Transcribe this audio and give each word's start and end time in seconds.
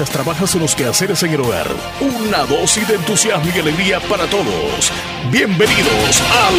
mientras 0.00 0.16
trabajas 0.16 0.54
en 0.54 0.62
los 0.62 0.74
quehaceres 0.74 1.22
en 1.24 1.34
el 1.34 1.42
hogar. 1.42 1.66
Una 2.00 2.46
dosis 2.46 2.88
de 2.88 2.94
entusiasmo 2.94 3.52
y 3.54 3.58
alegría 3.58 4.00
para 4.00 4.24
todos. 4.30 4.90
Bienvenidos 5.30 6.22
al 6.40 6.54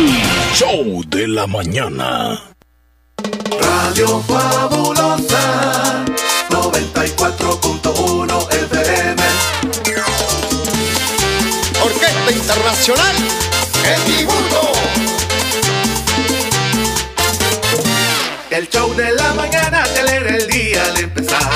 Show 0.53 1.03
de 1.07 1.27
la 1.27 1.47
Mañana. 1.47 2.39
Radio 3.59 4.21
Fabulosa 4.27 6.05
94.1 6.49 8.53
FM. 8.53 9.23
Orquesta 11.83 12.31
Internacional 12.31 13.15
Edimundo. 14.05 14.71
El 18.51 18.69
show 18.69 18.93
de 18.95 19.11
la 19.13 19.33
mañana 19.33 19.83
te 19.85 20.01
alegra 20.01 20.35
el 20.35 20.47
día 20.47 20.85
al 20.85 20.99
empezar. 20.99 21.49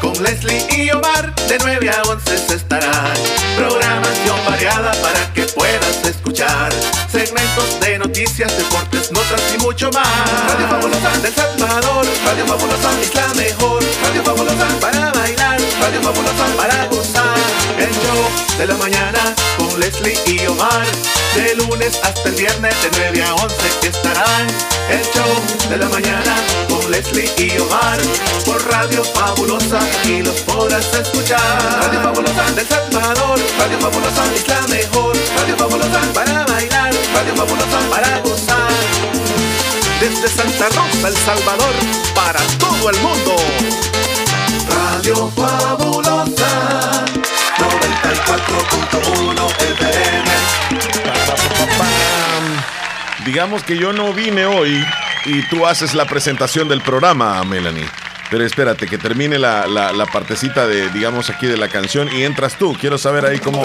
Con 0.00 0.20
Leslie 0.48 0.84
y 0.84 0.90
Omar 0.90 1.34
de 1.34 1.58
9 1.60 1.90
a 1.90 2.02
11 2.08 2.38
se 2.38 2.54
estarán. 2.54 3.12
Programación 3.56 4.36
variada 4.46 4.92
para 5.02 5.32
que 5.34 5.42
puedas 5.42 6.04
escuchar. 6.04 6.72
Segmentos 7.10 7.80
de 7.80 7.98
noticias, 7.98 8.56
deportes, 8.56 9.12
notas 9.12 9.42
y 9.54 9.58
mucho 9.58 9.90
más. 9.92 10.06
Radio 10.48 10.68
Fabulosa 10.68 11.18
del 11.18 11.34
Salvador. 11.34 12.06
Radio 12.24 12.46
Fabulosa 12.46 13.00
es 13.02 13.14
la 13.14 13.28
mejor. 13.34 13.82
Radio 14.02 14.22
Fabulosa 14.22 14.66
para 14.80 15.12
bailar. 15.12 15.60
Radio 15.80 16.02
Fabulosa 16.02 16.46
para 16.56 16.86
gozar. 16.86 17.38
El 17.78 17.90
show 17.90 18.58
de 18.58 18.66
la 18.66 18.74
mañana 18.76 19.34
con 19.58 19.80
Leslie 19.80 20.18
y 20.26 20.46
Omar. 20.46 20.86
De 21.34 21.54
lunes 21.56 22.00
hasta 22.02 22.28
el 22.28 22.34
viernes 22.34 22.74
de 22.82 22.90
9 23.12 23.22
a 23.22 23.34
11 23.34 23.56
estarán. 23.82 24.46
El 24.90 25.04
show 25.12 25.68
de 25.68 25.76
la 25.76 25.88
mañana 25.88 26.34
con 26.68 26.90
Leslie 26.90 27.30
y 27.36 27.58
Omar. 27.58 27.98
Por 28.44 28.66
Radio 28.68 29.04
Fabulosa 29.04 29.80
y 30.04 30.22
los 30.22 30.37
podrás 30.42 30.92
escuchar. 30.94 31.40
Radio 31.80 32.02
Fabulosa 32.02 32.50
del 32.52 32.66
Salvador. 32.66 33.38
Radio 33.58 33.78
Fabulosa 33.80 34.34
es 34.34 34.48
la 34.48 34.66
mejor. 34.68 35.16
Radio 35.36 35.56
Fabulosa 35.56 36.00
para 36.14 36.44
bailar. 36.44 36.94
Radio 37.14 37.36
Fabulosa 37.36 37.78
para 37.90 38.18
gozar. 38.20 38.68
Desde 40.00 40.28
Santa 40.28 40.68
Rosa, 40.68 41.08
El 41.08 41.16
Salvador, 41.16 41.74
para 42.14 42.40
todo 42.58 42.90
el 42.90 42.96
mundo. 43.00 43.36
Radio 44.68 45.30
Fabulosa 45.36 47.04
94.1 47.58 49.50
FM. 49.72 50.28
Digamos 53.24 53.62
que 53.64 53.76
yo 53.76 53.92
no 53.92 54.12
vine 54.12 54.46
hoy 54.46 54.86
y 55.24 55.42
tú 55.48 55.66
haces 55.66 55.94
la 55.94 56.06
presentación 56.06 56.68
del 56.68 56.80
programa, 56.80 57.42
Melanie. 57.44 57.88
Pero 58.30 58.44
espérate, 58.44 58.86
que 58.86 58.98
termine 58.98 59.38
la, 59.38 59.66
la- 59.66 59.90
la 59.92 60.04
partecita 60.06 60.66
de, 60.66 60.90
digamos, 60.90 61.30
aquí 61.30 61.46
de 61.46 61.56
la 61.56 61.68
canción 61.68 62.10
y 62.14 62.24
entras 62.24 62.58
tú. 62.58 62.74
Quiero 62.78 62.98
saber 62.98 63.24
ahí 63.24 63.38
cómo, 63.38 63.62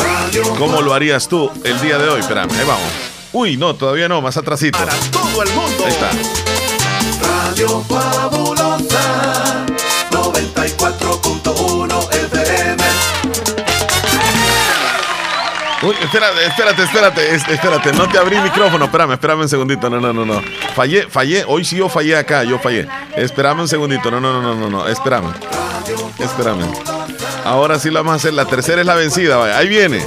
cómo 0.58 0.81
lo 0.81 0.94
harías 0.94 1.28
tú 1.28 1.52
el 1.66 1.81
día 1.81 1.97
de 1.97 2.08
hoy. 2.08 2.22
Espérame, 2.22 2.50
ahí 2.52 2.66
vamos. 2.66 2.89
Uy, 3.34 3.58
no, 3.58 3.75
todavía 3.75 4.08
no, 4.08 4.22
más 4.22 4.38
atrasito. 4.38 4.78
Para 4.80 4.94
todo 5.11 5.44
el 5.44 5.50
mundo. 5.53 5.84
Ahí 5.86 5.91
está. 5.91 6.09
Radio 7.28 7.84
Fabulosa 7.89 9.66
94.1 10.11 12.12
Uy, 15.86 15.95
espérate, 16.02 16.45
espérate, 16.45 16.84
espérate, 16.84 17.36
es- 17.36 17.48
espérate, 17.50 17.92
no 17.94 18.08
te 18.08 18.17
abrí 18.17 18.38
el 18.38 18.44
micrófono, 18.44 18.86
espérame, 18.86 19.14
espérame 19.14 19.42
un 19.42 19.50
segundito, 19.50 19.90
no, 19.90 20.00
no, 20.00 20.14
no, 20.14 20.23
no. 20.25 20.42
Fallé, 20.75 21.08
fallé, 21.09 21.44
hoy 21.48 21.66
sí 21.66 21.75
yo 21.75 21.90
fallé 21.90 22.16
acá, 22.16 22.44
yo 22.44 22.58
fallé. 22.59 22.88
Espérame 23.17 23.59
un 23.62 23.67
segundito, 23.67 24.09
no, 24.09 24.20
no, 24.22 24.34
no, 24.34 24.42
no, 24.42 24.56
no, 24.56 24.70
no, 24.70 24.88
espérame. 24.88 25.34
Espérame. 26.20 26.66
Ahora 27.45 27.78
sí 27.80 27.90
la 27.92 28.00
vamos 28.00 28.14
a 28.14 28.16
hacer, 28.16 28.34
la 28.34 28.45
tercera 28.45 28.80
es 28.81 28.88
la 28.88 28.95
vencida, 28.95 29.36
vaya, 29.36 29.58
ahí 29.58 29.67
viene. 29.67 30.06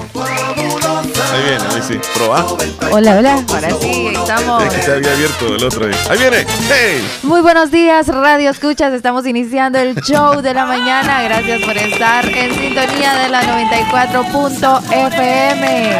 Ahí 1.32 1.42
viene, 1.42 1.64
ahí 1.74 1.82
sí, 1.82 1.98
proba. 2.14 2.46
Hola, 2.92 3.16
hola. 3.18 3.44
Ahora 3.48 3.70
sí, 3.80 4.08
estamos. 4.14 4.64
Es 4.64 4.74
que 4.74 4.82
se 4.82 4.92
había 4.92 5.12
abierto 5.12 5.56
el 5.56 5.64
otro 5.64 5.86
ahí. 5.86 5.92
Ahí 6.08 6.18
viene, 6.18 6.46
hey. 6.68 7.08
Muy 7.22 7.40
buenos 7.40 7.70
días, 7.70 8.08
Radio 8.08 8.50
Escuchas. 8.50 8.92
Estamos 8.92 9.26
iniciando 9.26 9.78
el 9.78 9.94
show 10.02 10.40
de 10.40 10.54
la 10.54 10.66
mañana. 10.66 11.22
Gracias 11.22 11.62
por 11.62 11.76
estar 11.76 12.24
en 12.26 12.54
sintonía 12.54 13.14
de 13.14 13.28
la 13.28 13.42
94.fm. 13.42 15.96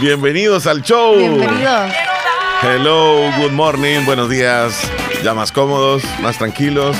Bienvenidos 0.00 0.66
al 0.66 0.82
show. 0.82 1.16
Bienvenidos. 1.16 1.92
Hello, 2.62 3.30
good 3.38 3.52
morning, 3.52 4.04
buenos 4.04 4.28
días. 4.28 4.74
Ya 5.24 5.34
más 5.34 5.50
cómodos, 5.50 6.02
más 6.20 6.38
tranquilos. 6.38 6.96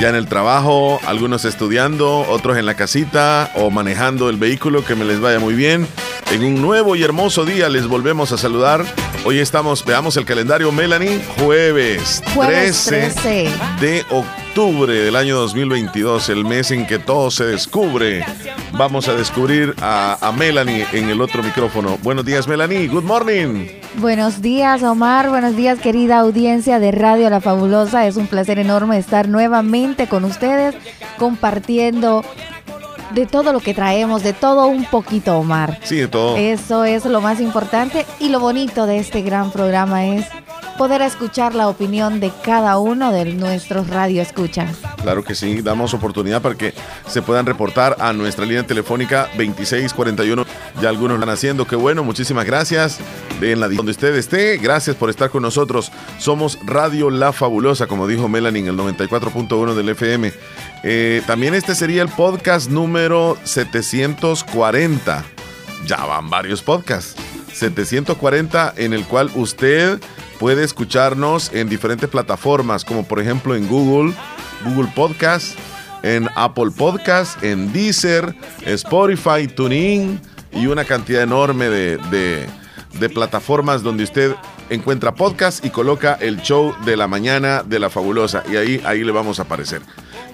Ya 0.00 0.10
en 0.10 0.14
el 0.14 0.26
trabajo, 0.26 1.00
algunos 1.06 1.46
estudiando, 1.46 2.20
otros 2.28 2.58
en 2.58 2.66
la 2.66 2.74
casita 2.74 3.50
o 3.54 3.70
manejando 3.70 4.28
el 4.28 4.36
vehículo, 4.36 4.84
que 4.84 4.94
me 4.94 5.06
les 5.06 5.20
vaya 5.20 5.40
muy 5.40 5.54
bien. 5.54 5.86
En 6.30 6.44
un 6.44 6.60
nuevo 6.60 6.96
y 6.96 7.02
hermoso 7.02 7.46
día 7.46 7.70
les 7.70 7.86
volvemos 7.86 8.30
a 8.32 8.36
saludar. 8.36 8.84
Hoy 9.24 9.38
estamos, 9.38 9.86
veamos 9.86 10.18
el 10.18 10.26
calendario 10.26 10.70
Melanie, 10.70 11.24
jueves, 11.38 12.22
Jueves 12.34 12.84
13 12.84 13.20
13. 13.20 13.50
de 13.80 14.04
octubre 14.10 14.92
del 14.92 15.16
año 15.16 15.36
2022, 15.36 16.28
el 16.28 16.44
mes 16.44 16.70
en 16.72 16.86
que 16.86 16.98
todo 16.98 17.30
se 17.30 17.44
descubre. 17.44 18.22
Vamos 18.72 19.08
a 19.08 19.14
descubrir 19.14 19.74
a, 19.80 20.18
a 20.20 20.30
Melanie 20.30 20.86
en 20.92 21.08
el 21.08 21.22
otro 21.22 21.42
micrófono. 21.42 21.98
Buenos 22.02 22.26
días 22.26 22.46
Melanie, 22.46 22.86
good 22.86 23.04
morning. 23.04 23.66
Buenos 23.98 24.42
días, 24.42 24.82
Omar. 24.82 25.30
Buenos 25.30 25.56
días, 25.56 25.78
querida 25.78 26.18
audiencia 26.18 26.78
de 26.78 26.92
Radio 26.92 27.30
La 27.30 27.40
Fabulosa. 27.40 28.06
Es 28.06 28.16
un 28.16 28.26
placer 28.26 28.58
enorme 28.58 28.98
estar 28.98 29.26
nuevamente 29.26 30.06
con 30.06 30.24
ustedes 30.24 30.74
compartiendo 31.18 32.22
de 33.14 33.24
todo 33.24 33.54
lo 33.54 33.60
que 33.60 33.72
traemos, 33.72 34.22
de 34.22 34.34
todo 34.34 34.66
un 34.66 34.84
poquito, 34.84 35.38
Omar. 35.38 35.78
Sí, 35.82 35.96
de 35.96 36.08
todo. 36.08 36.36
Eso 36.36 36.84
es 36.84 37.06
lo 37.06 37.22
más 37.22 37.40
importante 37.40 38.04
y 38.20 38.28
lo 38.28 38.38
bonito 38.38 38.84
de 38.84 38.98
este 38.98 39.22
gran 39.22 39.50
programa 39.50 40.06
es 40.06 40.26
poder 40.76 41.02
escuchar 41.02 41.54
la 41.54 41.68
opinión 41.68 42.20
de 42.20 42.30
cada 42.44 42.78
uno 42.78 43.12
de 43.12 43.24
nuestros 43.26 43.88
radio 43.88 44.22
escuchas. 44.22 44.76
Claro 45.02 45.24
que 45.24 45.34
sí, 45.34 45.62
damos 45.62 45.94
oportunidad 45.94 46.42
para 46.42 46.54
que 46.54 46.74
se 47.08 47.22
puedan 47.22 47.46
reportar 47.46 47.96
a 47.98 48.12
nuestra 48.12 48.44
línea 48.44 48.66
telefónica 48.66 49.28
2641. 49.36 50.44
Ya 50.80 50.88
algunos 50.88 51.10
lo 51.10 51.14
están 51.16 51.34
haciendo, 51.34 51.66
qué 51.66 51.76
bueno, 51.76 52.04
muchísimas 52.04 52.44
gracias. 52.44 52.98
En 53.40 53.60
la 53.60 53.68
donde 53.68 53.92
usted 53.92 54.14
esté, 54.14 54.56
gracias 54.58 54.96
por 54.96 55.10
estar 55.10 55.30
con 55.30 55.42
nosotros. 55.42 55.92
Somos 56.18 56.58
Radio 56.64 57.10
La 57.10 57.32
Fabulosa, 57.32 57.86
como 57.86 58.06
dijo 58.06 58.28
Melanie 58.28 58.62
en 58.62 58.68
el 58.68 58.76
94.1 58.76 59.74
del 59.74 59.88
FM. 59.90 60.32
Eh, 60.82 61.22
también 61.26 61.54
este 61.54 61.74
sería 61.74 62.02
el 62.02 62.08
podcast 62.08 62.70
número 62.70 63.36
740. 63.44 65.24
Ya 65.86 66.04
van 66.04 66.30
varios 66.30 66.62
podcasts. 66.62 67.14
740 67.52 68.74
en 68.76 68.92
el 68.92 69.04
cual 69.04 69.30
usted 69.34 70.00
puede 70.38 70.64
escucharnos 70.64 71.52
en 71.52 71.68
diferentes 71.68 72.08
plataformas, 72.08 72.84
como 72.84 73.06
por 73.06 73.20
ejemplo 73.20 73.54
en 73.54 73.66
Google, 73.68 74.14
Google 74.64 74.90
Podcast, 74.94 75.58
en 76.02 76.28
Apple 76.34 76.70
Podcast, 76.76 77.42
en 77.42 77.72
Deezer, 77.72 78.34
Spotify, 78.64 79.46
TuneIn 79.48 80.20
y 80.52 80.66
una 80.66 80.84
cantidad 80.84 81.22
enorme 81.22 81.68
de, 81.68 81.98
de- 82.10 83.08
plataformas 83.10 83.82
donde 83.82 84.04
usted 84.04 84.34
encuentra 84.70 85.14
podcast 85.14 85.64
y 85.64 85.70
coloca 85.70 86.16
el 86.20 86.40
show 86.40 86.74
de 86.86 86.96
la 86.96 87.06
mañana 87.06 87.62
de 87.62 87.78
la 87.78 87.90
fabulosa 87.90 88.42
y 88.50 88.56
ahí, 88.56 88.82
ahí 88.86 89.04
le 89.04 89.12
vamos 89.12 89.38
a 89.38 89.42
aparecer. 89.42 89.82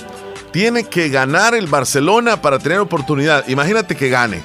Tiene 0.52 0.86
que 0.86 1.10
ganar 1.10 1.54
el 1.54 1.68
Barcelona 1.68 2.42
para 2.42 2.58
tener 2.58 2.80
oportunidad. 2.80 3.46
Imagínate 3.50 3.98
que 3.98 4.08
gane. 4.08 4.42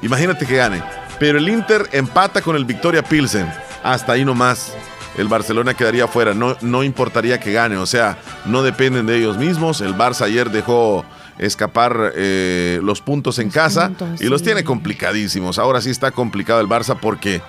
Imagínate 0.00 0.46
que 0.46 0.56
gane. 0.56 0.80
Pero 1.18 1.38
el 1.38 1.48
Inter 1.48 1.88
empata 1.90 2.40
con 2.40 2.54
el 2.54 2.64
Victoria 2.64 3.02
Pilsen. 3.02 3.52
Hasta 3.82 4.12
ahí 4.12 4.24
nomás. 4.24 4.72
El 5.18 5.26
Barcelona 5.26 5.74
quedaría 5.74 6.06
fuera. 6.06 6.34
No, 6.34 6.56
no 6.60 6.84
importaría 6.84 7.40
que 7.40 7.52
gane. 7.52 7.76
O 7.76 7.86
sea, 7.86 8.16
no 8.44 8.62
dependen 8.62 9.06
de 9.06 9.18
ellos 9.18 9.36
mismos. 9.36 9.80
El 9.80 9.96
Barça 9.96 10.22
ayer 10.22 10.50
dejó 10.50 11.04
escapar 11.38 12.12
eh, 12.14 12.78
los 12.84 13.00
puntos 13.00 13.40
en 13.40 13.50
casa 13.50 13.90
y 14.20 14.26
los 14.26 14.44
tiene 14.44 14.62
complicadísimos. 14.62 15.58
Ahora 15.58 15.80
sí 15.80 15.90
está 15.90 16.12
complicado 16.12 16.60
el 16.60 16.68
Barça 16.68 16.96
porque 17.00 17.42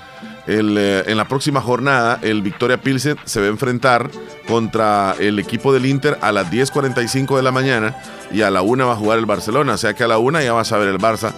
el, 0.48 0.78
eh, 0.78 1.04
en 1.08 1.18
la 1.18 1.28
próxima 1.28 1.62
jornada 1.62 2.20
el 2.22 2.42
Victoria 2.42 2.82
Pilsen 2.82 3.18
se 3.26 3.40
va 3.40 3.48
a 3.48 3.50
enfrentar 3.50 4.10
contra 4.48 5.16
el 5.20 5.40
equipo 5.40 5.74
del 5.74 5.86
Inter 5.86 6.18
a 6.22 6.32
las 6.32 6.52
10.45 6.52 7.38
de 7.38 7.44
la 7.44 7.52
mañana 7.52 7.96
y 8.32 8.42
a 8.42 8.52
la 8.52 8.62
una 8.62 8.86
va 8.86 8.94
a 8.94 8.98
jugar 8.98 9.20
el 9.20 9.26
Barcelona. 9.26 9.74
O 9.74 9.78
sea 9.78 9.94
que 9.94 10.04
a 10.04 10.08
la 10.08 10.18
una 10.18 10.44
ya 10.44 10.54
vas 10.54 10.72
a 10.72 10.78
ver 10.78 10.90
el 10.90 11.00
Barça 11.00 11.34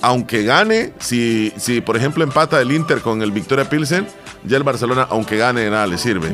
aunque 0.00 0.44
gane, 0.44 0.92
si, 0.98 1.52
si 1.56 1.80
por 1.80 1.96
ejemplo 1.96 2.22
empata 2.22 2.60
el 2.60 2.72
Inter 2.72 3.00
con 3.00 3.22
el 3.22 3.32
Victoria 3.32 3.68
Pilsen, 3.68 4.06
ya 4.44 4.56
el 4.56 4.62
Barcelona, 4.62 5.06
aunque 5.10 5.36
gane, 5.36 5.68
nada 5.70 5.86
le 5.86 5.98
sirve. 5.98 6.28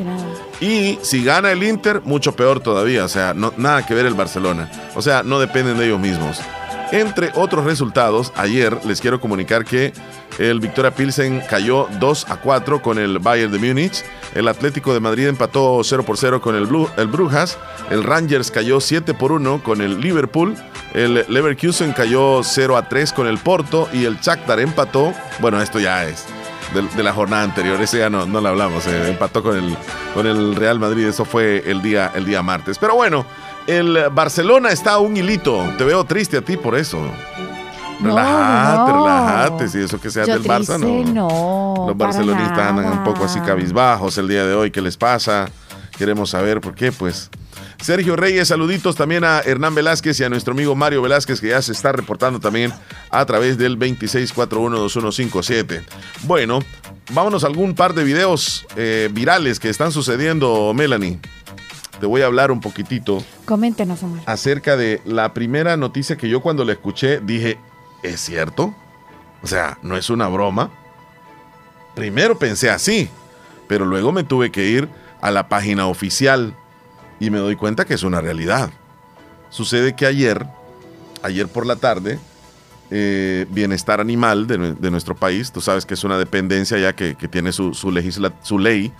Y 0.60 0.98
si 1.02 1.24
gana 1.24 1.50
el 1.50 1.62
Inter, 1.62 2.02
mucho 2.04 2.36
peor 2.36 2.60
todavía. 2.60 3.04
O 3.04 3.08
sea, 3.08 3.32
no, 3.34 3.52
nada 3.56 3.86
que 3.86 3.94
ver 3.94 4.06
el 4.06 4.14
Barcelona. 4.14 4.70
O 4.94 5.02
sea, 5.02 5.22
no 5.22 5.38
dependen 5.40 5.78
de 5.78 5.86
ellos 5.86 6.00
mismos. 6.00 6.40
Entre 6.94 7.32
otros 7.34 7.64
resultados, 7.64 8.32
ayer 8.36 8.78
les 8.86 9.00
quiero 9.00 9.20
comunicar 9.20 9.64
que 9.64 9.92
el 10.38 10.60
Victoria 10.60 10.94
Pilsen 10.94 11.42
cayó 11.50 11.88
2 11.98 12.30
a 12.30 12.36
4 12.36 12.82
con 12.82 13.00
el 13.00 13.18
Bayern 13.18 13.50
de 13.50 13.58
Múnich. 13.58 14.04
El 14.32 14.46
Atlético 14.46 14.94
de 14.94 15.00
Madrid 15.00 15.26
empató 15.26 15.82
0 15.82 16.04
por 16.04 16.16
0 16.16 16.40
con 16.40 16.54
el, 16.54 16.68
el 16.96 17.06
Brujas. 17.08 17.58
El 17.90 18.04
Rangers 18.04 18.52
cayó 18.52 18.80
7 18.80 19.12
por 19.12 19.32
1 19.32 19.64
con 19.64 19.80
el 19.80 20.00
Liverpool. 20.00 20.54
El 20.92 21.24
Leverkusen 21.26 21.94
cayó 21.94 22.44
0 22.44 22.76
a 22.76 22.88
3 22.88 23.12
con 23.12 23.26
el 23.26 23.38
Porto. 23.38 23.88
Y 23.92 24.04
el 24.04 24.20
Shakhtar 24.20 24.60
empató. 24.60 25.12
Bueno, 25.40 25.60
esto 25.60 25.80
ya 25.80 26.04
es 26.04 26.26
de, 26.96 27.02
la 27.02 27.12
jornada 27.12 27.42
anterior. 27.42 27.80
Ese 27.82 27.98
ya 27.98 28.08
no, 28.08 28.24
no 28.24 28.40
lo 28.40 28.50
hablamos. 28.50 28.86
Eh, 28.86 29.10
empató 29.10 29.42
con 29.42 29.56
el, 29.56 29.76
con 30.14 30.28
el 30.28 30.54
Real 30.54 30.78
Madrid. 30.78 31.06
Eso 31.06 31.24
fue 31.24 31.68
el 31.68 31.82
día, 31.82 32.12
el 32.14 32.24
día 32.24 32.40
martes. 32.40 32.78
Pero 32.78 32.94
bueno, 32.94 33.26
el 33.66 34.08
Barcelona 34.10 34.70
está 34.70 34.92
a 34.92 34.98
un 34.98 35.16
hilito. 35.16 35.64
Te 35.78 35.84
veo 35.84 36.04
triste 36.04 36.38
a 36.38 36.42
ti 36.42 36.56
por 36.56 36.76
eso. 36.76 37.00
Relájate, 38.00 38.92
relájate. 38.92 39.68
Si 39.68 39.78
eso 39.78 40.00
que 40.00 40.10
sea 40.10 40.26
del 40.26 40.42
Barça, 40.42 40.78
no. 40.78 41.86
Los 41.86 41.96
barcelonistas 41.96 42.58
andan 42.58 42.98
un 42.98 43.04
poco 43.04 43.24
así 43.24 43.40
cabizbajos 43.40 44.18
el 44.18 44.28
día 44.28 44.44
de 44.44 44.54
hoy. 44.54 44.70
¿Qué 44.70 44.80
les 44.80 44.96
pasa? 44.96 45.48
Queremos 45.96 46.30
saber 46.30 46.60
por 46.60 46.74
qué, 46.74 46.92
pues. 46.92 47.30
Sergio 47.80 48.16
Reyes, 48.16 48.48
saluditos 48.48 48.96
también 48.96 49.24
a 49.24 49.40
Hernán 49.40 49.74
Velázquez 49.74 50.18
y 50.20 50.24
a 50.24 50.28
nuestro 50.28 50.54
amigo 50.54 50.74
Mario 50.74 51.02
Velázquez, 51.02 51.40
que 51.40 51.48
ya 51.48 51.60
se 51.60 51.72
está 51.72 51.92
reportando 51.92 52.40
también 52.40 52.72
a 53.10 53.24
través 53.26 53.58
del 53.58 53.78
26412157. 53.78 55.82
Bueno, 56.22 56.60
vámonos 57.12 57.44
a 57.44 57.46
algún 57.46 57.74
par 57.74 57.94
de 57.94 58.04
videos 58.04 58.66
eh, 58.76 59.10
virales 59.12 59.60
que 59.60 59.68
están 59.68 59.92
sucediendo, 59.92 60.72
Melanie. 60.74 61.20
Te 62.00 62.06
voy 62.06 62.22
a 62.22 62.26
hablar 62.26 62.50
un 62.50 62.60
poquitito. 62.60 63.22
Coméntenos, 63.44 64.02
Omar. 64.02 64.22
Acerca 64.26 64.76
de 64.76 65.00
la 65.04 65.32
primera 65.34 65.76
noticia 65.76 66.16
que 66.16 66.28
yo 66.28 66.40
cuando 66.40 66.64
la 66.64 66.72
escuché 66.72 67.20
dije, 67.20 67.58
¿es 68.02 68.20
cierto? 68.20 68.74
O 69.42 69.46
sea, 69.46 69.78
no 69.82 69.96
es 69.96 70.10
una 70.10 70.28
broma. 70.28 70.70
Primero 71.94 72.38
pensé 72.38 72.70
así, 72.70 73.08
pero 73.68 73.84
luego 73.84 74.10
me 74.12 74.24
tuve 74.24 74.50
que 74.50 74.66
ir 74.66 74.88
a 75.20 75.30
la 75.30 75.48
página 75.48 75.86
oficial 75.86 76.54
y 77.20 77.30
me 77.30 77.38
doy 77.38 77.56
cuenta 77.56 77.84
que 77.84 77.94
es 77.94 78.02
una 78.02 78.20
realidad. 78.20 78.70
Sucede 79.50 79.94
que 79.94 80.06
ayer, 80.06 80.46
ayer 81.22 81.46
por 81.46 81.64
la 81.66 81.76
tarde, 81.76 82.18
eh, 82.90 83.46
Bienestar 83.50 84.00
Animal 84.00 84.46
de, 84.46 84.90
nuestro 84.90 85.14
país, 85.14 85.52
tú 85.52 85.60
sabes 85.60 85.86
que 85.86 85.94
es 85.94 86.04
una 86.04 86.18
dependencia 86.18 86.76
ya 86.78 86.94
que, 86.94 87.14
tiene 87.14 87.52
su, 87.52 87.72
su, 87.72 87.92
su 88.42 88.58
ley 88.58 88.92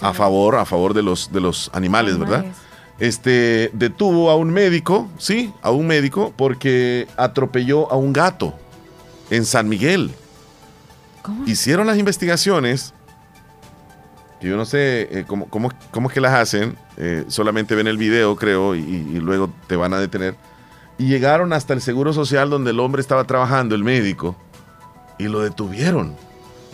a 0.00 0.12
favor, 0.12 0.56
a 0.56 0.64
favor 0.64 0.94
de 0.94 1.02
los, 1.02 1.32
de 1.32 1.40
los 1.40 1.70
animales, 1.72 2.18
¿verdad? 2.18 2.44
Este, 2.98 3.70
detuvo 3.72 4.30
a 4.30 4.36
un 4.36 4.50
médico, 4.50 5.08
sí, 5.18 5.52
a 5.62 5.70
un 5.70 5.86
médico, 5.86 6.32
porque 6.36 7.08
atropelló 7.16 7.90
a 7.90 7.96
un 7.96 8.12
gato 8.12 8.54
en 9.30 9.44
San 9.44 9.68
Miguel. 9.68 10.12
Hicieron 11.46 11.86
las 11.86 11.98
investigaciones 11.98 12.92
yo 14.40 14.56
no 14.56 14.64
sé 14.64 15.08
eh, 15.10 15.24
cómo, 15.26 15.46
cómo, 15.48 15.70
cómo, 15.90 16.08
es 16.08 16.14
que 16.14 16.20
las 16.20 16.32
hacen, 16.32 16.76
eh, 16.96 17.24
solamente 17.28 17.74
ven 17.74 17.86
el 17.86 17.98
video, 17.98 18.36
creo, 18.36 18.74
y, 18.74 19.20
luego 19.20 19.50
te 19.66 19.76
van 19.76 19.92
a 19.92 19.98
detener. 19.98 20.34
Y 20.98 21.08
llegaron 21.08 21.52
hasta 21.52 21.74
el 21.74 21.82
Seguro 21.82 22.12
Social 22.12 22.48
donde 22.48 22.70
el 22.70 22.80
hombre 22.80 23.02
estaba 23.02 23.24
trabajando, 23.24 23.74
el 23.74 23.84
médico, 23.84 24.36
y 25.18 25.24
lo 25.24 25.40
detuvieron. 25.40 26.16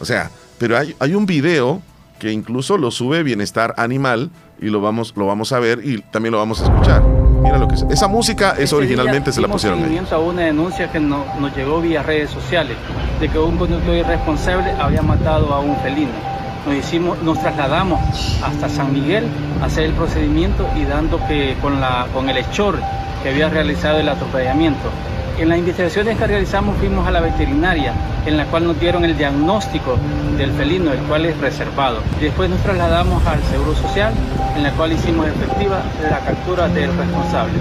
O 0.01 0.05
sea, 0.05 0.31
pero 0.59 0.79
hay, 0.79 0.95
hay 1.01 1.15
un 1.15 1.27
video 1.27 1.83
que 2.19 2.33
incluso 2.33 2.79
lo 2.79 2.91
sube 2.91 3.23
Bienestar 3.23 3.75
Animal 3.77 4.31
y 4.61 4.67
lo 4.67 4.81
vamos, 4.81 5.13
lo 5.17 5.27
vamos 5.27 5.53
a 5.53 5.59
ver 5.59 5.81
y 5.85 6.01
también 6.03 6.33
lo 6.33 6.39
vamos 6.39 6.61
a 6.61 6.65
escuchar. 6.65 7.03
Mira 7.43 7.59
lo 7.59 7.69
que 7.69 7.75
es. 7.75 7.83
Esa 7.91 8.09
música 8.09 8.55
es 8.59 8.73
originalmente 8.73 9.33
se 9.33 9.41
la 9.41 9.49
pusieron 9.49 9.85
ahí. 9.85 10.01
a 10.11 10.19
una 10.19 10.43
denuncia 10.43 10.91
que 10.91 10.99
nos 10.99 11.25
llegó 11.55 11.81
vía 11.81 12.03
redes 12.03 12.31
sociales 12.31 12.77
de 13.21 13.29
que 13.29 13.39
un 13.39 13.57
conductor 13.57 13.95
irresponsable 13.95 14.71
había 14.73 15.03
matado 15.03 15.53
a 15.53 15.61
un 15.61 15.77
felino 15.79 16.37
nos, 16.67 16.75
hicimos, 16.75 17.23
nos 17.23 17.41
trasladamos 17.41 18.01
hasta 18.43 18.69
San 18.69 18.93
Miguel 18.93 19.25
a 19.63 19.67
hacer 19.67 19.85
el 19.85 19.93
procedimiento 19.93 20.69
y 20.77 20.85
dando 20.85 21.25
que 21.27 21.57
con, 21.63 21.81
la, 21.81 22.09
con 22.13 22.29
el 22.29 22.37
hechor 22.37 22.79
que 23.23 23.31
había 23.31 23.49
realizado 23.49 23.99
el 23.99 24.09
atropellamiento. 24.09 24.91
En 25.39 25.49
las 25.49 25.59
investigaciones 25.59 26.17
que 26.17 26.27
realizamos 26.27 26.77
fuimos 26.79 27.07
a 27.07 27.11
la 27.11 27.21
veterinaria, 27.21 27.93
en 28.25 28.37
la 28.37 28.47
cual 28.47 28.67
nos 28.67 28.81
dieron 28.81 29.05
el 29.05 29.17
diagnóstico 29.17 29.99
del 30.39 30.51
felino, 30.53 30.93
el 30.93 30.99
cual 31.01 31.27
es 31.27 31.37
reservado. 31.39 32.01
Después 32.21 32.49
nos 32.49 32.61
trasladamos 32.61 33.25
al 33.27 33.43
Seguro 33.45 33.75
Social, 33.75 34.15
en 34.57 34.63
la 34.63 34.73
cual 34.73 34.93
hicimos 34.93 35.27
efectiva 35.29 35.83
la 36.11 36.21
captura 36.21 36.69
del 36.69 36.97
responsable, 36.97 37.55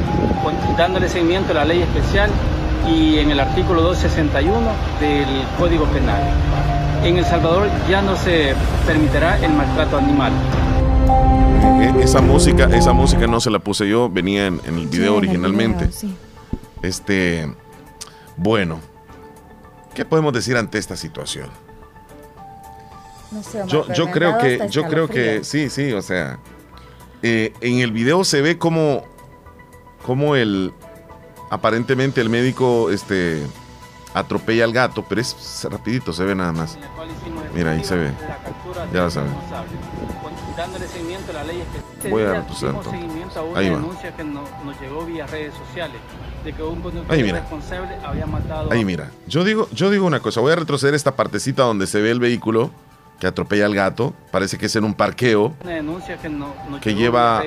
dándole 0.77 1.09
seguimiento 1.09 1.51
a 1.51 1.55
la 1.55 1.65
ley 1.65 1.81
especial 1.81 2.29
y 2.89 3.17
en 3.19 3.31
el 3.31 3.39
artículo 3.39 3.81
261 3.81 4.55
del 5.01 5.27
Código 5.57 5.85
Penal 5.85 6.21
en 7.05 7.17
El 7.17 7.25
Salvador 7.25 7.69
ya 7.87 8.01
no 8.01 8.15
se 8.15 8.55
permitirá 8.87 9.37
el 9.43 9.53
maltrato 9.53 9.97
animal. 9.97 10.33
Eh, 11.81 11.83
eh, 11.83 12.03
esa 12.03 12.19
música, 12.19 12.65
esa 12.75 12.93
música 12.93 13.27
no 13.27 13.39
se 13.39 13.51
la 13.51 13.59
puse 13.59 13.87
yo, 13.87 14.09
venía 14.09 14.47
en, 14.47 14.59
el 14.65 14.87
video 14.87 15.15
originalmente. 15.15 15.89
Este, 16.81 17.47
bueno, 18.37 18.79
¿qué 19.93 20.05
podemos 20.05 20.33
decir 20.33 20.57
ante 20.57 20.77
esta 20.77 20.95
situación? 20.95 21.49
No 23.31 23.43
sé, 23.43 23.63
yo, 23.67 23.91
yo 23.93 24.11
creo 24.11 24.37
que, 24.37 24.67
yo 24.69 24.83
creo 24.87 25.07
que 25.07 25.43
sí, 25.43 25.69
sí, 25.69 25.91
o 25.93 26.01
sea, 26.01 26.39
eh, 27.23 27.53
en 27.61 27.79
el 27.79 27.91
video 27.91 28.23
se 28.23 28.41
ve 28.41 28.57
como, 28.57 29.03
como 30.05 30.35
el, 30.35 30.73
aparentemente 31.49 32.21
el 32.21 32.29
médico, 32.29 32.91
este, 32.91 33.41
atropella 34.13 34.63
al 34.63 34.71
gato, 34.73 35.03
pero 35.07 35.21
es 35.21 35.67
rapidito, 35.69 36.13
se 36.13 36.23
ve 36.23 36.35
nada 36.35 36.51
más. 36.53 36.77
Mira, 37.53 37.71
ahí 37.71 37.83
se 37.83 37.95
ve. 37.95 38.11
Ya 38.93 39.03
lo 39.03 39.11
saben. 39.11 39.33
Voy 42.09 42.23
a 42.23 42.45
tu 42.45 42.53
santo. 42.53 42.91
Ahí 43.55 43.69
va. 43.69 43.81
Ahí 47.09 47.23
mira. 47.23 47.45
Ahí 48.71 48.85
mira. 48.85 49.11
Yo 49.27 49.43
digo, 49.43 49.67
yo 49.71 49.89
digo 49.89 50.05
una 50.05 50.19
cosa, 50.19 50.41
voy 50.41 50.51
a 50.51 50.55
retroceder 50.55 50.93
esta 50.93 51.15
partecita 51.15 51.63
donde 51.63 51.87
se 51.87 52.01
ve 52.01 52.11
el 52.11 52.19
vehículo 52.19 52.71
que 53.19 53.27
atropella 53.27 53.65
al 53.65 53.75
gato. 53.75 54.13
Parece 54.31 54.57
que 54.57 54.65
es 54.65 54.75
en 54.75 54.83
un 54.83 54.93
parqueo 54.93 55.53
que 56.81 56.95
lleva 56.95 57.43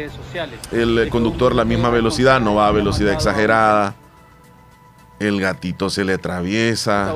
el 0.72 1.08
conductor 1.10 1.54
la 1.54 1.64
misma 1.64 1.90
velocidad, 1.90 2.40
no 2.40 2.54
va 2.54 2.68
a 2.68 2.72
velocidad 2.72 3.12
exagerada 3.12 3.94
el 5.18 5.40
gatito 5.40 5.90
se 5.90 6.04
le 6.04 6.14
atraviesa 6.14 7.12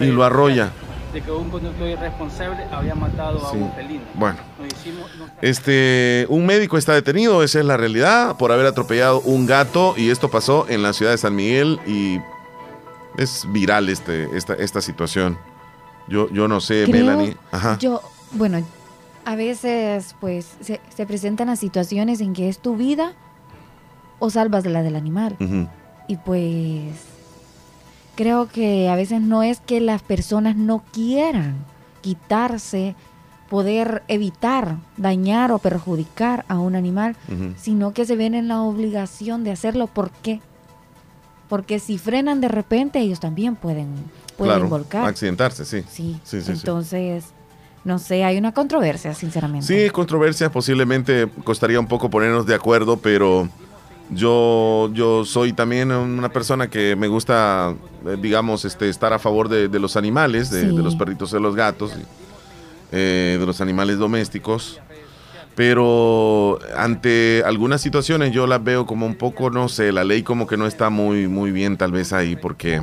y 0.00 0.06
lo 0.06 0.24
arrolla. 0.24 0.70
De 1.16 1.22
que 1.22 1.30
un 1.30 1.48
conductor 1.48 1.88
irresponsable 1.88 2.62
había 2.70 2.94
matado 2.94 3.38
a 3.46 3.50
un 3.52 3.72
felino. 3.72 4.02
Bueno, 4.16 4.36
este, 5.40 6.26
un 6.28 6.44
médico 6.44 6.76
está 6.76 6.92
detenido, 6.92 7.42
esa 7.42 7.58
es 7.60 7.64
la 7.64 7.78
realidad, 7.78 8.36
por 8.36 8.52
haber 8.52 8.66
atropellado 8.66 9.22
un 9.22 9.46
gato 9.46 9.94
y 9.96 10.10
esto 10.10 10.30
pasó 10.30 10.66
en 10.68 10.82
la 10.82 10.92
ciudad 10.92 11.12
de 11.12 11.16
San 11.16 11.34
Miguel 11.34 11.80
y 11.86 12.20
es 13.16 13.46
viral 13.50 13.88
este, 13.88 14.28
esta, 14.36 14.52
esta 14.56 14.82
situación. 14.82 15.38
Yo, 16.06 16.28
yo 16.30 16.48
no 16.48 16.60
sé, 16.60 16.84
Creo- 16.84 17.06
Melanie. 17.06 17.34
Ajá. 17.50 17.78
Yo, 17.78 18.02
bueno, 18.32 18.62
a 19.24 19.36
veces 19.36 20.14
pues 20.20 20.46
se, 20.60 20.82
se 20.94 21.06
presentan 21.06 21.46
las 21.46 21.58
situaciones 21.60 22.20
en 22.20 22.34
que 22.34 22.50
es 22.50 22.58
tu 22.58 22.76
vida 22.76 23.14
o 24.18 24.28
salvas 24.28 24.66
la 24.66 24.82
del 24.82 24.96
animal. 24.96 25.34
Y 26.08 26.16
pues 26.18 26.92
creo 28.16 28.48
que 28.48 28.88
a 28.88 28.96
veces 28.96 29.20
no 29.20 29.42
es 29.44 29.60
que 29.60 29.80
las 29.80 30.02
personas 30.02 30.56
no 30.56 30.82
quieran 30.92 31.54
quitarse, 32.00 32.94
poder 33.48 34.02
evitar 34.08 34.76
dañar 34.96 35.52
o 35.52 35.58
perjudicar 35.58 36.44
a 36.48 36.58
un 36.58 36.74
animal, 36.74 37.14
sino 37.56 37.92
que 37.92 38.04
se 38.04 38.16
ven 38.16 38.34
en 38.34 38.48
la 38.48 38.62
obligación 38.62 39.44
de 39.44 39.52
hacerlo. 39.52 39.86
¿Por 39.86 40.10
qué? 40.10 40.40
Porque 41.48 41.78
si 41.78 41.96
frenan 41.98 42.40
de 42.40 42.48
repente, 42.48 42.98
ellos 42.98 43.20
también 43.20 43.54
pueden, 43.54 43.88
pueden 44.36 44.54
Claro, 44.56 44.68
volcar. 44.68 45.06
accidentarse, 45.06 45.64
sí. 45.64 45.82
Sí, 45.88 46.18
Sí, 46.24 46.40
sí, 46.40 46.42
sí. 46.46 46.52
entonces, 46.52 47.26
no 47.84 48.00
sé, 48.00 48.24
hay 48.24 48.36
una 48.36 48.50
controversia, 48.52 49.14
sinceramente. 49.14 49.66
Sí, 49.66 49.90
controversia, 49.90 50.50
posiblemente 50.50 51.28
costaría 51.44 51.78
un 51.78 51.86
poco 51.86 52.10
ponernos 52.10 52.46
de 52.46 52.54
acuerdo, 52.56 52.96
pero 52.96 53.48
yo, 54.10 54.90
yo 54.92 55.24
soy 55.24 55.52
también 55.52 55.90
una 55.90 56.28
persona 56.30 56.68
que 56.68 56.94
me 56.96 57.08
gusta, 57.08 57.74
eh, 58.06 58.16
digamos, 58.20 58.64
este, 58.64 58.88
estar 58.88 59.12
a 59.12 59.18
favor 59.18 59.48
de, 59.48 59.68
de 59.68 59.78
los 59.78 59.96
animales, 59.96 60.50
de, 60.50 60.62
Sí. 60.62 60.76
de 60.76 60.82
los 60.82 60.94
perritos 60.96 61.30
de 61.32 61.40
los 61.40 61.56
gatos, 61.56 61.92
eh, 62.92 63.36
de 63.38 63.46
los 63.46 63.60
animales 63.60 63.98
domésticos. 63.98 64.80
Pero 65.56 66.58
ante 66.76 67.42
algunas 67.46 67.80
situaciones 67.80 68.30
yo 68.32 68.46
las 68.46 68.62
veo 68.62 68.84
como 68.84 69.06
un 69.06 69.14
poco, 69.14 69.48
no 69.50 69.68
sé, 69.68 69.90
la 69.90 70.04
ley 70.04 70.22
como 70.22 70.46
que 70.46 70.58
no 70.58 70.66
está 70.66 70.90
muy, 70.90 71.28
muy 71.28 71.50
bien 71.50 71.78
tal 71.78 71.92
vez 71.92 72.12
ahí, 72.12 72.36
porque 72.36 72.82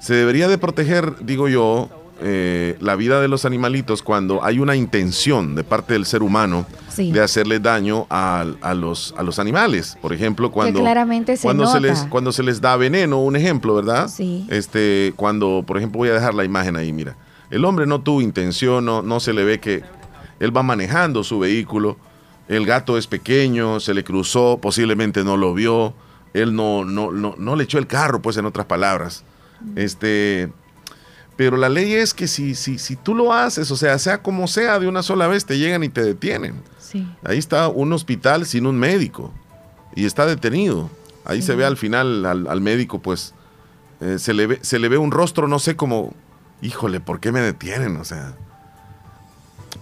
se 0.00 0.14
debería 0.14 0.48
de 0.48 0.58
proteger, 0.58 1.24
digo 1.24 1.48
yo, 1.48 1.88
eh, 2.22 2.76
la 2.80 2.96
vida 2.96 3.20
de 3.20 3.28
los 3.28 3.44
animalitos 3.44 4.02
cuando 4.02 4.44
hay 4.44 4.58
una 4.58 4.76
intención 4.76 5.54
de 5.54 5.64
parte 5.64 5.94
del 5.94 6.04
ser 6.06 6.22
humano 6.22 6.66
Sí. 6.88 7.12
de 7.12 7.20
hacerle 7.22 7.60
daño 7.60 8.06
a, 8.10 8.44
a 8.60 8.74
los, 8.74 9.14
a 9.16 9.22
los 9.22 9.38
animales. 9.38 9.96
Por 10.02 10.12
ejemplo, 10.12 10.50
cuando, 10.50 10.80
claramente 10.80 11.36
se 11.36 11.42
cuando, 11.42 11.66
se 11.66 11.80
les, 11.80 12.00
cuando 12.10 12.32
se 12.32 12.42
les 12.42 12.60
da 12.60 12.76
veneno, 12.76 13.20
un 13.22 13.36
ejemplo, 13.36 13.74
¿verdad? 13.76 14.08
Sí. 14.08 14.44
Este, 14.50 15.12
cuando, 15.16 15.62
por 15.66 15.76
ejemplo, 15.76 15.98
voy 15.98 16.08
a 16.08 16.14
dejar 16.14 16.34
la 16.34 16.44
imagen 16.44 16.76
ahí, 16.76 16.92
mira. 16.92 17.16
El 17.48 17.64
hombre 17.64 17.86
no 17.86 18.00
tuvo 18.00 18.20
intención, 18.20 18.84
no, 18.84 19.02
no 19.02 19.20
se 19.20 19.32
le 19.32 19.44
ve 19.44 19.60
que 19.60 19.82
él 20.40 20.54
va 20.54 20.62
manejando 20.62 21.22
su 21.24 21.38
vehículo, 21.38 21.96
el 22.48 22.66
gato 22.66 22.98
es 22.98 23.06
pequeño, 23.06 23.78
se 23.80 23.94
le 23.94 24.02
cruzó, 24.04 24.58
posiblemente 24.60 25.22
no 25.22 25.36
lo 25.36 25.54
vio, 25.54 25.94
él 26.34 26.54
no, 26.54 26.84
no, 26.84 27.12
no, 27.12 27.34
no 27.38 27.56
le 27.56 27.64
echó 27.64 27.78
el 27.78 27.86
carro, 27.86 28.20
pues 28.20 28.36
en 28.36 28.46
otras 28.46 28.66
palabras. 28.66 29.24
Este, 29.76 30.50
pero 31.40 31.56
la 31.56 31.70
ley 31.70 31.94
es 31.94 32.12
que 32.12 32.28
si, 32.28 32.54
si, 32.54 32.78
si 32.78 32.96
tú 32.96 33.14
lo 33.14 33.32
haces, 33.32 33.70
o 33.70 33.76
sea, 33.76 33.98
sea 33.98 34.20
como 34.20 34.46
sea, 34.46 34.78
de 34.78 34.86
una 34.86 35.02
sola 35.02 35.26
vez 35.26 35.46
te 35.46 35.56
llegan 35.56 35.82
y 35.82 35.88
te 35.88 36.04
detienen. 36.04 36.60
Sí. 36.78 37.08
Ahí 37.24 37.38
está 37.38 37.68
un 37.68 37.94
hospital 37.94 38.44
sin 38.44 38.66
un 38.66 38.78
médico 38.78 39.32
y 39.96 40.04
está 40.04 40.26
detenido. 40.26 40.90
Ahí 41.24 41.40
se 41.40 41.54
ve 41.54 41.64
al 41.64 41.78
final 41.78 42.26
al, 42.26 42.46
al 42.46 42.60
médico, 42.60 42.98
pues 42.98 43.32
eh, 44.02 44.18
se, 44.18 44.34
le 44.34 44.48
ve, 44.48 44.58
se 44.60 44.78
le 44.78 44.90
ve 44.90 44.98
un 44.98 45.10
rostro, 45.10 45.48
no 45.48 45.58
sé 45.58 45.76
cómo, 45.76 46.12
híjole, 46.60 47.00
¿por 47.00 47.20
qué 47.20 47.32
me 47.32 47.40
detienen? 47.40 47.96
O 47.96 48.04
sea, 48.04 48.34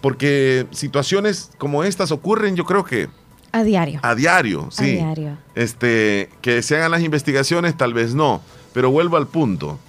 porque 0.01 0.69
situaciones 0.71 1.51
como 1.59 1.83
estas 1.83 2.13
ocurren, 2.13 2.55
yo 2.55 2.67
creo 2.67 2.85
que 2.85 3.09
A 3.51 3.65
diario. 3.65 3.99
a 4.05 4.15
diario, 4.15 4.69
sí. 4.71 5.01
A 5.01 5.07
diario. 5.07 5.39
Este, 5.57 6.31
que 6.41 6.63
se 6.63 6.77
hagan 6.77 6.93
las 6.93 7.03
investigaciones, 7.03 7.77
tal 7.77 7.95
vez 7.95 8.15
no, 8.15 8.43
pero 8.73 8.93
vuelvo 8.93 9.17
al 9.17 9.27
punto. 9.27 9.81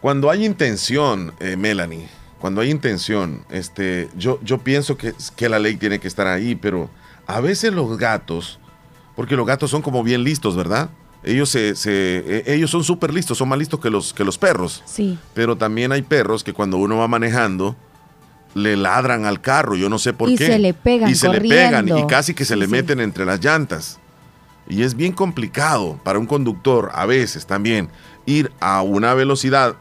Cuando 0.00 0.30
hay 0.30 0.44
intención, 0.44 1.32
eh, 1.40 1.56
Melanie, 1.56 2.08
cuando 2.38 2.60
hay 2.60 2.70
intención, 2.70 3.42
este, 3.50 4.08
yo, 4.16 4.38
yo 4.42 4.58
pienso 4.58 4.96
que, 4.96 5.14
que 5.36 5.48
la 5.48 5.58
ley 5.58 5.76
tiene 5.76 5.98
que 5.98 6.06
estar 6.08 6.26
ahí, 6.26 6.54
pero 6.54 6.90
a 7.26 7.40
veces 7.40 7.72
los 7.72 7.96
gatos, 7.98 8.58
porque 9.16 9.36
los 9.36 9.46
gatos 9.46 9.70
son 9.70 9.82
como 9.82 10.02
bien 10.04 10.22
listos, 10.22 10.54
¿verdad? 10.54 10.90
Ellos, 11.24 11.48
se, 11.48 11.74
se- 11.74 12.22
eh, 12.24 12.42
ellos 12.46 12.70
son 12.70 12.84
súper 12.84 13.12
listos, 13.12 13.38
son 13.38 13.48
más 13.48 13.58
listos 13.58 13.80
que 13.80 13.90
los, 13.90 14.12
que 14.12 14.22
los 14.22 14.38
perros. 14.38 14.82
Sí. 14.84 15.18
Pero 15.34 15.56
también 15.56 15.90
hay 15.90 16.02
perros 16.02 16.44
que 16.44 16.52
cuando 16.52 16.76
uno 16.76 16.98
va 16.98 17.08
manejando 17.08 17.74
le 18.54 18.76
ladran 18.76 19.24
al 19.24 19.40
carro, 19.40 19.74
yo 19.74 19.88
no 19.88 19.98
sé 19.98 20.12
por 20.12 20.30
Y 20.30 20.36
qué. 20.36 20.46
se 20.46 20.58
le 20.58 20.72
pegan 20.72 21.10
Y 21.10 21.14
se 21.16 21.28
le 21.28 21.40
pegan 21.40 21.86
y 21.86 21.90
corriendo. 21.90 22.06
casi 22.06 22.32
que 22.32 22.44
se 22.44 22.54
Sí, 22.54 22.60
le 22.60 22.66
sí. 22.66 22.72
meten 22.72 23.00
entre 23.00 23.24
las 23.24 23.42
llantas. 23.44 23.98
Y 24.68 24.82
es 24.82 24.94
bien 24.94 25.12
complicado 25.12 25.98
para 26.04 26.18
un 26.18 26.26
conductor 26.26 26.90
a 26.94 27.06
veces 27.06 27.44
también 27.46 27.88
ir 28.24 28.52
a 28.60 28.82
una 28.82 29.14
velocidad 29.14 29.76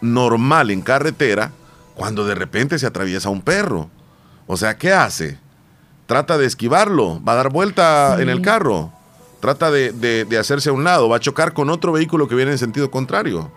normal 0.00 0.70
en 0.70 0.82
carretera 0.82 1.52
cuando 1.94 2.24
de 2.24 2.34
repente 2.34 2.78
se 2.78 2.86
atraviesa 2.86 3.28
un 3.30 3.42
perro. 3.42 3.90
O 4.46 4.56
sea, 4.56 4.76
¿qué 4.78 4.92
hace? 4.92 5.38
Trata 6.06 6.38
de 6.38 6.46
esquivarlo, 6.46 7.22
va 7.22 7.32
a 7.32 7.36
dar 7.36 7.50
vuelta 7.50 8.14
Sí. 8.16 8.22
en 8.22 8.28
el 8.30 8.40
carro, 8.40 8.92
trata 9.40 9.70
de, 9.70 9.92
de- 9.92 10.24
de 10.24 10.38
hacerse 10.38 10.70
a 10.70 10.72
un 10.72 10.84
lado, 10.84 11.08
va 11.08 11.16
a 11.16 11.20
chocar 11.20 11.52
con 11.52 11.68
otro 11.70 11.92
vehículo 11.92 12.28
que 12.28 12.34
viene 12.34 12.52
en 12.52 12.58
sentido 12.58 12.90
contrario. 12.90 13.50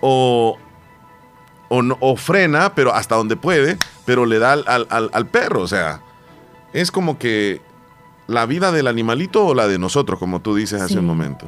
O, 0.00 0.56
o, 1.68 1.82
no- 1.82 1.96
o 2.00 2.16
frena, 2.16 2.74
pero 2.74 2.94
hasta 2.94 3.16
donde 3.16 3.36
puede, 3.36 3.76
pero 4.04 4.26
le 4.26 4.38
da 4.38 4.52
al, 4.52 4.64
al- 4.66 5.10
al- 5.12 5.26
perro. 5.26 5.62
O 5.62 5.68
sea, 5.68 6.00
es 6.72 6.90
como 6.90 7.18
que 7.18 7.60
la 8.26 8.46
vida 8.46 8.72
del 8.72 8.86
animalito 8.86 9.44
o 9.46 9.54
la 9.54 9.66
de 9.66 9.78
nosotros, 9.78 10.18
como 10.18 10.40
tú 10.40 10.54
dices 10.54 10.80
hace 10.80 10.94
Sí. 10.94 10.98
un 10.98 11.06
momento. 11.06 11.46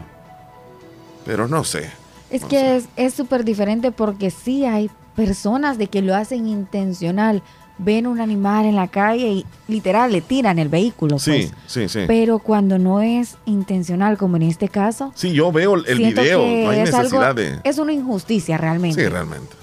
Pero 1.24 1.48
no 1.48 1.64
sé. 1.64 1.90
Es 2.36 2.44
que 2.44 2.58
sé. 2.58 2.76
es- 2.76 2.88
es 2.96 3.14
súper 3.14 3.44
diferente 3.44 3.92
porque 3.92 4.30
sí 4.30 4.64
hay 4.64 4.90
personas 5.14 5.78
de 5.78 5.86
que 5.88 6.02
lo 6.02 6.14
hacen 6.14 6.46
intencional. 6.46 7.42
Ven 7.78 8.06
un 8.06 8.20
animal 8.22 8.64
en 8.64 8.74
la 8.74 8.88
calle 8.88 9.28
y 9.28 9.46
literal 9.68 10.10
le 10.10 10.22
tiran 10.22 10.58
el 10.58 10.70
vehículo. 10.70 11.18
Sí, 11.18 11.50
pues. 11.50 11.52
sí, 11.66 11.88
sí. 11.90 12.04
Pero 12.06 12.38
cuando 12.38 12.78
no 12.78 13.02
es 13.02 13.36
intencional, 13.44 14.16
como 14.16 14.36
en 14.36 14.44
este 14.44 14.68
caso, 14.70 15.12
Sí, 15.14 15.32
yo 15.32 15.52
veo 15.52 15.74
el 15.74 15.98
video, 15.98 16.38
no 16.38 16.70
hay 16.70 16.80
es 16.80 16.94
algo- 16.94 17.02
necesidad 17.20 17.34
de... 17.34 17.60
es 17.64 17.76
una 17.78 17.92
injusticia 17.92 18.56
realmente. 18.56 19.02
Sí, 19.02 19.06
realmente. 19.08 19.54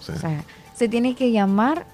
Sí. 0.00 0.12
O 0.14 0.18
sea, 0.18 0.44
se 0.76 0.88
tiene 0.88 1.14
que 1.14 1.30
llamar 1.32 1.86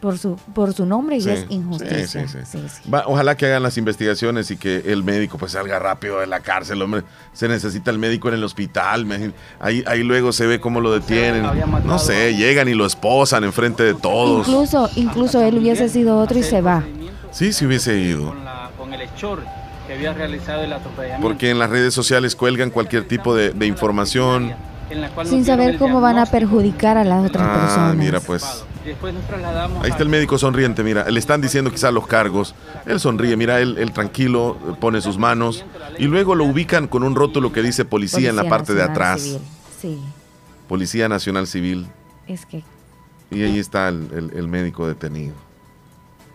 por 0.00 0.16
su, 0.18 0.36
por 0.54 0.72
su 0.74 0.86
nombre 0.86 1.16
y 1.16 1.20
Sí, 1.20 1.30
es 1.30 1.46
injusticia. 1.48 2.06
sí, 2.06 2.28
sí, 2.28 2.38
sí. 2.44 2.58
Sí, 2.58 2.68
sí. 2.84 2.90
Va, 2.90 3.02
ojalá 3.06 3.36
que 3.36 3.46
hagan 3.46 3.62
las 3.62 3.76
investigaciones 3.78 4.50
y 4.50 4.56
que 4.56 4.84
el 4.86 5.02
médico 5.02 5.38
pues 5.38 5.52
salga 5.52 5.78
rápido 5.78 6.20
de 6.20 6.26
la 6.26 6.40
cárcel, 6.40 6.80
hombre. 6.82 7.02
Se 7.32 7.48
necesita 7.48 7.90
el 7.90 7.98
médico 7.98 8.28
en 8.28 8.34
el 8.34 8.44
hospital. 8.44 9.04
me- 9.06 9.32
Ahí, 9.60 9.82
ahí 9.86 10.02
luego 10.02 10.32
se 10.32 10.46
ve 10.46 10.60
cómo 10.60 10.80
lo 10.80 10.92
detienen. 10.92 11.42
No 11.84 11.98
sé, 11.98 12.34
llegan 12.36 12.68
y 12.68 12.74
lo 12.74 12.86
esposan 12.86 13.44
enfrente 13.44 13.82
de 13.82 13.94
todos. 13.94 14.46
Incluso, 14.48 14.88
incluso 14.96 15.42
él 15.42 15.58
hubiese 15.58 15.88
sido 15.88 16.18
otro 16.18 16.38
y 16.38 16.42
se 16.42 16.60
va. 16.60 16.82
Sí, 17.30 17.52
si 17.52 17.66
hubiese 17.66 17.96
ido. 17.98 18.28
Con, 18.28 18.44
la- 18.44 18.70
con 18.78 18.94
el 18.94 19.00
hechor 19.02 19.42
que 19.86 19.94
había 19.94 20.12
realizado 20.12 20.62
el 20.62 20.72
atropellamiento. 20.72 21.26
Porque 21.26 21.50
en 21.50 21.58
las 21.58 21.70
redes 21.70 21.92
sociales 21.94 22.36
cuelgan 22.36 22.70
cualquier 22.70 23.08
tipo 23.08 23.34
de, 23.34 23.50
de 23.50 23.66
información. 23.66 24.52
Sin 25.24 25.44
saber 25.44 25.76
cómo 25.76 26.00
van 26.00 26.18
a 26.18 26.24
perjudicar 26.24 26.96
a 26.96 27.04
las 27.04 27.26
otras 27.26 27.44
Ah, 27.46 27.60
personas. 27.60 27.96
mira 27.96 28.20
pues. 28.20 28.64
Después 28.88 29.12
nos 29.14 29.26
trasladamos 29.26 29.84
Ahí 29.84 29.90
está 29.90 30.02
el 30.02 30.08
médico 30.08 30.38
sonriente, 30.38 30.82
mira. 30.82 31.08
Le 31.10 31.18
están 31.20 31.40
diciendo 31.40 31.70
quizás 31.70 31.92
los 31.92 32.06
cargos. 32.06 32.54
Él 32.86 32.98
sonríe, 33.00 33.36
mira, 33.36 33.60
él, 33.60 33.76
él 33.78 33.92
tranquilo, 33.92 34.56
pone 34.80 35.00
sus 35.00 35.18
manos. 35.18 35.64
Y 35.98 36.04
luego 36.06 36.34
lo 36.34 36.44
ubican 36.44 36.88
con 36.88 37.02
un 37.02 37.14
rótulo 37.14 37.52
que 37.52 37.62
dice 37.62 37.84
policía, 37.84 38.30
en 38.30 38.36
la 38.36 38.48
parte 38.48 38.72
de 38.74 38.80
Nacional 38.80 38.92
atrás. 38.96 39.20
Civil. 39.22 39.40
Sí, 39.80 39.98
Policía 40.68 41.08
Nacional 41.08 41.46
Civil. 41.46 41.86
es 42.26 42.44
que 42.46 42.62
Y 43.30 43.42
ahí 43.42 43.58
está 43.58 43.88
el, 43.88 44.08
el- 44.12 44.38
el 44.38 44.48
médico 44.48 44.86
detenido. 44.88 45.34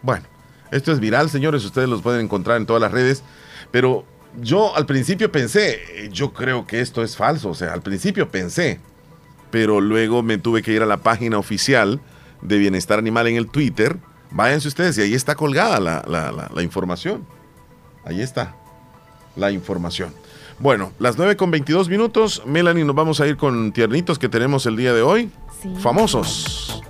Bueno, 0.02 0.26
esto 0.72 0.92
es 0.92 1.00
viral, 1.00 1.30
señores. 1.30 1.66
Ustedes 1.66 1.90
los 1.90 2.02
pueden 2.02 2.22
encontrar 2.22 2.58
en 2.58 2.66
todas 2.66 2.82
las 2.82 2.92
redes. 2.92 3.24
Pero 3.72 4.06
yo 4.42 4.76
al 4.76 4.86
principio 4.86 5.32
pensé, 5.32 6.10
yo 6.12 6.34
creo 6.34 6.66
que 6.68 6.82
esto 6.82 7.04
es 7.04 7.16
falso. 7.18 7.50
O 7.50 7.56
sea, 7.56 7.74
al 7.74 7.82
principio 7.82 8.30
pensé. 8.30 8.80
Pero 9.52 9.82
luego 9.82 10.24
me 10.24 10.38
tuve 10.38 10.62
que 10.62 10.72
ir 10.74 10.82
a 10.82 10.86
la 10.88 10.98
página 10.98 11.38
oficial 11.38 12.00
de 12.44 12.58
Bienestar 12.58 13.00
Animal 13.00 13.28
en 13.28 13.36
el 13.38 13.48
Twitter. 13.50 13.98
Váyanse 14.32 14.68
ustedes 14.68 14.98
y 14.98 15.02
ahí 15.02 15.14
está 15.14 15.36
colgada 15.36 15.80
la, 15.80 16.04
la- 16.08 16.32
la- 16.32 16.50
la 16.54 16.64
información. 16.64 17.26
Ahí 18.06 18.22
está 18.22 18.56
la 19.36 19.52
información. 19.52 20.14
Bueno, 20.60 20.92
las 21.00 21.18
9 21.18 21.36
con 21.36 21.50
22 21.52 21.90
minutos. 21.90 22.44
Melanie, 22.46 22.84
nos 22.86 22.96
vamos 22.96 23.20
a 23.20 23.28
ir 23.28 23.38
con 23.38 23.72
tiernitos 23.72 24.20
que 24.20 24.30
tenemos 24.30 24.66
el 24.66 24.76
día 24.78 24.94
de 24.94 25.02
hoy. 25.02 25.32
sí. 25.62 25.74
Famosos. 25.80 26.82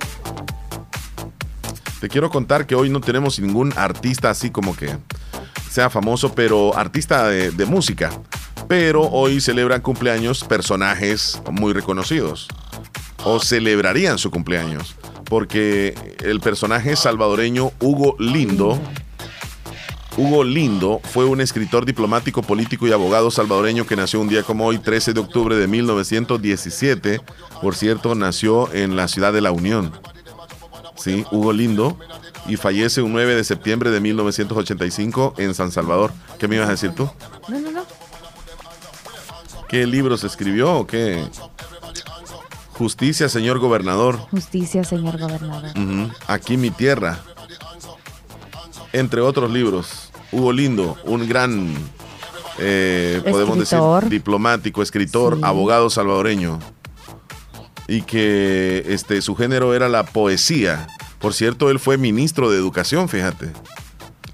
Te 2.00 2.10
quiero 2.10 2.30
contar 2.30 2.68
que 2.68 2.76
hoy 2.76 2.90
no 2.90 3.00
tenemos 3.00 3.40
ningún 3.40 3.74
artista 3.78 4.30
así 4.30 4.50
como 4.50 4.76
que 4.76 4.90
sea 5.70 5.90
famoso, 5.90 6.34
pero 6.36 6.76
artista 6.78 7.28
de, 7.28 7.52
de 7.52 7.66
música. 7.66 8.12
Pero 8.68 9.04
hoy 9.04 9.40
celebran 9.40 9.82
cumpleaños 9.82 10.44
personajes 10.44 11.42
muy 11.52 11.72
reconocidos. 11.74 12.48
O 13.24 13.40
celebrarían 13.40 14.18
su 14.18 14.32
cumpleaños. 14.32 14.96
Porque 15.26 15.96
el 16.24 16.40
personaje 16.40 16.96
salvadoreño 16.96 17.72
Hugo 17.80 18.16
Lindo 18.20 18.80
Hugo 20.16 20.44
Lindo 20.44 21.02
fue 21.04 21.26
un 21.26 21.42
escritor 21.42 21.86
diplomático, 21.86 22.44
político 22.44 22.88
y 22.88 22.92
abogado 22.92 23.32
salvadoreño 23.32 23.88
que 23.88 23.96
nació 23.96 24.22
un 24.22 24.30
día 24.30 24.44
como 24.44 24.66
hoy, 24.66 24.78
13 24.78 25.14
de 25.14 25.20
octubre 25.20 25.56
de 25.56 25.68
1917. 25.68 27.20
Por 27.62 27.76
cierto, 27.76 28.14
nació 28.14 28.72
en 28.74 28.96
la 28.96 29.08
ciudad 29.08 29.34
de 29.34 29.42
La 29.42 29.52
Unión. 29.52 29.92
Sí, 30.96 31.26
Hugo 31.32 31.52
Lindo. 31.52 31.98
Y 32.48 32.58
fallece 32.58 33.02
un 33.02 33.14
9 33.14 33.36
de 33.36 33.44
septiembre 33.44 33.90
de 33.90 34.02
1985 34.02 35.36
en 35.38 35.56
San 35.56 35.72
Salvador. 35.72 36.12
¿Qué 36.38 36.48
me 36.48 36.58
ibas 36.58 36.68
a 36.68 36.72
decir 36.72 36.92
tú? 36.92 37.10
No, 37.48 37.60
no, 37.60 37.72
no. 37.72 37.86
¿Qué 39.70 39.88
libros 39.88 40.24
escribió 40.24 40.76
o 40.76 40.86
qué? 40.86 41.24
Justicia, 42.74 43.30
señor 43.30 43.60
gobernador. 43.60 44.18
Justicia, 44.32 44.84
señor 44.84 45.20
gobernador. 45.20 45.72
Aquí 46.28 46.58
mi 46.58 46.70
tierra. 46.72 47.20
Entre 48.92 49.22
otros 49.22 49.52
libros. 49.52 50.10
Hugo 50.32 50.52
Lindo, 50.52 50.98
un 51.06 51.28
gran, 51.28 51.74
eh, 52.58 53.22
podemos 53.30 53.58
decir, 53.60 53.80
diplomático, 54.10 54.82
escritor, 54.82 55.36
Sí. 55.36 55.42
abogado 55.44 55.90
salvadoreño. 55.90 56.60
Y 57.88 58.02
que 58.02 58.84
este, 58.88 59.22
su 59.22 59.36
género 59.36 59.76
era 59.76 59.90
la 59.90 60.04
poesía. 60.04 60.88
Por 61.20 61.34
cierto, 61.34 61.70
él 61.70 61.80
fue 61.80 61.98
ministro 61.98 62.50
de 62.50 62.58
Educación, 62.58 63.08
fíjate. 63.10 63.52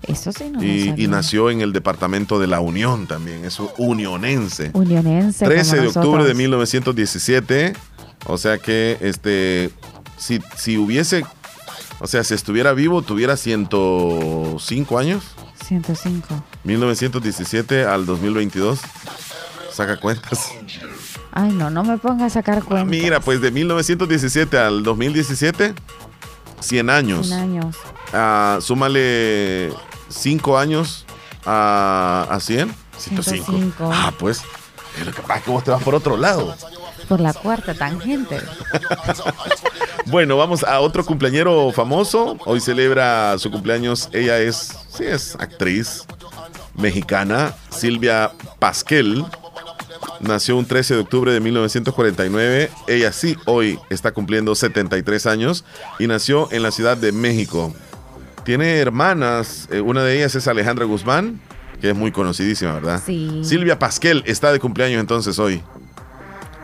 Eso 0.08 0.32
sí 0.32 0.50
no 0.50 0.64
Y, 0.64 0.94
y 0.98 1.08
nació 1.08 1.50
en 1.50 1.62
el 1.62 1.74
departamento 1.74 2.40
de 2.40 2.48
la 2.48 2.62
Unión 2.62 3.06
también. 3.06 3.44
Es 3.46 3.60
un 3.60 3.70
unionense. 3.78 4.72
Unionense. 4.74 5.46
13 5.46 5.70
como 5.78 5.82
de 5.82 5.88
octubre 5.90 6.24
de 6.24 6.30
nosotros. 6.30 6.38
1917. 6.38 7.74
O 8.26 8.38
sea 8.38 8.58
que 8.58 8.98
este 9.02 9.72
si, 10.20 10.40
si 10.56 10.78
hubiese, 10.78 11.26
o 12.00 12.08
sea, 12.08 12.24
si 12.24 12.34
estuviera 12.34 12.74
vivo, 12.74 13.02
tuviera 13.02 13.38
105 13.38 15.00
años. 15.00 15.24
105. 15.66 16.28
1917 16.64 17.86
al 17.86 18.06
2022. 18.06 18.80
Saca 19.72 20.00
cuentas. 20.00 20.52
Ay, 21.32 21.52
no, 21.52 21.70
no 21.70 21.84
me 21.84 21.98
ponga 21.98 22.26
a 22.26 22.30
sacar 22.30 22.64
cuentas. 22.64 22.90
Mira, 22.90 23.20
pues 23.20 23.42
de 23.42 23.52
1917 23.52 24.58
al 24.58 24.84
2017, 24.84 25.74
100 26.60 26.90
años. 26.90 27.28
100 27.28 27.40
años. 27.40 27.76
Ah, 28.14 28.60
súmale 28.62 29.72
5 30.10 30.58
años 30.58 31.06
a, 31.46 32.28
a 32.30 32.40
100. 32.40 32.74
105. 32.98 33.52
105. 33.52 33.92
Ah, 33.94 34.14
pues. 34.18 34.42
Lo 35.06 35.14
que 35.14 35.22
pasa 35.22 35.38
es 35.38 35.44
que 35.44 35.52
vos 35.52 35.64
te 35.64 35.72
vas 35.72 35.84
por 35.84 35.96
otro 35.96 36.18
lado. 36.18 36.56
Por 37.10 37.20
la 37.20 37.34
cuarta 37.34 37.74
tangente. 37.74 38.38
Bueno, 40.06 40.38
vamos 40.38 40.64
a 40.64 40.80
otro 40.80 41.06
cumpleañero 41.06 41.72
famoso. 41.72 42.38
Hoy 42.46 42.60
celebra 42.60 43.38
su 43.38 43.52
cumpleaños. 43.52 44.10
Ella 44.12 44.40
es, 44.40 44.76
sí, 44.90 45.04
es 45.04 45.36
actriz 45.36 46.06
mexicana, 46.76 47.54
Silvia 47.70 48.32
Pasquel. 48.58 49.24
Nació 50.20 50.58
un 50.58 50.66
13 50.66 50.96
de 50.96 51.00
octubre 51.02 51.32
de 51.32 51.40
1949. 51.40 52.72
Ella 52.88 53.12
sí, 53.12 53.38
hoy 53.46 53.80
está 53.90 54.12
cumpliendo 54.12 54.56
73 54.56 55.28
años 55.28 55.64
y 56.00 56.08
nació 56.08 56.52
en 56.52 56.64
la 56.64 56.72
Ciudad 56.72 56.98
de 56.98 57.12
México. 57.12 57.74
Tiene 58.44 58.78
hermanas, 58.78 59.68
eh, 59.72 59.82
una 59.82 60.04
de 60.04 60.18
ellas 60.18 60.34
es 60.36 60.48
Alejandra 60.48 60.86
Guzmán, 60.86 61.40
que 61.82 61.92
es 61.92 61.96
muy 61.96 62.12
conocidísima, 62.12 62.74
¿verdad? 62.74 63.02
Sí. 63.06 63.42
Silvia 63.44 63.78
Pasquel 63.78 64.24
está 64.26 64.52
de 64.52 64.60
cumpleaños 64.60 65.00
entonces 65.00 65.38
hoy. 65.40 65.62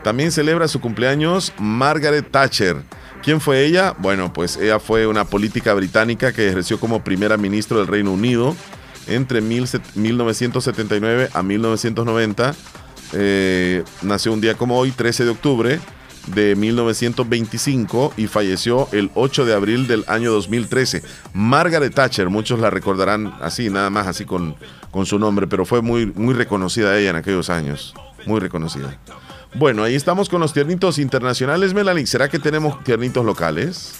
También 0.06 0.30
celebra 0.30 0.68
su 0.68 0.80
cumpleaños 0.80 1.52
Margaret 1.58 2.30
Thatcher. 2.30 2.76
¿Quién 3.24 3.40
fue 3.40 3.64
ella? 3.64 3.92
Bueno, 3.98 4.32
pues 4.32 4.56
ella 4.56 4.78
fue 4.78 5.04
una 5.08 5.24
política 5.24 5.74
británica 5.74 6.30
que 6.32 6.46
ejerció 6.46 6.78
como 6.78 7.02
primera 7.02 7.36
ministra 7.36 7.78
del 7.78 7.88
Reino 7.88 8.12
Unido 8.12 8.54
entre 9.08 9.40
mil 9.40 9.66
set- 9.66 9.82
1979 9.96 11.30
a 11.34 11.42
1990. 11.42 12.54
Eh, 13.14 13.82
nació 14.02 14.32
un 14.32 14.40
día 14.40 14.54
como 14.54 14.78
hoy, 14.78 14.92
13 14.92 15.24
de 15.24 15.30
octubre 15.30 15.80
de 16.28 16.54
1925 16.54 18.12
y 18.16 18.28
falleció 18.28 18.88
el 18.92 19.10
8 19.16 19.44
de 19.44 19.54
abril 19.54 19.88
del 19.88 20.04
año 20.06 20.30
2013. 20.30 21.02
Margaret 21.32 21.92
Thatcher, 21.92 22.30
muchos 22.30 22.60
la 22.60 22.70
recordarán 22.70 23.34
así, 23.40 23.70
nada 23.70 23.90
más 23.90 24.06
así 24.06 24.24
con, 24.24 24.54
con 24.92 25.04
su 25.04 25.18
nombre, 25.18 25.48
pero 25.48 25.66
fue 25.66 25.82
muy, 25.82 26.06
muy 26.06 26.32
reconocida 26.32 26.96
ella 26.96 27.10
en 27.10 27.16
aquellos 27.16 27.50
años. 27.50 27.92
Muy 28.24 28.38
reconocida. 28.38 29.00
Bueno, 29.58 29.84
ahí 29.84 29.94
estamos 29.94 30.28
con 30.28 30.42
los 30.42 30.52
tiernitos 30.52 30.98
internacionales, 30.98 31.72
Melanie. 31.72 32.06
¿Será 32.06 32.28
que 32.28 32.38
tenemos 32.38 32.84
tiernitos 32.84 33.24
locales? 33.24 33.94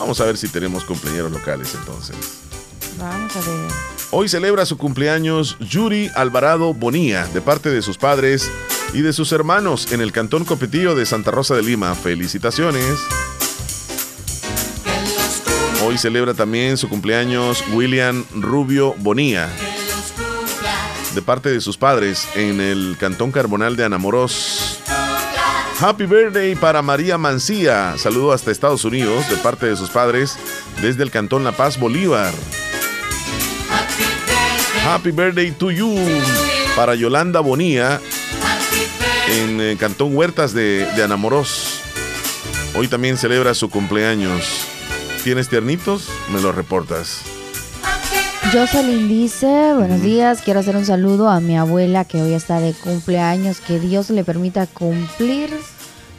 Vamos 0.00 0.20
a 0.20 0.24
ver 0.24 0.36
si 0.36 0.48
tenemos 0.48 0.84
cumpleaños 0.84 1.30
locales 1.30 1.76
entonces. 1.78 2.16
Vamos 2.98 3.36
a 3.36 3.40
ver. 3.40 3.70
Hoy 4.10 4.28
celebra 4.28 4.66
su 4.66 4.76
cumpleaños 4.76 5.56
Yuri 5.60 6.10
Alvarado 6.16 6.74
Bonilla, 6.74 7.28
de 7.28 7.40
parte 7.40 7.70
de 7.70 7.82
sus 7.82 7.98
padres 7.98 8.50
y 8.92 9.02
de 9.02 9.12
sus 9.12 9.30
hermanos 9.30 9.92
en 9.92 10.00
el 10.00 10.10
Cantón 10.10 10.44
Copetillo 10.44 10.96
de 10.96 11.06
Santa 11.06 11.30
Rosa 11.30 11.54
de 11.54 11.62
Lima. 11.62 11.94
Felicitaciones. 11.94 12.98
Hoy 15.84 15.98
celebra 15.98 16.34
también 16.34 16.76
su 16.76 16.88
cumpleaños 16.88 17.62
William 17.72 18.24
Rubio 18.34 18.94
Bonilla, 18.98 19.50
de 21.14 21.22
parte 21.22 21.48
de 21.50 21.60
sus 21.60 21.76
padres 21.76 22.28
en 22.34 22.60
el 22.60 22.96
Cantón 22.98 23.30
Carbonal 23.30 23.76
de 23.76 23.84
Anamorós. 23.84 24.80
Happy 25.80 26.06
birthday 26.06 26.54
para 26.54 26.82
María 26.82 27.18
Mancía. 27.18 27.94
Saludo 27.98 28.32
hasta 28.32 28.50
Estados 28.50 28.84
Unidos 28.84 29.28
de 29.28 29.36
parte 29.36 29.66
de 29.66 29.76
sus 29.76 29.90
padres 29.90 30.36
desde 30.82 31.02
el 31.02 31.10
Cantón 31.10 31.44
La 31.44 31.52
Paz, 31.52 31.78
Bolívar. 31.78 32.32
Happy 34.86 35.10
birthday 35.10 35.50
to 35.52 35.70
you 35.70 35.96
para 36.76 36.94
Yolanda 36.94 37.40
Bonilla 37.40 38.00
en 39.28 39.60
eh, 39.60 39.76
Cantón 39.78 40.16
Huertas 40.16 40.52
de, 40.52 40.86
de 40.96 41.02
Anamorós. 41.02 41.80
Hoy 42.76 42.88
también 42.88 43.16
celebra 43.16 43.54
su 43.54 43.70
cumpleaños. 43.70 44.66
¿Tienes 45.22 45.48
tiernitos? 45.48 46.08
Me 46.32 46.40
lo 46.40 46.52
reportas. 46.52 47.33
Jocelyn 48.52 49.08
dice, 49.08 49.72
buenos 49.74 50.02
días, 50.02 50.42
quiero 50.44 50.60
hacer 50.60 50.76
un 50.76 50.84
saludo 50.84 51.28
a 51.28 51.40
mi 51.40 51.56
abuela 51.56 52.04
que 52.04 52.22
hoy 52.22 52.34
está 52.34 52.60
de 52.60 52.72
cumpleaños, 52.72 53.60
que 53.60 53.80
Dios 53.80 54.10
le 54.10 54.22
permita 54.22 54.66
cumplir 54.66 55.50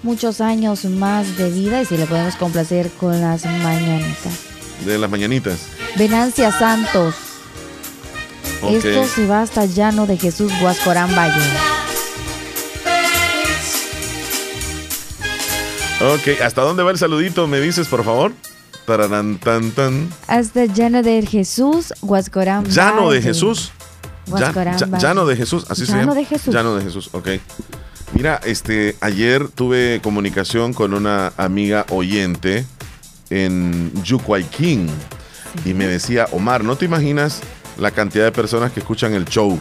muchos 0.04 0.42
años 0.42 0.86
más 0.86 1.38
de 1.38 1.50
vida 1.50 1.82
y 1.82 1.86
si 1.86 1.98
le 1.98 2.06
podemos 2.06 2.36
complacer 2.36 2.90
con 3.00 3.22
las 3.22 3.46
mañanitas. 3.46 4.34
De 4.86 4.98
las 4.98 5.10
mañanitas. 5.10 5.68
Venancia 5.98 6.52
Santos, 6.52 7.16
esto 8.70 9.06
se 9.08 9.28
va 9.28 9.42
hasta 9.42 9.66
Llano 9.66 10.06
de 10.06 10.18
Jesús, 10.18 10.52
Guascorán 10.60 11.16
Valle. 11.16 11.42
Ok, 16.02 16.42
¿hasta 16.44 16.62
dónde 16.62 16.84
va 16.84 16.92
el 16.92 16.98
saludito? 16.98 17.48
¿Me 17.48 17.62
dices, 17.62 17.88
por 17.88 18.04
favor? 18.04 18.34
Tararán, 18.86 19.38
tan, 19.39 19.71
tan. 19.71 20.10
Hasta 20.28 20.65
Llano 20.65 21.02
de 21.02 21.26
Jesús, 21.26 21.93
Guascorán 22.02 22.65
Llano 22.65 23.10
de. 23.12 23.21
Jesús. 23.21 23.71
Ya- 24.28 24.32
Guascorán 24.32 24.78
ya- 24.78 24.86
Valle. 24.88 25.04
Llano 25.04 25.26
de 25.26 25.36
Jesús, 25.36 25.65
así 25.69 25.86
se 25.86 25.91
Llano 25.93 26.02
llama. 26.04 26.15
de 26.15 26.26
Jesús. 26.26 26.54
Llano 26.54 26.76
de 26.76 26.84
Jesús, 26.84 27.10
ok. 27.13 27.28
Mira, 28.13 28.39
este, 28.45 28.95
ayer 29.02 29.48
tuve 29.50 30.00
comunicación 30.04 30.74
con 30.74 30.93
una 30.93 31.34
amiga 31.38 31.86
oyente 31.89 32.65
en 33.30 33.91
Yucuayquín 34.04 34.88
y 35.65 35.74
me 35.74 35.88
decía, 35.88 36.28
Omar, 36.32 36.63
¿no 36.63 36.76
te 36.76 36.86
imaginas 36.86 37.41
la 37.78 37.91
cantidad 37.91 38.24
de 38.26 38.32
personas 38.32 38.71
que 38.71 38.80
escuchan 38.80 39.13
el 39.13 39.26
show? 39.26 39.60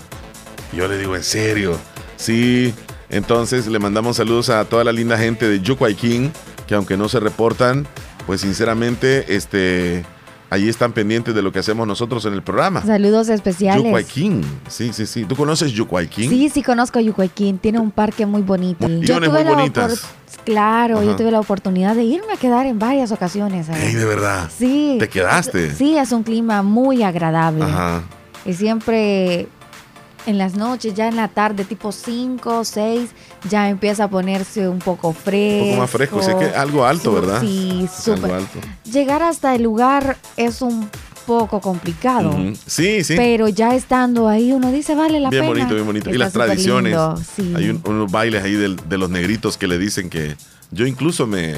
Y 0.73 0.77
yo 0.77 0.89
le 0.89 0.99
digo, 0.99 1.17
¿en 1.17 1.25
serio? 1.25 1.79
Sí. 2.17 2.75
Entonces 3.11 3.67
le 3.67 3.79
mandamos 3.79 4.17
saludos 4.17 4.51
a 4.51 4.65
toda 4.67 4.85
la 4.85 4.93
linda 4.93 5.17
gente 5.19 5.49
de 5.49 5.61
Yucuayquín, 5.61 6.33
que 6.67 6.75
aunque 6.75 6.97
no 6.97 7.09
se 7.09 7.21
reportan, 7.21 7.87
pues 8.27 8.41
sinceramente, 8.41 9.35
este, 9.35 10.05
allí 10.51 10.69
están 10.69 10.93
pendientes 10.93 11.35
de 11.35 11.43
lo 11.43 11.53
que 11.53 11.59
hacemos 11.59 11.87
nosotros 11.87 12.25
en 12.25 12.35
el 12.35 12.43
programa. 12.43 12.83
Saludos 12.83 13.29
especiales. 13.29 13.85
Yucuayquín, 13.85 14.43
sí, 14.69 14.93
sí, 14.93 15.07
sí. 15.07 15.25
¿Tú 15.25 15.37
conoces 15.37 15.73
Yucuayquín? 15.73 16.31
Sí, 16.31 16.49
sí 16.49 16.63
conozco 16.63 17.01
Yucuayquín, 17.01 17.59
tiene 17.59 17.81
un 17.81 17.91
parque 17.91 18.27
muy 18.27 18.43
bonito. 18.43 18.89
Montañones 18.89 19.31
muy 19.31 19.45
la 19.45 19.51
bonitas. 19.51 20.07
Claro, 20.45 21.03
yo 21.03 21.17
tuve 21.17 21.31
la 21.31 21.41
oportunidad 21.41 21.95
de 21.95 22.05
irme 22.05 22.35
a 22.35 22.37
quedar 22.37 22.67
en 22.67 22.79
varias 22.79 23.13
ocasiones. 23.13 23.69
Ey, 23.69 23.95
de 23.95 24.05
verdad. 24.05 24.51
Sí. 24.55 24.97
¿Te 24.99 25.09
quedaste? 25.09 25.75
Sí, 25.75 25.97
es 25.97 26.13
un 26.13 26.23
clima 26.23 26.63
muy 26.63 27.03
agradable. 27.03 27.65
Ajá. 27.65 28.03
Y 28.45 28.53
siempre 28.53 29.49
en 30.27 30.39
las 30.39 30.55
noches, 30.55 30.95
ya 30.95 31.09
en 31.09 31.17
la 31.17 31.29
tarde, 31.29 31.65
tipo 31.65 31.93
5, 31.93 32.65
6, 32.65 33.11
ya 33.51 33.69
empieza 33.69 34.05
a 34.05 34.09
ponerse 34.09 34.69
un 34.69 34.79
poco 34.79 35.13
fresco. 35.13 35.65
Un 35.65 35.69
poco 35.71 35.81
más 35.83 35.91
fresco, 35.91 36.23
sé 36.23 36.37
que 36.39 36.47
algo 36.47 36.85
alto, 36.87 37.13
¿verdad? 37.13 37.41
Sí, 37.41 37.87
súper. 37.95 38.33
alto. 38.33 38.59
Llegar 38.91 39.23
hasta 39.23 39.55
el 39.55 39.63
lugar 39.63 40.17
es 40.37 40.63
un 40.63 40.89
poco 41.27 41.61
complicado. 41.61 42.37
Sí, 42.67 43.03
sí. 43.03 43.15
Pero 43.17 43.49
ya 43.49 43.75
estando 43.75 44.29
ahí 44.29 44.53
uno 44.53 44.71
dice, 44.71 44.95
vale 44.95 45.21
la 45.21 45.31
bien 45.31 45.43
pena. 45.45 45.49
bonito, 45.55 45.75
bien 45.75 45.87
bonito. 45.87 46.11
Y 46.11 46.19
las 46.19 46.33
tradiciones. 46.33 46.97
sí. 47.35 47.53
Hay 47.57 47.71
un- 47.71 47.83
unos 47.87 48.11
bailes 48.13 48.43
ahí 48.45 48.53
de 48.55 48.99
los 48.99 49.09
negritos 49.11 49.57
que 49.57 49.67
le 49.67 49.79
dicen 49.79 50.11
que 50.11 50.37
yo 50.71 50.87
incluso 50.87 51.27
me, 51.27 51.55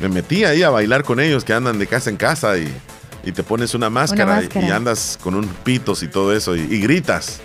me 0.00 0.08
metí 0.08 0.44
ahí 0.44 0.62
a 0.62 0.70
bailar 0.70 1.04
con 1.04 1.20
ellos 1.20 1.44
que 1.44 1.52
andan 1.52 1.78
de 1.78 1.86
casa 1.86 2.10
en 2.10 2.16
casa 2.16 2.56
y 2.58 2.72
y 3.24 3.30
te 3.30 3.44
pones 3.44 3.72
una 3.76 3.88
máscara, 3.88 4.40
y- 4.40 4.46
máscara. 4.46 4.66
Y, 4.66 4.70
andas 4.72 5.16
con 5.22 5.36
un 5.36 5.46
pitos 5.46 6.02
y 6.02 6.08
todo 6.08 6.34
eso 6.34 6.56
y, 6.56 6.60
y 6.62 6.80
gritas. 6.80 7.40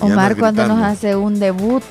Omar 0.00 0.36
cuando 0.36 0.66
nos 0.66 0.82
hace 0.82 1.16
un 1.16 1.38
debut, 1.40 1.82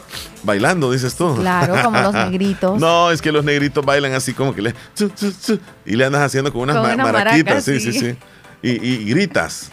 Bailando, 0.43 0.91
dices 0.91 1.15
tú. 1.15 1.35
claro, 1.35 1.75
como 1.83 1.99
los 1.99 2.13
negritos. 2.13 2.79
No, 2.79 3.09
es 3.09 3.21
que 3.21 3.31
los 3.31 3.43
negritos 3.43 3.83
bailan 3.83 4.13
así 4.13 4.33
como 4.33 4.53
que 4.53 4.61
le... 4.61 4.75
chu, 4.95 5.09
chu, 5.09 5.31
chu, 5.31 5.59
y 5.85 5.95
le 5.95 6.05
andas 6.05 6.21
haciendo 6.21 6.53
con 6.53 6.61
unas 6.61 6.75
Con 6.75 6.87
ma- 6.87 6.93
unas 6.93 7.11
maraquitas. 7.11 7.45
maracas, 7.45 7.63
sí, 7.65 7.79
sí, 7.79 7.91
sí. 7.93 7.99
sí. 7.99 8.17
Y, 8.61 8.69
y 8.85 9.05
gritas. 9.09 9.71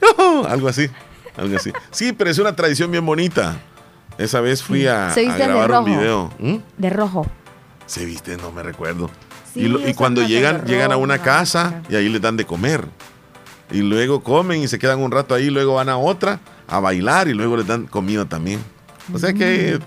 Algo 0.48 0.68
así. 0.68 0.88
Algo 1.36 1.56
así. 1.56 1.72
Sí, 1.90 2.12
pero 2.12 2.30
es 2.30 2.38
una 2.38 2.54
tradición 2.56 2.90
bien 2.90 3.04
bonita. 3.04 3.56
Esa 4.16 4.40
vez 4.40 4.62
fui 4.62 4.86
a, 4.86 5.12
grabar 5.14 5.72
un 5.72 5.84
video. 5.84 6.30
¿Mm? 6.38 6.56
De 6.78 6.90
rojo. 6.90 7.26
Se 7.86 8.04
viste, 8.06 8.36
no 8.38 8.50
me 8.52 8.62
recuerdo. 8.62 9.10
Sí, 9.52 9.60
y, 9.60 9.68
lo- 9.68 9.78
y 9.80 9.82
usan 9.82 9.94
cuando 9.94 10.22
llegan, 10.22 10.64
llegan 10.64 10.90
a 10.92 10.96
una 10.96 11.18
casa 11.18 11.82
y 11.90 11.96
ahí 11.96 12.08
les 12.08 12.22
dan 12.22 12.36
de 12.36 12.46
comer. 12.46 12.86
Y 13.70 13.78
luego 13.78 14.22
comen 14.22 14.62
y 14.62 14.68
se 14.68 14.78
quedan 14.78 15.00
un 15.00 15.10
rato 15.10 15.34
ahí, 15.34 15.50
luego 15.50 15.74
van 15.74 15.88
a 15.88 15.96
otra 15.96 16.40
a 16.66 16.80
bailar 16.80 17.28
y 17.28 17.34
luego 17.34 17.56
les 17.56 17.66
dan 17.66 17.86
comida 17.86 18.24
también. 18.24 18.60
O 19.12 19.18
sea 19.18 19.32
que... 19.32 19.78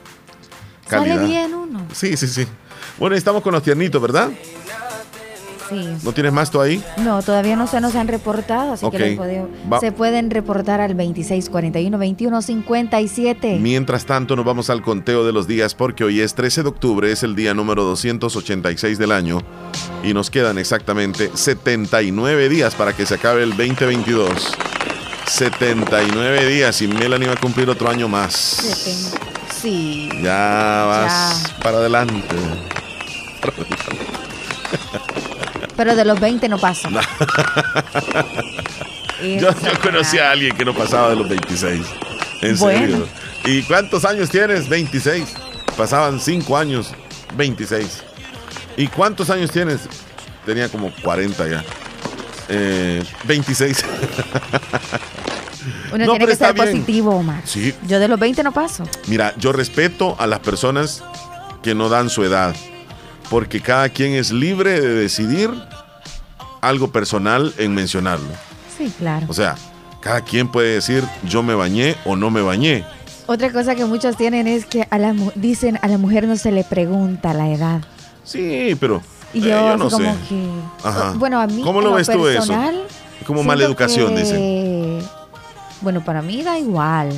calidad. 0.88 1.18
Sale 1.18 1.28
bien 1.28 1.54
uno. 1.54 1.88
Sí, 1.94 2.18
sí, 2.18 2.28
sí. 2.28 2.48
Bueno, 2.98 3.16
estamos 3.16 3.44
con 3.44 3.54
los 3.54 3.64
tiernitos, 3.64 4.02
¿verdad? 4.02 4.32
Sí. 5.70 5.88
¿No 6.04 6.14
tienes 6.14 6.34
más 6.34 6.50
tú 6.52 6.62
ahí? 6.62 6.84
No, 6.98 7.22
todavía 7.22 7.56
no 7.56 7.68
se 7.68 7.82
nos 7.82 7.96
han 7.96 8.08
reportado, 8.08 8.74
así 8.74 8.90
que 8.90 9.18
se 9.80 9.92
pueden 9.92 10.30
reportar 10.30 10.82
al 10.82 10.96
2641 10.96 11.98
2157. 11.98 13.60
Mientras 13.60 14.06
tanto, 14.06 14.36
nos 14.36 14.46
vamos 14.46 14.70
al 14.70 14.82
conteo 14.82 15.26
de 15.26 15.34
los 15.34 15.48
días 15.48 15.76
porque 15.76 16.04
hoy 16.04 16.22
es 16.22 16.34
13 16.36 16.64
de 16.64 16.70
octubre, 16.70 17.12
es 17.12 17.24
el 17.24 17.36
día 17.36 17.54
número 17.54 17.84
286 17.84 18.98
del 18.98 19.12
año 19.12 19.40
y 20.04 20.14
nos 20.14 20.30
quedan 20.30 20.58
exactamente 20.58 21.32
79 21.34 22.50
días 22.50 22.76
para 22.76 22.94
que 22.94 23.06
se 23.06 23.16
acabe 23.16 23.44
el 23.44 23.52
2022. 23.52 24.58
79 25.28 26.46
días 26.48 26.82
y 26.82 26.88
Melanie 26.88 27.28
va 27.28 27.34
a 27.34 27.40
cumplir 27.40 27.70
otro 27.70 27.90
año 27.90 28.08
más. 28.08 28.34
Sí. 29.62 30.10
Ya 30.24 30.86
vas 30.88 31.54
para 31.62 31.78
adelante. 31.78 32.36
Pero 35.78 35.96
de 35.96 36.04
los 36.04 36.20
20 36.20 36.50
no 36.50 36.58
pasa. 36.58 36.90
Yo, 39.22 39.50
yo 39.50 39.80
conocí 39.82 40.20
a 40.20 40.30
alguien 40.32 40.56
que 40.56 40.64
no 40.64 40.76
pasaba 40.76 41.10
de 41.10 41.16
los 41.16 41.28
26. 41.28 41.82
En 42.42 42.58
Bueno. 42.60 42.80
serio. 42.80 43.08
¿Y 43.46 43.64
cuántos 43.64 44.06
años 44.06 44.30
tienes? 44.30 44.70
26. 44.70 45.34
Pasaban 45.76 46.20
5 46.20 46.56
años. 46.56 46.94
26. 47.36 48.04
¿Y 48.78 48.88
cuántos 48.88 49.32
años 49.32 49.50
tienes? 49.50 49.82
Tenía 50.46 50.70
como 50.70 50.92
40 51.02 51.48
ya. 51.48 51.64
Eh, 52.50 53.04
26. 53.24 53.84
Uno 55.94 55.98
No, 56.06 56.12
tiene 56.14 56.14
pero 56.14 56.28
que 56.28 56.34
está 56.34 56.46
ser 56.48 56.54
bien. 56.56 56.72
positivo, 56.74 57.16
Omar. 57.16 57.42
Sí. 57.44 57.74
Yo 57.88 58.00
de 58.00 58.08
los 58.08 58.20
20 58.20 58.44
no 58.44 58.52
paso. 58.52 58.84
Mira, 59.08 59.34
yo 59.38 59.52
respeto 59.52 60.16
a 60.20 60.28
las 60.28 60.40
personas 60.42 61.04
que 61.64 61.74
no 61.74 61.90
dan 61.90 62.12
su 62.12 62.24
edad. 62.24 62.56
Porque 63.30 63.60
cada 63.62 63.90
quien 63.90 64.14
es 64.14 64.32
libre 64.32 64.80
de 64.80 64.94
decidir 64.94 65.50
algo 66.62 66.92
personal 66.92 67.54
en 67.58 67.74
mencionarlo. 67.74 68.28
Sí, 68.78 68.92
claro. 68.98 69.26
O 69.30 69.34
sea, 69.34 69.56
cada 70.02 70.22
quien 70.22 70.48
puede 70.50 70.76
decir 70.76 71.04
yo 71.24 71.44
me 71.44 71.54
bañé 71.56 71.96
o 72.06 72.16
no 72.16 72.30
me 72.30 72.42
bañé. 72.42 72.86
Otra 73.26 73.52
cosa 73.52 73.76
que 73.76 73.84
muchos 73.86 74.16
tienen 74.16 74.48
es 74.48 74.66
que 74.66 74.88
a 74.90 74.98
la 74.98 75.14
dicen 75.36 75.78
a 75.82 75.88
la 75.90 75.98
mujer 75.98 76.28
no 76.28 76.38
se 76.38 76.52
le 76.52 76.64
pregunta 76.64 77.34
la 77.34 77.50
edad. 77.50 77.82
Sí, 78.24 78.76
pero 78.80 79.02
eh, 79.34 79.40
yo, 79.42 79.76
no 79.78 79.90
como 79.90 80.14
sé. 80.14 80.20
que... 80.30 80.50
Ajá. 80.84 81.14
Bueno, 81.18 81.42
a 81.42 81.48
mí 81.48 81.62
¿Cómo 81.62 81.82
lo 81.82 81.90
lo 81.90 81.96
ves 81.96 82.08
tú 82.08 82.28
eso? 82.28 82.40
personal, 82.40 82.84
Como 83.26 83.44
mala 83.44 83.66
educación, 83.66 84.16
que- 84.16 84.22
dicen. 84.22 85.00
Bueno, 85.82 86.04
para 86.04 86.22
mí 86.22 86.42
da 86.42 86.58
igual. 86.58 87.10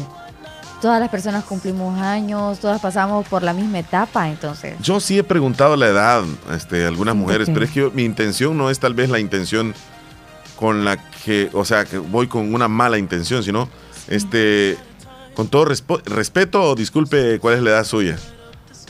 Todas 0.82 1.02
las 1.02 1.10
personas 1.10 1.44
cumplimos 1.44 2.00
años, 2.00 2.60
todas 2.60 2.80
pasamos 2.80 3.28
por 3.28 3.44
la 3.44 3.52
misma 3.54 3.80
etapa, 3.80 4.30
entonces... 4.30 4.76
Yo 4.82 5.02
sí 5.02 5.18
he 5.20 5.24
preguntado 5.26 5.76
la 5.76 5.88
edad 5.88 6.24
este, 6.56 6.86
a 6.86 6.88
algunas 6.88 7.16
mujeres, 7.16 7.50
pero 7.54 7.66
es 7.66 7.72
que 7.72 7.82
yo- 7.82 7.92
mi 7.92 8.04
intención 8.06 8.58
no 8.58 8.70
es 8.70 8.80
tal 8.80 8.94
vez 8.94 9.10
la 9.10 9.20
intención 9.20 9.74
con 10.56 10.86
la 10.86 10.96
que, 11.26 11.50
o 11.54 11.66
sea, 11.66 11.84
que 11.84 11.98
voy 11.98 12.28
con 12.28 12.54
una 12.54 12.70
mala 12.70 12.98
intención, 12.98 13.44
sino, 13.44 13.68
este, 14.08 14.78
con 15.34 15.50
todo 15.50 15.66
respo- 15.66 16.02
respeto, 16.06 16.64
o 16.64 16.76
disculpe, 16.76 17.40
¿cuál 17.40 17.56
es 17.56 17.62
la 17.62 17.72
edad 17.72 17.84
suya? 17.84 18.18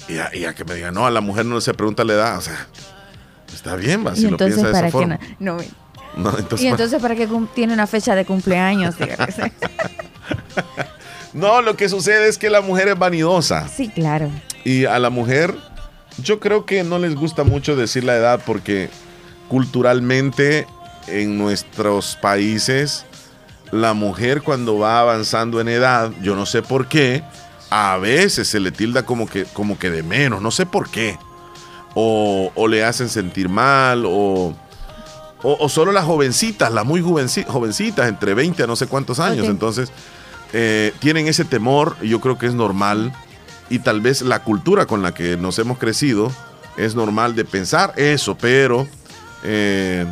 Y 0.08 0.20
a, 0.20 0.36
y 0.36 0.46
a 0.46 0.54
que 0.54 0.64
me 0.66 0.76
digan, 0.76 0.94
no, 0.94 1.08
a 1.08 1.12
la 1.12 1.22
mujer 1.22 1.46
no 1.48 1.60
se 1.60 1.74
pregunta 1.74 2.04
la 2.04 2.14
edad, 2.14 2.38
o 2.38 2.42
sea, 2.42 2.68
está 3.52 3.76
bien, 3.76 4.06
va, 4.06 4.16
si 4.16 4.30
lo 4.30 4.38
piensa 4.38 4.58
de 4.62 4.64
esa 4.64 4.72
para 4.72 4.88
qué 4.88 4.92
forma. 4.92 5.20
no, 5.40 5.58
no, 5.58 5.64
No, 6.32 6.38
entonces, 6.38 6.62
y 6.62 6.68
entonces 6.68 7.02
para 7.02 7.16
qué 7.16 7.28
cum- 7.28 7.48
tiene 7.54 7.74
una 7.74 7.88
fecha 7.88 8.14
de 8.14 8.26
cumpleaños. 8.26 8.94
no, 11.34 11.62
lo 11.62 11.76
que 11.76 11.90
sucede 11.90 12.28
es 12.28 12.38
que 12.38 12.50
la 12.50 12.62
mujer 12.62 12.88
es 12.90 12.98
vanidosa. 13.00 13.68
sí, 13.68 13.90
claro. 13.90 14.30
Y 14.66 14.86
a 14.86 15.00
la 15.00 15.10
mujer, 15.10 15.56
yo 16.22 16.40
creo 16.40 16.66
que 16.66 16.84
no 16.84 17.00
les 17.00 17.16
gusta 17.16 17.44
mucho 17.44 17.76
decir 17.76 18.04
la 18.04 18.16
edad 18.16 18.42
porque 18.46 18.90
culturalmente 19.48 20.66
en 21.08 21.38
nuestros 21.38 22.16
países, 22.22 23.06
la 23.72 23.94
mujer 23.94 24.42
cuando 24.42 24.78
va 24.78 25.00
avanzando 25.00 25.60
en 25.62 25.68
edad, 25.70 26.12
yo 26.22 26.36
no 26.36 26.46
sé 26.46 26.62
por 26.62 26.88
qué, 26.88 27.24
a 27.70 27.98
veces 27.98 28.48
se 28.48 28.60
le 28.60 28.72
tilda 28.72 29.04
como 29.04 29.28
que, 29.28 29.46
como 29.46 29.78
que 29.78 29.90
de 29.90 30.02
menos, 30.04 30.42
no 30.42 30.52
sé 30.52 30.66
por 30.66 30.90
qué. 30.90 31.18
O, 31.96 32.52
o 32.56 32.68
le 32.68 32.84
hacen 32.84 33.10
sentir 33.10 33.50
mal, 33.50 34.06
o, 34.06 34.56
o, 35.44 35.58
o 35.60 35.70
solo 35.70 35.92
las 35.92 36.06
jovencitas, 36.06 36.72
las 36.72 36.86
muy 36.86 37.02
jovenci- 37.02 37.46
jovencitas, 37.46 38.08
entre 38.08 38.34
20 38.34 38.64
a 38.64 38.68
no 38.68 38.76
sé 38.76 38.88
cuántos 38.88 39.20
años. 39.20 39.48
Entonces, 39.48 39.92
eh, 40.54 40.94
tienen 41.00 41.28
ese 41.28 41.46
temor, 41.46 41.98
yo 42.02 42.20
creo 42.22 42.38
que 42.38 42.48
es 42.48 42.54
normal, 42.54 43.12
y 43.70 43.80
tal 43.80 44.02
vez 44.02 44.22
la 44.22 44.44
cultura 44.44 44.86
con 44.86 45.02
la 45.02 45.14
que 45.14 45.38
nos 45.38 45.60
hemos 45.60 45.78
crecido 45.78 46.32
es 46.78 46.96
normal 46.96 47.36
de 47.36 47.46
pensar 47.46 47.94
eso, 47.98 48.36
pero 48.38 48.88
eh, 49.44 50.06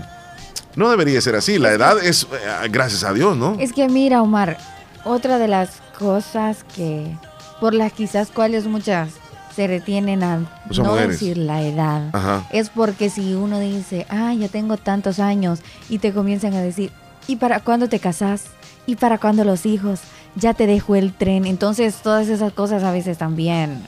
no 0.76 0.90
debería 0.90 1.20
ser 1.22 1.36
así. 1.36 1.58
La 1.58 1.72
edad 1.72 1.98
es, 2.04 2.24
eh, 2.24 2.68
gracias 2.70 3.04
a 3.04 3.14
Dios, 3.14 3.36
¿no? 3.38 3.56
Es 3.60 3.74
que 3.74 3.88
mira, 3.90 4.22
Omar, 4.22 4.58
otra 5.04 5.38
de 5.40 5.48
las 5.48 5.82
cosas 5.98 6.64
que 6.76 7.16
por 7.60 7.74
las 7.74 7.92
quizás 7.94 8.30
cuales 8.30 8.66
muchas 8.68 9.10
se 9.56 9.66
retienen 9.66 10.22
a 10.22 10.40
Muchas 10.66 10.86
no 10.86 10.92
mujeres. 10.92 11.20
decir 11.20 11.38
la 11.38 11.64
edad, 11.64 12.10
Ajá. 12.14 12.46
es 12.52 12.70
porque 12.70 13.10
si 13.10 13.34
uno 13.34 13.60
dice, 13.60 14.06
ah, 14.10 14.32
ya 14.36 14.50
tengo 14.50 14.78
tantos 14.78 15.18
años 15.20 15.62
y 15.90 15.98
te 15.98 16.14
comienzan 16.14 16.54
a 16.54 16.62
decir, 16.62 16.92
¿y 17.26 17.38
para 17.38 17.62
cuándo 17.62 17.90
te 17.90 18.00
casas? 18.00 18.44
¿Y 18.88 18.96
para 18.96 19.20
cuándo 19.20 19.44
los 19.44 19.68
hijos? 19.68 20.00
Ya 20.36 20.56
te 20.56 20.66
dejó 20.66 20.96
el 20.96 21.14
tren. 21.14 21.46
Entonces 21.46 21.98
todas 22.02 22.28
esas 22.30 22.54
cosas 22.54 22.84
a 22.84 22.92
veces 22.92 23.20
también 23.20 23.84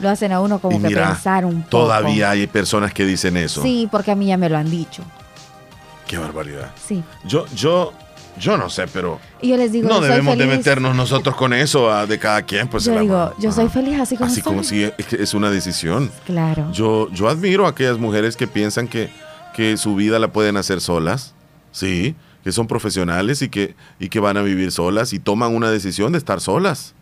lo 0.00 0.08
hacen 0.08 0.32
a 0.32 0.40
uno 0.40 0.60
como 0.60 0.78
Y 0.78 0.80
que 0.80 0.88
mira, 0.88 1.08
pensar 1.08 1.44
un 1.44 1.62
poco. 1.62 1.84
Todavía 1.84 2.30
hay 2.30 2.46
personas 2.46 2.94
que 2.94 3.04
dicen 3.04 3.36
eso. 3.36 3.62
Sí, 3.62 3.88
porque 3.90 4.12
a 4.12 4.14
mí 4.14 4.26
ya 4.26 4.36
me 4.36 4.48
lo 4.48 4.56
han 4.56 4.70
dicho. 4.70 5.02
Qué 6.06 6.16
barbaridad. 6.16 6.70
Sí. 6.86 7.02
Yo, 7.24 7.46
yo, 7.54 7.92
yo 8.38 8.56
no 8.56 8.70
sé, 8.70 8.86
pero 8.86 9.18
Y 9.42 9.48
yo 9.48 9.56
les 9.56 9.72
digo, 9.72 9.88
no 9.88 10.00
debemos 10.00 10.38
de 10.38 10.46
meternos 10.46 10.94
nosotros 10.94 11.34
con 11.34 11.52
eso 11.52 12.06
de 12.06 12.18
cada 12.18 12.42
quien. 12.42 12.68
Pues 12.68 12.84
Yo 12.84 12.98
digo, 12.98 13.34
yo 13.38 13.52
soy 13.52 13.68
feliz 13.68 14.00
así 14.00 14.16
como 14.16 14.30
Así 14.30 14.40
como 14.40 14.62
si 14.62 14.84
es, 14.84 15.12
es 15.12 15.34
una 15.34 15.50
decisión. 15.50 16.10
Claro. 16.24 16.70
Yo, 16.72 17.10
yo 17.10 17.28
admiro 17.28 17.66
a 17.66 17.70
aquellas 17.70 17.98
mujeres 17.98 18.36
que 18.36 18.46
piensan 18.46 18.88
que, 18.88 19.10
que 19.52 19.76
su 19.76 19.96
vida 19.96 20.18
la 20.18 20.28
pueden 20.28 20.56
hacer 20.56 20.80
solas, 20.80 21.34
sí, 21.72 22.14
que 22.48 22.52
son 22.52 22.66
profesionales 22.66 23.42
y 23.42 23.50
que, 23.50 23.74
y 24.00 24.08
que 24.08 24.20
van 24.20 24.38
a 24.38 24.42
vivir 24.42 24.72
solas 24.72 25.12
y 25.12 25.18
toman 25.18 25.54
una 25.54 25.70
decisión 25.70 26.12
de 26.12 26.18
estar 26.18 26.40
solas, 26.40 26.94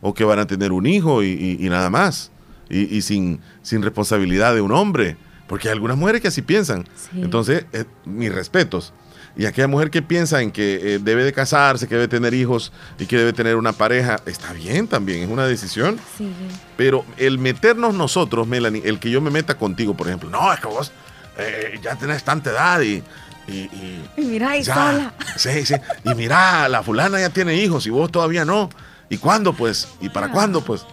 o 0.00 0.14
que 0.14 0.24
van 0.24 0.38
a 0.38 0.46
tener 0.46 0.72
un 0.72 0.86
hijo 0.86 1.22
y, 1.22 1.26
y- 1.28 1.66
y 1.66 1.68
nada 1.68 1.90
más, 1.90 2.30
y, 2.70 3.02
sin, 3.02 3.38
sin 3.60 3.82
responsabilidad 3.82 4.54
de 4.54 4.62
un 4.62 4.72
hombre, 4.72 5.18
porque 5.46 5.68
hay 5.68 5.72
algunas 5.72 5.98
mujeres 5.98 6.22
que 6.22 6.28
así 6.28 6.40
piensan. 6.40 6.84
Sí. 6.96 7.20
Entonces, 7.20 7.66
eh, 7.74 7.84
mis 8.06 8.32
respetos. 8.34 8.94
Y 9.36 9.44
aquella 9.44 9.68
mujer 9.68 9.90
que 9.90 10.00
piensa 10.00 10.40
en 10.40 10.50
que 10.50 10.94
eh, 10.94 10.98
debe 11.02 11.22
de 11.22 11.34
casarse, 11.34 11.86
que 11.86 11.96
debe 11.96 12.08
tener 12.08 12.32
hijos 12.32 12.72
y 12.98 13.04
que 13.04 13.18
debe 13.18 13.34
tener 13.34 13.56
una 13.56 13.74
pareja, 13.74 14.16
está 14.24 14.54
bien 14.54 14.88
también, 14.88 15.24
es 15.24 15.28
una 15.28 15.44
decisión. 15.46 15.98
Sí. 16.16 16.30
Pero 16.78 17.04
el 17.18 17.38
meternos 17.38 17.92
nosotros, 17.94 18.46
Melanie, 18.48 18.80
el 18.86 18.98
que 18.98 19.10
yo 19.10 19.20
me 19.20 19.30
meta 19.30 19.58
contigo, 19.58 19.94
por 19.94 20.06
ejemplo, 20.06 20.30
no, 20.30 20.50
es 20.50 20.60
que 20.60 20.66
vos 20.68 20.92
eh, 21.36 21.78
ya 21.82 21.94
tenés 21.96 22.24
tanta 22.24 22.50
edad 22.52 22.80
y. 22.80 23.02
y, 23.48 23.52
y- 23.52 24.04
Y 24.16 24.20
mira, 24.22 24.56
y 24.56 24.62
ya". 24.62 24.74
sola. 24.74 25.14
Sí, 25.36 25.64
sí. 25.66 25.74
Y 26.04 26.14
mira, 26.14 26.68
la 26.68 26.82
fulana 26.82 27.20
ya 27.20 27.30
tiene 27.30 27.54
hijos 27.56 27.86
y 27.86 27.90
vos 27.90 28.10
todavía 28.10 28.44
no. 28.44 28.70
¿Y 29.10 29.18
cuándo, 29.18 29.52
pues? 29.52 29.88
¿Y 30.00 30.08
para 30.08 30.26
Ah. 30.26 30.30
cuándo, 30.32 30.60
pues? 30.62 30.84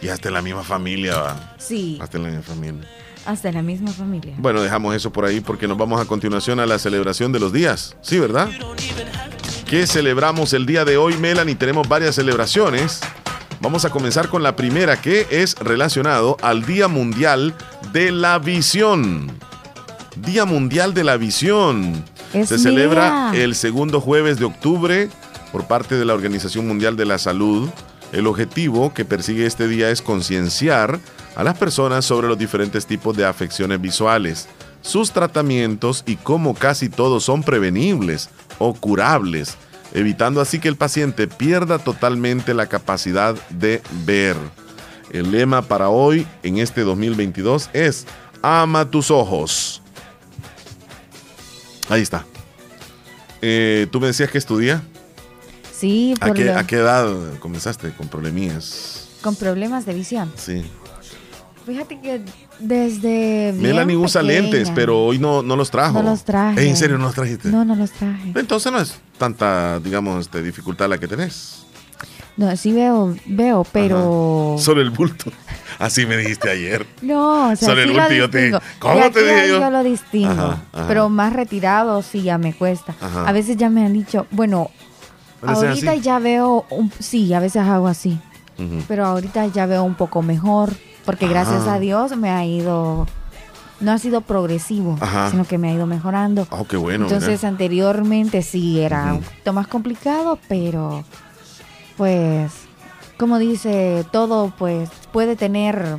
Y 0.00 0.08
hasta 0.08 0.28
en 0.28 0.34
la 0.34 0.42
misma 0.42 0.62
familia, 0.62 1.16
va. 1.16 1.54
Sí, 1.58 1.98
Hasta 2.02 2.18
en 2.18 2.24
la 2.24 2.28
misma 2.30 2.42
familia. 2.44 2.86
hasta 3.24 3.50
la 3.50 3.62
misma 3.62 3.90
familia. 3.90 4.34
Bueno, 4.38 4.60
dejamos 4.62 4.94
eso 4.94 5.10
por 5.10 5.24
ahí 5.24 5.40
porque 5.40 5.66
nos 5.66 5.78
vamos 5.78 6.00
a 6.00 6.04
continuación 6.04 6.60
a 6.60 6.66
la 6.66 6.78
celebración 6.78 7.32
de 7.32 7.40
los 7.40 7.52
días. 7.52 7.96
Sí, 8.02 8.18
¿verdad? 8.20 8.48
¿Qué 9.66 9.86
celebramos 9.86 10.52
el 10.52 10.64
día 10.66 10.84
de 10.84 10.96
hoy, 10.96 11.16
Melanie? 11.16 11.56
Tenemos 11.56 11.88
varias 11.88 12.14
celebraciones. 12.14 13.00
Vamos 13.60 13.84
a 13.84 13.90
comenzar 13.90 14.28
con 14.28 14.42
la 14.42 14.54
primera 14.54 15.00
que 15.00 15.26
es 15.30 15.54
relacionado 15.56 16.36
al 16.42 16.64
Día 16.66 16.86
Mundial 16.88 17.54
de 17.92 18.12
la 18.12 18.38
Visión. 18.38 19.32
Día 20.16 20.46
Mundial 20.46 20.94
de 20.94 21.04
la 21.04 21.16
Visión. 21.18 22.04
Se 22.32 22.58
celebra 22.58 23.32
el 23.34 23.54
segundo 23.54 24.00
jueves 24.00 24.38
de 24.38 24.46
octubre 24.46 25.08
por 25.52 25.66
parte 25.66 25.96
de 25.96 26.04
la 26.04 26.14
Organización 26.14 26.66
Mundial 26.66 26.96
de 26.96 27.04
la 27.04 27.18
Salud. 27.18 27.68
El 28.12 28.26
objetivo 28.26 28.94
que 28.94 29.04
persigue 29.04 29.46
este 29.46 29.68
día 29.68 29.90
es 29.90 30.00
concienciar 30.00 31.00
a 31.34 31.44
las 31.44 31.58
personas 31.58 32.04
sobre 32.04 32.28
los 32.28 32.38
diferentes 32.38 32.86
tipos 32.86 33.14
de 33.16 33.26
afecciones 33.26 33.80
visuales, 33.80 34.48
sus 34.80 35.12
tratamientos 35.12 36.02
y 36.06 36.16
cómo 36.16 36.54
casi 36.54 36.88
todos 36.88 37.24
son 37.24 37.42
prevenibles 37.42 38.30
o 38.58 38.72
curables, 38.72 39.56
evitando 39.92 40.40
así 40.40 40.60
que 40.60 40.68
el 40.68 40.76
paciente 40.76 41.26
pierda 41.26 41.78
totalmente 41.78 42.54
la 42.54 42.66
capacidad 42.66 43.34
de 43.50 43.82
ver. 44.06 44.36
El 45.10 45.30
lema 45.30 45.62
para 45.62 45.90
hoy, 45.90 46.26
en 46.42 46.58
este 46.58 46.82
2022, 46.82 47.70
es 47.74 48.06
Ama 48.42 48.90
tus 48.90 49.10
ojos. 49.10 49.82
Ahí 51.88 52.02
está. 52.02 52.24
Eh, 53.42 53.86
¿Tú 53.90 54.00
me 54.00 54.08
decías 54.08 54.30
que 54.30 54.38
estudia? 54.38 54.82
Sí, 55.72 56.14
¿A 56.20 56.32
qué, 56.32 56.50
¿A 56.50 56.66
qué 56.66 56.76
edad 56.76 57.38
comenzaste 57.38 57.90
con 57.92 58.08
problemas? 58.08 59.08
Con 59.22 59.36
problemas 59.36 59.84
de 59.84 59.94
visión. 59.94 60.32
Sí. 60.36 60.64
Fíjate 61.66 62.00
que 62.00 62.22
desde. 62.60 63.52
Melanie 63.56 63.96
usa 63.96 64.22
lentes, 64.22 64.70
pero 64.74 65.04
hoy 65.04 65.18
no, 65.18 65.42
no 65.42 65.56
los 65.56 65.70
trajo. 65.70 66.00
No 66.00 66.10
los 66.10 66.24
traje. 66.24 66.68
¿En 66.68 66.76
serio 66.76 66.96
no 66.96 67.06
los 67.06 67.14
trajiste? 67.14 67.48
No, 67.48 67.64
no 67.64 67.74
los 67.74 67.90
traje. 67.90 68.32
Entonces 68.34 68.72
no 68.72 68.80
es 68.80 68.94
tanta, 69.18 69.80
digamos, 69.80 70.20
este, 70.20 70.42
dificultad 70.42 70.88
la 70.88 70.98
que 70.98 71.08
tenés. 71.08 71.64
No, 72.36 72.54
sí 72.56 72.72
veo, 72.72 73.16
veo, 73.26 73.66
pero. 73.72 74.56
Solo 74.58 74.80
el 74.80 74.90
bulto. 74.90 75.32
Así 75.78 76.06
me 76.06 76.16
dijiste 76.16 76.50
ayer. 76.50 76.86
No, 77.02 77.50
o 77.50 77.56
sea, 77.56 77.68
Solo 77.68 77.82
sí 77.82 77.88
el 77.90 77.96
lo 77.96 78.10
yo 78.12 78.30
te. 78.30 78.52
¿Cómo 78.78 79.10
te 79.10 79.22
dije 79.22 79.48
yo? 79.48 79.60
Yo 79.60 79.70
lo 79.70 79.82
distingo. 79.82 80.30
Ajá, 80.32 80.62
ajá. 80.72 80.88
Pero 80.88 81.08
más 81.08 81.32
retirado 81.32 82.02
sí 82.02 82.22
ya 82.22 82.38
me 82.38 82.52
cuesta. 82.54 82.94
Ajá. 83.00 83.28
A 83.28 83.32
veces 83.32 83.56
ya 83.56 83.68
me 83.70 83.84
han 83.84 83.92
dicho, 83.92 84.26
bueno, 84.30 84.70
¿Van 85.42 85.50
a 85.50 85.52
hacer 85.54 85.68
ahorita 85.70 85.90
así? 85.92 86.00
ya 86.00 86.18
veo, 86.18 86.64
un- 86.70 86.90
sí, 86.98 87.32
a 87.34 87.40
veces 87.40 87.62
hago 87.62 87.86
así. 87.88 88.18
Pero 88.88 89.04
ahorita 89.04 89.46
ya 89.48 89.66
veo 89.66 89.84
un 89.84 89.94
poco 89.94 90.22
mejor. 90.22 90.70
Porque 91.04 91.28
gracias 91.28 91.64
Ah. 91.68 91.74
a 91.74 91.78
Dios 91.78 92.16
me 92.16 92.30
ha 92.30 92.44
ido. 92.44 93.06
No 93.78 93.92
ha 93.92 93.98
sido 93.98 94.22
progresivo, 94.22 94.96
Ajá. 95.00 95.30
sino 95.30 95.44
que 95.44 95.58
me 95.58 95.68
ha 95.68 95.74
ido 95.74 95.86
mejorando. 95.86 96.46
Oh, 96.50 96.64
qué 96.64 96.78
bueno. 96.78 97.04
Entonces 97.04 97.40
mira. 97.42 97.48
anteriormente 97.50 98.40
sí 98.42 98.80
era 98.80 99.04
Ujú. 99.08 99.14
un 99.16 99.22
poquito 99.22 99.52
más 99.52 99.66
complicado, 99.68 100.38
pero 100.48 101.04
pues 101.98 102.50
como 103.16 103.38
dice, 103.38 104.04
todo 104.12 104.52
pues 104.56 104.90
puede 105.12 105.36
tener 105.36 105.98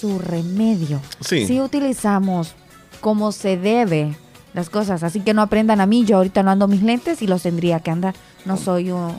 su 0.00 0.18
remedio. 0.18 1.00
Sí. 1.20 1.46
Si 1.46 1.60
utilizamos 1.60 2.54
como 3.00 3.32
se 3.32 3.56
debe 3.56 4.16
las 4.52 4.70
cosas, 4.70 5.02
así 5.02 5.20
que 5.20 5.34
no 5.34 5.42
aprendan 5.42 5.80
a 5.80 5.86
mí, 5.86 6.04
yo 6.04 6.18
ahorita 6.18 6.42
no 6.42 6.50
ando 6.50 6.68
mis 6.68 6.82
lentes 6.82 7.22
y 7.22 7.26
los 7.26 7.42
tendría 7.42 7.80
que 7.80 7.90
andar. 7.90 8.14
No 8.44 8.56
soy 8.56 8.90
un 8.90 9.14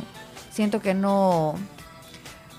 siento 0.52 0.80
que 0.80 0.94
no 0.94 1.56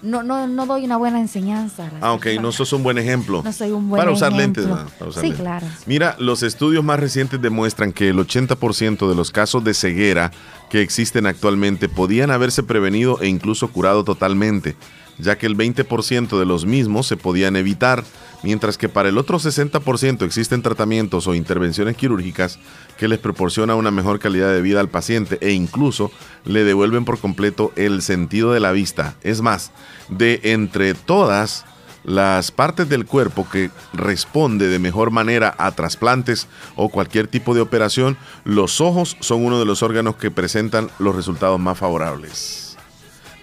no 0.02 0.22
no 0.22 0.46
no 0.46 0.66
doy 0.66 0.84
una 0.84 0.96
buena 0.96 1.20
enseñanza. 1.20 1.90
Ah, 2.00 2.12
ok, 2.12 2.26
no 2.40 2.52
sos 2.52 2.72
un 2.72 2.82
buen 2.82 2.98
ejemplo. 2.98 3.42
No 3.44 3.52
soy 3.52 3.70
un 3.70 3.88
buen 3.88 4.00
Para 4.00 4.10
usar 4.12 4.32
lentes, 4.32 4.66
¿no? 4.66 4.76
Para 4.98 5.10
usar 5.10 5.22
sí, 5.22 5.28
lentes. 5.28 5.40
claro. 5.42 5.66
Mira, 5.86 6.16
los 6.18 6.42
estudios 6.42 6.84
más 6.84 7.00
recientes 7.00 7.40
demuestran 7.40 7.92
que 7.92 8.08
el 8.08 8.16
80% 8.18 9.08
de 9.08 9.14
los 9.14 9.30
casos 9.30 9.64
de 9.64 9.74
ceguera 9.74 10.30
que 10.70 10.82
existen 10.82 11.26
actualmente 11.26 11.88
podían 11.88 12.30
haberse 12.30 12.62
prevenido 12.62 13.20
e 13.20 13.28
incluso 13.28 13.68
curado 13.68 14.04
totalmente, 14.04 14.76
ya 15.18 15.38
que 15.38 15.46
el 15.46 15.56
20% 15.56 16.38
de 16.38 16.46
los 16.46 16.66
mismos 16.66 17.06
se 17.06 17.16
podían 17.16 17.56
evitar, 17.56 18.04
mientras 18.42 18.78
que 18.78 18.88
para 18.88 19.08
el 19.08 19.18
otro 19.18 19.38
60% 19.38 20.24
existen 20.24 20.62
tratamientos 20.62 21.26
o 21.26 21.34
intervenciones 21.34 21.96
quirúrgicas 21.96 22.58
que 22.98 23.08
les 23.08 23.18
proporciona 23.18 23.74
una 23.74 23.90
mejor 23.90 24.18
calidad 24.18 24.52
de 24.52 24.62
vida 24.62 24.80
al 24.80 24.88
paciente 24.88 25.38
e 25.40 25.52
incluso 25.52 26.10
le 26.44 26.64
devuelven 26.64 27.04
por 27.04 27.18
completo 27.18 27.72
el 27.76 28.02
sentido 28.02 28.52
de 28.52 28.60
la 28.60 28.72
vista. 28.72 29.16
Es 29.22 29.40
más, 29.40 29.72
de 30.08 30.40
entre 30.44 30.94
todas 30.94 31.64
las 32.04 32.52
partes 32.52 32.88
del 32.88 33.04
cuerpo 33.04 33.48
que 33.50 33.70
responde 33.92 34.68
de 34.68 34.78
mejor 34.78 35.10
manera 35.10 35.54
a 35.58 35.72
trasplantes 35.72 36.46
o 36.76 36.88
cualquier 36.88 37.26
tipo 37.26 37.52
de 37.52 37.60
operación, 37.60 38.16
los 38.44 38.80
ojos 38.80 39.16
son 39.20 39.44
uno 39.44 39.58
de 39.58 39.64
los 39.64 39.82
órganos 39.82 40.14
que 40.16 40.30
presentan 40.30 40.88
los 41.00 41.16
resultados 41.16 41.58
más 41.58 41.76
favorables. 41.76 42.65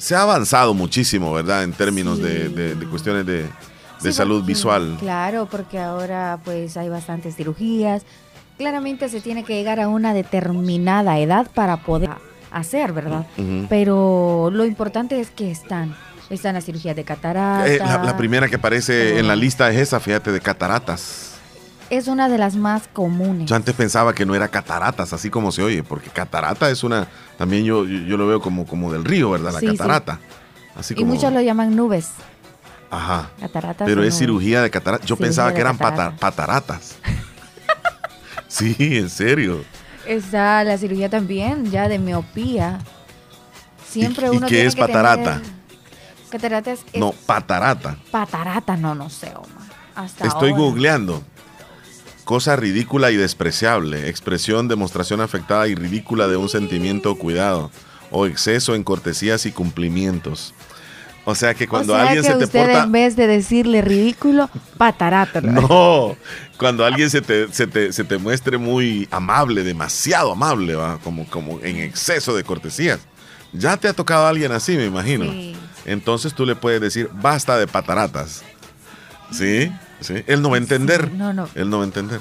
Se 0.04 0.16
ha 0.16 0.22
avanzado 0.24 0.74
muchísimo, 0.74 1.32
¿verdad? 1.32 1.63
En 1.63 1.72
términos 1.72 2.20
de, 2.20 2.48
Sí. 2.50 2.54
de- 2.54 2.76
de 2.76 2.86
cuestiones 2.88 3.26
de, 3.26 3.44
de 3.44 3.48
Sí, 4.02 4.12
salud 4.12 4.39
porque- 4.39 4.48
visual. 4.52 4.98
Claro, 5.00 5.48
porque 5.50 5.80
ahora 5.80 6.39
pues 6.44 6.76
hay 6.76 6.89
bastantes 6.89 7.38
cirugías. 7.38 8.02
Claramente 8.58 9.08
se 9.08 9.22
tiene 9.22 9.46
que 9.46 9.54
llegar 9.56 9.80
a 9.80 9.88
una 9.88 10.13
determinada 10.13 11.18
edad 11.20 11.48
para 11.54 11.78
poder 11.78 12.10
hacer, 12.52 12.92
¿verdad? 12.92 13.26
Pero 13.70 14.50
lo 14.52 14.66
importante 14.66 15.22
es 15.22 15.30
que 15.32 15.50
están. 15.50 15.96
Están 16.30 16.56
las 16.56 16.66
cirugías 16.66 16.96
de 16.98 17.06
catarata. 17.06 17.66
Eh, 17.68 17.80
la, 17.80 18.04
la 18.04 18.18
primera 18.18 18.50
que 18.50 18.56
aparece 18.58 19.20
en 19.20 19.28
la 19.28 19.36
lista 19.38 19.70
es 19.70 19.78
esa, 19.78 20.00
fíjate, 20.02 20.34
de 20.34 20.42
cataratas. 20.42 21.33
Es 21.93 22.08
una 22.08 22.27
de 22.27 22.39
las 22.39 22.56
más 22.56 22.88
comunes. 22.91 23.47
Yo 23.47 23.56
antes 23.56 23.75
pensaba 23.75 24.13
que 24.15 24.25
no 24.25 24.34
era 24.34 24.47
cataratas, 24.47 25.13
así 25.13 25.29
como 25.29 25.51
se 25.51 25.62
oye, 25.62 25.84
porque 25.84 26.10
catarata 26.10 26.67
es 26.71 26.84
una, 26.84 27.08
también 27.38 27.65
yo, 27.65 27.86
yo, 27.86 28.17
lo 28.17 28.25
veo 28.25 28.41
como, 28.41 28.65
como 28.65 28.91
del 28.91 29.06
río, 29.06 29.29
¿verdad? 29.29 29.53
La 29.53 29.60
Sí, 29.60 29.67
sí. 29.69 29.77
catarata. 29.77 30.19
Así 30.75 30.95
y 30.95 30.97
como, 30.97 31.13
muchos 31.13 31.32
lo 31.32 31.39
llaman 31.39 31.75
nubes. 31.75 32.10
Ajá. 32.89 33.29
Cataratas. 33.39 33.86
Pero 33.88 34.01
es 34.01 34.08
nubes. 34.08 34.17
cirugía 34.17 34.62
de 34.63 34.71
cataratas. 34.71 35.06
Yo 35.06 35.15
Cirugía 35.15 35.27
pensaba 35.27 35.53
que 35.53 35.62
eran 35.62 35.77
catarata. 35.77 36.17
pataratas. 36.17 36.95
sí, 38.47 38.75
en 38.79 39.10
serio. 39.12 39.63
Está 40.08 40.63
la 40.63 40.79
cirugía 40.79 41.10
también, 41.10 41.69
ya 41.69 41.88
de 41.88 41.99
miopía. 41.99 42.79
Siempre 43.88 44.27
¿Y- 44.27 44.34
y 44.34 44.38
uno 44.38 44.47
qué 44.47 44.53
tiene 44.56 44.67
es 44.69 44.73
que 44.75 44.82
patarata? 44.82 45.41
tener- 45.41 45.63
Catarata 46.32 46.71
es, 46.71 46.79
es 46.91 46.99
No, 46.99 47.12
patarata. 47.12 47.97
patarata, 48.10 48.75
no, 48.77 48.95
no 48.95 49.12
sé, 49.12 49.27
Omar. 49.36 49.71
Hasta 49.93 50.25
Estoy 50.25 50.49
ahora. 50.53 50.63
googleando. 50.63 51.23
Cosa 52.24 52.56
ridícula 52.56 53.12
y 53.12 53.18
despreciable. 53.18 54.10
Expresión, 54.10 54.68
demostración 54.68 55.22
afectada 55.22 55.68
y 55.68 55.76
ridícula 55.76 56.28
de 56.28 56.38
un 56.38 56.50
sentimiento 56.50 57.12
o 57.12 57.18
cuidado. 57.18 57.70
O 58.12 58.26
exceso 58.26 58.76
en 58.76 58.84
cortesías 58.84 59.46
y 59.46 59.52
cumplimientos. 59.52 60.54
O 61.26 61.36
sea 61.36 61.54
que 61.54 61.68
cuando 61.68 61.94
o 61.94 61.96
sea 61.96 62.06
alguien 62.08 62.24
que 62.24 62.32
se 62.32 62.38
te 62.38 62.44
usted 62.46 62.66
porta. 62.66 62.84
en 62.84 62.92
vez 62.92 63.16
de 63.16 63.28
decirle 63.28 63.82
ridículo, 63.82 64.50
patarata. 64.78 65.42
¿no? 65.42 65.62
No, 65.68 66.18
cuando 66.58 66.86
alguien 66.86 67.10
se 67.10 67.22
te, 67.22 67.52
se 67.52 67.66
te, 67.66 67.94
se 67.94 68.04
te 68.04 68.18
muestre 68.18 68.58
muy 68.58 69.08
amable, 69.10 69.64
demasiado 69.64 70.34
amable, 70.34 70.76
¿va? 70.76 71.00
Como, 71.00 71.26
como 71.30 71.60
en 71.62 71.78
exceso 71.78 72.36
de 72.36 72.44
cortesías. 72.44 73.00
Ya 73.54 73.78
te 73.78 73.88
ha 73.88 73.94
tocado 73.94 74.26
a 74.26 74.30
alguien 74.30 74.52
así, 74.52 74.76
me 74.76 74.86
imagino. 74.86 75.26
Sí. 75.26 75.56
Entonces 75.86 76.34
tú 76.34 76.46
le 76.46 76.56
puedes 76.56 76.82
decir, 76.82 77.10
basta 77.14 77.58
de 77.58 77.68
pataratas. 77.68 78.44
¿Sí? 79.32 79.72
¿Sí? 80.04 80.24
Él 80.28 80.42
no 80.42 80.50
va 80.50 80.56
a 80.56 80.60
entender. 80.60 81.12
no, 81.13 81.34
no. 81.34 81.50
Él 81.56 81.70
no 81.70 81.78
va 81.78 81.84
a 81.84 81.88
entender. 81.88 82.20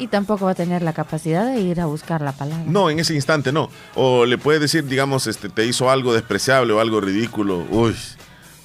Y 0.00 0.06
tampoco 0.06 0.44
va 0.44 0.52
a 0.52 0.54
tener 0.54 0.82
la 0.82 0.92
capacidad 0.92 1.44
de 1.46 1.60
ir 1.60 1.80
a 1.80 1.86
buscar 1.86 2.20
la 2.20 2.32
palabra. 2.32 2.64
No, 2.66 2.88
en 2.88 3.00
ese 3.00 3.14
instante 3.14 3.50
no. 3.52 3.68
O 3.96 4.26
le 4.26 4.38
puedes 4.38 4.60
decir, 4.60 4.84
digamos, 4.84 5.26
este, 5.26 5.48
te 5.48 5.66
hizo 5.66 5.90
algo 5.90 6.14
despreciable 6.14 6.72
o 6.72 6.80
algo 6.80 7.00
ridículo. 7.00 7.66
Uy, 7.68 7.96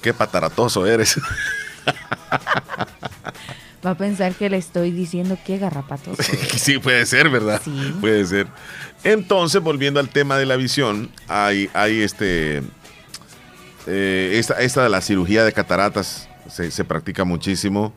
qué 0.00 0.14
pataratoso 0.14 0.86
eres. 0.86 1.18
Va 3.84 3.90
a 3.90 3.94
pensar 3.96 4.32
que 4.34 4.48
le 4.48 4.56
estoy 4.56 4.92
diciendo 4.92 5.36
que 5.44 5.58
garrapatoso. 5.58 6.22
sí, 6.56 6.78
puede 6.78 7.04
ser, 7.04 7.28
¿verdad? 7.28 7.60
Sí. 7.62 7.94
Puede 8.00 8.24
ser. 8.26 8.46
Entonces, 9.02 9.60
volviendo 9.60 10.00
al 10.00 10.08
tema 10.08 10.38
de 10.38 10.46
la 10.46 10.56
visión, 10.56 11.10
hay, 11.28 11.68
hay 11.74 12.00
este. 12.00 12.62
eh, 13.86 14.36
esta, 14.38 14.54
esta 14.60 14.84
de 14.84 14.88
la 14.88 15.02
cirugía 15.02 15.44
de 15.44 15.52
cataratas 15.52 16.28
se, 16.48 16.70
se 16.70 16.84
practica 16.84 17.24
muchísimo. 17.24 17.92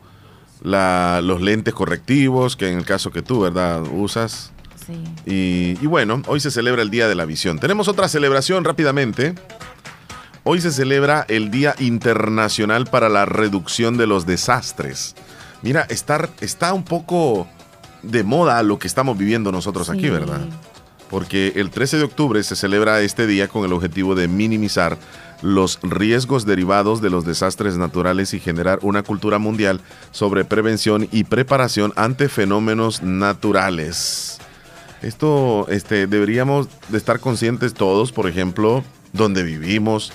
La, 0.62 1.20
los 1.22 1.40
lentes 1.40 1.74
correctivos, 1.74 2.56
que 2.56 2.70
en 2.70 2.78
el 2.78 2.84
caso 2.84 3.10
que 3.10 3.22
tú, 3.22 3.40
¿verdad? 3.40 3.82
Usas. 3.92 4.52
Sí. 4.86 5.04
Y, 5.26 5.84
y 5.84 5.86
bueno, 5.86 6.22
hoy 6.26 6.40
se 6.40 6.50
celebra 6.50 6.82
el 6.82 6.90
Día 6.90 7.08
de 7.08 7.14
la 7.14 7.24
Visión. 7.26 7.58
Tenemos 7.58 7.88
otra 7.88 8.08
celebración 8.08 8.64
rápidamente. 8.64 9.34
Hoy 10.44 10.60
se 10.60 10.72
celebra 10.72 11.26
el 11.28 11.50
Día 11.50 11.74
Internacional 11.78 12.86
para 12.86 13.08
la 13.08 13.26
Reducción 13.26 13.96
de 13.98 14.06
los 14.06 14.24
Desastres. 14.24 15.14
Mira, 15.62 15.86
está, 15.90 16.28
está 16.40 16.72
un 16.72 16.84
poco 16.84 17.46
de 18.02 18.24
moda 18.24 18.62
lo 18.62 18.78
que 18.78 18.86
estamos 18.86 19.18
viviendo 19.18 19.52
nosotros 19.52 19.90
aquí. 19.90 20.08
¿verdad? 20.08 20.40
Porque 21.10 21.52
el 21.56 21.70
13 21.70 21.98
de 21.98 22.04
octubre 22.04 22.42
se 22.42 22.54
celebra 22.56 23.00
este 23.00 23.26
día 23.26 23.48
con 23.48 23.64
el 23.64 23.72
objetivo 23.72 24.14
de 24.14 24.28
minimizar 24.28 24.98
los 25.40 25.78
riesgos 25.82 26.44
derivados 26.44 27.00
de 27.00 27.10
los 27.10 27.24
desastres 27.24 27.76
naturales 27.78 28.34
y 28.34 28.40
generar 28.40 28.80
una 28.82 29.02
cultura 29.02 29.38
mundial 29.38 29.80
sobre 30.10 30.44
prevención 30.44 31.08
y 31.12 31.24
preparación 31.24 31.92
ante 31.96 32.28
fenómenos 32.28 33.02
naturales. 33.02 34.38
Esto 35.00 35.66
este, 35.70 36.06
deberíamos 36.08 36.66
de 36.88 36.98
estar 36.98 37.20
conscientes 37.20 37.72
todos, 37.72 38.10
por 38.10 38.28
ejemplo, 38.28 38.82
donde 39.12 39.44
vivimos, 39.44 40.12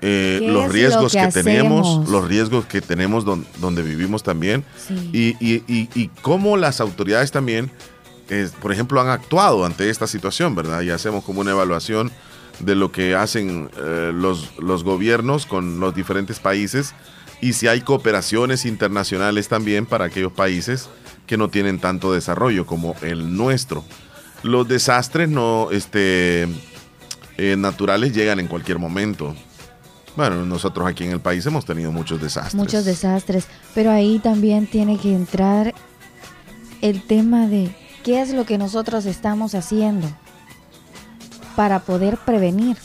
eh, 0.00 0.38
¿Qué 0.40 0.48
los 0.50 0.64
es 0.66 0.72
riesgos 0.72 1.14
lo 1.14 1.20
que, 1.20 1.26
que 1.26 1.32
tenemos, 1.32 2.08
los 2.08 2.26
riesgos 2.26 2.64
que 2.64 2.80
tenemos 2.80 3.24
don- 3.26 3.46
donde 3.60 3.82
vivimos 3.82 4.22
también 4.22 4.64
Sí. 4.88 5.10
y, 5.12 5.46
y, 5.46 5.64
y, 5.68 5.88
y 5.94 6.08
cómo 6.22 6.56
las 6.56 6.80
autoridades 6.80 7.30
también 7.30 7.70
por 8.60 8.72
ejemplo, 8.72 9.00
han 9.00 9.08
actuado 9.08 9.64
ante 9.64 9.90
esta 9.90 10.06
situación, 10.06 10.54
¿verdad? 10.54 10.82
Y 10.82 10.90
hacemos 10.90 11.24
como 11.24 11.40
una 11.40 11.52
evaluación 11.52 12.10
de 12.60 12.74
lo 12.74 12.90
que 12.90 13.14
hacen 13.14 13.70
eh, 13.76 14.12
los, 14.14 14.58
los 14.58 14.82
gobiernos 14.82 15.46
con 15.46 15.78
los 15.78 15.94
diferentes 15.94 16.40
países 16.40 16.94
y 17.40 17.52
si 17.52 17.68
hay 17.68 17.82
cooperaciones 17.82 18.64
internacionales 18.64 19.48
también 19.48 19.86
para 19.86 20.06
aquellos 20.06 20.32
países 20.32 20.88
que 21.26 21.36
no 21.36 21.48
tienen 21.48 21.78
tanto 21.78 22.12
desarrollo 22.12 22.66
como 22.66 22.94
el 23.02 23.36
nuestro. 23.36 23.84
Los 24.42 24.68
desastres 24.68 25.28
no, 25.28 25.70
este, 25.70 26.48
eh, 27.36 27.56
naturales 27.58 28.14
llegan 28.14 28.40
en 28.40 28.46
cualquier 28.46 28.78
momento. 28.78 29.34
Bueno, 30.16 30.46
nosotros 30.46 30.86
aquí 30.86 31.04
en 31.04 31.10
el 31.10 31.20
país 31.20 31.44
hemos 31.44 31.66
tenido 31.66 31.92
muchos 31.92 32.20
desastres. 32.20 32.54
Muchos 32.54 32.84
desastres, 32.84 33.46
pero 33.74 33.90
ahí 33.90 34.18
también 34.18 34.66
tiene 34.66 34.98
que 34.98 35.14
entrar 35.14 35.74
el 36.80 37.02
tema 37.02 37.46
de 37.46 37.74
qué 38.06 38.22
es 38.22 38.32
lo 38.32 38.46
que 38.46 38.56
nosotros 38.56 39.04
estamos 39.04 39.56
haciendo 39.56 40.06
para 41.56 41.80
poder 41.80 42.18
prevenir. 42.18 42.76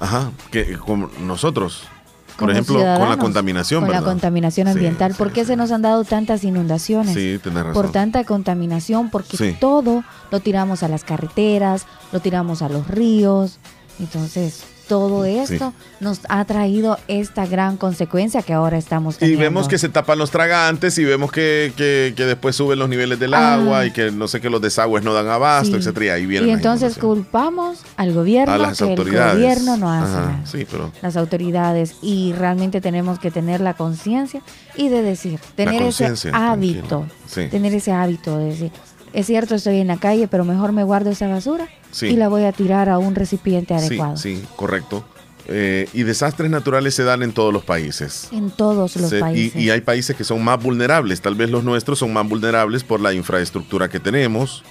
Ajá, 0.00 0.32
que 0.50 0.76
como 0.76 1.08
nosotros, 1.20 1.84
por 2.30 2.48
como 2.48 2.50
ejemplo, 2.50 2.74
con 2.74 3.08
la 3.08 3.16
contaminación, 3.16 3.84
Con 3.84 3.92
la 3.92 4.02
contaminación 4.02 4.66
ambiental. 4.66 5.12
sí, 5.12 5.18
¿Por 5.18 5.32
qué 5.32 5.42
sí. 5.42 5.48
se 5.48 5.56
nos 5.56 5.70
han 5.70 5.82
dado 5.82 6.02
tantas 6.02 6.42
inundaciones? 6.42 7.14
Sí, 7.14 7.38
tenés 7.40 7.64
razón. 7.64 7.74
Por 7.74 7.92
tanta 7.92 8.24
contaminación, 8.24 9.08
porque 9.08 9.52
todo 9.60 10.02
lo 10.32 10.40
tiramos 10.40 10.82
a 10.82 10.88
las 10.88 11.04
carreteras, 11.04 11.86
lo 12.10 12.18
tiramos 12.18 12.62
a 12.62 12.68
los 12.68 12.88
ríos. 12.88 13.60
Entonces, 14.00 14.64
todo 14.90 15.24
esto 15.24 15.72
nos 16.00 16.20
ha 16.28 16.44
traído 16.44 16.98
esta 17.06 17.46
gran 17.46 17.76
consecuencia 17.76 18.42
que 18.42 18.52
ahora 18.52 18.76
estamos 18.76 19.14
Y 19.14 19.18
teniendo. 19.20 19.42
vemos 19.44 19.68
que 19.68 19.78
se 19.78 19.88
tapan 19.88 20.18
los 20.18 20.32
tragantes 20.32 20.98
y 20.98 21.04
vemos 21.04 21.30
que, 21.30 21.72
que- 21.76 22.12
que 22.16 22.24
después 22.26 22.56
suben 22.56 22.76
los 22.80 22.88
niveles 22.88 23.20
del 23.20 23.34
Ah. 23.34 23.54
agua 23.54 23.86
y 23.86 23.92
que 23.92 24.10
no 24.10 24.26
sé 24.26 24.40
que 24.40 24.50
los 24.50 24.60
desagües 24.60 25.04
no 25.04 25.14
dan 25.14 25.28
abasto, 25.28 25.70
Sí. 25.74 25.78
etcétera. 25.78 26.18
Y 26.18 26.26
viene 26.26 26.48
Y 26.48 26.50
entonces 26.50 26.98
culpamos 26.98 27.78
al 27.96 28.12
gobierno 28.12 28.52
a 28.52 28.58
las 28.58 28.78
que 28.78 28.84
autoridades. 28.84 29.34
el 29.34 29.40
gobierno 29.40 29.76
no 29.76 29.92
hace 29.92 30.12
Ajá, 30.12 30.20
nada. 30.32 30.40
Sí, 30.46 30.66
pero 30.68 30.90
las 31.02 31.16
autoridades 31.16 31.94
y 32.02 32.32
realmente 32.32 32.80
tenemos 32.80 33.20
que 33.20 33.30
tener 33.30 33.60
la 33.60 33.74
conciencia 33.74 34.42
y 34.76 34.88
de 34.88 35.02
decir, 35.02 35.38
tener 35.54 35.82
ese 35.82 36.12
hábito, 36.32 37.06
tener 37.50 37.72
ese 37.74 37.92
hábito 37.92 38.38
de 38.38 38.44
decir, 38.46 38.72
es 39.12 39.26
cierto, 39.26 39.54
estoy 39.54 39.78
en 39.80 39.86
la 39.88 39.96
calle, 39.98 40.28
pero 40.28 40.44
mejor 40.44 40.72
me 40.72 40.84
guardo 40.84 41.10
esa 41.10 41.28
basura 41.28 41.68
Sí. 41.90 42.06
y 42.06 42.16
la 42.16 42.28
voy 42.28 42.44
a 42.44 42.52
tirar 42.52 42.88
a 42.88 42.98
un 42.98 43.14
recipiente 43.14 43.74
adecuado. 43.74 44.16
sí, 44.16 44.36
sí, 44.36 44.44
correcto. 44.56 45.04
Eh, 45.52 45.88
y 45.94 46.04
desastres 46.04 46.48
naturales 46.50 46.94
se 46.94 47.02
dan 47.02 47.22
en 47.24 47.32
todos 47.32 47.52
los 47.52 47.64
países. 47.64 48.28
En 48.30 48.50
todos 48.50 48.94
los 48.96 49.10
Se- 49.10 49.16
y- 49.16 49.20
países. 49.20 49.60
Y, 49.60 49.70
hay 49.70 49.80
países 49.80 50.14
que 50.14 50.22
son 50.22 50.44
más 50.44 50.62
vulnerables. 50.62 51.20
Tal 51.22 51.34
vez 51.34 51.50
los 51.50 51.64
nuestros 51.64 51.98
son 51.98 52.12
más 52.12 52.28
vulnerables 52.28 52.84
por 52.84 53.00
la 53.00 53.12
infraestructura 53.14 53.88
que 53.88 53.98
tenemos, 53.98 54.62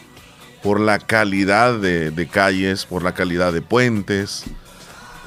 por 0.63 0.79
la 0.79 0.97
calidad 0.99 1.77
de, 1.79 2.11
de 2.11 2.27
calles, 2.27 2.85
por 2.85 3.03
la 3.03 3.13
calidad 3.13 3.51
de 3.51 3.61
puentes, 3.61 4.45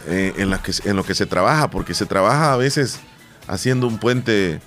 eh, 0.09 0.33
en, 0.38 0.48
la 0.48 0.62
que, 0.62 0.72
en 0.85 0.96
lo 0.96 1.05
que 1.05 1.14
se 1.14 1.27
trabaja, 1.27 1.68
porque 1.70 1.92
se 1.92 2.07
trabaja 2.07 2.55
a 2.55 2.57
veces 2.57 3.01
haciendo 3.46 3.87
un 3.87 3.98
puente 3.98 4.61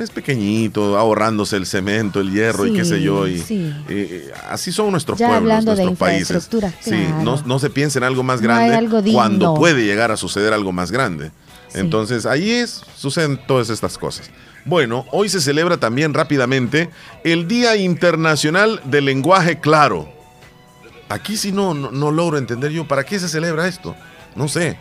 es 0.00 0.10
pequeñito, 0.10 0.96
ahorrándose 0.98 1.56
el 1.56 1.66
cemento, 1.66 2.20
el 2.20 2.32
hierro 2.32 2.66
y 2.66 2.72
qué 2.72 2.84
sé 2.84 3.02
yo. 3.02 3.26
Y, 3.26 3.38
Sí, 3.38 3.44
sí. 3.46 3.74
eh, 3.88 4.30
así 4.48 4.72
son 4.72 4.90
nuestros 4.90 5.18
Ya 5.18 5.28
pueblos, 5.28 5.50
hablando 5.52 5.76
de 5.76 5.84
nuestros 5.84 5.98
países. 5.98 6.48
Sí, 6.80 7.06
no, 7.22 7.40
no 7.44 7.58
se 7.58 7.70
piensa 7.70 7.98
en 7.98 8.04
algo 8.04 8.22
más 8.22 8.40
No 8.40 8.48
grande 8.48 8.74
algo 8.74 9.02
cuando 9.12 9.54
puede 9.54 9.84
llegar 9.84 10.10
a 10.10 10.16
suceder 10.16 10.52
algo 10.52 10.72
más 10.72 10.90
grande. 10.90 11.30
Entonces 11.74 12.26
ahí 12.26 12.50
es, 12.50 12.82
suceden 12.96 13.40
todas 13.46 13.70
estas 13.70 13.96
cosas. 13.96 14.30
Bueno, 14.64 15.06
hoy 15.12 15.28
se 15.28 15.40
celebra 15.40 15.78
también 15.78 16.12
rápidamente 16.14 16.90
el 17.24 17.48
Día 17.48 17.76
Internacional 17.76 18.80
del 18.84 19.06
Lenguaje 19.06 19.60
Claro. 19.60 20.12
Aquí 21.08 21.36
sí 21.36 21.50
no, 21.50 21.74
no, 21.74 21.90
no 21.90 22.10
logro 22.12 22.38
entender 22.38 22.70
yo, 22.70 22.86
¿para 22.86 23.04
qué 23.04 23.18
se 23.18 23.28
celebra 23.28 23.66
esto? 23.66 23.96
No 24.36 24.46
sé. 24.46 24.78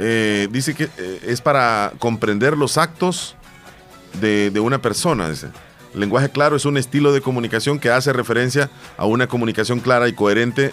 Eh, 0.00 0.48
dice 0.50 0.74
que 0.74 0.88
eh, 0.96 1.20
es 1.26 1.40
para 1.40 1.92
comprender 1.98 2.56
los 2.56 2.78
actos 2.78 3.36
de, 4.20 4.50
de 4.50 4.60
una 4.60 4.80
persona. 4.80 5.28
Dice. 5.28 5.48
Lenguaje 5.94 6.30
claro 6.30 6.56
es 6.56 6.64
un 6.64 6.76
estilo 6.76 7.12
de 7.12 7.20
comunicación 7.20 7.78
que 7.78 7.90
hace 7.90 8.12
referencia 8.12 8.70
a 8.96 9.06
una 9.06 9.26
comunicación 9.26 9.80
clara 9.80 10.08
y 10.08 10.12
coherente 10.12 10.72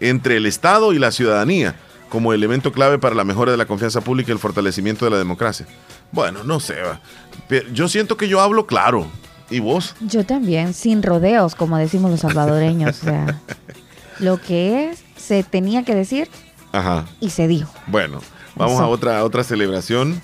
entre 0.00 0.36
el 0.36 0.46
Estado 0.46 0.92
y 0.92 0.98
la 0.98 1.10
ciudadanía 1.10 1.76
como 2.08 2.32
elemento 2.32 2.72
clave 2.72 2.98
para 2.98 3.14
la 3.14 3.24
mejora 3.24 3.50
de 3.50 3.58
la 3.58 3.66
confianza 3.66 4.00
pública 4.00 4.30
y 4.30 4.32
el 4.32 4.38
fortalecimiento 4.38 5.04
de 5.04 5.10
la 5.10 5.18
democracia. 5.18 5.66
Bueno, 6.12 6.44
no 6.44 6.60
sé. 6.60 6.76
yo 7.72 7.88
siento 7.88 8.16
que 8.16 8.28
yo 8.28 8.40
hablo 8.40 8.66
claro. 8.66 9.06
¿Y 9.48 9.60
vos? 9.60 9.94
Yo 10.00 10.24
también, 10.26 10.74
sin 10.74 11.02
rodeos, 11.04 11.54
como 11.54 11.76
decimos 11.78 12.10
los 12.10 12.20
salvadoreños. 12.20 12.98
o 13.02 13.04
sea, 13.04 13.40
lo 14.18 14.40
que 14.40 14.90
es, 14.90 15.04
se 15.16 15.44
tenía 15.44 15.84
que 15.84 15.94
decir 15.94 16.28
Ajá. 16.72 17.04
y 17.20 17.30
se 17.30 17.46
dijo. 17.46 17.72
Bueno, 17.86 18.20
vamos 18.56 18.74
Eso. 18.74 18.82
a 18.82 18.88
otra, 18.88 19.18
a 19.18 19.24
otra 19.24 19.44
celebración. 19.44 20.20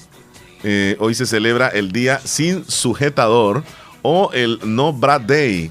Eh, 0.65 0.97
hoy 1.01 1.15
se 1.15 1.27
celebra 1.27 1.69
el 1.69 1.93
Día 1.93 2.21
Sin 2.25 2.65
Sujetador 2.69 3.65
o 4.03 4.31
el 4.33 4.59
No 4.65 4.93
Bra 4.93 5.19
Day. 5.19 5.71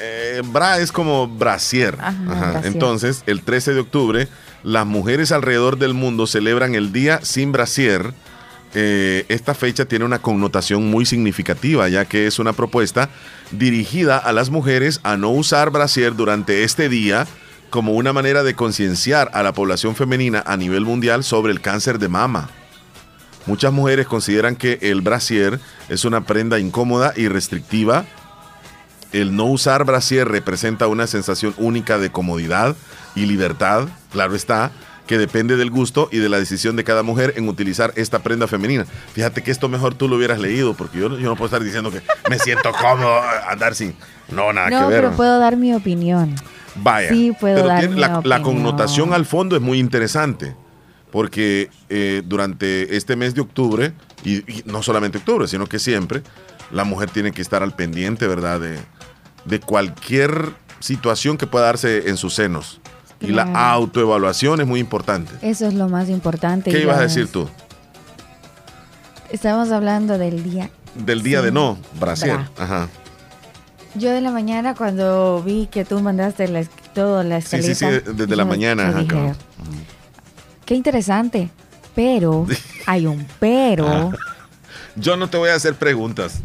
Eh, 0.00 0.42
bra 0.44 0.78
es 0.78 0.92
como 0.92 1.28
brasier. 1.28 1.96
Ajá, 2.00 2.14
Ajá. 2.28 2.50
brasier. 2.52 2.72
Entonces, 2.72 3.22
el 3.26 3.42
13 3.42 3.74
de 3.74 3.80
octubre, 3.80 4.28
las 4.62 4.86
mujeres 4.86 5.32
alrededor 5.32 5.78
del 5.78 5.94
mundo 5.94 6.26
celebran 6.26 6.74
el 6.74 6.92
Día 6.92 7.20
Sin 7.22 7.52
Brasier. 7.52 8.12
Eh, 8.72 9.24
esta 9.28 9.52
fecha 9.54 9.84
tiene 9.84 10.04
una 10.04 10.20
connotación 10.20 10.88
muy 10.88 11.04
significativa, 11.04 11.88
ya 11.88 12.04
que 12.04 12.26
es 12.26 12.38
una 12.38 12.52
propuesta 12.52 13.10
dirigida 13.50 14.16
a 14.16 14.32
las 14.32 14.50
mujeres 14.50 15.00
a 15.02 15.16
no 15.16 15.30
usar 15.30 15.70
brasier 15.70 16.14
durante 16.14 16.62
este 16.62 16.88
día 16.88 17.26
como 17.68 17.92
una 17.92 18.12
manera 18.12 18.42
de 18.42 18.54
concienciar 18.54 19.30
a 19.34 19.42
la 19.42 19.52
población 19.52 19.96
femenina 19.96 20.42
a 20.46 20.56
nivel 20.56 20.84
mundial 20.84 21.24
sobre 21.24 21.52
el 21.52 21.60
cáncer 21.60 21.98
de 21.98 22.08
mama. 22.08 22.48
Muchas 23.46 23.72
mujeres 23.72 24.06
consideran 24.06 24.54
que 24.56 24.78
el 24.82 25.00
brasier 25.00 25.58
es 25.88 26.04
una 26.04 26.22
prenda 26.22 26.58
incómoda 26.58 27.12
y 27.16 27.28
restrictiva. 27.28 28.04
El 29.12 29.34
no 29.34 29.46
usar 29.46 29.84
brasier 29.84 30.28
representa 30.28 30.86
una 30.86 31.06
sensación 31.06 31.54
única 31.58 31.98
de 31.98 32.10
comodidad 32.10 32.76
y 33.16 33.26
libertad, 33.26 33.88
claro 34.12 34.36
está, 34.36 34.70
que 35.08 35.18
depende 35.18 35.56
del 35.56 35.70
gusto 35.70 36.08
y 36.12 36.18
de 36.18 36.28
la 36.28 36.38
decisión 36.38 36.76
de 36.76 36.84
cada 36.84 37.02
mujer 37.02 37.34
en 37.36 37.48
utilizar 37.48 37.92
esta 37.96 38.20
prenda 38.20 38.46
femenina. 38.46 38.86
Fíjate 39.14 39.42
que 39.42 39.50
esto 39.50 39.68
mejor 39.68 39.94
tú 39.94 40.06
lo 40.06 40.14
hubieras 40.16 40.38
leído, 40.38 40.74
porque 40.74 40.98
yo, 40.98 41.08
yo 41.18 41.28
no 41.28 41.34
puedo 41.34 41.46
estar 41.46 41.64
diciendo 41.64 41.90
que 41.90 42.02
me 42.28 42.38
siento 42.38 42.70
cómodo 42.72 43.20
andar 43.48 43.74
sin... 43.74 43.96
No, 44.30 44.52
nada 44.52 44.70
no, 44.70 44.78
que 44.86 44.86
ver. 44.94 45.02
pero 45.02 45.16
puedo 45.16 45.40
dar 45.40 45.56
mi 45.56 45.74
opinión. 45.74 46.36
Vaya. 46.76 47.08
Sí, 47.08 47.32
puedo 47.40 47.56
pero 47.56 47.66
dar 47.66 47.80
tiene- 47.80 47.94
mi 47.96 48.00
la, 48.00 48.08
la 48.08 48.18
opinión. 48.18 48.42
connotación 48.44 49.12
al 49.12 49.26
fondo 49.26 49.56
es 49.56 49.62
muy 49.62 49.80
interesante. 49.80 50.54
Porque 51.10 51.70
eh, 51.88 52.22
durante 52.24 52.96
este 52.96 53.16
mes 53.16 53.34
de 53.34 53.40
octubre, 53.40 53.92
y, 54.24 54.36
y 54.50 54.62
no 54.66 54.82
solamente 54.82 55.18
octubre, 55.18 55.48
sino 55.48 55.66
que 55.66 55.78
siempre, 55.78 56.22
la 56.70 56.84
mujer 56.84 57.10
tiene 57.10 57.32
que 57.32 57.42
estar 57.42 57.62
al 57.62 57.74
pendiente, 57.74 58.26
¿verdad? 58.28 58.60
De, 58.60 58.78
de 59.44 59.60
cualquier 59.60 60.52
situación 60.78 61.36
que 61.36 61.46
pueda 61.46 61.66
darse 61.66 62.08
en 62.08 62.16
sus 62.16 62.34
senos. 62.34 62.80
Y 63.20 63.28
la 63.32 63.42
autoevaluación 63.72 64.60
es 64.62 64.66
muy 64.66 64.80
importante. 64.80 65.30
Eso 65.42 65.66
es 65.66 65.74
lo 65.74 65.88
más 65.90 66.08
importante. 66.08 66.70
¿Qué 66.70 66.80
ibas 66.80 66.96
a 66.98 67.02
decir 67.02 67.28
tú? 67.30 67.48
Estamos 69.30 69.70
hablando 69.70 70.16
del 70.18 70.42
día. 70.42 70.70
Del 70.94 71.22
día 71.22 71.40
Sí. 71.40 71.44
de 71.46 71.52
no, 71.52 71.78
brasier. 72.00 72.36
Bra. 72.36 72.50
Ajá. 72.58 72.88
Yo 73.94 74.10
de 74.10 74.20
la 74.20 74.30
mañana 74.30 74.74
cuando 74.74 75.42
vi 75.44 75.66
que 75.70 75.84
tú 75.84 76.00
mandaste 76.00 76.48
la, 76.48 76.64
todo 76.94 77.22
la 77.22 77.40
Sí, 77.40 77.56
escaleta. 77.56 77.74
sí, 77.74 78.00
sí, 78.06 78.12
desde 78.16 78.36
la 78.36 78.44
mañana, 78.44 78.88
ajá, 78.88 79.00
dije. 79.00 79.32
Qué 80.70 80.76
interesante. 80.76 81.50
Pero, 81.96 82.46
hay 82.86 83.04
un 83.04 83.26
pero. 83.40 83.88
Ah. 83.88 84.10
Yo 84.94 85.16
no 85.16 85.28
te 85.28 85.36
voy 85.36 85.50
a 85.50 85.56
hacer 85.56 85.74
preguntas. 85.74 86.40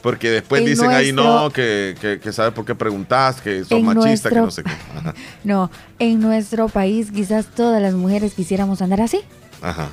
Porque 0.00 0.30
después 0.30 0.62
En 0.62 0.68
dicen 0.68 0.88
ahí 0.88 1.12
no, 1.12 1.50
que, 1.50 1.94
que, 2.00 2.20
que 2.20 2.32
sabes 2.32 2.54
por 2.54 2.64
qué 2.64 2.74
preguntas, 2.74 3.42
que 3.42 3.66
son 3.66 3.84
machistas, 3.84 4.32
que 4.32 4.38
no 4.38 4.50
sé 4.50 4.62
qué. 4.62 4.70
Ajá. 4.96 5.14
No, 5.44 5.70
en 5.98 6.20
nuestro 6.20 6.70
país 6.70 7.10
quizás 7.10 7.48
todas 7.54 7.82
las 7.82 7.92
mujeres 7.92 8.32
quisiéramos 8.32 8.80
andar 8.80 9.02
así. 9.02 9.20
Ajá. 9.60 9.88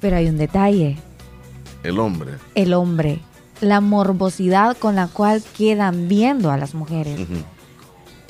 Pero 0.00 0.16
hay 0.16 0.26
un 0.26 0.36
detalle. 0.36 0.98
El 1.84 2.00
hombre. 2.00 2.32
El 2.56 2.74
hombre. 2.74 3.20
La 3.60 3.80
morbosidad 3.80 4.76
con 4.76 4.96
la 4.96 5.06
cual 5.06 5.44
quedan 5.56 6.08
viendo 6.08 6.50
a 6.50 6.56
las 6.56 6.74
mujeres. 6.74 7.20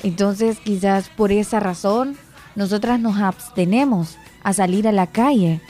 Entonces, 0.03 0.59
quizás 0.63 1.09
por 1.09 1.31
esa 1.31 1.59
razón, 1.59 2.15
nosotras 2.55 2.99
nos 2.99 3.17
abstenemos 3.17 4.17
a 4.43 4.53
salir 4.53 4.87
a 4.87 4.91
la 4.91 5.07
calle 5.07 5.61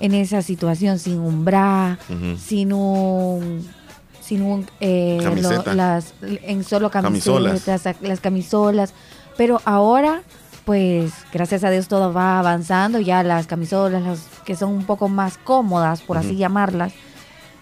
en 0.00 0.14
esa 0.14 0.42
situación 0.42 0.98
sin 0.98 1.18
un 1.18 1.44
bra, 1.44 1.98
sin 2.38 2.72
un 2.72 3.66
sin 4.20 4.42
un 4.42 4.66
eh, 4.80 5.18
las 5.74 6.12
en 6.22 6.62
solo 6.64 6.90
Camisolas. 6.90 7.62
camisetas, 7.64 7.96
las 8.02 8.20
camisolas, 8.20 8.92
pero 9.36 9.60
ahora 9.64 10.22
pues 10.64 11.12
gracias 11.32 11.64
a 11.64 11.70
Dios 11.70 11.88
todo 11.88 12.12
va 12.12 12.38
avanzando, 12.38 13.00
ya 13.00 13.22
las 13.22 13.46
camisolas 13.46 14.02
las 14.02 14.20
que 14.44 14.54
son 14.54 14.70
un 14.70 14.84
poco 14.84 15.08
más 15.08 15.38
cómodas, 15.38 16.02
por 16.02 16.18
así 16.18 16.36
llamarlas, 16.36 16.92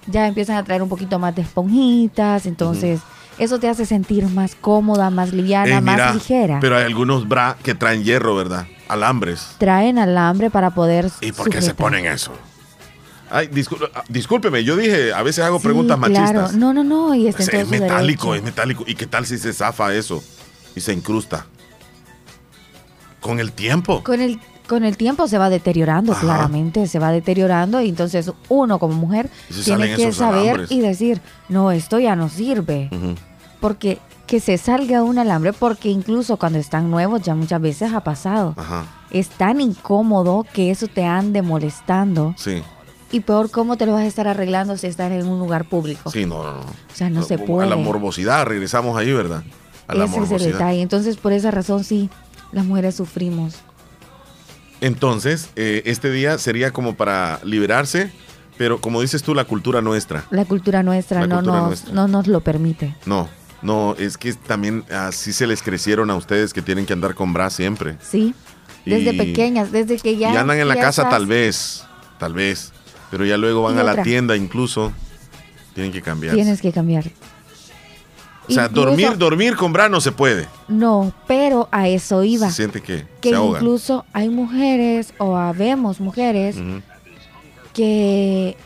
ya 0.09 0.27
empiezan 0.27 0.57
a 0.57 0.65
traer 0.65 0.83
un 0.83 0.89
poquito 0.89 1.21
más 1.21 1.33
de 1.37 1.43
esponjitas, 1.43 2.47
entonces 2.47 3.01
eso 3.39 3.61
te 3.61 3.69
hace 3.69 3.87
sentir 3.87 4.27
más 4.29 4.57
cómoda, 4.57 5.11
más 5.11 5.33
liviana, 5.33 5.79
Eh, 5.79 5.81
más 5.81 6.15
ligera. 6.15 6.59
Pero 6.61 6.79
hay 6.79 6.85
algunos 6.85 7.29
bra 7.29 7.57
que 7.63 7.77
traen 7.77 8.03
hierro, 8.03 8.35
¿verdad? 8.35 8.67
Alambres. 8.89 9.49
Traen 9.59 9.99
alambre 9.99 10.51
para 10.51 10.71
poder 10.71 11.11
¿Y 11.21 11.33
por 11.33 11.51
qué 11.51 11.61
se 11.63 11.75
ponen 11.75 12.07
eso? 12.07 12.33
Ay, 13.29 13.51
ah, 13.95 14.05
discúlpeme, 14.09 14.63
yo 14.63 14.77
dije, 14.77 15.13
a 15.13 15.23
veces 15.23 15.45
hago 15.45 15.59
preguntas 15.59 15.99
Sí, 15.99 16.11
claro. 16.13 16.41
machistas. 16.43 16.57
No, 16.61 16.73
no, 16.73 16.85
no, 16.85 17.13
y 17.15 17.27
Es, 17.27 17.41
es 17.41 17.69
metálico, 17.69 18.29
derecho. 18.31 18.35
es 18.37 18.43
metálico. 18.45 18.85
¿Y 18.87 18.95
qué 18.95 19.07
tal 19.07 19.27
si 19.27 19.37
se 19.39 19.53
zafa 19.53 19.93
eso? 19.95 20.23
Y 20.77 20.81
se 20.81 20.93
incrusta. 20.93 21.47
Con 23.21 23.41
el 23.41 23.51
tiempo. 23.53 24.05
Con 24.05 24.21
el, 24.21 24.39
con 24.69 24.85
el 24.85 24.97
tiempo 24.97 25.27
se 25.27 25.39
va 25.39 25.51
deteriorando, 25.51 26.13
Ajá. 26.13 26.21
claramente, 26.21 26.87
se 26.87 27.01
va 27.01 27.11
deteriorando 27.11 27.81
y 27.81 27.89
entonces 27.89 28.31
uno 28.49 28.79
como 28.79 28.95
mujer 28.95 29.29
tiene 29.65 29.97
que 29.97 30.13
saber 30.13 30.43
alambres. 30.51 30.71
y 30.71 30.81
decir, 30.81 31.21
no, 31.49 31.73
esto 31.73 31.99
ya 31.99 32.15
no 32.15 32.29
sirve. 32.29 32.89
Porque 33.59 33.99
que 34.27 34.41
se 34.41 34.59
salga 34.59 35.03
un 35.03 35.19
alambre, 35.19 35.53
porque 35.53 35.89
incluso 35.89 36.37
cuando 36.37 36.59
están 36.59 36.91
nuevos 36.91 37.23
ya 37.23 37.35
muchas 37.35 37.61
veces 37.61 37.93
ha 37.93 38.01
pasado. 38.01 38.55
Ajá, 38.57 38.85
Es 39.11 39.29
tan 39.29 39.61
incómodo 39.61 40.45
que 40.53 40.71
eso 40.71 40.89
te 40.89 41.05
ande 41.05 41.43
molestando 41.43 42.35
sí. 42.37 42.63
y 43.13 43.21
peor 43.21 43.51
cómo 43.51 43.77
te 43.77 43.87
lo 43.87 43.93
vas 43.93 44.03
a 44.03 44.07
estar 44.07 44.27
arreglando 44.27 44.77
si 44.77 44.89
estás 44.89 45.13
en 45.13 45.27
un 45.29 45.39
lugar 45.39 45.69
público. 45.69 46.11
Sí, 46.11 46.27
no, 46.27 46.43
no, 46.43 46.53
no. 46.55 46.61
O 46.61 46.95
sea, 46.95 47.09
no 47.09 47.23
se 47.23 47.39
puede. 47.39 47.67
A 47.67 47.71
la 47.71 47.77
morbosidad, 47.77 48.45
regresamos 48.47 48.99
ahí, 48.99 49.13
¿verdad? 49.13 49.45
A 49.87 49.95
la 49.95 50.05
Ese 50.07 50.13
es 50.13 50.15
el 50.17 50.21
morbosidad. 50.29 50.53
detalle. 50.55 50.83
Entonces, 50.83 51.17
por 51.17 51.33
esa 51.33 51.53
razón, 51.53 51.85
sí, 51.85 52.11
las 52.53 52.65
mujeres 52.65 52.97
sufrimos. 52.97 53.55
Entonces, 54.81 55.51
eh, 55.57 55.83
este 55.87 56.11
día 56.11 56.37
sería 56.39 56.71
como 56.73 56.97
para 56.97 57.41
liberarse, 57.45 58.11
pero 58.59 58.81
como 58.81 59.01
dices 59.01 59.23
tú, 59.23 59.35
la 59.35 59.45
cultura 59.45 59.81
nuestra. 59.81 60.25
La 60.31 60.45
cultura 60.45 60.83
nuestra, 60.83 61.21
La 61.21 61.27
no, 61.29 61.37
cultura 61.37 61.59
nos, 61.61 61.67
nuestra. 61.69 61.95
no 61.95 62.09
nos 62.09 62.27
lo 62.27 62.41
permite. 62.41 62.95
No, 63.07 63.29
no, 63.63 63.95
es 63.99 64.17
que 64.19 64.33
también 64.35 64.85
así 64.91 65.33
se 65.33 65.47
les 65.47 65.63
crecieron 65.63 66.11
a 66.11 66.17
ustedes 66.17 66.53
que 66.53 66.63
tienen 66.63 66.87
que 66.87 66.93
andar 66.93 67.15
con 67.15 67.33
bra 67.33 67.51
siempre. 67.51 67.97
Sí, 68.01 68.35
desde 68.85 69.13
Y- 69.15 69.19
pequeñas, 69.19 69.73
desde 69.73 69.97
que 69.99 70.17
ya. 70.17 70.33
y 70.33 70.37
andan 70.37 70.59
en 70.59 70.69
la 70.69 70.77
casa 70.77 71.09
tal 71.09 71.27
vez, 71.27 71.85
tal 72.19 72.35
vez, 72.35 72.73
pero 73.11 73.25
ya 73.25 73.37
luego 73.37 73.63
van 73.63 73.79
a 73.79 73.83
la 73.83 74.03
tienda 74.03 74.37
incluso, 74.37 74.93
tienen 75.75 75.93
que 75.93 76.03
cambiar. 76.03 76.35
Tienes 76.35 76.61
que 76.61 76.73
cambiar. 76.73 77.05
O 78.49 78.53
sea, 78.53 78.67
Incluso- 78.67 78.87
dormir, 78.87 79.19
dormir 79.19 79.57
con 79.57 79.73
bra 79.73 79.89
no 79.89 80.01
se 80.01 80.13
puede. 80.13 80.47
No, 80.69 81.13
pero 81.27 81.69
a 81.73 81.89
eso 81.89 82.23
iba. 82.23 82.47
Se 82.49 82.55
siente 82.57 82.81
que, 82.81 83.05
que 83.21 83.31
se 83.31 83.37
incluso 83.37 84.05
hay 84.13 84.29
mujeres 84.29 85.13
o 85.19 85.37
habemos 85.37 85.99
mujeres 85.99 86.57
que 87.75 88.57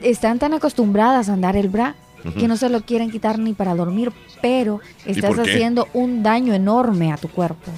están 0.00 0.38
tan 0.38 0.52
acostumbradas 0.54 1.28
a 1.28 1.32
andar 1.34 1.56
el 1.56 1.68
bra. 1.68 1.94
Que 2.38 2.46
no 2.48 2.56
se 2.56 2.68
lo 2.68 2.80
quieren 2.82 3.10
quitar 3.10 3.38
ni 3.38 3.52
para 3.54 3.74
dormir, 3.74 4.12
pero 4.40 4.80
estás 5.06 5.38
haciendo 5.38 5.88
un 5.92 6.22
daño 6.22 6.54
enorme 6.54 7.12
a 7.12 7.16
tu 7.16 7.28
cuerpo. 7.28 7.70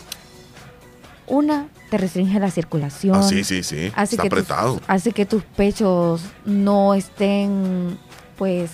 Una, 1.26 1.68
te 1.90 1.96
restringe 1.98 2.38
la 2.38 2.50
circulación. 2.50 3.16
Ah, 3.16 3.22
sí, 3.22 3.44
sí, 3.44 3.62
sí. 3.62 3.90
hace 3.94 4.16
Está 4.16 4.24
que 4.24 4.30
tus- 4.30 4.38
apretado. 4.40 4.80
hace 4.86 5.12
que 5.12 5.24
tus 5.24 5.42
pechos 5.42 6.22
no 6.44 6.92
estén 6.94 7.98
pues 8.36 8.72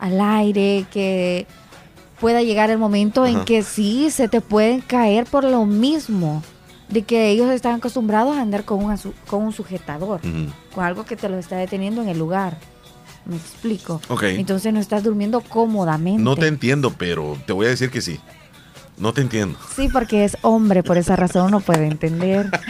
al 0.00 0.20
aire, 0.20 0.84
que 0.90 1.46
pueda 2.20 2.42
llegar 2.42 2.70
el 2.70 2.78
momento 2.78 3.24
en 3.26 3.44
que 3.44 3.62
sí 3.62 4.10
se 4.10 4.28
te 4.28 4.40
pueden 4.40 4.80
caer 4.80 5.26
por 5.26 5.44
lo 5.44 5.64
mismo 5.64 6.42
de 6.88 7.02
que 7.02 7.30
ellos 7.30 7.50
están 7.50 7.76
acostumbrados 7.76 8.36
a 8.36 8.42
andar 8.42 8.64
con 8.64 8.84
un, 8.84 8.96
con 9.28 9.42
un 9.44 9.52
sujetador, 9.52 10.20
con 10.74 10.84
algo 10.84 11.04
que 11.04 11.16
te 11.16 11.28
lo 11.28 11.38
está 11.38 11.56
deteniendo 11.56 12.02
en 12.02 12.08
el 12.08 12.18
lugar. 12.18 12.56
Me 13.24 13.36
explico. 13.36 14.00
Entonces 14.22 14.72
no 14.72 14.80
estás 14.80 15.02
durmiendo 15.04 15.40
cómodamente. 15.40 16.22
No 16.22 16.36
te 16.36 16.46
entiendo, 16.48 16.92
pero 16.96 17.38
te 17.46 17.52
voy 17.52 17.66
a 17.66 17.68
decir 17.70 17.90
que 17.90 18.00
sí. 18.00 18.18
No 18.98 19.12
te 19.12 19.20
entiendo. 19.20 19.58
Sí, 19.74 19.88
porque 19.92 20.24
es 20.24 20.36
hombre, 20.42 20.82
por 20.82 20.98
esa 20.98 21.16
razón 21.16 21.50
no 21.50 21.60
puede 21.60 21.86
entender. 21.86 22.50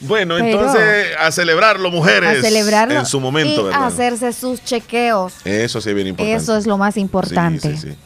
Bueno, 0.00 0.34
Pero- 0.38 0.60
entonces 0.60 1.06
a 1.18 1.30
celebrarlo, 1.32 1.90
mujeres. 1.90 2.38
a 2.38 2.42
celebrarlo 2.42 2.98
En 2.98 3.06
su 3.06 3.20
momento, 3.20 3.62
y 3.62 3.64
¿verdad? 3.64 3.86
hacerse 3.86 4.32
sus 4.34 4.62
chequeos. 4.62 5.32
Eso 5.46 5.80
sí 5.80 5.88
es 5.88 5.94
bien 5.94 6.08
importante. 6.08 6.34
Eso 6.42 6.56
es 6.58 6.66
lo 6.66 6.76
más 6.76 6.98
importante. 6.98 7.70
Sí, 7.74 7.78
sí, 7.78 7.88
sí. 7.92 7.96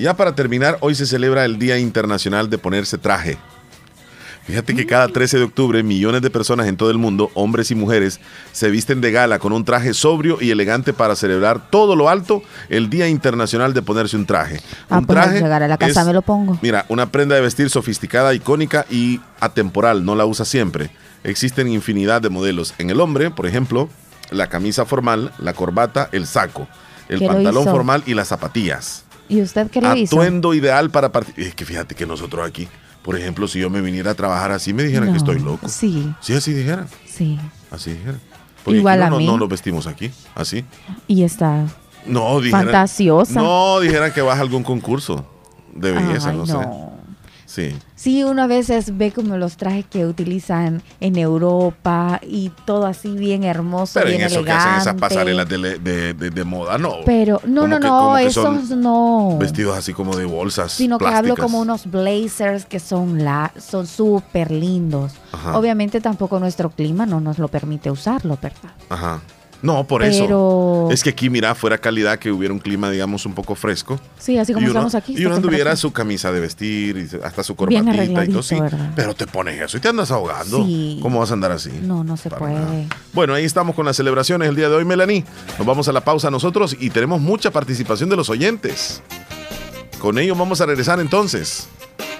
Y 0.00 0.02
ya 0.02 0.14
para 0.16 0.34
terminar, 0.34 0.78
hoy 0.80 0.96
se 0.96 1.06
celebra 1.06 1.44
el 1.44 1.58
Día 1.58 1.78
Internacional 1.78 2.50
de 2.50 2.58
Ponerse 2.58 2.98
Traje. 2.98 3.38
Fíjate 4.48 4.74
que 4.74 4.86
cada 4.86 5.08
13 5.08 5.36
de 5.36 5.44
octubre 5.44 5.82
millones 5.82 6.22
de 6.22 6.30
personas 6.30 6.66
en 6.68 6.78
todo 6.78 6.90
el 6.90 6.96
mundo, 6.96 7.30
hombres 7.34 7.70
y 7.70 7.74
mujeres, 7.74 8.18
se 8.50 8.70
visten 8.70 9.02
de 9.02 9.12
gala 9.12 9.38
con 9.38 9.52
un 9.52 9.62
traje 9.62 9.92
sobrio 9.92 10.38
y 10.40 10.50
elegante 10.50 10.94
para 10.94 11.14
celebrar 11.16 11.68
todo 11.70 11.94
lo 11.94 12.08
alto 12.08 12.42
el 12.70 12.88
Día 12.88 13.08
Internacional 13.08 13.74
de 13.74 13.82
ponerse 13.82 14.16
un 14.16 14.24
traje. 14.24 14.62
Ah, 14.88 15.00
un 15.00 15.06
pues 15.06 15.32
llegar 15.32 15.62
a 15.62 15.68
la 15.68 15.76
casa 15.76 16.00
es- 16.00 16.06
me 16.06 16.14
lo 16.14 16.22
pongo. 16.22 16.58
Mira, 16.62 16.86
una 16.88 17.12
prenda 17.12 17.34
de 17.34 17.42
vestir 17.42 17.68
sofisticada, 17.68 18.32
icónica 18.32 18.86
y 18.88 19.20
atemporal, 19.38 20.02
no 20.06 20.14
la 20.16 20.24
usa 20.24 20.46
siempre. 20.46 20.88
Existen 21.24 21.68
infinidad 21.68 22.22
de 22.22 22.30
modelos. 22.30 22.72
En 22.78 22.88
el 22.88 23.00
hombre, 23.02 23.30
por 23.30 23.44
ejemplo, 23.46 23.90
la 24.30 24.46
camisa 24.46 24.86
formal, 24.86 25.30
la 25.38 25.52
corbata, 25.52 26.08
el 26.12 26.26
saco, 26.26 26.66
el 27.10 27.18
¿Qué 27.18 27.26
lo 27.26 27.34
pantalón 27.34 27.64
formal 27.66 28.02
y 28.06 28.14
las 28.14 28.28
zapatillas. 28.28 29.04
¿Y 29.28 29.42
usted 29.42 29.70
qué 29.70 29.82
lo 29.82 29.94
hizo? 29.94 30.16
Atuendo 30.16 30.54
ideal 30.54 30.88
para 30.88 31.12
partir. 31.12 31.34
Es 31.48 31.54
que 31.54 31.66
fíjate 31.66 31.94
que 31.94 32.06
nosotros 32.06 32.48
aquí, 32.48 32.66
por 33.08 33.16
ejemplo, 33.16 33.48
si 33.48 33.58
yo 33.58 33.70
me 33.70 33.80
viniera 33.80 34.10
a 34.10 34.14
trabajar 34.14 34.50
así, 34.52 34.74
me 34.74 34.82
dijeran 34.82 35.06
No, 35.06 35.12
que 35.12 35.16
estoy 35.16 35.38
loco. 35.38 35.66
Sí, 35.66 36.12
Sí, 36.20 36.34
así 36.34 36.52
dijeran. 36.52 36.86
sí. 37.06 37.38
Así 37.70 37.92
dijeran. 37.92 38.20
Porque 38.62 38.80
Igual 38.80 39.02
a 39.02 39.08
no, 39.08 39.16
mí. 39.16 39.24
no, 39.24 39.32
no 39.32 39.38
nos 39.38 39.48
vestimos 39.48 39.86
aquí, 39.86 40.10
así. 40.34 40.62
Y 41.06 41.22
está 41.22 41.64
No, 42.04 42.38
dijeran. 42.38 42.64
fantasiosa. 42.64 43.40
No, 43.40 43.80
dijeran 43.80 44.12
que 44.12 44.20
vas 44.20 44.36
a 44.36 44.42
algún 44.42 44.62
concurso 44.62 45.24
de 45.74 45.92
belleza, 45.92 46.28
Ay, 46.32 46.36
no, 46.36 46.44
sé. 46.44 46.52
Sí. 47.48 47.74
Sí, 47.94 48.22
uno 48.24 48.42
a 48.42 48.46
veces 48.46 48.98
ve 48.98 49.10
como 49.10 49.38
los 49.38 49.56
trajes 49.56 49.86
que 49.86 50.04
utilizan 50.04 50.82
en 51.00 51.16
Europa 51.16 52.20
y 52.22 52.50
todo 52.66 52.84
así 52.84 53.08
bien 53.16 53.42
hermoso, 53.42 53.98
Pero 54.00 54.10
en 54.10 54.20
eso 54.20 54.44
que 54.44 54.50
hacen 54.50 54.74
esas 54.74 54.94
pasarelas 54.96 55.48
de, 55.48 55.78
de- 55.78 56.12
de- 56.12 56.30
de 56.30 56.44
moda, 56.44 56.76
no. 56.76 56.96
Pero 57.06 57.40
no, 57.46 57.66
no, 57.66 57.80
que- 57.80 57.86
no, 57.86 58.18
esos 58.18 58.68
no. 58.70 59.36
Vestidos 59.40 59.78
así 59.78 59.94
como 59.94 60.14
de 60.14 60.26
bolsas. 60.26 60.72
Sino 60.72 60.98
que 60.98 61.06
hablo 61.06 61.36
como 61.36 61.58
unos 61.60 61.90
blazers 61.90 62.66
que 62.66 62.80
son 62.80 63.24
la, 63.24 63.50
son 63.58 63.86
súper 63.86 64.50
lindos. 64.50 65.12
Ajá. 65.32 65.56
Obviamente 65.58 66.02
tampoco 66.02 66.38
nuestro 66.38 66.68
clima 66.68 67.06
no 67.06 67.18
nos 67.20 67.38
lo 67.38 67.48
permite 67.48 67.90
usarlo, 67.90 68.38
¿verdad? 68.42 68.72
Ajá. 68.90 69.22
No, 69.60 69.84
por 69.86 70.02
Pero- 70.02 70.12
eso. 70.12 70.88
Es 70.92 71.02
que 71.02 71.10
aquí, 71.10 71.28
mira, 71.30 71.54
fuera 71.54 71.78
calidad 71.78 72.18
que 72.18 72.30
hubiera 72.30 72.54
un 72.54 72.60
clima, 72.60 72.90
digamos, 72.90 73.26
un 73.26 73.34
poco 73.34 73.54
fresco. 73.56 73.98
Sí, 74.18 74.38
así 74.38 74.52
como 74.52 74.64
uno, 74.64 74.72
estamos 74.72 74.94
aquí. 74.94 75.14
Y 75.18 75.26
uno 75.26 75.34
anduviera 75.34 75.74
su 75.74 75.92
camisa 75.92 76.30
de 76.30 76.40
vestir, 76.40 76.96
y 76.96 77.08
hasta 77.24 77.42
su 77.42 77.56
corbatita 77.56 78.24
y 78.24 78.28
todo, 78.28 78.42
sí. 78.42 78.60
¿verdad? 78.60 78.92
Pero 78.94 79.14
te 79.14 79.26
pones 79.26 79.60
eso 79.60 79.76
y 79.76 79.80
te 79.80 79.88
andas 79.88 80.10
ahogando. 80.12 80.64
Sí. 80.64 80.98
¿Cómo 81.02 81.18
vas 81.18 81.30
a 81.30 81.34
andar 81.34 81.50
así? 81.52 81.70
No, 81.82 82.04
no 82.04 82.16
se 82.16 82.28
Para 82.30 82.38
puede. 82.40 82.54
nada. 82.54 82.84
Bueno, 83.12 83.34
ahí 83.34 83.44
estamos 83.44 83.74
con 83.74 83.84
las 83.84 83.96
celebraciones 83.96 84.48
el 84.48 84.54
día 84.54 84.68
de 84.68 84.76
hoy, 84.76 84.84
Melanie. 84.84 85.24
Nos 85.58 85.66
vamos 85.66 85.88
a 85.88 85.92
la 85.92 86.02
pausa 86.02 86.30
nosotros 86.30 86.76
y 86.78 86.90
tenemos 86.90 87.20
mucha 87.20 87.50
participación 87.50 88.08
de 88.10 88.16
los 88.16 88.30
oyentes. 88.30 89.02
Con 89.98 90.18
ello 90.18 90.36
vamos 90.36 90.60
a 90.60 90.66
regresar 90.66 91.00
entonces. 91.00 91.66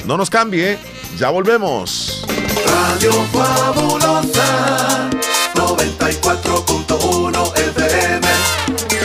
No 0.04 0.16
nos 0.16 0.30
cambie, 0.30 0.78
ya 1.16 1.30
volvemos. 1.30 2.24
Radio 2.66 3.12
Fabulosa 3.32 5.08
94.1 5.54 7.56
FM 7.56 8.26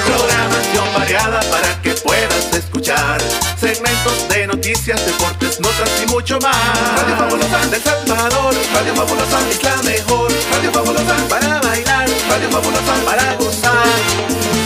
Programación 0.06 0.94
variada 0.94 1.40
para 1.52 1.82
que 1.82 1.94
puedas 1.96 2.54
escuchar. 2.54 3.22
Segmentos 3.60 4.28
de 4.30 4.48
noticias, 4.48 5.06
deportes, 5.06 5.60
notas 5.60 5.90
y 6.04 6.08
mucho 6.12 6.40
más. 6.40 6.56
Radio 6.98 7.18
Fabulosa 7.18 7.66
del 7.68 7.82
Salvador. 7.82 8.54
Radio 8.74 8.96
Fabulosa 8.96 9.50
es 9.50 9.64
la 9.64 9.82
mejor. 9.84 10.32
Radio 10.52 10.72
Fabulosa 10.72 11.16
para 11.30 11.62
bailar. 11.62 12.10
Radio 12.30 12.50
Fabulosa 12.50 12.94
para 13.06 13.36
gozar 13.36 14.63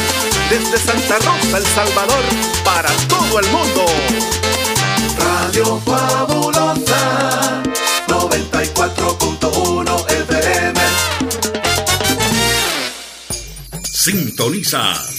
Desde 0.49 0.77
Santa 0.77 1.19
Rosa, 1.19 1.57
El 1.57 1.65
Salvador 1.65 2.23
Para 2.63 2.89
todo 3.07 3.39
el 3.39 3.47
mundo 3.47 3.85
Radio 5.17 5.81
Fabulosa 5.85 7.63
94.1 8.07 10.11
FM 10.11 10.79
Sintonizas 13.83 15.17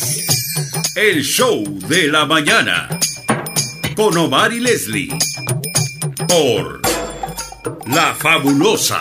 el 0.98 1.22
show 1.22 1.62
de 1.88 2.08
la 2.08 2.26
mañana 2.26 2.88
con 3.94 4.18
Omar 4.18 4.52
y 4.52 4.58
Leslie 4.58 5.16
por 6.26 6.80
La 7.86 8.14
Fabulosa. 8.14 9.00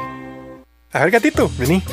A 0.93 0.99
ver, 0.99 1.11
gatito, 1.11 1.49
vení. 1.57 1.83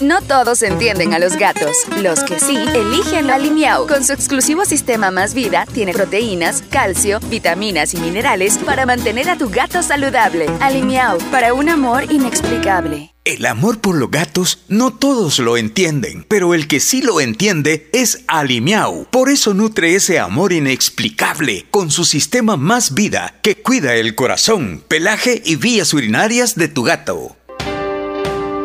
No 0.00 0.22
todos 0.22 0.62
entienden 0.62 1.14
a 1.14 1.18
los 1.18 1.36
gatos. 1.36 1.76
Los 2.02 2.24
que 2.24 2.40
sí, 2.40 2.56
eligen 2.74 3.30
Alimiao. 3.30 3.86
Con 3.86 4.04
su 4.04 4.12
exclusivo 4.12 4.64
sistema 4.64 5.10
Más 5.10 5.34
Vida, 5.34 5.66
tiene 5.72 5.92
proteínas, 5.92 6.62
calcio, 6.70 7.20
vitaminas 7.20 7.94
y 7.94 7.98
minerales 7.98 8.58
para 8.58 8.86
mantener 8.86 9.30
a 9.30 9.38
tu 9.38 9.50
gato 9.50 9.82
saludable. 9.82 10.46
Alimiao, 10.60 11.18
para 11.30 11.54
un 11.54 11.68
amor 11.68 12.10
inexplicable. 12.10 13.14
El 13.24 13.46
amor 13.46 13.80
por 13.80 13.96
los 13.96 14.10
gatos 14.10 14.64
no 14.68 14.92
todos 14.92 15.38
lo 15.38 15.56
entienden, 15.56 16.26
pero 16.28 16.52
el 16.54 16.66
que 16.66 16.80
sí 16.80 17.00
lo 17.00 17.20
entiende 17.20 17.88
es 17.92 18.22
Alimiao. 18.26 19.06
Por 19.10 19.30
eso 19.30 19.54
nutre 19.54 19.94
ese 19.94 20.18
amor 20.18 20.52
inexplicable 20.52 21.66
con 21.70 21.90
su 21.90 22.04
sistema 22.04 22.56
Más 22.56 22.94
Vida 22.94 23.34
que 23.42 23.56
cuida 23.56 23.94
el 23.94 24.14
corazón, 24.14 24.82
pelaje 24.88 25.40
y 25.44 25.56
vías 25.56 25.94
urinarias 25.94 26.54
de 26.56 26.68
tu 26.68 26.82
gato. 26.82 27.36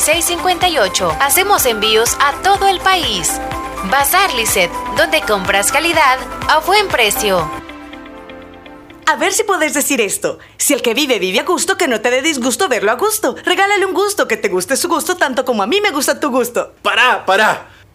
58. 0.00 1.16
Hacemos 1.20 1.66
envíos 1.66 2.16
a 2.20 2.32
todo 2.42 2.68
el 2.68 2.80
país. 2.80 3.40
Bazar 3.90 4.32
Lisset, 4.34 4.70
donde 4.96 5.20
compras 5.22 5.70
calidad 5.72 6.18
a 6.48 6.60
buen 6.60 6.88
precio. 6.88 7.48
A 9.06 9.16
ver 9.16 9.32
si 9.32 9.42
puedes 9.42 9.72
decir 9.72 10.00
esto. 10.00 10.38
Si 10.58 10.74
el 10.74 10.82
que 10.82 10.94
vive 10.94 11.18
vive 11.18 11.40
a 11.40 11.44
gusto, 11.44 11.76
que 11.76 11.88
no 11.88 12.00
te 12.00 12.10
dé 12.10 12.20
disgusto 12.20 12.68
verlo 12.68 12.90
a 12.90 12.96
gusto. 12.96 13.36
Regálale 13.44 13.86
un 13.86 13.94
gusto, 13.94 14.28
que 14.28 14.36
te 14.36 14.48
guste 14.48 14.76
su 14.76 14.88
gusto 14.88 15.16
tanto 15.16 15.44
como 15.44 15.62
a 15.62 15.66
mí 15.66 15.80
me 15.80 15.90
gusta 15.90 16.20
tu 16.20 16.30
gusto. 16.30 16.74
¡Para, 16.82 17.24
para! 17.24 17.77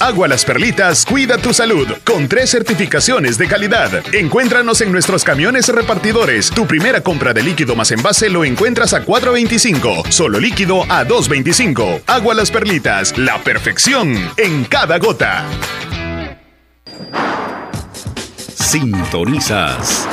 Agua 0.00 0.28
Las 0.28 0.44
Perlitas 0.44 1.04
cuida 1.04 1.38
tu 1.38 1.52
salud 1.52 1.88
con 2.04 2.28
tres 2.28 2.50
certificaciones 2.50 3.36
de 3.36 3.48
calidad. 3.48 3.90
Encuéntranos 4.14 4.80
en 4.80 4.92
nuestros 4.92 5.24
camiones 5.24 5.68
repartidores. 5.68 6.50
Tu 6.50 6.66
primera 6.66 7.00
compra 7.00 7.34
de 7.34 7.42
líquido 7.42 7.74
más 7.74 7.90
envase 7.90 8.30
lo 8.30 8.44
encuentras 8.44 8.94
a 8.94 9.04
4.25. 9.04 10.10
Solo 10.10 10.38
líquido 10.38 10.84
a 10.84 11.04
2.25. 11.04 12.02
Agua 12.06 12.34
Las 12.34 12.50
Perlitas, 12.50 13.18
la 13.18 13.38
perfección 13.42 14.16
en 14.36 14.64
cada 14.64 14.98
gota. 14.98 15.44
Sintonizas 18.54 20.06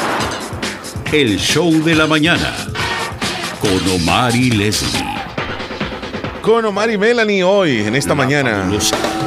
el 1.12 1.38
show 1.38 1.72
de 1.84 1.94
la 1.94 2.08
mañana 2.08 2.56
con 3.60 3.88
Omar 3.92 4.36
y 4.36 4.50
Leslie. 4.50 5.16
Con 6.42 6.66
Omar 6.66 6.90
y 6.90 6.98
Melanie 6.98 7.44
hoy, 7.44 7.82
en 7.82 7.96
esta 7.96 8.16
mañana. 8.16 8.68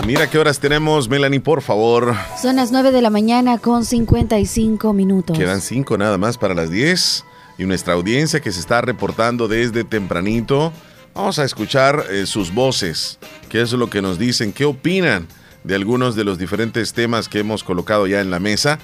Mira 0.06 0.30
qué 0.30 0.38
horas 0.38 0.58
tenemos, 0.58 1.08
Melanie, 1.08 1.40
por 1.40 1.60
favor. 1.60 2.14
Son 2.40 2.56
las 2.56 2.72
9 2.72 2.92
de 2.92 3.02
la 3.02 3.10
mañana 3.10 3.58
con 3.58 3.84
55 3.84 4.92
minutos. 4.92 5.36
Quedan 5.36 5.60
5 5.60 5.98
nada 5.98 6.16
más 6.16 6.38
para 6.38 6.54
las 6.54 6.70
10. 6.70 7.24
Y 7.58 7.64
nuestra 7.64 7.94
audiencia 7.94 8.40
que 8.40 8.52
se 8.52 8.60
está 8.60 8.80
reportando 8.80 9.48
desde 9.48 9.84
tempranito. 9.84 10.72
Vamos 11.14 11.38
a 11.38 11.44
escuchar 11.44 12.04
eh, 12.10 12.26
sus 12.26 12.54
voces. 12.54 13.18
¿Qué 13.48 13.60
es 13.60 13.72
lo 13.72 13.90
que 13.90 14.00
nos 14.00 14.18
dicen? 14.18 14.52
¿Qué 14.52 14.64
opinan 14.64 15.26
de 15.64 15.74
algunos 15.74 16.14
de 16.14 16.24
los 16.24 16.38
diferentes 16.38 16.92
temas 16.92 17.28
que 17.28 17.40
hemos 17.40 17.64
colocado 17.64 18.06
ya 18.06 18.20
en 18.20 18.30
la 18.30 18.38
mesa? 18.38 18.78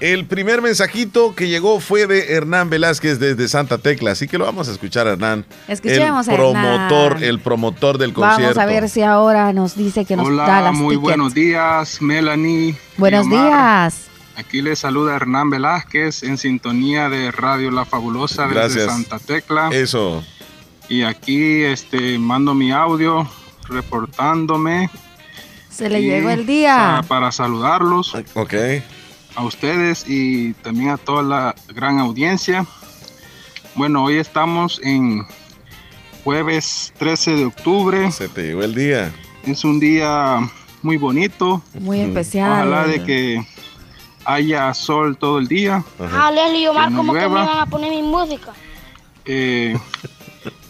El 0.00 0.24
primer 0.24 0.62
mensajito 0.62 1.34
que 1.34 1.48
llegó 1.48 1.78
fue 1.78 2.06
de 2.06 2.32
Hernán 2.32 2.70
Velázquez 2.70 3.18
desde 3.18 3.46
Santa 3.48 3.76
Tecla, 3.76 4.12
así 4.12 4.26
que 4.26 4.38
lo 4.38 4.46
vamos 4.46 4.66
a 4.68 4.72
escuchar, 4.72 5.06
Hernán. 5.06 5.44
Escuchemos 5.68 6.26
el 6.26 6.34
a 6.34 6.36
promotor, 6.38 7.12
Hernán. 7.12 7.24
el 7.24 7.38
promotor 7.40 7.98
del 7.98 8.14
concierto. 8.14 8.42
Vamos 8.42 8.58
a 8.58 8.64
ver 8.66 8.88
si 8.88 9.02
ahora 9.02 9.52
nos 9.52 9.76
dice 9.76 10.06
que 10.06 10.16
nos 10.16 10.26
Hola, 10.28 10.46
da 10.46 10.60
las 10.62 10.72
muy 10.74 10.94
tickets. 10.94 11.02
buenos 11.02 11.34
días, 11.34 12.00
Melanie. 12.00 12.74
Buenos 12.96 13.28
días. 13.28 14.06
Aquí 14.36 14.62
les 14.62 14.78
saluda 14.78 15.16
Hernán 15.16 15.50
Velázquez 15.50 16.22
en 16.22 16.38
sintonía 16.38 17.10
de 17.10 17.30
Radio 17.30 17.70
La 17.70 17.84
Fabulosa 17.84 18.44
desde 18.46 18.54
Gracias. 18.54 18.86
Santa 18.86 19.18
Tecla. 19.18 19.68
Eso. 19.70 20.24
Y 20.88 21.02
aquí 21.02 21.62
este, 21.62 22.18
mando 22.18 22.54
mi 22.54 22.72
audio 22.72 23.28
reportándome. 23.68 24.88
Se 25.68 25.90
le 25.90 26.00
Y, 26.00 26.06
llegó 26.08 26.30
el 26.30 26.46
día. 26.46 27.02
para 27.06 27.30
saludarlos. 27.32 28.14
Ok. 28.34 28.54
A 29.36 29.44
ustedes 29.44 30.04
y 30.08 30.52
también 30.54 30.90
a 30.90 30.96
toda 30.96 31.22
la 31.22 31.54
gran 31.74 31.98
audiencia. 31.98 32.66
Bueno, 33.74 34.04
hoy 34.04 34.16
estamos 34.16 34.80
en 34.82 35.24
jueves 36.24 36.92
13 36.98 37.36
de 37.36 37.44
octubre. 37.46 38.10
Se 38.12 38.28
te 38.28 38.42
llegó 38.42 38.62
el 38.62 38.74
día. 38.74 39.12
Es 39.44 39.64
un 39.64 39.80
día 39.80 40.40
muy 40.82 40.96
bonito. 40.96 41.62
Muy 41.78 42.00
especial. 42.00 42.50
Ojalá 42.50 42.86
de 42.86 43.02
que 43.04 43.46
haya 44.24 44.74
sol 44.74 45.16
todo 45.16 45.38
el 45.38 45.48
día. 45.48 45.84
Ah, 45.98 46.30
Leslie 46.30 46.62
y 46.62 46.66
Omar, 46.66 46.92
¿cómo 46.92 47.12
que 47.12 47.20
me 47.20 47.26
van 47.28 47.58
a 47.58 47.66
poner 47.66 47.90
mi 47.90 48.02
música? 48.02 48.52
Eh, 49.24 49.78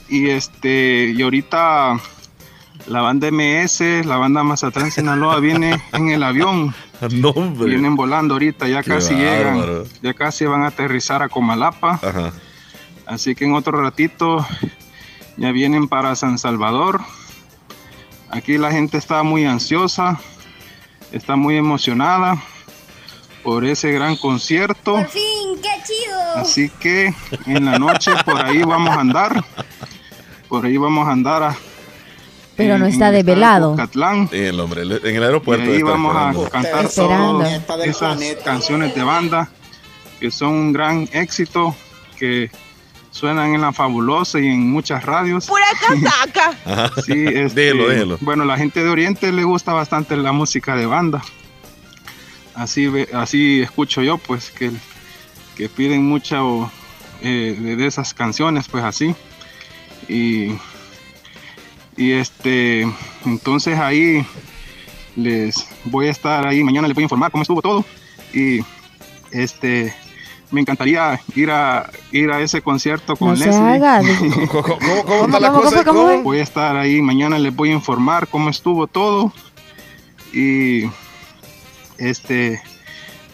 y 0.08 0.28
este, 0.28 1.12
y 1.16 1.22
ahorita 1.22 2.00
la 2.86 3.00
banda 3.00 3.30
MS, 3.30 4.04
la 4.04 4.16
banda 4.16 4.42
Mazatlán 4.42 4.90
Sinaloa 4.90 5.40
viene 5.40 5.80
en 5.92 6.10
el 6.10 6.22
avión. 6.22 6.74
No, 7.12 7.30
hombre. 7.30 7.66
Vienen 7.68 7.96
volando 7.96 8.34
ahorita, 8.34 8.68
ya 8.68 8.82
Qué 8.82 8.90
casi 8.90 9.14
bárbaro. 9.14 9.84
llegan, 9.84 9.84
ya 10.02 10.14
casi 10.14 10.44
van 10.44 10.62
a 10.64 10.68
aterrizar 10.68 11.22
a 11.22 11.28
Comalapa. 11.28 12.00
Así 13.06 13.34
que 13.34 13.44
en 13.44 13.54
otro 13.54 13.80
ratito 13.80 14.46
ya 15.36 15.50
vienen 15.52 15.88
para 15.88 16.14
San 16.14 16.38
Salvador. 16.38 17.00
Aquí 18.30 18.58
la 18.58 18.70
gente 18.70 18.98
está 18.98 19.22
muy 19.22 19.44
ansiosa, 19.44 20.20
está 21.10 21.34
muy 21.34 21.56
emocionada 21.56 22.40
por 23.42 23.64
ese 23.64 23.90
gran 23.90 24.16
concierto. 24.16 24.92
Por 24.92 25.08
fin, 25.08 25.58
qué 25.60 25.82
chido. 25.84 26.20
Así 26.36 26.70
que 26.78 27.12
en 27.46 27.64
la 27.64 27.78
noche 27.78 28.12
por 28.24 28.44
ahí 28.44 28.62
vamos 28.62 28.96
a 28.96 29.00
andar. 29.00 29.44
Por 30.48 30.66
ahí 30.66 30.76
vamos 30.76 31.08
a 31.08 31.12
andar 31.12 31.42
a, 31.42 31.56
Pero 32.64 32.78
no 32.78 32.86
en- 32.86 32.92
está 32.92 33.08
en 33.08 33.14
el 33.16 33.24
desvelado. 33.24 33.76
Catlán. 33.76 34.28
Sí, 34.30 34.36
el 34.38 34.58
hombre, 34.60 34.82
en 34.82 35.16
el 35.16 35.22
aeropuerto. 35.22 35.64
Y 35.64 35.76
ahí 35.76 35.82
vamos 35.82 36.14
a 36.16 36.50
cantar 36.50 36.88
todas 36.88 37.86
esas 37.86 38.18
canciones 38.44 38.94
de 38.94 39.02
banda 39.02 39.48
que 40.18 40.30
son 40.30 40.50
un 40.50 40.72
gran 40.72 41.08
éxito, 41.12 41.74
que 42.18 42.50
suenan 43.10 43.54
en 43.54 43.60
la 43.62 43.72
fabulosa 43.72 44.38
y 44.38 44.46
en 44.48 44.70
muchas 44.70 45.04
radios. 45.04 45.46
Pura 45.46 45.64
casaca. 45.80 46.92
Sí, 47.02 47.24
este, 47.26 47.60
Déjelo, 47.72 47.88
déjelo. 47.88 48.18
Bueno, 48.20 48.44
la 48.44 48.56
gente 48.58 48.84
de 48.84 48.90
Oriente 48.90 49.32
le 49.32 49.44
gusta 49.44 49.72
bastante 49.72 50.16
la 50.16 50.32
música 50.32 50.76
de 50.76 50.86
banda. 50.86 51.22
Así, 52.54 52.86
ve- 52.88 53.08
así 53.14 53.62
escucho 53.62 54.02
yo, 54.02 54.18
pues, 54.18 54.50
que, 54.50 54.70
que 55.56 55.68
piden 55.68 56.04
mucho 56.04 56.70
eh, 57.22 57.56
de, 57.58 57.76
de 57.76 57.86
esas 57.86 58.12
canciones, 58.12 58.68
pues 58.68 58.84
así. 58.84 59.14
Y, 60.08 60.48
y 62.00 62.12
este, 62.12 62.86
entonces 63.26 63.78
ahí 63.78 64.24
les 65.16 65.66
voy 65.84 66.06
a 66.06 66.10
estar 66.10 66.46
ahí, 66.46 66.62
mañana 66.64 66.88
les 66.88 66.94
voy 66.94 67.02
a 67.02 67.06
informar 67.06 67.30
cómo 67.30 67.42
estuvo 67.42 67.60
todo. 67.60 67.84
Y 68.32 68.60
este, 69.32 69.94
me 70.50 70.62
encantaría 70.62 71.20
ir 71.34 71.50
a, 71.50 71.90
ir 72.10 72.30
a 72.30 72.40
ese 72.40 72.62
concierto 72.62 73.16
con 73.16 73.30
No 73.30 73.36
se 73.36 73.46
Leslie. 73.46 73.62
haga. 73.62 74.00
¿Cómo, 74.50 74.62
cómo- 74.62 74.78
cómo 74.78 75.04
¿Cómo, 75.04 75.24
está 75.26 75.40
la 75.40 75.48
cómo 75.50 75.62
cosa? 75.62 75.76
fue, 75.76 75.84
cómo 75.84 76.02
fue? 76.06 76.22
Voy 76.22 76.38
a 76.38 76.42
estar 76.42 76.76
ahí, 76.76 77.02
mañana 77.02 77.38
les 77.38 77.54
voy 77.54 77.70
a 77.70 77.74
informar 77.74 78.28
cómo 78.28 78.48
estuvo 78.50 78.86
todo. 78.86 79.32
Y 80.32 80.84
este 81.98 82.62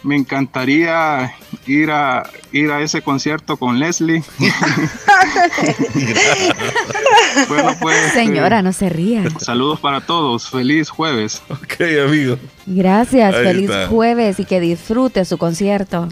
me 0.03 0.15
encantaría 0.15 1.33
ir 1.65 1.89
a 1.91 2.29
ir 2.51 2.71
a 2.71 2.81
ese 2.81 3.01
concierto 3.01 3.57
con 3.57 3.79
Leslie. 3.79 4.23
bueno, 7.47 7.71
pues 7.81 8.13
Señora, 8.13 8.59
eh, 8.59 8.63
no 8.63 8.73
se 8.73 8.89
ría. 8.89 9.23
saludos 9.39 9.79
para 9.79 10.01
todos. 10.01 10.49
Feliz 10.49 10.89
jueves. 10.89 11.41
Ok, 11.49 11.81
amigo. 12.05 12.37
Gracias, 12.65 13.33
Ahí 13.35 13.43
feliz 13.45 13.69
está. 13.69 13.87
jueves 13.87 14.39
y 14.39 14.45
que 14.45 14.59
disfrute 14.59 15.25
su 15.25 15.37
concierto. 15.37 16.07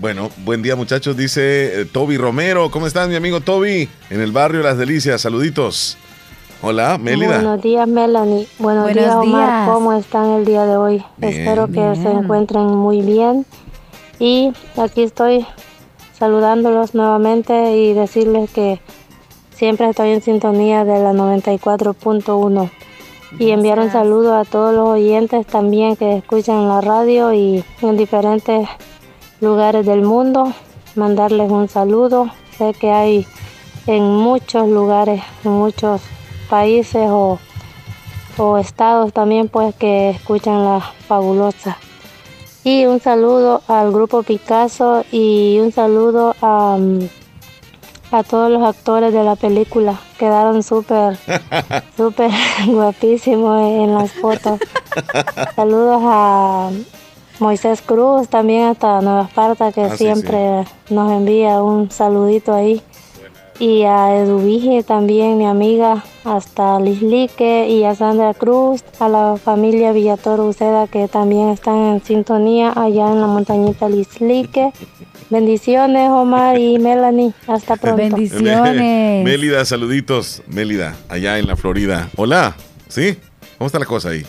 Bueno, 0.00 0.30
buen 0.44 0.62
día 0.62 0.76
muchachos, 0.76 1.16
dice 1.16 1.82
eh, 1.82 1.84
Toby 1.84 2.16
Romero. 2.16 2.70
¿Cómo 2.70 2.86
estás, 2.86 3.08
mi 3.08 3.16
amigo 3.16 3.40
Toby? 3.40 3.88
En 4.10 4.20
el 4.20 4.32
barrio 4.32 4.62
Las 4.62 4.78
Delicias, 4.78 5.20
saluditos. 5.20 5.96
Hola, 6.62 6.96
Mélida. 6.96 7.36
Buenos 7.36 7.60
días, 7.62 7.86
Melanie. 7.86 8.46
Buenos, 8.58 8.84
Buenos 8.84 9.02
días, 9.04 9.14
Omar. 9.16 9.26
días. 9.48 9.68
¿Cómo 9.68 9.92
están 9.92 10.30
el 10.30 10.44
día 10.46 10.64
de 10.64 10.76
hoy? 10.76 11.04
Bien. 11.18 11.32
Espero 11.34 11.66
que 11.66 12.00
se 12.00 12.10
encuentren 12.10 12.64
muy 12.66 13.02
bien. 13.02 13.44
Y 14.18 14.52
aquí 14.76 15.02
estoy 15.02 15.44
saludándolos 16.18 16.94
nuevamente 16.94 17.76
y 17.76 17.92
decirles 17.92 18.48
que 18.50 18.80
siempre 19.54 19.88
estoy 19.88 20.10
en 20.10 20.22
sintonía 20.22 20.84
de 20.84 20.98
la 21.00 21.12
94.1. 21.12 22.70
Y 23.38 23.50
enviar 23.50 23.80
un 23.80 23.90
saludo 23.90 24.36
a 24.36 24.44
todos 24.44 24.74
los 24.74 24.88
oyentes 24.90 25.46
también 25.46 25.96
que 25.96 26.18
escuchan 26.18 26.68
la 26.68 26.80
radio 26.80 27.32
y 27.32 27.64
en 27.82 27.96
diferentes 27.96 28.68
lugares 29.40 29.84
del 29.86 30.02
mundo. 30.02 30.52
Mandarles 30.94 31.50
un 31.50 31.68
saludo. 31.68 32.30
Sé 32.56 32.74
que 32.74 32.92
hay 32.92 33.26
en 33.86 34.04
muchos 34.04 34.68
lugares, 34.68 35.22
en 35.44 35.50
muchos 35.50 36.00
países 36.48 37.08
o, 37.10 37.38
o 38.38 38.58
estados 38.58 39.12
también 39.12 39.48
pues 39.48 39.74
que 39.74 40.10
escuchan 40.10 40.64
la 40.64 40.80
fabulosa. 40.80 41.76
Y 42.62 42.86
un 42.86 43.00
saludo 43.00 43.62
al 43.68 43.92
grupo 43.92 44.22
Picasso 44.22 45.04
y 45.10 45.58
un 45.60 45.72
saludo 45.72 46.34
a, 46.40 46.76
mm, 46.78 47.08
a 48.14 48.22
todos 48.22 48.50
los 48.50 48.62
actores 48.62 49.12
de 49.12 49.24
la 49.24 49.34
película. 49.34 49.98
Quedaron 50.18 50.62
súper, 50.62 51.18
súper 51.96 52.30
guapísimos 52.66 53.60
en 53.62 53.94
las 53.94 54.12
fotos. 54.12 54.60
Saludos 55.56 56.00
a 56.04 56.70
Moisés 57.40 57.82
Cruz, 57.82 58.28
también 58.28 58.68
hasta 58.68 59.00
Nueva 59.00 59.22
Esparta, 59.22 59.72
que 59.72 59.82
Ah, 59.82 59.90
sí, 59.90 60.04
siempre 60.04 60.64
nos 60.90 61.10
envía 61.10 61.62
un 61.62 61.90
saludito 61.90 62.54
ahí. 62.54 62.80
Y 63.58 63.82
a 63.84 64.16
Eduvige 64.16 64.82
también, 64.82 65.38
mi 65.38 65.46
amiga, 65.46 66.04
hasta 66.24 66.80
Lislique 66.80 67.68
y 67.68 67.84
a 67.84 67.94
Sandra 67.94 68.34
Cruz, 68.34 68.82
a 68.98 69.08
la 69.08 69.36
familia 69.36 69.92
Villatoro 69.92 70.46
Uceda 70.46 70.88
que 70.88 71.06
también 71.06 71.50
están 71.50 71.76
en 71.76 72.04
sintonía 72.04 72.72
allá 72.74 73.10
en 73.10 73.20
la 73.20 73.26
montañita 73.26 73.88
Lislique. 73.88 74.72
Bendiciones, 75.30 76.10
Omar 76.10 76.58
y 76.58 76.78
Melanie. 76.78 77.32
Hasta 77.46 77.76
pronto. 77.76 77.96
Bendiciones. 77.96 78.76
Mélida, 79.24 79.64
saluditos. 79.64 80.42
Mélida, 80.46 80.94
allá 81.08 81.38
en 81.38 81.46
la 81.46 81.56
Florida. 81.56 82.10
Hola, 82.16 82.54
¿sí? 82.88 83.18
¿Cómo 83.58 83.66
está 83.66 83.78
la 83.78 83.86
cosa 83.86 84.10
ahí? 84.10 84.24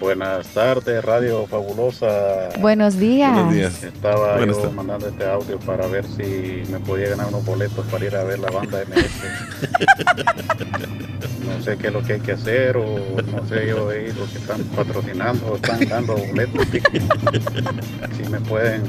Buenas 0.00 0.46
tardes, 0.48 1.04
Radio 1.04 1.46
Fabulosa. 1.46 2.50
Buenos 2.60 2.98
días. 2.98 3.32
Buenos 3.32 3.54
días. 3.54 3.82
Estaba 3.82 4.36
Buenas 4.36 4.56
yo 4.56 4.62
tardes. 4.62 4.76
mandando 4.76 5.08
este 5.08 5.26
audio 5.28 5.58
para 5.60 5.86
ver 5.88 6.04
si 6.06 6.62
me 6.70 6.78
podía 6.80 7.10
ganar 7.10 7.28
unos 7.28 7.44
boletos 7.44 7.84
para 7.86 8.04
ir 8.04 8.14
a 8.14 8.22
ver 8.24 8.38
la 8.38 8.50
banda 8.50 8.78
MS. 8.88 11.07
No 11.58 11.64
sé 11.64 11.76
qué 11.76 11.88
es 11.88 11.92
lo 11.92 12.02
que 12.04 12.12
hay 12.14 12.20
que 12.20 12.32
hacer 12.32 12.76
o 12.76 12.84
no 12.84 13.48
sé 13.48 13.66
yo 13.66 13.90
ahí 13.90 14.12
los 14.16 14.30
que 14.30 14.38
están 14.38 14.62
patrocinando 14.76 15.46
o 15.46 15.56
están 15.56 15.80
dando 15.88 16.14
boletos. 16.16 16.66
Si 18.16 18.30
me 18.30 18.40
pueden 18.40 18.82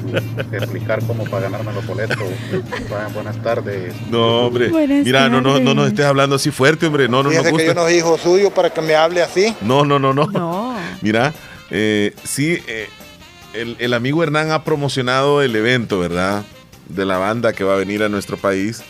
explicar 0.51 1.03
cómo 1.07 1.23
para 1.23 1.49
ganarme 1.49 1.73
los 1.73 1.85
boletos. 1.87 2.17
Buenas- 3.13 3.41
tardes. 3.41 3.95
No, 4.11 4.47
hombre. 4.47 4.69
Buenas 4.69 5.03
Mira, 5.05 5.29
no, 5.29 5.41
no, 5.41 5.59
no 5.59 5.73
nos 5.73 5.87
estés 5.87 6.05
hablando 6.05 6.35
así 6.35 6.51
fuerte, 6.51 6.85
hombre. 6.85 7.07
No, 7.07 7.23
no 7.23 7.29
Fíjese 7.31 7.53
que 7.53 7.65
yo 7.65 7.73
no 7.73 7.83
soy 7.83 7.95
hijo 7.95 8.17
suyo 8.17 8.51
para 8.51 8.69
que 8.69 8.81
me 8.81 8.95
hable 8.95 9.23
así. 9.23 9.55
No, 9.61 9.83
no, 9.85 9.97
no, 9.97 10.13
no. 10.13 10.75
Mira, 11.01 11.33
eh, 11.71 12.13
sí, 12.23 12.59
eh, 12.67 12.87
el, 13.53 13.77
el 13.79 13.93
amigo 13.93 14.21
Hernán 14.21 14.51
ha 14.51 14.63
promocionado 14.63 15.41
el 15.41 15.55
evento, 15.55 15.99
¿verdad? 15.99 16.43
De 16.87 17.05
la 17.05 17.17
banda 17.17 17.53
que 17.53 17.63
va 17.63 17.73
a 17.73 17.77
venir 17.77 18.03
a 18.03 18.09
nuestro 18.09 18.37
país, 18.37 18.83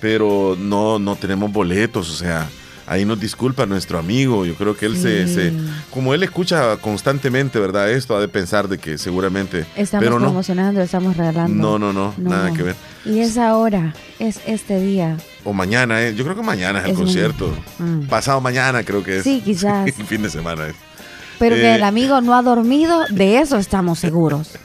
pero 0.00 0.56
no, 0.58 0.98
no 0.98 1.16
tenemos 1.16 1.52
boletos, 1.52 2.10
o 2.10 2.14
sea, 2.14 2.48
ahí 2.86 3.04
nos 3.04 3.18
disculpa 3.20 3.66
nuestro 3.66 3.98
amigo. 3.98 4.44
Yo 4.46 4.54
creo 4.54 4.76
que 4.76 4.86
él 4.86 4.96
se, 4.96 5.26
Sí. 5.26 5.34
se- 5.34 5.52
como 5.90 6.14
él 6.14 6.22
escucha 6.22 6.76
constantemente, 6.78 7.58
¿verdad? 7.58 7.90
Esto 7.90 8.16
ha 8.16 8.20
de 8.20 8.28
pensar 8.28 8.68
de 8.68 8.78
que 8.78 8.96
seguramente, 8.98 9.66
Estamos 9.76 10.04
pero 10.04 10.18
no. 10.18 10.26
promocionando, 10.26 10.80
estamos 10.80 11.16
regalando. 11.16 11.54
No, 11.54 11.78
no, 11.78 11.92
no, 11.92 12.14
No. 12.16 12.30
nada 12.30 12.52
que 12.52 12.62
ver. 12.62 12.76
Y 13.04 13.20
es 13.20 13.36
ahora, 13.38 13.94
es 14.18 14.40
este 14.46 14.80
día. 14.80 15.16
O 15.44 15.52
mañana, 15.52 16.02
¿eh? 16.02 16.14
yo 16.14 16.24
creo 16.24 16.36
que 16.36 16.42
mañana 16.42 16.78
es 16.80 16.84
el 16.86 16.90
Es 16.92 16.96
concierto. 16.98 17.52
Mm. 17.78 18.02
Pasado 18.06 18.40
mañana 18.40 18.82
creo 18.82 19.02
que 19.02 19.18
es. 19.18 19.22
Sí, 19.24 19.42
quizás. 19.44 19.86
el 19.98 20.06
fin 20.06 20.22
de 20.22 20.30
semana 20.30 20.66
es. 20.68 20.74
Pero 21.38 21.54
que 21.56 21.62
Eh, 21.72 21.74
el 21.74 21.82
amigo 21.84 22.20
no 22.22 22.34
ha 22.34 22.42
dormido, 22.42 23.04
de 23.10 23.38
eso 23.40 23.58
estamos 23.58 23.98
seguros. 23.98 24.52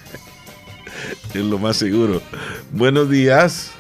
Es 1.33 1.41
lo 1.43 1.57
más 1.59 1.77
seguro. 1.77 2.21
Buenos 2.71 3.09
días. 3.09 3.71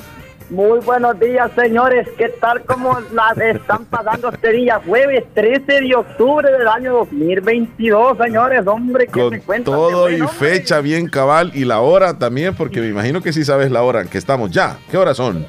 Muy 0.51 0.81
buenos 0.81 1.17
días, 1.17 1.49
señores. 1.55 2.09
¿Qué 2.17 2.27
tal 2.27 2.61
como 2.65 2.99
las 3.13 3.37
están 3.37 3.85
pagando 3.85 4.27
este 4.27 4.51
día? 4.51 4.81
Jueves 4.85 5.23
13 5.33 5.63
de 5.79 5.95
octubre 5.95 6.51
del 6.51 6.67
año 6.67 6.91
2022, 6.91 8.17
señores. 8.17 8.67
Hombre, 8.67 9.07
¿qué 9.07 9.21
Con 9.21 9.31
se 9.31 9.39
cuenta? 9.39 9.71
todo 9.71 10.09
y 10.09 10.19
fecha 10.27 10.81
bien 10.81 11.07
cabal 11.07 11.51
y 11.53 11.63
la 11.63 11.79
hora 11.79 12.19
también, 12.19 12.53
porque 12.53 12.81
me 12.81 12.89
imagino 12.89 13.21
que 13.21 13.31
sí 13.31 13.45
sabes 13.45 13.71
la 13.71 13.81
hora 13.81 14.01
en 14.01 14.09
que 14.09 14.17
estamos 14.17 14.51
ya. 14.51 14.75
¿Qué 14.89 14.97
horas 14.97 15.15
son? 15.15 15.47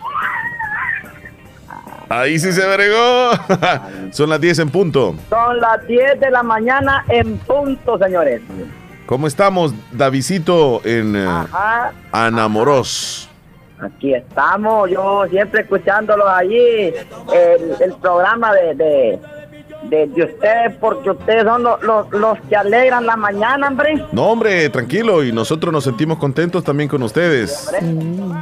Ahí 2.09 2.39
sí 2.39 2.53
se 2.53 2.65
bregó. 2.65 3.31
son 4.13 4.31
las 4.31 4.41
10 4.41 4.61
en 4.61 4.71
punto. 4.71 5.17
Son 5.29 5.59
las 5.59 5.85
10 5.85 6.21
de 6.21 6.31
la 6.31 6.45
mañana 6.45 7.05
en 7.09 7.39
punto, 7.39 7.99
señores. 7.99 8.41
¿Cómo 9.07 9.27
estamos, 9.27 9.75
Davidito, 9.91 10.81
en 10.85 11.17
eh, 11.17 11.27
Ajá. 11.27 11.93
Aquí 13.83 14.15
estamos, 14.15 14.89
yo 14.91 15.25
siempre 15.29 15.63
escuchándolo 15.63 16.29
allí, 16.29 16.93
el, 17.35 17.75
el 17.81 17.93
programa 18.01 18.53
de, 18.55 18.75
de, 18.77 19.19
de, 19.91 20.07
de 20.07 20.25
ustedes, 20.25 20.77
porque 20.81 21.11
ustedes 21.11 21.43
son 21.43 21.65
los, 21.65 21.83
los, 21.83 22.09
los 22.13 22.39
que 22.49 22.55
alegran 22.55 23.07
la 23.07 23.17
mañana, 23.17 23.67
hombre. 23.67 24.05
No, 24.13 24.29
hombre, 24.29 24.69
tranquilo, 24.69 25.25
y 25.25 25.33
nosotros 25.33 25.73
nos 25.73 25.83
sentimos 25.83 26.19
contentos 26.19 26.63
también 26.63 26.89
con 26.89 27.03
ustedes. 27.03 27.73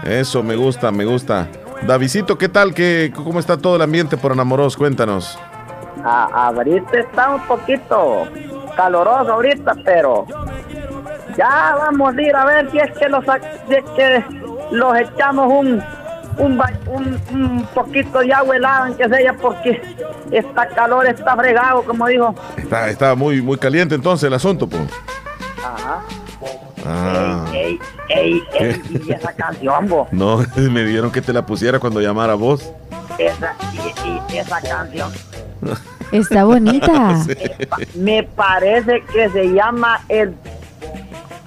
Eso, 0.05 0.43
me 0.43 0.57
gusta, 0.57 0.91
me 0.91 1.07
gusta. 1.07 1.49
Davidito, 1.87 2.37
¿qué 2.37 2.51
tal? 2.51 2.75
¿Qué, 2.75 3.11
¿Cómo 3.15 3.41
está 3.41 3.57
todo 3.57 3.77
el 3.77 3.83
ambiente 3.83 4.19
por 4.19 4.33
Anamoros? 4.33 4.77
Cuéntanos. 4.77 5.39
A, 6.05 6.49
ahorita 6.49 6.99
está 6.99 7.31
un 7.31 7.47
poquito 7.47 8.27
caloroso 8.77 9.33
ahorita, 9.33 9.73
pero 9.87 10.27
ya 11.35 11.77
vamos 11.79 12.15
a 12.15 12.23
ir 12.23 12.37
a 12.37 12.45
ver 12.45 12.71
si 12.71 12.79
es 12.79 12.91
que 12.99 13.09
los, 13.09 13.25
si 13.69 13.75
es 13.75 13.85
que 13.97 14.25
los 14.71 14.97
echamos 14.99 15.53
un, 15.53 15.83
un, 16.39 16.61
un, 16.87 17.21
un 17.33 17.67
poquito 17.75 18.21
de 18.21 18.33
agua 18.33 18.57
helada, 18.57 18.87
aunque 18.87 19.09
sea, 19.09 19.33
porque 19.35 19.81
esta 20.31 20.69
calor 20.69 21.07
está 21.07 21.37
fregado, 21.37 21.83
como 21.83 22.07
dijo. 22.07 22.35
Está, 22.57 22.89
está 22.89 23.15
muy, 23.15 23.43
muy 23.43 23.59
caliente 23.59 23.95
entonces 23.95 24.27
el 24.27 24.35
asunto, 24.35 24.69
pues. 24.69 24.83
Ajá. 25.65 26.03
Ah. 26.87 27.45
Ey, 27.53 27.79
ey, 28.09 28.43
ey, 28.59 29.03
y 29.07 29.13
esa 29.13 29.33
canción, 29.37 29.89
vos. 29.89 30.09
No, 30.13 30.39
me 30.57 30.85
dieron 30.85 31.11
que 31.11 31.21
te 31.21 31.33
la 31.33 31.45
pusiera 31.45 31.79
cuando 31.79 32.01
llamara 32.01 32.35
vos. 32.35 32.73
Esa, 33.19 33.55
y, 33.73 34.35
y 34.35 34.39
esa 34.39 34.61
canción. 34.61 35.11
Está 36.13 36.45
bonita. 36.45 37.25
Me 37.95 38.23
parece 38.23 39.03
que 39.13 39.29
se 39.29 39.53
llama 39.53 40.01
el 40.09 40.35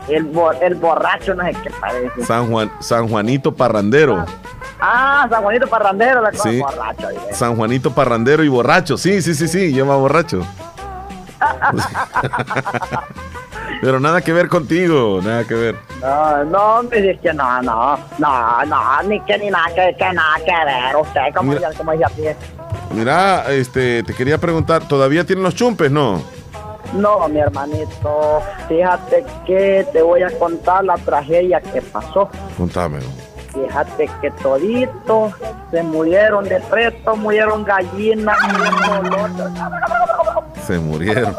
el, 0.07 0.23
bo- 0.25 0.51
el 0.53 0.75
borracho, 0.75 1.33
no 1.35 1.43
sé 1.43 1.53
qué 1.63 1.69
parece. 1.79 2.23
San 2.25 2.49
Juan, 2.51 2.71
San 2.79 3.07
Juanito 3.07 3.53
Parrandero. 3.53 4.25
Ah, 4.79 5.25
San 5.29 5.41
Juanito 5.43 5.67
Parrandero, 5.67 6.21
la 6.21 6.31
cosa 6.31 6.49
Sí. 6.49 6.59
borracho. 6.59 7.09
diré. 7.09 7.33
San 7.33 7.55
Juanito 7.55 7.91
Parrandero 7.93 8.43
y 8.43 8.47
borracho. 8.49 8.97
Sí, 8.97 9.21
sí, 9.21 9.33
sí, 9.33 9.47
sí, 9.47 9.71
lleva 9.73 9.95
borracho. 9.95 10.45
Pero 13.81 13.99
nada 13.99 14.21
que 14.21 14.31
ver 14.31 14.47
contigo, 14.47 15.19
nada 15.21 15.43
que 15.45 15.53
ver. 15.55 15.75
No, 16.01 16.43
no, 16.45 16.59
hombre, 16.79 17.11
es 17.11 17.19
que 17.19 17.33
no, 17.33 17.61
no, 17.61 17.97
no, 18.17 18.65
no, 18.65 19.03
ni 19.03 19.19
que 19.21 19.37
ni 19.37 19.49
nada 19.49 19.67
que, 19.75 19.93
que 19.97 20.13
nada 20.13 20.35
que 20.37 20.51
ver. 20.65 20.95
Usted, 21.01 21.21
como, 21.35 21.51
Mira. 21.53 21.69
ya- 21.71 21.77
como 21.77 21.91
aquí. 21.91 22.23
Mira, 22.93 23.51
este, 23.51 24.03
te 24.03 24.13
quería 24.13 24.37
preguntar, 24.37 24.87
¿todavía 24.87 25.25
tienen 25.25 25.43
los 25.43 25.55
chumpes, 25.55 25.91
no? 25.91 26.21
No, 26.93 27.27
mi 27.27 27.39
hermanito, 27.39 28.41
fíjate 28.67 29.25
que 29.45 29.85
te 29.91 30.01
voy 30.01 30.23
a 30.23 30.31
contar 30.37 30.83
la 30.83 30.95
tragedia 30.97 31.59
que 31.59 31.81
pasó. 31.81 32.29
Contame. 32.57 32.99
Fíjate 33.53 34.09
que 34.21 34.31
toditos 34.31 35.33
se 35.71 35.83
murieron 35.83 36.45
de 36.45 36.59
presto, 36.59 37.15
murieron 37.15 37.63
gallinas. 37.63 38.37
Se 40.65 40.79
murieron. 40.79 41.35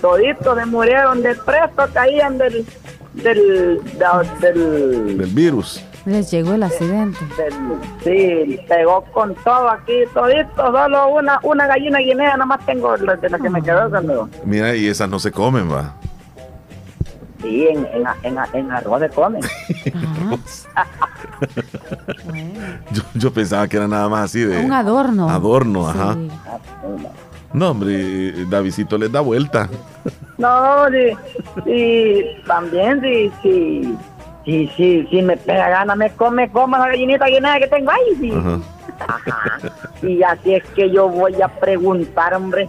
toditos 0.00 0.58
se 0.58 0.66
murieron 0.66 1.22
de 1.22 1.34
presto, 1.34 1.86
caían 1.92 2.38
del, 2.38 2.66
del, 3.14 3.80
del, 4.40 5.18
Del 5.18 5.30
virus. 5.30 5.82
Les 6.08 6.30
llegó 6.30 6.54
el 6.54 6.62
accidente. 6.62 7.18
sí, 8.02 8.58
pegó 8.66 9.02
con 9.12 9.34
todo 9.36 9.68
aquí, 9.70 9.92
todito, 10.14 10.56
solo 10.56 11.08
una, 11.08 11.38
una 11.42 11.66
gallina 11.66 11.98
guinea, 11.98 12.32
nada 12.32 12.46
más 12.46 12.64
tengo 12.64 12.96
la- 12.96 13.16
de 13.16 13.28
la 13.28 13.38
que 13.38 13.50
me 13.50 13.62
quedó 13.62 13.90
conmigo. 13.90 14.28
Mira, 14.44 14.74
y 14.74 14.86
esas 14.88 15.08
no 15.10 15.18
se 15.18 15.30
comen, 15.30 15.70
va. 15.70 15.94
Sí, 17.42 17.68
en, 17.68 17.86
en, 17.92 18.04
en, 18.24 18.38
en 18.54 18.70
arroz 18.72 19.00
se 19.00 19.08
comen. 19.10 19.42
Yo, 22.92 23.02
yo 23.14 23.32
pensaba 23.32 23.68
que 23.68 23.76
era 23.76 23.86
nada 23.88 24.08
más 24.08 24.24
así 24.24 24.40
de... 24.40 24.58
Un 24.64 24.72
adorno. 24.72 25.28
Adorno, 25.28 25.88
ajá. 25.88 26.14
Sí. 26.14 26.28
No, 27.52 27.70
hombre, 27.70 28.44
Davidito 28.46 28.98
les 28.98 29.10
da 29.12 29.20
vuelta. 29.20 29.68
No, 30.36 30.86
sí, 30.90 31.16
sí, 31.64 32.24
también 32.46 33.00
sí, 33.00 33.30
sí, 33.42 33.94
sí, 34.48 34.72
sí, 34.76 35.06
sí, 35.10 35.20
me 35.22 35.36
pega 35.36 35.68
gana, 35.68 35.94
me 35.94 36.10
come, 36.12 36.50
come 36.50 36.78
la 36.78 36.88
gallinita 36.88 37.26
guinea 37.26 37.58
que 37.58 37.66
tengo 37.68 37.90
ahí, 37.90 38.16
sí. 38.18 38.32
Ajá. 38.32 38.60
Y 40.02 40.22
así 40.22 40.54
es 40.54 40.64
que 40.74 40.90
yo 40.90 41.08
voy 41.08 41.40
a 41.42 41.48
preguntar, 41.48 42.32
hombre, 42.34 42.68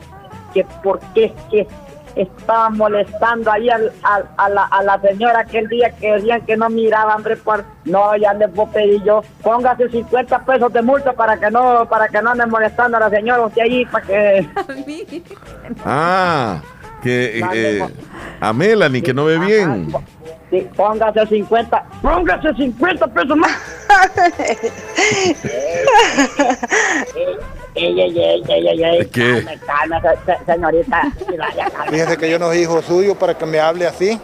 que 0.54 0.66
por 0.84 1.00
qué 1.14 1.26
es 1.26 1.32
que 1.50 1.68
estaba 2.16 2.70
molestando 2.70 3.50
ahí 3.52 3.70
al, 3.70 3.94
al- 4.04 4.28
a, 4.36 4.50
la, 4.50 4.64
a 4.66 4.84
la 4.84 5.00
señora 5.00 5.40
aquel 5.40 5.68
día 5.70 5.92
que 5.92 6.12
decían 6.14 6.42
que 6.42 6.58
no 6.58 6.70
miraba, 6.70 7.16
hombre, 7.16 7.38
por... 7.38 7.64
No, 7.86 8.16
ya 8.18 8.34
les 8.34 8.54
voy 8.54 8.66
a 8.68 8.72
pedir 8.72 9.04
yo, 9.04 9.22
póngase 9.42 9.88
50 9.90 10.40
pesos 10.46 10.74
de 10.74 10.82
multa 10.82 11.14
para 11.14 11.40
que 11.40 11.50
no 11.50 11.88
para 11.88 12.08
que 12.10 12.22
no 12.22 12.32
anden 12.32 12.50
molestando 12.50 12.98
a 12.98 13.02
la 13.02 13.10
señora 13.10 13.46
usted 13.46 13.62
ahí, 13.62 13.86
para 13.86 14.06
que... 14.06 14.50
Ah, 15.86 16.62
que 17.02 17.40
eh, 17.54 17.88
a 18.42 18.52
Melanie, 18.54 19.02
que 19.02 19.14
no 19.14 19.26
ve 19.26 19.38
bien. 19.40 19.92
Sí, 20.50 20.68
póngase 20.76 21.26
50, 21.28 21.84
póngase 22.02 22.54
50 22.56 23.08
pesos 23.08 23.38
más. 23.38 23.52
Ey, 27.76 28.00
ey, 28.02 28.20
ey, 28.20 28.44
ey, 28.48 28.68
ey, 28.68 28.84
ey, 28.84 29.06
¿Qué? 29.08 29.46
calme, 29.46 29.60
calme, 29.66 30.02
se- 30.26 30.38
se- 30.38 30.46
señorita. 30.52 31.02
Fíjese 31.90 32.18
que 32.18 32.30
yo 32.30 32.40
no 32.40 32.48
soy 32.48 32.58
hijo 32.60 32.82
suyo 32.82 33.16
para 33.16 33.38
que 33.38 33.46
me 33.46 33.60
hable 33.60 33.86
así. 33.88 34.20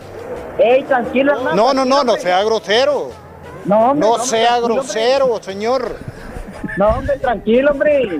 Ey, 0.57 0.83
tranquilo, 0.83 1.33
hermano. 1.33 1.55
No, 1.55 1.73
no, 1.73 1.85
no, 1.85 2.03
no 2.03 2.15
sea 2.17 2.43
grosero. 2.43 3.11
No, 3.65 3.91
hombre, 3.91 3.99
No 4.07 4.13
hombre, 4.13 4.27
sea 4.27 4.59
grosero, 4.59 5.41
señor. 5.41 5.95
No, 6.77 6.89
hombre, 6.89 7.17
tranquilo, 7.19 7.71
hombre. 7.71 8.19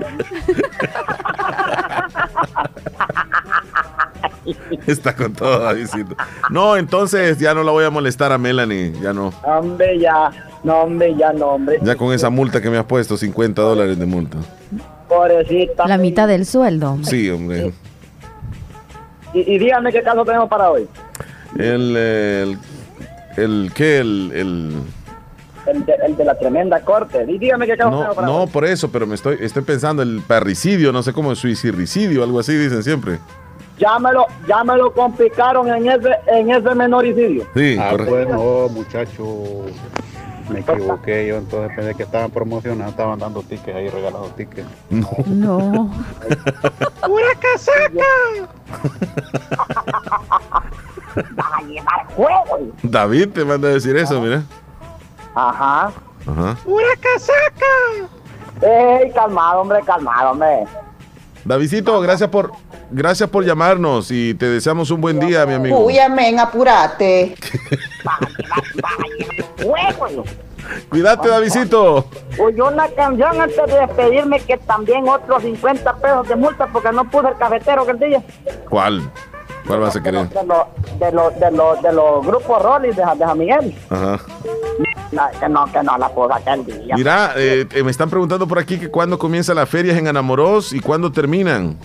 Está 4.86 5.14
con 5.16 5.32
todo, 5.32 5.58
Davidito. 5.60 6.16
No, 6.50 6.76
entonces 6.76 7.38
ya 7.38 7.54
no 7.54 7.62
la 7.62 7.72
voy 7.72 7.84
a 7.84 7.90
molestar 7.90 8.32
a 8.32 8.38
Melanie. 8.38 8.92
Ya 9.02 9.12
no. 9.12 9.32
Hombre, 9.42 9.98
ya. 9.98 10.30
No, 10.64 10.82
hombre, 10.82 11.14
ya 11.16 11.32
no, 11.32 11.46
hombre. 11.46 11.78
Ya 11.82 11.96
con 11.96 12.12
esa 12.12 12.30
multa 12.30 12.60
que 12.60 12.70
me 12.70 12.78
has 12.78 12.84
puesto, 12.86 13.16
50 13.16 13.60
dólares 13.62 13.98
de 13.98 14.06
multa. 14.06 14.38
Pobrecita. 15.08 15.86
La 15.86 15.98
mitad 15.98 16.26
del 16.26 16.44
sueldo. 16.46 16.92
hombre. 16.92 17.08
Sí, 17.10 17.30
hombre. 17.30 17.72
Y, 19.32 19.54
y 19.54 19.58
dígame 19.58 19.92
qué 19.92 20.02
caso 20.02 20.24
tenemos 20.24 20.48
para 20.48 20.70
hoy. 20.70 20.88
El, 21.58 21.96
el, 21.96 22.58
el, 23.36 23.70
¿qué? 23.74 23.98
El, 23.98 24.32
el, 24.34 24.72
El 25.66 25.84
de, 25.86 25.94
el 26.06 26.16
de 26.16 26.24
la 26.24 26.34
tremenda 26.38 26.80
corte. 26.80 27.24
Y 27.28 27.38
dígame 27.38 27.66
qué 27.66 27.76
caso 27.76 27.90
no, 27.90 27.96
tenemos 27.98 28.16
para 28.16 28.26
no 28.26 28.36
hoy. 28.42 28.50
por 28.50 28.64
eso, 28.64 28.90
pero 28.90 29.06
me 29.06 29.14
estoy, 29.14 29.36
estoy 29.40 29.62
pensando 29.62 30.02
el 30.02 30.20
parricidio, 30.26 30.90
no 30.92 31.02
sé 31.02 31.12
cómo, 31.12 31.34
suicidio, 31.34 32.24
algo 32.24 32.40
así 32.40 32.54
dicen 32.56 32.82
siempre. 32.82 33.18
Ya 33.78 33.98
me 33.98 34.12
lo, 34.12 34.26
ya 34.48 34.64
me 34.64 34.76
lo 34.76 34.92
complicaron 34.92 35.68
en 35.68 35.90
ese, 35.90 36.10
en 36.28 36.50
ese 36.50 36.74
menoricidio. 36.74 37.46
Sí, 37.54 37.76
ah, 37.78 37.90
correcto. 37.90 38.10
pues 38.10 38.28
no, 38.28 38.68
muchacho, 38.70 39.64
me 40.48 40.60
equivoqué 40.60 41.26
yo, 41.26 41.36
entonces 41.36 41.76
pensé 41.76 41.94
que 41.94 42.02
estaban 42.04 42.30
promocionando, 42.30 42.88
estaban 42.90 43.18
dando 43.18 43.42
tickets 43.42 43.76
ahí, 43.76 43.88
regalando 43.88 44.28
tickets. 44.30 44.68
No. 44.90 45.10
No. 45.26 45.68
¡Una 47.08 47.34
casaca! 47.38 48.04
¡Va 51.38 51.56
a 51.56 51.62
llevar 51.62 52.06
juego! 52.14 52.72
David 52.82 53.28
te 53.30 53.44
manda 53.44 53.68
a 53.68 53.72
decir 53.72 53.96
eso, 53.96 54.20
mira. 54.20 54.42
Ajá. 55.34 55.92
Ajá. 56.26 56.56
¡Una 56.64 56.96
casaca! 57.00 57.66
¡Ey, 58.62 59.10
calmado, 59.12 59.60
hombre, 59.60 59.80
calmado, 59.84 60.30
hombre! 60.30 60.66
Davidito, 61.46 62.00
gracias 62.00 62.28
por, 62.28 62.50
gracias 62.90 63.30
por 63.30 63.44
llamarnos 63.44 64.10
y 64.10 64.34
te 64.34 64.46
deseamos 64.46 64.90
un 64.90 65.00
buen 65.00 65.20
día, 65.20 65.46
mi 65.46 65.54
amigo. 65.54 65.78
Uy, 65.78 65.96
amén, 65.98 66.40
apurate. 66.40 67.36
Cuídate, 70.88 71.28
Davidito. 71.28 72.08
Oye, 72.40 72.60
una 72.60 72.88
canción 72.88 73.40
antes 73.40 73.64
de 73.64 73.78
despedirme 73.78 74.40
que 74.40 74.56
también 74.58 75.08
otros 75.08 75.44
50 75.44 75.94
pesos 75.98 76.28
de 76.28 76.34
multa 76.34 76.66
porque 76.72 76.90
no 76.90 77.08
puse 77.08 77.28
el 77.28 77.36
cafetero 77.36 77.82
aquel 77.82 77.98
día. 78.00 78.22
¿Cuál? 78.68 79.08
¿Cuál 79.66 79.80
vas 79.80 79.96
a 79.96 80.02
querer? 80.02 80.28
De 80.28 80.44
los 80.44 80.66
de 80.98 81.12
los 81.12 81.40
de 81.40 81.50
los 81.50 81.82
de 81.82 81.92
los 81.92 82.26
grupos 82.26 82.62
Rollis 82.62 82.96
de, 82.96 83.02
de 83.04 83.34
Miguel. 83.34 83.74
Ajá. 83.90 84.18
No, 85.12 85.22
que 85.40 85.48
no, 85.48 85.64
que 85.72 85.82
no 85.82 85.98
la 85.98 86.08
puse 86.08 86.34
aquel 86.34 86.64
día. 86.66 86.94
Mira, 86.96 87.32
eh, 87.36 87.66
eh, 87.72 87.82
me 87.82 87.90
están 87.90 88.10
preguntando 88.10 88.46
por 88.46 88.58
aquí 88.58 88.78
que 88.78 88.90
cuándo 88.90 89.18
comienzan 89.18 89.56
las 89.56 89.68
ferias 89.68 89.96
en 89.96 90.08
Anamoros 90.08 90.72
y 90.72 90.80
cuándo 90.80 91.10
terminan. 91.12 91.76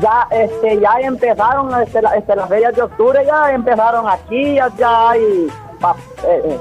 ya 0.00 0.28
este 0.30 0.78
ya 0.80 1.00
empezaron 1.00 1.82
este, 1.82 2.00
la- 2.02 2.14
este, 2.16 2.36
las 2.36 2.48
ferias 2.48 2.74
de 2.76 2.82
octubre 2.82 3.24
ya 3.26 3.50
empezaron 3.52 4.06
aquí 4.08 4.54
ya, 4.54 4.68
ya 4.78 5.10
hay 5.10 5.22
eh, 5.22 6.42
eh, 6.44 6.58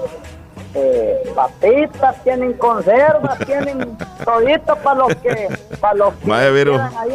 eh, 0.75 1.31
papitas 1.35 2.23
tienen 2.23 2.53
conservas 2.53 3.37
tienen 3.45 3.97
toditos 4.25 4.77
para 4.79 4.99
los 4.99 5.15
que 5.17 5.47
para 5.79 5.93
los 5.95 6.13
que 6.15 6.29
Vaya, 6.29 6.91
ahí. 6.99 7.11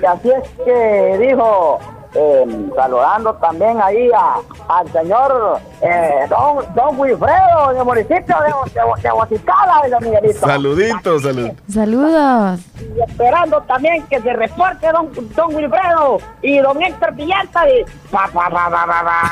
y 0.00 0.04
así 0.04 0.30
es 0.30 0.48
que 0.64 1.18
dijo 1.26 1.78
eh, 2.18 2.46
saludando 2.74 3.34
también 3.34 3.80
ahí 3.82 4.10
a, 4.16 4.36
al 4.68 4.90
señor 4.92 5.60
eh, 5.82 6.26
don, 6.28 6.64
don 6.74 6.98
Wilfredo 6.98 7.74
de 7.74 7.84
municipio 7.84 8.36
de, 8.40 8.70
de, 8.72 9.02
de 9.02 9.10
Guaticala 9.10 9.82
de 9.84 9.90
San 9.90 10.02
Miguelito 10.04 10.40
Saluditos, 10.46 11.22
salud. 11.22 11.50
Saludos. 11.70 12.60
y 12.80 13.00
esperando 13.02 13.60
también 13.62 14.06
que 14.06 14.20
se 14.20 14.32
reporte 14.32 14.90
don, 14.92 15.10
don 15.34 15.54
Wilfredo 15.54 16.18
y 16.42 16.58
don 16.58 16.82
Héctor 16.82 17.12
Villalta 17.14 17.68
y 17.68 17.84
pa, 18.10 18.28
pa, 18.32 18.48
pa, 18.50 18.70
pa, 18.70 18.86
pa, 18.86 19.04
pa. 19.04 19.22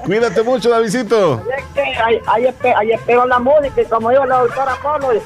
Cuídate 0.04 0.42
mucho, 0.42 0.70
Davidito. 0.70 1.42
Ahí, 2.04 2.20
ahí 2.76 2.92
espero 2.92 3.26
la 3.26 3.38
música 3.38 3.80
y 3.80 3.84
como 3.84 4.10
dijo 4.10 4.24
la 4.26 4.38
doctora 4.38 4.74
Polo, 4.82 5.12
¡Ey! 5.12 5.20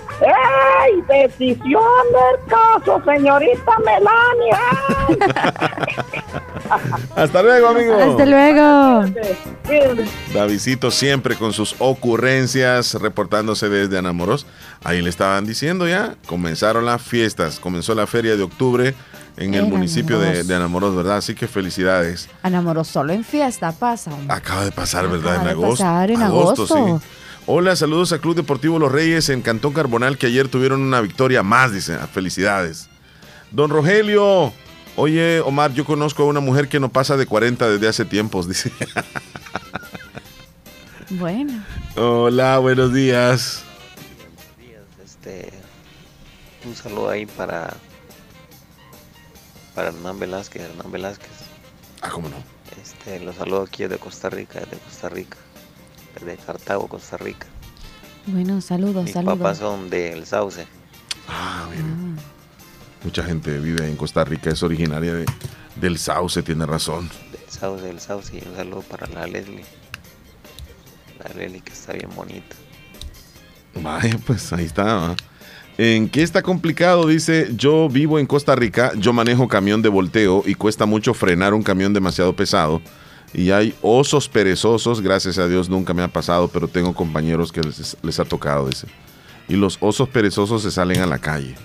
Decisión 1.09 1.83
del 2.13 2.47
caso, 2.49 3.01
señorita 3.05 3.79
Melania. 3.85 4.34
Hasta 7.17 7.43
luego, 7.43 7.69
amigo. 7.69 7.95
Hasta 7.99 8.27
luego. 8.27 9.05
Davidito 10.33 10.91
siempre 10.91 11.37
con 11.37 11.53
sus 11.53 11.75
ocurrencias, 11.79 12.95
reportándose 12.95 13.69
desde 13.69 13.99
Anamoros. 13.99 14.47
Ahí 14.83 15.03
le 15.03 15.11
estaban 15.11 15.45
diciendo 15.47 15.87
ya, 15.89 16.15
comenzaron 16.27 16.85
las 16.85 17.03
fiestas, 17.03 17.59
comenzó 17.61 17.95
la 17.95 18.07
feria 18.07 18.37
de 18.37 18.43
octubre 18.43 18.95
en 19.37 19.55
el 19.55 19.65
En 19.65 19.71
municipio 19.71 20.19
de, 20.19 20.27
Anamoros. 20.29 20.49
de 20.49 20.55
Anamoros, 20.55 20.97
¿verdad? 20.97 21.17
Así 21.19 21.35
que 21.35 21.47
felicidades. 21.49 22.29
Anamoros 22.43 22.89
solo 22.89 23.13
en 23.13 23.25
fiesta 23.25 23.73
pasa. 23.73 24.13
hombre. 24.13 24.35
Acaba 24.35 24.65
de 24.65 24.73
pasar, 24.73 25.09
¿verdad? 25.09 25.35
Acaba 25.37 25.37
en 25.43 25.45
de 25.45 25.51
agosto. 25.65 25.85
pasar 25.85 26.11
en 26.11 26.23
agosto. 26.23 26.67
sí. 26.67 26.75
Hola, 27.47 27.77
saludos 27.77 28.13
a 28.15 28.19
Club 28.21 28.37
Deportivo 28.37 28.79
Los 28.79 28.91
Reyes 28.91 29.29
en 29.29 29.43
Cantón 29.43 29.75
Carbonal 29.75 30.17
que 30.17 30.29
ayer 30.29 30.49
tuvieron 30.49 30.81
una 30.81 31.03
victoria 31.03 31.43
más, 31.43 31.73
dice. 31.73 31.99
Felicidades. 32.13 32.89
Don 33.55 33.71
Rogelio, 33.71 34.53
oye, 34.97 35.39
Omar, 35.41 35.73
yo 35.73 35.85
conozco 35.85 36.25
a 36.25 36.27
una 36.27 36.41
mujer 36.41 36.69
que 36.69 36.81
no 36.81 36.89
pasa 36.89 37.17
de 37.17 37.25
40 37.25 37.69
desde 37.71 37.87
hace 37.87 38.05
tiempos, 38.05 38.49
dice. 38.49 38.73
Bueno. 41.11 41.65
Hola, 41.97 42.59
buenos 42.59 42.93
días. 42.93 43.63
Este, 45.05 45.53
un 46.65 46.75
saludo 46.75 47.11
ahí 47.11 47.27
para 47.27 47.75
para 49.77 49.89
Hernán 49.89 50.19
Velázquez, 50.19 50.63
Hernán 50.63 50.91
Velázquez. 50.91 51.29
Ah, 52.03 52.11
cómo 52.11 52.29
no. 52.29 52.37
Este, 52.83 53.21
los 53.21 53.37
saludo 53.37 53.63
aquí 53.63 53.85
desde 53.85 53.99
Costa 53.99 54.31
Rica, 54.31 54.59
desde 54.61 54.79
Costa 54.79 55.09
Rica, 55.11 55.37
desde 56.15 56.37
Cartago, 56.39 56.89
Costa 56.89 57.17
Rica. 57.19 57.47
Bueno, 58.27 58.61
saludos, 58.61 59.05
Mis 59.05 59.13
saludos. 59.13 59.39
papás 59.39 59.59
son 59.59 59.91
del 59.91 60.27
Sauce. 60.27 60.67
Ah, 61.29 61.69
bien. 61.73 62.17
Mucha 63.05 63.23
gente 63.23 63.59
vive 63.59 63.87
en 63.89 63.97
Costa 63.97 64.25
Rica, 64.25 64.51
es 64.51 64.63
originaria 64.63 65.13
de- 65.15 65.27
del 65.77 65.99
Sauce, 65.99 66.43
tiene 66.43 66.65
razón. 66.67 67.09
Del 67.33 67.51
Sauce, 67.51 67.85
del 67.85 68.01
Sauce. 68.01 68.37
Y 68.37 68.49
un 68.49 68.57
saludo 68.57 68.81
para 68.83 69.07
la 69.09 69.27
Leslie. 69.27 69.65
La 71.23 71.33
Leslie 71.35 71.61
que 71.61 71.73
está 71.73 71.93
bien 71.93 72.09
bonita. 72.15 72.57
Vaya, 73.75 74.19
pues 74.27 74.53
ahí 74.53 74.65
está. 74.65 75.15
¿En 75.77 76.09
qué 76.09 76.23
está 76.23 76.43
complicado? 76.43 77.07
Dice, 77.09 77.51
yo 77.57 77.89
vivo 77.89 78.19
en 78.21 78.27
Costa 78.27 78.55
Rica, 78.55 78.93
yo 78.97 79.13
manejo 79.13 79.49
camión 79.49 79.83
de 79.83 79.89
volteo 79.89 80.43
y 80.47 80.55
cuesta 80.55 80.87
mucho 80.87 81.13
frenar 81.15 81.53
un 81.53 81.63
camión 81.63 81.93
demasiado 81.93 82.35
pesado. 82.35 82.81
Y 83.33 83.51
hay 83.51 83.75
osos 83.83 84.29
perezosos, 84.29 85.01
gracias 85.01 85.39
a 85.39 85.49
Dios 85.49 85.69
nunca 85.69 85.93
me 85.93 86.03
ha 86.05 86.09
pasado, 86.09 86.47
pero 86.47 86.69
tengo 86.69 86.95
compañeros 86.95 87.51
que 87.51 87.61
les, 87.63 87.97
les 88.01 88.21
ha 88.21 88.25
tocado, 88.25 88.69
dice. 88.69 88.87
Y 89.49 89.57
los 89.57 89.77
osos 89.81 90.09
perezosos 90.09 90.63
se 90.63 90.71
salen 90.71 91.01
a 91.03 91.07
la 91.07 91.19
calle. 91.19 91.57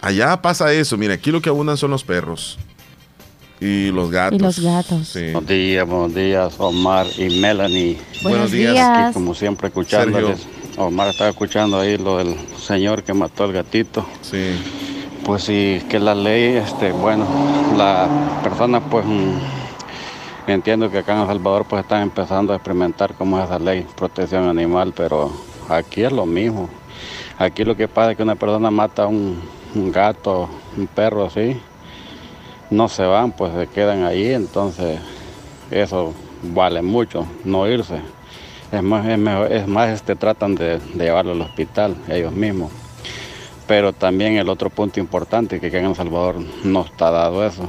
Allá 0.00 0.40
pasa 0.40 0.72
eso, 0.72 0.96
mira, 0.96 1.14
aquí 1.14 1.30
lo 1.30 1.40
que 1.40 1.48
abundan 1.48 1.76
son 1.76 1.90
los 1.90 2.04
perros. 2.04 2.58
Y 3.60 3.90
los 3.90 4.10
gatos. 4.10 4.38
Y 4.38 4.42
los 4.42 4.60
gatos. 4.60 5.08
Sí. 5.08 5.32
Buenos 5.32 5.46
días, 5.46 5.86
buenos 5.86 6.14
días, 6.14 6.54
Omar 6.58 7.06
y 7.16 7.40
Melanie. 7.40 7.98
Buenos 8.22 8.50
días. 8.50 8.74
días. 8.74 8.88
Aquí, 8.88 9.14
como 9.14 9.34
siempre, 9.34 9.68
escuchándoles. 9.68 10.46
Omar 10.76 11.08
estaba 11.08 11.30
escuchando 11.30 11.80
ahí 11.80 11.96
lo 11.96 12.18
del 12.18 12.36
señor 12.58 13.02
que 13.02 13.14
mató 13.14 13.44
al 13.44 13.52
gatito. 13.52 14.06
Sí. 14.20 14.60
Pues 15.24 15.44
sí, 15.44 15.82
que 15.88 15.98
la 15.98 16.14
ley, 16.14 16.56
este, 16.56 16.92
bueno, 16.92 17.26
la 17.76 18.08
persona, 18.42 18.80
pues, 18.80 19.06
mm, 19.06 19.38
entiendo 20.48 20.90
que 20.90 20.98
acá 20.98 21.14
en 21.14 21.22
El 21.22 21.26
Salvador, 21.26 21.66
pues, 21.66 21.82
están 21.82 22.02
empezando 22.02 22.52
a 22.52 22.56
experimentar 22.56 23.14
cómo 23.14 23.38
es 23.38 23.46
esa 23.46 23.58
ley, 23.58 23.86
protección 23.96 24.48
animal, 24.48 24.92
pero 24.94 25.32
aquí 25.70 26.04
es 26.04 26.12
lo 26.12 26.26
mismo. 26.26 26.68
Aquí 27.38 27.64
lo 27.64 27.74
que 27.74 27.88
pasa 27.88 28.10
es 28.10 28.16
que 28.18 28.22
una 28.22 28.36
persona 28.36 28.70
mata 28.70 29.04
a 29.04 29.06
un, 29.06 29.40
un 29.76 29.92
gato, 29.92 30.48
un 30.76 30.86
perro 30.86 31.26
así, 31.26 31.60
no 32.70 32.88
se 32.88 33.04
van, 33.04 33.32
pues 33.32 33.52
se 33.54 33.66
quedan 33.68 34.04
ahí, 34.04 34.32
entonces 34.32 34.98
eso 35.70 36.14
vale 36.42 36.82
mucho, 36.82 37.26
no 37.44 37.68
irse. 37.68 38.00
Es 38.72 38.82
más, 38.82 39.06
es 39.06 39.18
mejor- 39.18 39.52
es 39.52 39.68
más 39.68 39.90
este, 39.90 40.16
tratan 40.16 40.54
de, 40.54 40.80
llevarlo 40.94 41.32
al 41.32 41.40
hospital 41.40 41.96
ellos 42.08 42.32
mismos. 42.32 42.72
Pero 43.66 43.92
también 43.92 44.36
el 44.36 44.48
otro 44.48 44.70
punto 44.70 45.00
importante 45.00 45.60
que 45.60 45.68
acá 45.68 45.78
en 45.78 45.86
El 45.86 45.94
Salvador 45.94 46.36
no 46.64 46.84
está 46.84 47.10
dado 47.10 47.46
eso, 47.46 47.68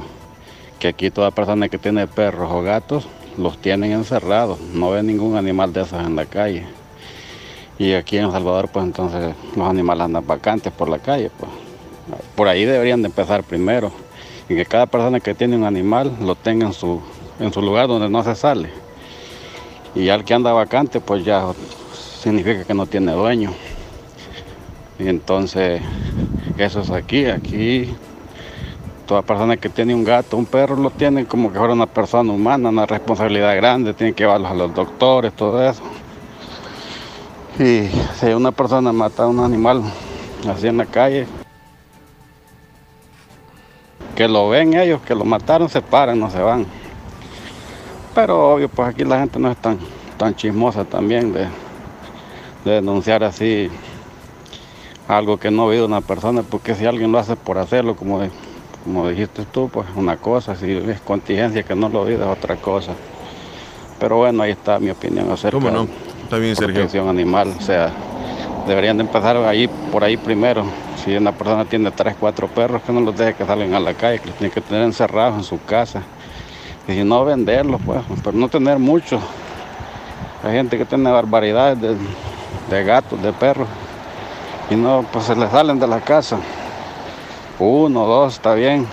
que 0.78 0.88
aquí 0.88 1.10
toda 1.10 1.30
persona 1.30 1.68
que 1.68 1.78
tiene 1.78 2.06
perros 2.06 2.50
o 2.52 2.62
gatos 2.62 3.06
los 3.36 3.58
tienen 3.58 3.92
encerrados, 3.92 4.60
no 4.74 4.90
ve 4.90 5.02
ningún 5.02 5.36
animal 5.36 5.72
de 5.72 5.82
esos 5.82 6.04
en 6.04 6.16
la 6.16 6.26
calle. 6.26 6.66
Y 7.78 7.92
aquí 7.92 8.18
en 8.18 8.26
El 8.26 8.32
Salvador 8.32 8.68
pues 8.72 8.84
entonces 8.84 9.34
los 9.56 9.68
animales 9.68 10.04
andan 10.04 10.26
vacantes 10.26 10.72
por 10.72 10.88
la 10.88 10.98
calle, 10.98 11.30
pues. 11.38 11.67
Por 12.34 12.48
ahí 12.48 12.64
deberían 12.64 13.02
de 13.02 13.08
empezar 13.08 13.42
primero 13.42 13.90
y 14.48 14.54
que 14.54 14.64
cada 14.64 14.86
persona 14.86 15.20
que 15.20 15.34
tiene 15.34 15.56
un 15.56 15.64
animal 15.64 16.16
lo 16.20 16.34
tenga 16.34 16.66
en 16.66 16.72
su, 16.72 17.00
en 17.38 17.52
su 17.52 17.60
lugar 17.60 17.88
donde 17.88 18.08
no 18.08 18.22
se 18.24 18.34
sale. 18.34 18.70
Y 19.94 20.04
ya 20.06 20.14
el 20.14 20.24
que 20.24 20.34
anda 20.34 20.52
vacante, 20.52 21.00
pues 21.00 21.24
ya 21.24 21.46
significa 22.20 22.64
que 22.64 22.74
no 22.74 22.86
tiene 22.86 23.12
dueño. 23.12 23.52
Y 24.98 25.08
entonces, 25.08 25.80
eso 26.56 26.80
es 26.80 26.90
aquí. 26.90 27.26
Aquí, 27.26 27.94
toda 29.06 29.22
persona 29.22 29.56
que 29.56 29.68
tiene 29.68 29.94
un 29.94 30.04
gato, 30.04 30.36
un 30.36 30.46
perro, 30.46 30.76
lo 30.76 30.90
tiene 30.90 31.24
como 31.26 31.52
que 31.52 31.58
fuera 31.58 31.72
una 31.72 31.86
persona 31.86 32.32
humana, 32.32 32.68
una 32.68 32.86
responsabilidad 32.86 33.54
grande, 33.56 33.94
tiene 33.94 34.12
que 34.12 34.24
llevarlos 34.24 34.50
a 34.50 34.54
los 34.54 34.74
doctores, 34.74 35.32
todo 35.34 35.62
eso. 35.68 35.82
Y 37.58 37.88
si 38.20 38.26
una 38.26 38.52
persona 38.52 38.92
mata 38.92 39.24
a 39.24 39.26
un 39.26 39.40
animal 39.40 39.82
así 40.48 40.68
en 40.68 40.76
la 40.76 40.86
calle, 40.86 41.26
que 44.18 44.26
lo 44.26 44.48
ven 44.48 44.74
ellos, 44.74 45.00
que 45.02 45.14
lo 45.14 45.24
mataron, 45.24 45.68
se 45.68 45.80
paran, 45.80 46.18
no 46.18 46.28
se 46.28 46.40
van. 46.40 46.66
Pero 48.16 48.54
obvio, 48.54 48.68
pues 48.68 48.88
aquí 48.88 49.04
la 49.04 49.20
gente 49.20 49.38
no 49.38 49.48
es 49.48 49.56
tan, 49.58 49.78
tan 50.16 50.34
chismosa 50.34 50.84
también 50.84 51.32
de, 51.32 51.46
de 52.64 52.70
denunciar 52.72 53.22
así 53.22 53.70
algo 55.06 55.36
que 55.36 55.52
no 55.52 55.62
ha 55.62 55.66
habido 55.68 55.86
una 55.86 56.00
persona, 56.00 56.42
porque 56.42 56.74
si 56.74 56.84
alguien 56.84 57.12
lo 57.12 57.20
hace 57.20 57.36
por 57.36 57.58
hacerlo, 57.58 57.94
como, 57.94 58.18
de- 58.18 58.30
como 58.82 59.08
dijiste 59.08 59.44
tú, 59.44 59.68
pues 59.68 59.86
una 59.94 60.16
cosa, 60.16 60.56
si 60.56 60.72
es 60.72 61.00
contingencia 61.02 61.62
que 61.62 61.76
no 61.76 61.88
lo 61.88 62.02
habido 62.02 62.24
es 62.24 62.36
otra 62.38 62.56
cosa. 62.56 62.94
Pero 64.00 64.16
bueno, 64.16 64.42
ahí 64.42 64.50
está 64.50 64.80
mi 64.80 64.90
opinión 64.90 65.30
acerca 65.30 65.58
¿Cómo 65.58 65.70
no? 65.70 65.84
de 65.84 65.92
Está 66.24 66.38
bien, 66.38 66.56
Sergio. 66.56 66.74
protección 66.74 67.08
animal. 67.08 67.54
O 67.56 67.62
sea, 67.62 67.92
deberían 68.68 68.98
de 68.98 69.02
empezar 69.02 69.36
ahí, 69.38 69.66
por 69.90 70.04
ahí 70.04 70.16
primero. 70.16 70.64
Si 71.02 71.16
una 71.16 71.32
persona 71.32 71.64
tiene 71.64 71.90
tres, 71.90 72.14
cuatro 72.18 72.46
perros, 72.48 72.82
que 72.82 72.92
no 72.92 73.00
los 73.00 73.16
deje 73.16 73.34
que 73.34 73.44
salgan 73.44 73.74
a 73.74 73.80
la 73.80 73.94
calle, 73.94 74.20
que 74.20 74.28
los 74.28 74.36
tiene 74.36 74.52
que 74.52 74.60
tener 74.60 74.82
encerrados 74.82 75.36
en 75.38 75.44
su 75.44 75.60
casa. 75.64 76.02
Y 76.86 76.92
si 76.92 77.04
no, 77.04 77.24
venderlos, 77.24 77.80
pues, 77.84 78.02
pero 78.22 78.36
no 78.36 78.48
tener 78.48 78.78
muchos. 78.78 79.20
Hay 80.44 80.52
gente 80.52 80.78
que 80.78 80.84
tiene 80.84 81.10
barbaridades 81.10 81.80
de, 81.80 81.96
de 82.70 82.84
gatos, 82.84 83.20
de 83.22 83.32
perros, 83.32 83.66
y 84.70 84.76
no, 84.76 85.04
pues 85.10 85.24
se 85.24 85.34
les 85.34 85.50
salen 85.50 85.80
de 85.80 85.86
la 85.86 86.00
casa. 86.00 86.38
Uno, 87.58 88.06
dos, 88.06 88.34
está 88.34 88.54
bien. 88.54 88.86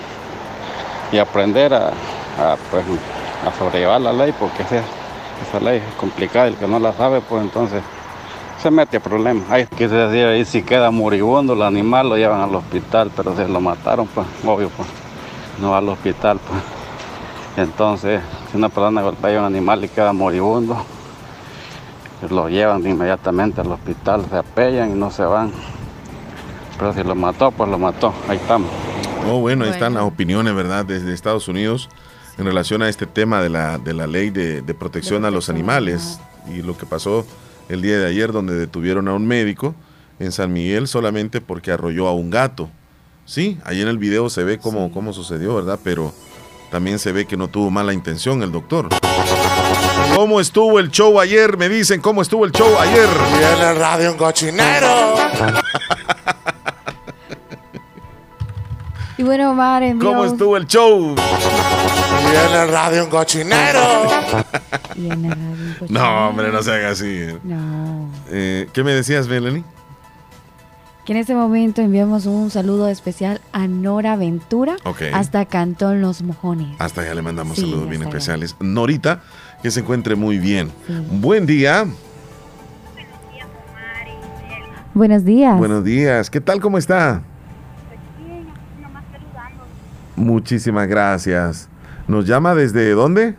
Y 1.12 1.18
aprender 1.18 1.74
a, 1.74 1.92
pues, 2.72 2.84
a 3.46 3.58
sobrellevar 3.58 4.02
la 4.02 4.14
ley, 4.14 4.34
porque 4.40 4.64
esa, 4.64 4.82
esa 5.48 5.60
ley 5.60 5.78
es 5.78 5.96
complicada, 5.96 6.48
el 6.48 6.56
que 6.56 6.68
no 6.68 6.80
la 6.80 6.94
sabe, 6.94 7.22
pues 7.22 7.44
entonces 7.44 7.82
se 8.62 8.72
mete 8.72 8.98
a 8.98 9.00
problemas. 9.00 9.50
Hay 9.50 9.68
que 9.68 9.88
se 9.88 9.96
decía 9.96 10.30
ahí 10.30 10.46
si 10.46 10.64
queda 10.64 10.92
moribundo 10.92 11.54
el 11.54 11.62
animal 11.62 12.10
lo 12.10 12.18
llevan 12.18 12.42
al 12.42 12.56
hospital, 12.56 13.12
pero 13.16 13.36
si 13.36 13.52
lo 13.52 13.62
mataron, 13.62 14.08
pues 14.08 14.28
obvio, 14.46 14.70
pues 14.70 14.88
no 15.62 15.72
va 15.72 15.80
al 15.80 15.90
hospital, 15.90 16.40
pues. 16.48 16.62
Entonces, 17.58 18.22
si 18.52 18.58
una 18.58 18.70
persona 18.70 19.02
golpea 19.02 19.38
a 19.38 19.40
un 19.42 19.46
animal 19.46 19.84
y 19.86 19.88
queda 19.88 20.12
moribundo, 20.12 20.86
pues, 22.20 22.32
lo 22.32 22.50
llevan 22.50 22.86
inmediatamente 22.86 23.62
al 23.62 23.72
hospital, 23.72 24.26
se 24.30 24.38
apellan 24.38 24.92
y 24.92 24.94
no 24.94 25.12
se 25.12 25.24
van. 25.24 25.52
Pero 26.78 26.94
si 26.94 27.04
lo 27.04 27.16
mató, 27.16 27.52
pues 27.52 27.70
lo 27.70 27.80
mató. 27.80 28.14
Ahí 28.28 28.38
estamos. 28.38 28.70
Oh, 29.30 29.40
bueno, 29.40 29.64
ahí 29.64 29.72
están 29.72 29.94
las 29.94 30.04
opiniones, 30.04 30.54
¿verdad? 30.54 30.86
Desde 30.86 31.14
Estados 31.14 31.48
Unidos 31.48 31.90
en 32.38 32.46
relación 32.46 32.82
a 32.82 32.90
este 32.90 33.06
tema 33.06 33.42
de 33.42 33.50
la, 33.50 33.78
de 33.78 33.94
la 33.94 34.08
ley 34.08 34.30
de, 34.30 34.62
de 34.62 34.74
protección 34.74 35.24
a 35.24 35.32
los 35.32 35.50
animales 35.50 36.20
y 36.54 36.62
lo 36.62 36.78
que 36.78 36.86
pasó 36.86 37.26
el 37.70 37.82
día 37.82 38.00
de 38.00 38.08
ayer 38.08 38.32
donde 38.32 38.56
detuvieron 38.56 39.08
a 39.08 39.14
un 39.14 39.28
médico 39.28 39.76
en 40.20 40.32
San 40.32 40.54
Miguel 40.54 40.88
solamente 40.88 41.42
porque 41.42 41.72
arrolló 41.72 42.08
a 42.08 42.14
un 42.14 42.30
gato. 42.30 42.70
Sí, 43.26 43.58
ahí 43.66 43.82
en 43.82 43.88
el 43.88 43.98
video 43.98 44.30
se 44.30 44.44
ve 44.44 44.60
cómo, 44.60 44.92
cómo 44.92 45.12
sucedió, 45.14 45.56
¿verdad? 45.56 45.80
Pero 45.84 46.14
también 46.72 47.00
se 47.00 47.12
ve 47.12 47.26
que 47.26 47.38
no 47.38 47.48
tuvo 47.48 47.72
mala 47.72 47.94
intención 47.94 48.44
el 48.44 48.52
doctor. 48.52 48.90
¿Cómo 50.16 50.40
estuvo 50.40 50.80
el 50.80 50.92
show 50.92 51.20
ayer? 51.20 51.58
Me 51.58 51.70
dicen, 51.70 52.02
¿cómo 52.02 52.22
estuvo 52.22 52.46
el 52.46 52.52
show 52.52 52.78
ayer? 52.80 53.10
Viene 53.38 53.72
el 53.72 53.78
radio 53.78 54.12
un 54.12 54.18
cochinero. 54.18 55.16
Y 59.18 59.24
bueno, 59.24 59.52
Omar 59.52 59.82
envió... 59.84 60.10
¿Cómo 60.10 60.26
estuvo 60.26 60.58
el 60.58 60.68
show? 60.68 61.16
Viene 62.22 62.64
el 62.64 62.70
radio 62.70 63.04
un 63.06 63.10
cochinero. 63.10 63.80
Y 64.96 65.10
en 65.12 65.26
el 65.26 65.32
radio, 65.32 65.76
No, 65.90 66.30
hombre, 66.30 66.52
no 66.52 66.62
se 66.64 66.72
haga 66.74 66.90
así. 66.92 67.28
No. 67.44 68.10
Eh, 68.30 68.68
¿Qué 68.74 68.84
me 68.84 68.94
decías, 68.94 69.28
Melanie? 69.28 69.64
Que 71.06 71.12
en 71.14 71.20
este 71.20 71.36
momento 71.36 71.82
enviamos 71.82 72.26
un 72.26 72.50
saludo 72.50 72.88
especial 72.90 73.40
a 73.54 73.68
Nora 73.68 74.16
Ventura 74.16 74.76
Ok. 74.86 75.04
hasta 75.14 75.46
Cantón 75.46 76.02
Los 76.02 76.24
Mojones. 76.24 76.76
Hasta 76.80 77.02
allá 77.02 77.14
le 77.14 77.22
mandamos 77.22 77.58
Sí, 77.58 77.62
saludos 77.62 77.88
bien 77.90 78.02
allá. 78.02 78.10
especiales. 78.10 78.56
Norita, 78.60 79.22
que 79.62 79.70
se 79.70 79.82
encuentre 79.82 80.16
muy 80.16 80.40
bien. 80.40 80.72
Buen 81.12 81.46
día. 81.46 81.86
Buenos 84.96 85.26
días. 85.26 85.58
Buenos 85.58 85.84
días. 85.84 86.30
¿Qué 86.32 86.42
tal? 86.42 86.60
¿Cómo 86.62 86.78
está? 86.80 87.22
Muchísimas 90.16 90.88
gracias. 90.88 91.68
¿Nos 92.08 92.26
llama 92.26 92.54
desde 92.56 92.92
dónde? 92.92 93.36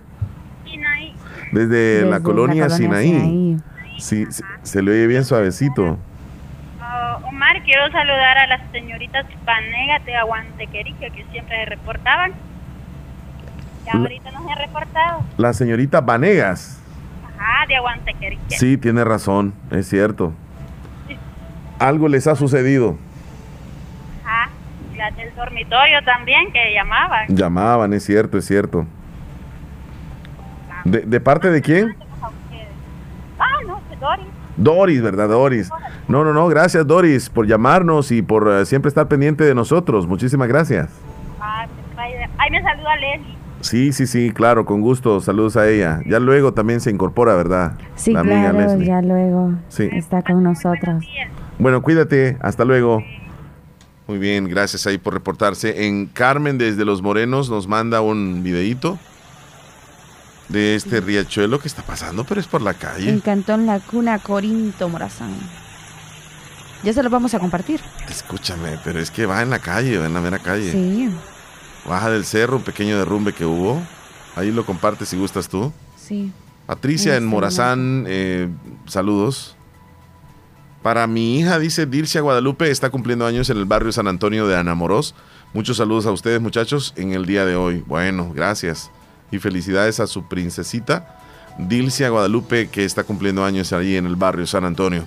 Desde, 1.52 1.68
Desde 1.68 2.04
la 2.04 2.18
la 2.18 2.20
colonia, 2.20 2.68
Sinaí. 2.68 3.08
Sinaí. 3.08 3.56
Sí, 3.98 4.26
se, 4.30 4.42
se 4.62 4.82
le 4.82 4.90
oye 4.90 5.06
bien 5.06 5.24
suavecito. 5.24 5.96
Ah, 6.80 7.18
Omar, 7.24 7.62
quiero 7.62 7.90
saludar 7.92 8.36
a 8.38 8.46
las 8.46 8.60
señoritas 8.72 9.24
Panegas 9.44 10.04
de 10.04 10.16
Aguantequerique 10.16 11.10
que 11.10 11.24
siempre 11.30 11.56
se 11.64 11.64
reportaban. 11.66 12.32
Y 13.86 13.96
ahorita 13.96 14.32
no 14.32 14.44
se 14.44 14.52
han 14.52 14.58
reportado. 14.58 15.20
La 15.38 15.52
señorita 15.52 16.00
Vanegas. 16.00 16.80
Ajá, 17.38 17.66
de 17.68 17.76
Aguantequerique. 17.76 18.56
Sí, 18.58 18.76
tiene 18.76 19.04
razón, 19.04 19.54
es 19.70 19.88
cierto. 19.88 20.32
Algo 21.78 22.08
les 22.08 22.26
ha 22.26 22.34
sucedido. 22.34 22.98
Las 24.96 25.16
del 25.16 25.34
dormitorio 25.34 26.02
también 26.04 26.52
que 26.52 26.72
llamaban. 26.74 27.26
Llamaban, 27.28 27.92
es 27.92 28.04
cierto, 28.04 28.38
es 28.38 28.46
cierto. 28.46 28.86
¿De, 30.84 31.00
de 31.00 31.20
parte 31.20 31.50
de 31.50 31.60
quién? 31.60 31.94
Ah, 33.38 33.46
no, 33.66 33.80
de 33.90 33.96
Doris. 33.96 34.26
Doris, 34.56 35.02
¿verdad, 35.02 35.28
Doris? 35.28 35.70
No, 36.08 36.24
no, 36.24 36.32
no, 36.32 36.46
gracias, 36.48 36.86
Doris, 36.86 37.28
por 37.28 37.46
llamarnos 37.46 38.10
y 38.10 38.22
por 38.22 38.48
eh, 38.50 38.64
siempre 38.64 38.88
estar 38.88 39.06
pendiente 39.08 39.44
de 39.44 39.54
nosotros. 39.54 40.06
Muchísimas 40.06 40.48
gracias. 40.48 40.88
Ah. 41.40 41.66
Ahí 42.38 42.50
me 42.50 42.62
saluda 42.62 42.96
Leslie. 42.96 43.36
Sí, 43.60 43.92
sí, 43.92 44.06
sí, 44.06 44.30
claro, 44.30 44.64
con 44.64 44.80
gusto. 44.80 45.20
Saludos 45.20 45.56
a 45.56 45.68
ella. 45.68 46.00
Ya 46.06 46.20
luego 46.20 46.52
también 46.54 46.80
se 46.80 46.90
incorpora, 46.90 47.34
¿verdad? 47.34 47.72
Sí, 47.96 48.12
La 48.12 48.20
amiga 48.20 48.50
claro, 48.50 48.58
Leslie. 48.60 48.86
ya 48.86 49.02
luego 49.02 49.52
Sí. 49.68 49.88
está 49.92 50.22
con 50.22 50.42
nosotros. 50.42 51.04
Bueno, 51.58 51.82
cuídate. 51.82 52.36
Hasta 52.40 52.64
luego. 52.64 53.02
Muy 54.06 54.18
bien, 54.18 54.48
gracias 54.48 54.86
ahí 54.86 54.98
por 54.98 55.14
reportarse. 55.14 55.86
En 55.86 56.06
Carmen 56.06 56.58
desde 56.58 56.84
Los 56.84 57.02
Morenos 57.02 57.50
nos 57.50 57.66
manda 57.66 58.00
un 58.00 58.42
videíto 58.42 58.98
de 60.48 60.76
este 60.76 61.00
riachuelo 61.00 61.58
que 61.58 61.66
está 61.66 61.82
pasando, 61.82 62.22
pero 62.24 62.40
es 62.40 62.46
por 62.46 62.62
la 62.62 62.70
En 62.70 62.76
calle. 62.76 63.20
Cantón 63.20 63.66
La 63.66 63.80
Cuna, 63.80 64.18
Corinto 64.20 64.88
Morazán. 64.88 65.32
Ya 66.84 66.92
se 66.92 67.02
los 67.02 67.10
vamos 67.10 67.34
a 67.34 67.40
compartir. 67.40 67.80
Escúchame, 68.08 68.78
pero 68.84 69.00
es 69.00 69.10
que 69.10 69.26
va 69.26 69.42
en 69.42 69.50
la 69.50 69.58
calle, 69.58 69.98
va 69.98 70.06
en 70.06 70.14
la 70.14 70.20
mera 70.20 70.38
calle. 70.38 70.70
Sí, 70.70 71.08
Baja 71.88 72.10
del 72.10 72.24
cerro, 72.24 72.56
un 72.56 72.62
pequeño 72.62 72.96
derrumbe 72.98 73.32
que 73.32 73.44
hubo. 73.44 73.80
Ahí 74.36 74.52
lo 74.52 74.64
compartes 74.64 75.08
si 75.08 75.16
gustas 75.16 75.48
tú. 75.48 75.72
sí. 75.96 76.32
Patricia 76.66 77.12
en 77.16 77.22
Este, 77.22 77.26
Morazán, 77.30 78.04
eh, 78.08 78.48
saludos. 78.86 79.55
Para 80.82 81.06
mi 81.06 81.38
hija, 81.38 81.58
dice 81.58 81.86
Dircia 81.86 82.20
Guadalupe, 82.20 82.70
está 82.70 82.90
cumpliendo 82.90 83.26
años 83.26 83.50
en 83.50 83.56
el 83.58 83.64
barrio 83.64 83.90
San 83.92 84.06
Antonio 84.06 84.46
de 84.46 84.56
Anamorós. 84.56 85.14
Muchos 85.52 85.78
saludos 85.78 86.06
a 86.06 86.12
ustedes, 86.12 86.40
muchachos, 86.40 86.92
en 86.96 87.12
el 87.12 87.26
día 87.26 87.44
de 87.44 87.56
hoy. 87.56 87.82
Bueno, 87.86 88.32
gracias. 88.34 88.90
Y 89.32 89.38
felicidades 89.38 89.98
a 89.98 90.06
su 90.06 90.28
princesita, 90.28 91.18
Dilcia 91.58 92.08
Guadalupe, 92.10 92.68
que 92.68 92.84
está 92.84 93.02
cumpliendo 93.04 93.44
años 93.44 93.72
allí 93.72 93.96
en 93.96 94.06
el 94.06 94.14
barrio 94.16 94.46
San 94.46 94.64
Antonio. 94.64 95.04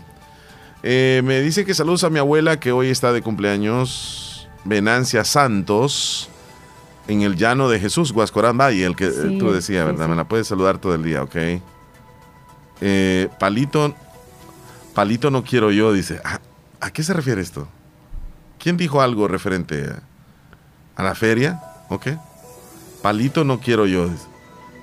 Eh, 0.83 1.21
me 1.23 1.39
dice 1.41 1.65
que 1.65 1.73
saludos 1.73 2.03
a 2.03 2.09
mi 2.09 2.19
abuela, 2.19 2.59
que 2.59 2.71
hoy 2.71 2.89
está 2.89 3.13
de 3.13 3.21
cumpleaños, 3.21 4.47
Venancia 4.65 5.23
Santos, 5.23 6.29
en 7.07 7.21
el 7.21 7.35
llano 7.37 7.69
de 7.69 7.79
Jesús, 7.79 8.11
Guascorán 8.11 8.57
Valle, 8.57 8.85
el 8.85 8.95
que 8.95 9.05
eh, 9.07 9.11
Sí, 9.11 9.37
tú 9.39 9.51
decías, 9.51 9.85
sí, 9.85 9.91
¿verdad? 9.91 10.05
sí. 10.05 10.09
Me 10.09 10.15
la 10.15 10.27
puedes 10.27 10.47
saludar 10.47 10.77
todo 10.79 10.95
el 10.95 11.03
día, 11.03 11.23
¿ok? 11.23 11.35
Eh, 12.81 13.29
palito, 13.39 13.93
palito 14.99 15.31
no 15.31 15.45
quiero 15.45 15.71
yo, 15.71 15.93
dice. 15.93 16.19
¿A, 16.25 16.41
a 16.81 16.91
qué 16.91 17.03
se 17.03 17.13
refiere 17.13 17.39
esto? 17.39 17.69
¿Quién 18.61 18.75
dijo 18.75 18.99
algo 18.99 19.29
referente 19.29 19.89
a, 20.97 21.03
la 21.03 21.15
feria? 21.15 21.61
¿Ok? 21.87 22.07
Palito 23.01 23.45
no 23.45 23.61
quiero 23.61 23.85
yo. 23.85 24.09
dice. 24.09 24.27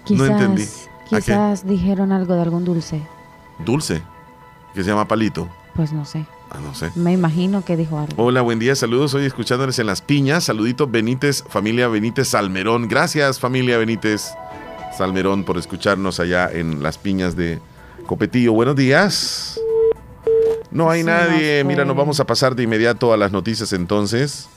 Quizás, 0.06 0.18
no 0.18 0.24
entendí. 0.24 0.64
Quizás 1.10 1.66
dijeron 1.66 2.12
algo 2.12 2.34
de 2.34 2.40
algún 2.40 2.64
dulce. 2.64 3.06
Dulce, 3.58 4.00
que 4.72 4.82
se 4.82 4.88
llama 4.88 5.06
palito. 5.06 5.50
Pues 5.74 5.92
no 5.92 6.06
sé. 6.06 6.24
Ah, 6.50 6.60
no 6.62 6.74
sé. 6.74 6.90
Me 6.94 7.12
imagino 7.12 7.62
que 7.62 7.76
dijo 7.76 7.98
algo. 7.98 8.14
Hola, 8.16 8.40
buen 8.40 8.58
día, 8.58 8.74
saludos. 8.74 9.12
Hoy 9.12 9.26
escuchándoles 9.26 9.78
en 9.80 9.86
Las 9.86 10.00
Piñas. 10.00 10.44
Saludito 10.44 10.86
Benítez, 10.86 11.44
familia 11.46 11.88
Benítez 11.88 12.28
Salmerón. 12.28 12.88
Gracias, 12.88 13.38
familia 13.38 13.76
Benítez 13.76 14.32
Salmerón, 14.96 15.44
por 15.44 15.58
escucharnos 15.58 16.20
allá 16.20 16.50
en 16.50 16.82
Las 16.82 16.96
Piñas 16.96 17.36
de 17.36 17.60
Copetillo. 18.06 18.54
Buenos 18.54 18.76
días. 18.76 19.60
No 20.76 20.90
hay 20.90 21.00
Sí, 21.00 21.06
nadie. 21.06 21.62
no 21.64 21.68
Mira, 21.68 21.84
nos 21.84 21.96
vamos 21.96 22.20
a 22.20 22.24
pasar 22.26 22.54
de 22.54 22.62
inmediato 22.64 23.12
a 23.12 23.16
las 23.16 23.32
noticias 23.32 23.72
entonces, 23.72 24.48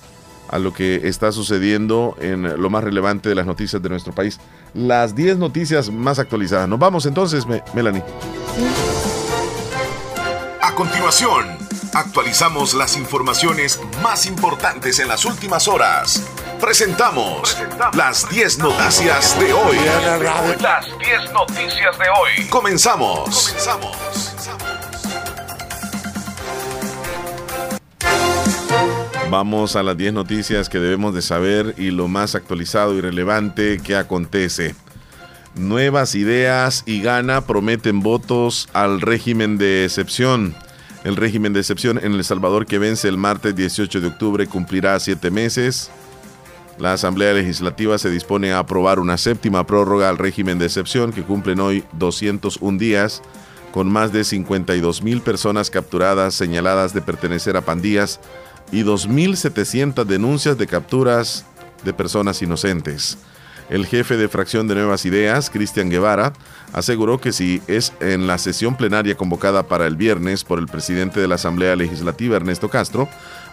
a 0.50 0.60
lo 0.60 0.74
que 0.74 1.08
está 1.08 1.32
sucediendo 1.32 2.16
en 2.20 2.62
lo 2.62 2.70
más 2.70 2.84
relevante 2.84 3.30
de 3.30 3.36
las 3.36 3.46
noticias 3.46 3.82
de 3.82 3.90
nuestro 3.90 4.14
país. 4.14 4.40
Las 4.74 5.16
10 5.16 5.38
noticias 5.38 5.90
más 5.92 6.20
actualizadas. 6.20 6.68
Nos 6.68 6.80
vamos 6.80 7.06
entonces, 7.06 7.46
Me- 7.46 7.64
Melanie. 7.74 8.04
A 10.62 10.74
continuación, 10.76 11.46
actualizamos 11.94 12.74
las 12.74 12.98
informaciones 12.98 13.80
más 14.04 14.26
importantes 14.26 15.00
en 15.00 15.08
las 15.08 15.26
últimas 15.26 15.68
horas. 15.68 16.24
Presentamos 16.60 17.58
las 17.94 18.30
10 18.30 18.60
noticias 18.60 19.40
de 19.40 19.54
hoy. 19.54 19.78
Las 20.62 20.86
10 21.00 21.34
noticias 21.34 21.98
de 21.98 22.06
hoy. 22.10 22.48
Comenzamos. 22.50 23.56
Vamos 29.30 29.76
a 29.76 29.84
las 29.84 29.96
10 29.96 30.14
noticias 30.14 30.70
que 30.70 30.80
debemos 30.80 31.14
de 31.14 31.22
saber 31.22 31.76
y 31.78 31.92
lo 31.92 32.08
más 32.08 32.34
actualizado 32.34 32.96
y 32.96 33.02
relevante 33.02 33.78
que 33.78 33.96
acontece. 33.96 34.74
Nuevas 35.54 36.16
ideas 36.16 36.82
y 36.88 37.04
gana 37.04 37.42
prometen 37.42 38.00
votos 38.00 38.68
al 38.74 39.02
régimen 39.02 39.60
de 39.60 39.86
excepción. 39.86 40.56
El 41.04 41.16
régimen 41.16 41.54
de 41.54 41.60
excepción 41.60 42.00
en 42.04 42.14
El 42.14 42.24
Salvador 42.24 42.66
que 42.66 42.80
vence 42.80 43.08
el 43.08 43.18
martes 43.18 43.56
18 43.56 44.02
de 44.02 44.08
octubre 44.08 44.48
cumplirá 44.48 45.00
siete 45.00 45.30
meses. 45.30 45.92
La 46.80 46.94
Asamblea 46.94 47.34
Legislativa 47.34 48.00
se 48.00 48.10
dispone 48.10 48.52
a 48.52 48.60
aprobar 48.60 48.98
una 49.00 49.20
séptima 49.20 49.68
prórroga 49.68 50.10
al 50.10 50.18
régimen 50.18 50.58
de 50.58 50.66
excepción 50.66 51.14
que 51.14 51.22
cumplen 51.22 51.60
hoy 51.60 51.84
201 51.94 52.80
días, 52.80 53.22
con 53.72 53.92
más 53.92 54.12
de 54.12 54.24
52 54.24 55.04
mil 55.04 55.22
personas 55.22 55.70
capturadas 55.70 56.34
señaladas 56.34 56.96
de 56.96 57.02
pertenecer 57.04 57.58
a 57.58 57.62
pandillas 57.62 58.20
y 58.72 58.84
2.700 58.84 60.06
denuncias 60.06 60.58
de 60.58 60.68
capturas 60.68 61.46
de 61.84 61.94
personas 61.94 62.42
inocentes. 62.42 63.18
El 63.70 63.86
jefe 63.86 64.18
de 64.18 64.30
fracción 64.30 64.68
de 64.68 64.74
Nuevas 64.74 65.06
Ideas, 65.06 65.52
Cristian 65.52 65.90
Guevara, 65.90 66.34
aseguró 66.74 67.22
que 67.22 67.32
si 67.32 67.62
es 67.68 67.94
en 68.00 68.26
la 68.26 68.40
sesión 68.40 68.76
plenaria 68.76 69.16
convocada 69.16 69.68
para 69.68 69.86
el 69.86 69.96
viernes 69.96 70.44
por 70.44 70.58
el 70.58 70.68
presidente 70.68 71.20
de 71.20 71.28
la 71.28 71.36
Asamblea 71.36 71.76
Legislativa, 71.76 72.36
Ernesto 72.36 72.70
Castro, 72.70 73.08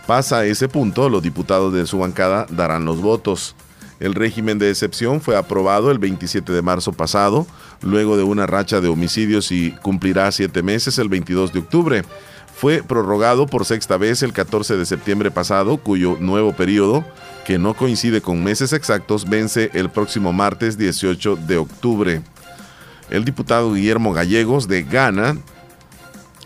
pasa 0.07 0.39
a 0.39 0.45
ese 0.47 0.69
punto, 0.69 1.11
los 1.11 1.23
diputados 1.23 1.75
de 1.75 1.87
su 1.87 1.99
bancada 1.99 2.47
darán 2.49 2.87
los 2.87 3.03
votos. 3.03 3.55
El 4.01 4.15
régimen 4.15 4.59
de 4.59 4.71
excepción 4.71 5.21
fue 5.21 5.37
aprobado 5.37 5.91
el 5.91 5.99
27 5.99 6.51
de 6.51 6.63
marzo 6.63 6.93
pasado, 6.93 7.47
luego 7.83 8.17
de 8.17 8.23
una 8.23 8.47
racha 8.47 8.81
de 8.81 8.89
homicidios 8.89 9.53
y 9.53 9.73
cumplirá 9.83 10.31
siete 10.33 10.63
meses 10.63 10.99
el 10.99 11.09
22 11.09 11.53
de 11.53 11.59
octubre. 11.59 12.05
Fue 12.57 12.83
prorrogado 12.83 13.47
por 13.47 13.67
sexta 13.67 13.99
vez 13.99 14.23
el 14.23 14.33
14 14.33 14.79
de 14.79 14.87
septiembre 14.87 15.31
pasado, 15.31 15.77
cuyo 15.77 16.17
nuevo 16.19 16.55
periodo, 16.55 17.05
que 17.45 17.59
no 17.59 17.75
coincide 17.75 18.23
con 18.23 18.43
meses 18.43 18.73
exactos, 18.73 19.29
vence 19.29 19.71
el 19.75 19.91
próximo 19.91 20.33
martes 20.33 20.79
18 20.79 21.37
de 21.37 21.59
octubre. 21.59 22.23
El 23.11 23.27
diputado 23.27 23.75
Guillermo 23.75 24.15
Gallegos 24.15 24.69
de 24.69 24.85
Ghana, 24.85 25.37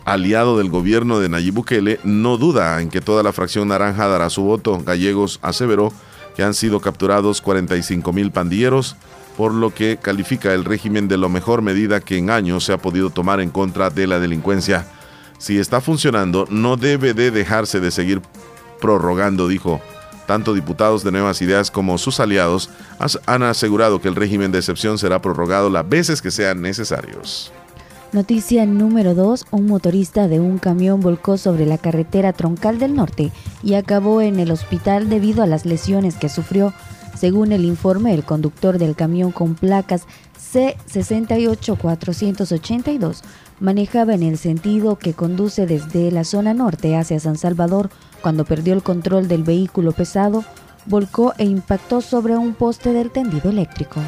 aliado 0.05 0.59
del 0.59 0.68
gobierno 0.68 1.20
de 1.20 1.28
Nayib 1.28 1.55
Bukele, 1.55 2.01
no 2.02 2.39
duda 2.39 2.82
en 2.82 2.90
que 2.90 3.01
toda 3.01 3.22
la 3.22 3.32
fracción 3.32 3.68
naranja 3.68 4.09
dará 4.09 4.30
su 4.30 4.43
voto. 4.43 4.80
Gallegos 4.85 5.39
aseveró 5.43 5.93
que 6.35 6.43
han 6.43 6.55
sido 6.55 6.80
capturados 6.80 7.40
45 7.40 8.12
mil 8.12 8.32
pandilleros, 8.32 8.97
por 9.36 9.55
lo 9.55 9.72
que 9.72 9.97
califica 9.97 10.55
el 10.55 10.64
régimen 10.64 11.06
de 11.06 11.18
la 11.18 11.28
mejor 11.28 11.62
medida 11.62 12.01
que 12.01 12.18
en 12.18 12.30
años 12.30 12.64
se 12.64 12.72
ha 12.72 12.78
podido 12.78 13.10
tomar 13.10 13.40
en 13.40 13.51
contra 13.51 13.90
de 13.90 14.09
la 14.09 14.18
delincuencia. 14.18 14.89
Si 15.40 15.58
está 15.58 15.80
funcionando, 15.80 16.46
no 16.50 16.76
debe 16.76 17.14
de 17.14 17.30
dejarse 17.30 17.80
de 17.80 17.90
seguir 17.90 18.20
prorrogando, 18.80 19.48
dijo. 19.48 19.80
Tanto 20.26 20.54
diputados 20.54 21.02
de 21.02 21.10
Nuevas 21.10 21.42
Ideas 21.42 21.70
como 21.72 21.98
sus 21.98 22.20
aliados 22.20 22.70
han 23.26 23.42
asegurado 23.42 24.00
que 24.00 24.08
el 24.08 24.14
régimen 24.14 24.52
de 24.52 24.58
excepción 24.58 24.98
será 24.98 25.20
prorrogado 25.20 25.70
las 25.70 25.88
veces 25.88 26.22
que 26.22 26.30
sean 26.30 26.60
necesarios. 26.60 27.50
Noticia 28.12 28.66
número 28.66 29.14
2. 29.14 29.46
Un 29.50 29.66
motorista 29.66 30.28
de 30.28 30.40
un 30.40 30.58
camión 30.58 31.00
volcó 31.00 31.38
sobre 31.38 31.64
la 31.64 31.78
carretera 31.78 32.32
troncal 32.32 32.78
del 32.78 32.94
norte 32.94 33.32
y 33.62 33.74
acabó 33.74 34.20
en 34.20 34.38
el 34.38 34.50
hospital 34.50 35.08
debido 35.08 35.42
a 35.42 35.46
las 35.46 35.64
lesiones 35.64 36.16
que 36.16 36.28
sufrió. 36.28 36.74
Según 37.16 37.53
el 37.53 37.65
informe, 37.65 38.12
el 38.15 38.24
conductor 38.24 38.78
del 38.78 38.97
camión 38.97 39.32
con 39.32 39.55
placas 39.55 40.07
C68482 40.53 43.23
manejaba 43.61 44.15
en 44.15 44.23
el 44.23 44.39
sentido 44.39 44.97
que 44.97 45.12
conduce 45.12 45.66
desde 45.66 46.11
la 46.11 46.24
zona 46.24 46.55
norte 46.55 46.97
hacia 46.97 47.20
San 47.20 47.37
Salvador 47.37 47.91
cuando 48.23 48.45
perdió 48.45 48.74
el 48.74 48.82
control 48.82 49.28
del 49.28 49.45
vehículo 49.45 49.93
pesado, 49.93 50.45
volcó 50.87 51.35
e 51.39 51.45
impactó 51.45 52.01
sobre 52.01 52.37
un 52.37 52.55
poste 52.55 52.93
del 52.93 53.11
tendido 53.11 53.51
eléctrico. 53.51 54.01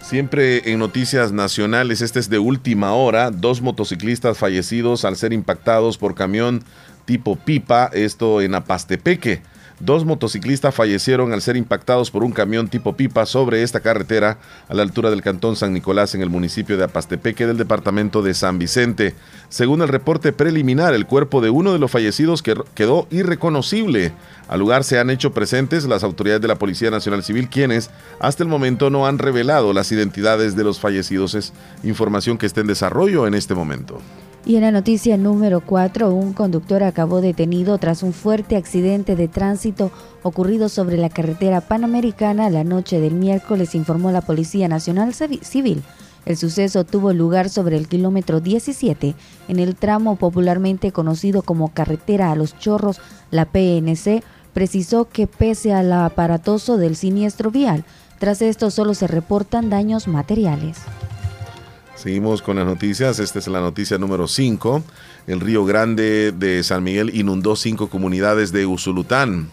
Siempre 0.00 0.70
en 0.70 0.78
noticias 0.78 1.32
nacionales, 1.32 2.00
este 2.00 2.20
es 2.20 2.30
de 2.30 2.38
última 2.38 2.94
hora, 2.94 3.32
dos 3.32 3.60
motociclistas 3.60 4.38
fallecidos 4.38 5.04
al 5.04 5.16
ser 5.16 5.32
impactados 5.32 5.98
por 5.98 6.14
camión 6.14 6.62
tipo 7.06 7.34
pipa, 7.34 7.90
esto 7.92 8.40
en 8.40 8.54
Apastepeque. 8.54 9.42
Dos 9.78 10.06
motociclistas 10.06 10.74
fallecieron 10.74 11.34
al 11.34 11.42
ser 11.42 11.54
impactados 11.54 12.10
por 12.10 12.24
un 12.24 12.32
camión 12.32 12.68
tipo 12.68 12.96
pipa 12.96 13.26
sobre 13.26 13.62
esta 13.62 13.80
carretera 13.80 14.38
a 14.68 14.74
la 14.74 14.82
altura 14.82 15.10
del 15.10 15.20
cantón 15.20 15.54
San 15.54 15.74
Nicolás 15.74 16.14
en 16.14 16.22
el 16.22 16.30
municipio 16.30 16.78
de 16.78 16.84
Apastepeque 16.84 17.46
del 17.46 17.58
departamento 17.58 18.22
de 18.22 18.32
San 18.32 18.58
Vicente. 18.58 19.14
Según 19.50 19.82
el 19.82 19.88
reporte 19.88 20.32
preliminar, 20.32 20.94
el 20.94 21.04
cuerpo 21.04 21.42
de 21.42 21.50
uno 21.50 21.74
de 21.74 21.78
los 21.78 21.90
fallecidos 21.90 22.42
quedó 22.42 23.06
irreconocible. 23.10 24.12
Al 24.48 24.60
lugar 24.60 24.82
se 24.82 24.98
han 24.98 25.10
hecho 25.10 25.34
presentes 25.34 25.84
las 25.84 26.04
autoridades 26.04 26.40
de 26.40 26.48
la 26.48 26.56
Policía 26.56 26.90
Nacional 26.90 27.22
Civil, 27.22 27.50
quienes 27.50 27.90
hasta 28.18 28.42
el 28.42 28.48
momento 28.48 28.88
no 28.88 29.06
han 29.06 29.18
revelado 29.18 29.74
las 29.74 29.92
identidades 29.92 30.56
de 30.56 30.64
los 30.64 30.80
fallecidos. 30.80 31.34
Es 31.34 31.52
información 31.82 32.38
que 32.38 32.46
está 32.46 32.62
en 32.62 32.68
desarrollo 32.68 33.26
en 33.26 33.34
este 33.34 33.54
momento. 33.54 34.00
Y 34.46 34.54
en 34.54 34.62
la 34.62 34.70
noticia 34.70 35.16
número 35.16 35.60
4, 35.60 36.14
un 36.14 36.32
conductor 36.32 36.84
acabó 36.84 37.20
detenido 37.20 37.78
tras 37.78 38.04
un 38.04 38.12
fuerte 38.12 38.54
accidente 38.54 39.16
de 39.16 39.26
tránsito 39.26 39.90
ocurrido 40.22 40.68
sobre 40.68 40.96
la 40.98 41.08
carretera 41.08 41.60
panamericana 41.60 42.48
la 42.48 42.62
noche 42.62 43.00
del 43.00 43.14
miércoles, 43.14 43.74
informó 43.74 44.12
la 44.12 44.20
Policía 44.20 44.68
Nacional 44.68 45.14
Civil. 45.14 45.82
El 46.26 46.36
suceso 46.36 46.84
tuvo 46.84 47.12
lugar 47.12 47.48
sobre 47.50 47.76
el 47.76 47.88
kilómetro 47.88 48.38
17, 48.38 49.16
en 49.48 49.58
el 49.58 49.74
tramo 49.74 50.14
popularmente 50.14 50.92
conocido 50.92 51.42
como 51.42 51.74
Carretera 51.74 52.30
a 52.30 52.36
los 52.36 52.56
Chorros. 52.56 53.00
La 53.32 53.46
PNC 53.46 54.22
precisó 54.52 55.08
que 55.08 55.26
pese 55.26 55.72
al 55.72 55.92
aparatoso 55.92 56.76
del 56.76 56.94
siniestro 56.94 57.50
vial, 57.50 57.84
tras 58.20 58.40
esto 58.42 58.70
solo 58.70 58.94
se 58.94 59.08
reportan 59.08 59.70
daños 59.70 60.06
materiales. 60.06 60.78
Seguimos 61.96 62.42
con 62.42 62.56
las 62.56 62.66
noticias. 62.66 63.18
Esta 63.18 63.38
es 63.38 63.48
la 63.48 63.60
noticia 63.60 63.96
número 63.96 64.28
5. 64.28 64.84
El 65.26 65.40
río 65.40 65.64
Grande 65.64 66.30
de 66.30 66.62
San 66.62 66.84
Miguel 66.84 67.10
inundó 67.16 67.56
cinco 67.56 67.88
comunidades 67.88 68.52
de 68.52 68.66
Usulután. 68.66 69.48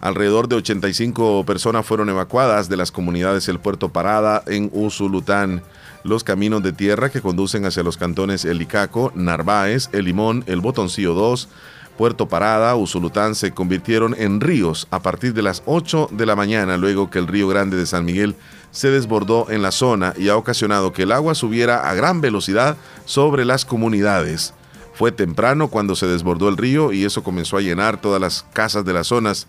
Alrededor 0.00 0.46
de 0.48 0.56
85 0.56 1.44
personas 1.44 1.84
fueron 1.84 2.08
evacuadas 2.10 2.68
de 2.68 2.76
las 2.76 2.92
comunidades 2.92 3.48
El 3.48 3.58
Puerto 3.58 3.88
Parada 3.88 4.44
en 4.46 4.70
Usulután. 4.72 5.62
Los 6.04 6.22
caminos 6.22 6.62
de 6.62 6.72
tierra 6.72 7.10
que 7.10 7.20
conducen 7.20 7.64
hacia 7.64 7.82
los 7.82 7.96
cantones 7.96 8.44
El 8.44 8.62
Icaco, 8.62 9.10
Narváez, 9.16 9.88
El 9.92 10.04
Limón, 10.04 10.44
El 10.46 10.60
Botoncillo 10.60 11.14
2, 11.14 11.48
Puerto 11.96 12.28
Parada, 12.28 12.76
Usulután 12.76 13.34
se 13.34 13.52
convirtieron 13.52 14.14
en 14.18 14.40
ríos 14.40 14.86
a 14.90 15.00
partir 15.00 15.32
de 15.32 15.42
las 15.42 15.62
8 15.64 16.10
de 16.12 16.26
la 16.26 16.36
mañana, 16.36 16.76
luego 16.76 17.08
que 17.08 17.18
el 17.18 17.26
río 17.26 17.48
Grande 17.48 17.76
de 17.76 17.86
San 17.86 18.04
Miguel 18.04 18.36
se 18.74 18.90
desbordó 18.90 19.50
en 19.50 19.62
la 19.62 19.70
zona 19.70 20.14
y 20.18 20.28
ha 20.28 20.36
ocasionado 20.36 20.92
que 20.92 21.04
el 21.04 21.12
agua 21.12 21.34
subiera 21.36 21.88
a 21.88 21.94
gran 21.94 22.20
velocidad 22.20 22.76
sobre 23.06 23.44
las 23.44 23.64
comunidades. 23.64 24.52
Fue 24.94 25.10
temprano 25.10 25.68
cuando 25.68 25.96
se 25.96 26.06
desbordó 26.06 26.48
el 26.48 26.56
río 26.56 26.92
y 26.92 27.04
eso 27.04 27.22
comenzó 27.22 27.56
a 27.56 27.60
llenar 27.60 28.00
todas 28.00 28.20
las 28.20 28.44
casas 28.52 28.84
de 28.84 28.92
las 28.92 29.08
zonas. 29.08 29.46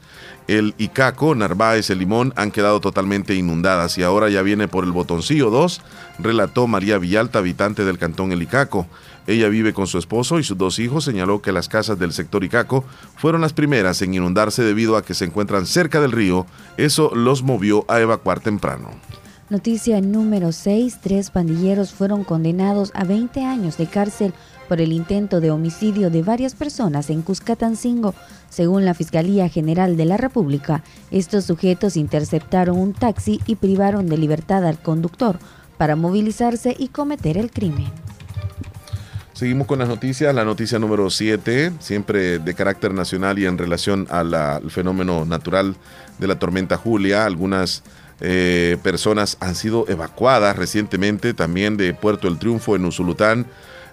El 0.47 0.75
Icaco, 0.77 1.33
Narváez, 1.35 1.89
el 1.89 1.99
Limón 1.99 2.33
han 2.35 2.51
quedado 2.51 2.79
totalmente 2.79 3.35
inundadas 3.35 3.97
y 3.97 4.03
ahora 4.03 4.29
ya 4.29 4.43
viene 4.43 4.67
por 4.67 4.83
el 4.83 4.91
botoncillo 4.91 5.49
2, 5.49 5.81
relató 6.19 6.67
María 6.67 6.99
Villalta, 6.99 7.39
habitante 7.39 7.83
del 7.83 7.97
cantón 7.97 8.31
El 8.31 8.43
Icaco. 8.43 8.87
Ella 9.27 9.49
vive 9.49 9.73
con 9.73 9.87
su 9.87 9.97
esposo 9.97 10.39
y 10.39 10.43
sus 10.43 10.57
dos 10.57 10.79
hijos. 10.79 11.03
Señaló 11.03 11.41
que 11.41 11.51
las 11.51 11.69
casas 11.69 11.97
del 11.99 12.13
sector 12.13 12.43
Icaco 12.43 12.83
fueron 13.17 13.41
las 13.41 13.53
primeras 13.53 14.01
en 14.01 14.13
inundarse 14.13 14.63
debido 14.63 14.97
a 14.97 15.03
que 15.03 15.13
se 15.13 15.25
encuentran 15.25 15.65
cerca 15.65 15.99
del 15.99 16.11
río. 16.11 16.45
Eso 16.77 17.11
los 17.15 17.43
movió 17.43 17.85
a 17.87 17.99
evacuar 17.99 18.39
temprano. 18.39 18.91
Noticia 19.49 20.01
número 20.01 20.51
6. 20.51 20.99
Tres 21.01 21.29
pandilleros 21.29 21.93
fueron 21.93 22.23
condenados 22.23 22.91
a 22.95 23.03
20 23.03 23.43
años 23.43 23.77
de 23.77 23.85
cárcel 23.85 24.33
por 24.67 24.81
el 24.81 24.91
intento 24.91 25.39
de 25.39 25.51
homicidio 25.51 26.09
de 26.09 26.23
varias 26.23 26.55
personas 26.55 27.11
en 27.11 27.21
Cuscatancingo. 27.21 28.15
Según 28.49 28.85
la 28.85 28.95
Fiscalía 28.95 29.47
General 29.47 29.97
de 29.97 30.05
la 30.05 30.17
República, 30.17 30.83
estos 31.11 31.45
sujetos 31.45 31.95
interceptaron 31.95 32.77
un 32.77 32.93
taxi 32.93 33.39
y 33.45 33.55
privaron 33.55 34.07
de 34.07 34.17
libertad 34.17 34.65
al 34.65 34.81
conductor 34.81 35.37
para 35.77 35.95
movilizarse 35.95 36.75
y 36.77 36.87
cometer 36.87 37.37
el 37.37 37.51
crimen. 37.51 37.91
Seguimos 39.35 39.67
con 39.67 39.79
las 39.79 39.89
noticias. 39.89 40.33
La 40.33 40.45
noticia 40.45 40.79
número 40.79 41.09
7, 41.09 41.73
siempre 41.79 42.39
de 42.39 42.53
carácter 42.53 42.93
nacional 42.93 43.37
y 43.37 43.45
en 43.45 43.57
relación 43.57 44.07
al 44.09 44.71
fenómeno 44.71 45.25
natural 45.25 45.75
de 46.19 46.27
la 46.27 46.39
tormenta 46.39 46.77
Julia. 46.77 47.25
Algunas 47.25 47.83
eh, 48.21 48.77
personas 48.81 49.35
han 49.41 49.55
sido 49.55 49.89
evacuadas 49.89 50.55
recientemente 50.55 51.33
también 51.33 51.75
de 51.75 51.93
Puerto 51.93 52.29
El 52.29 52.39
Triunfo 52.39 52.77
en 52.77 52.85
Usulután 52.85 53.45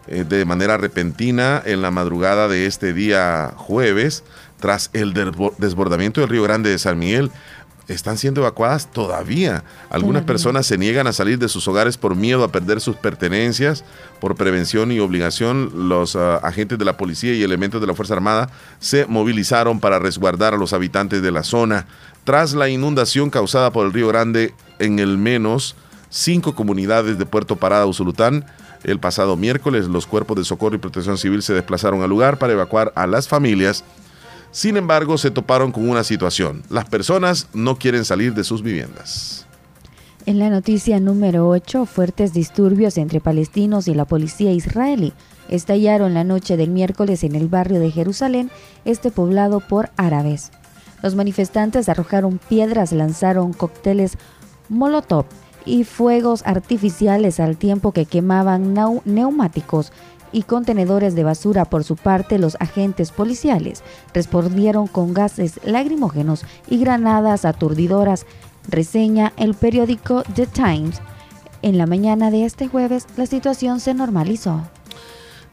eh, 0.06 0.22
de 0.22 0.44
manera 0.44 0.76
repentina 0.76 1.60
en 1.64 1.82
la 1.82 1.90
madrugada 1.90 2.46
de 2.46 2.66
este 2.66 2.92
día 2.92 3.52
jueves 3.56 4.22
tras 4.60 4.90
el 4.92 5.12
desbordamiento 5.58 6.20
del 6.20 6.30
Río 6.30 6.44
Grande 6.44 6.70
de 6.70 6.78
San 6.78 7.00
Miguel 7.00 7.32
están 7.94 8.18
siendo 8.18 8.40
evacuadas 8.40 8.90
todavía. 8.90 9.64
Algunas 9.90 10.24
personas 10.24 10.66
se 10.66 10.78
niegan 10.78 11.06
a 11.06 11.12
salir 11.12 11.38
de 11.38 11.48
sus 11.48 11.66
hogares 11.68 11.96
por 11.96 12.16
miedo 12.16 12.44
a 12.44 12.52
perder 12.52 12.80
sus 12.80 12.96
pertenencias. 12.96 13.84
Por 14.20 14.36
prevención 14.36 14.92
y 14.92 15.00
obligación, 15.00 15.88
los 15.88 16.16
ah, 16.16 16.36
agentes 16.36 16.78
de 16.78 16.84
la 16.84 16.96
policía 16.96 17.34
y 17.34 17.42
elementos 17.42 17.80
de 17.80 17.86
la 17.86 17.94
Fuerza 17.94 18.14
Armada 18.14 18.50
se 18.78 19.06
movilizaron 19.06 19.80
para 19.80 19.98
resguardar 19.98 20.54
a 20.54 20.58
los 20.58 20.72
habitantes 20.72 21.22
de 21.22 21.30
la 21.30 21.42
zona. 21.42 21.86
Tras 22.24 22.54
la 22.54 22.68
inundación 22.68 23.30
causada 23.30 23.72
por 23.72 23.86
el 23.86 23.92
Río 23.92 24.08
Grande 24.08 24.54
en 24.78 24.98
el 24.98 25.18
menos 25.18 25.74
cinco 26.10 26.54
comunidades 26.54 27.18
de 27.18 27.26
Puerto 27.26 27.56
Parada, 27.56 27.86
Usulután, 27.86 28.44
el 28.84 28.98
pasado 28.98 29.36
miércoles 29.36 29.86
los 29.86 30.06
cuerpos 30.06 30.36
de 30.36 30.44
socorro 30.44 30.76
y 30.76 30.78
protección 30.78 31.18
civil 31.18 31.42
se 31.42 31.54
desplazaron 31.54 32.02
al 32.02 32.10
lugar 32.10 32.38
para 32.38 32.52
evacuar 32.52 32.92
a 32.96 33.06
las 33.06 33.28
familias 33.28 33.84
sin 34.52 34.76
embargo, 34.76 35.18
se 35.18 35.30
toparon 35.30 35.72
con 35.72 35.88
una 35.88 36.04
situación. 36.04 36.62
Las 36.68 36.84
personas 36.84 37.48
no 37.54 37.76
quieren 37.78 38.04
salir 38.04 38.34
de 38.34 38.44
sus 38.44 38.62
viviendas. 38.62 39.46
En 40.24 40.38
la 40.38 40.50
noticia 40.50 41.00
número 41.00 41.48
8, 41.48 41.84
fuertes 41.86 42.32
disturbios 42.32 42.96
entre 42.96 43.20
palestinos 43.20 43.88
y 43.88 43.94
la 43.94 44.04
policía 44.04 44.52
israelí 44.52 45.14
estallaron 45.48 46.14
la 46.14 46.22
noche 46.22 46.56
del 46.56 46.70
miércoles 46.70 47.24
en 47.24 47.34
el 47.34 47.48
barrio 47.48 47.80
de 47.80 47.90
Jerusalén, 47.90 48.50
este 48.84 49.10
poblado 49.10 49.60
por 49.60 49.90
árabes. 49.96 50.52
Los 51.02 51.16
manifestantes 51.16 51.88
arrojaron 51.88 52.38
piedras, 52.38 52.92
lanzaron 52.92 53.52
cócteles 53.52 54.16
molotov 54.68 55.24
y 55.64 55.84
fuegos 55.84 56.42
artificiales 56.44 57.40
al 57.40 57.56
tiempo 57.56 57.92
que 57.92 58.06
quemaban 58.06 58.74
neumáticos 59.04 59.92
y 60.32 60.42
contenedores 60.42 61.14
de 61.14 61.24
basura. 61.24 61.64
Por 61.64 61.84
su 61.84 61.96
parte, 61.96 62.38
los 62.38 62.56
agentes 62.60 63.10
policiales 63.10 63.82
respondieron 64.14 64.86
con 64.86 65.14
gases 65.14 65.60
lacrimógenos 65.64 66.44
y 66.68 66.78
granadas 66.78 67.44
aturdidoras. 67.44 68.26
Reseña 68.68 69.32
el 69.36 69.54
periódico 69.54 70.22
The 70.34 70.46
Times. 70.46 71.00
En 71.62 71.78
la 71.78 71.86
mañana 71.86 72.30
de 72.30 72.44
este 72.44 72.68
jueves, 72.68 73.06
la 73.16 73.26
situación 73.26 73.80
se 73.80 73.94
normalizó. 73.94 74.62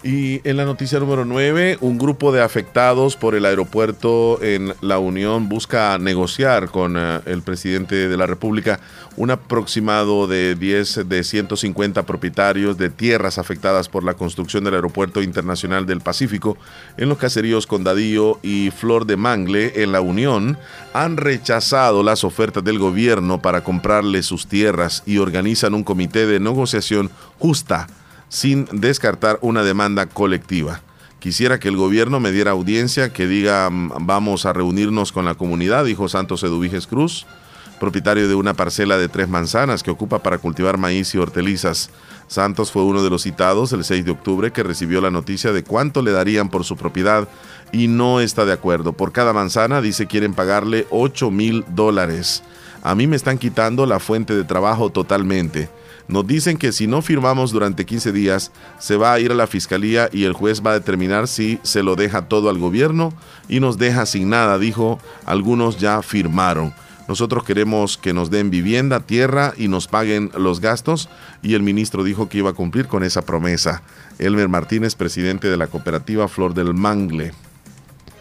Y 0.02 0.40
en 0.48 0.56
la 0.56 0.64
noticia 0.64 0.98
número 0.98 1.26
9, 1.26 1.80
un 1.82 1.98
grupo 1.98 2.32
de 2.32 2.42
afectados 2.42 3.18
por 3.18 3.36
el 3.36 3.44
aeropuerto 3.44 4.42
en 4.42 4.74
la 4.80 4.98
Unión 4.98 5.50
busca 5.50 5.98
negociar 5.98 6.70
con 6.70 6.96
eh, 6.98 7.20
el 7.26 7.42
presidente 7.42 8.08
de 8.08 8.16
la 8.16 8.26
República 8.26 8.80
un 9.18 9.30
aproximado 9.30 10.26
de 10.26 10.56
10 10.56 11.10
de 11.10 11.22
150 11.26 12.04
propietarios 12.06 12.78
de 12.78 12.90
tierras 12.90 13.38
afectadas 13.38 13.90
por 13.90 14.06
la 14.06 14.14
construcción 14.14 14.64
del 14.64 14.76
Aeropuerto 14.76 15.22
Internacional 15.22 15.86
del 15.86 16.00
Pacífico 16.00 16.58
en 16.96 17.10
los 17.10 17.18
caseríos 17.18 17.68
Condadillo 17.68 18.40
y 18.42 18.72
Flor 18.72 19.06
de 19.06 19.18
Mangle 19.18 19.84
en 19.84 19.92
la 19.92 20.00
Unión. 20.00 20.58
Han 20.94 21.18
rechazado 21.18 22.04
las 22.04 22.24
ofertas 22.24 22.64
del 22.64 22.80
gobierno 22.80 23.42
para 23.42 23.66
comprarle 23.66 24.24
sus 24.24 24.48
tierras 24.48 25.04
y 25.06 25.18
organizan 25.18 25.74
un 25.74 25.84
comité 25.84 26.26
de 26.26 26.40
negociación 26.40 27.12
justa 27.38 27.88
sin 28.30 28.68
descartar 28.72 29.40
una 29.42 29.64
demanda 29.64 30.06
colectiva. 30.06 30.82
Quisiera 31.20 31.60
que 31.60 31.68
el 31.68 31.76
gobierno 31.76 32.22
me 32.22 32.32
diera 32.32 32.52
audiencia, 32.52 33.12
que 33.12 33.28
diga 33.28 33.70
mm, 33.70 33.92
vamos 34.02 34.46
a 34.46 34.54
reunirnos 34.54 35.12
con 35.12 35.26
la 35.26 35.36
comunidad, 35.36 35.84
dijo 35.84 36.08
Santos 36.08 36.44
Eduviges 36.44 36.88
Cruz. 36.88 37.26
propietario 37.80 38.28
de 38.28 38.36
una 38.36 38.54
parcela 38.54 38.98
de 38.98 39.08
tres 39.08 39.30
manzanas 39.30 39.84
que 39.84 39.92
ocupa 39.92 40.20
para 40.20 40.38
cultivar 40.38 40.78
maíz 40.78 41.16
y 41.16 41.18
hortalizas. 41.18 41.90
Santos 42.28 42.72
fue 42.72 42.84
uno 42.84 43.02
de 43.04 43.10
los 43.10 43.24
citados 43.24 43.72
el 43.72 43.86
6 43.86 44.04
de 44.04 44.12
octubre 44.12 44.52
que 44.52 44.64
recibió 44.64 45.00
la 45.00 45.12
noticia 45.12 45.54
de 45.54 45.64
cuánto 45.64 46.02
le 46.02 46.12
darían 46.12 46.50
por 46.50 46.66
su 46.66 46.76
propiedad 46.76 47.30
y 47.72 47.88
no 47.88 48.20
está 48.20 48.46
de 48.46 48.52
acuerdo. 48.52 48.92
Por 48.92 49.14
cada 49.14 49.32
manzana 49.32 49.82
dice 49.82 50.08
quieren 50.08 50.34
pagarle 50.34 50.88
8 50.90 51.32
mil 51.32 51.64
dólares. 51.70 52.44
A 52.84 52.96
mí 52.96 53.08
me 53.08 53.16
están 53.16 53.38
quitando 53.38 53.86
la 53.86 54.00
fuente 54.00 54.36
de 54.36 54.44
trabajo 54.44 54.90
totalmente. 54.90 55.70
Nos 56.10 56.26
dicen 56.26 56.58
que 56.58 56.72
si 56.72 56.88
no 56.88 57.04
firmamos 57.04 57.52
durante 57.52 57.86
15 57.86 58.12
días, 58.12 58.52
se 58.80 58.98
va 58.98 59.14
a 59.14 59.20
ir 59.20 59.32
a 59.32 59.36
la 59.36 59.46
fiscalía 59.46 60.10
y 60.12 60.24
el 60.24 60.34
juez 60.34 60.64
va 60.66 60.72
a 60.72 60.80
determinar 60.80 61.28
si 61.28 61.60
se 61.62 61.84
lo 61.84 61.96
deja 61.96 62.28
todo 62.28 62.50
al 62.50 62.58
gobierno 62.58 63.14
y 63.48 63.60
nos 63.60 63.78
deja 63.78 64.08
sin 64.08 64.28
nada, 64.28 64.58
dijo. 64.58 64.98
Algunos 65.26 65.78
ya 65.78 66.02
firmaron. 66.02 66.74
Nosotros 67.08 67.44
queremos 67.44 68.00
que 68.00 68.14
nos 68.14 68.32
den 68.32 68.50
vivienda, 68.50 69.02
tierra 69.02 69.54
y 69.56 69.68
nos 69.68 69.88
paguen 69.88 70.32
los 70.36 70.62
gastos. 70.62 71.10
Y 71.44 71.54
el 71.54 71.62
ministro 71.62 72.04
dijo 72.04 72.28
que 72.28 72.40
iba 72.40 72.50
a 72.50 72.54
cumplir 72.54 72.88
con 72.88 73.04
esa 73.04 73.22
promesa. 73.22 73.84
Elmer 74.18 74.50
Martínez, 74.50 74.96
presidente 74.96 75.48
de 75.48 75.58
la 75.58 75.68
cooperativa 75.68 76.28
Flor 76.28 76.56
del 76.56 76.74
Mangle. 76.74 77.34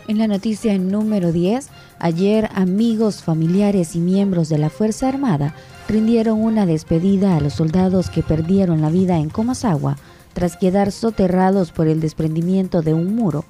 En 0.08 0.18
la 0.18 0.26
noticia 0.26 0.76
número 0.76 1.32
10, 1.32 1.68
ayer 2.00 2.50
amigos, 2.54 3.22
familiares 3.22 3.96
y 3.96 4.00
miembros 4.00 4.50
de 4.50 4.58
la 4.58 4.68
Fuerza 4.68 5.08
Armada 5.08 5.54
rindieron 5.88 6.40
una 6.40 6.66
despedida 6.66 7.36
a 7.36 7.40
los 7.40 7.54
soldados 7.54 8.10
que 8.10 8.22
perdieron 8.22 8.82
la 8.82 8.90
vida 8.90 9.18
en 9.18 9.30
Comasagua 9.30 9.96
tras 10.34 10.56
quedar 10.56 10.92
soterrados 10.92 11.72
por 11.72 11.88
el 11.88 12.00
desprendimiento 12.00 12.82
de 12.82 12.94
un 12.94 13.16
muro. 13.16 13.44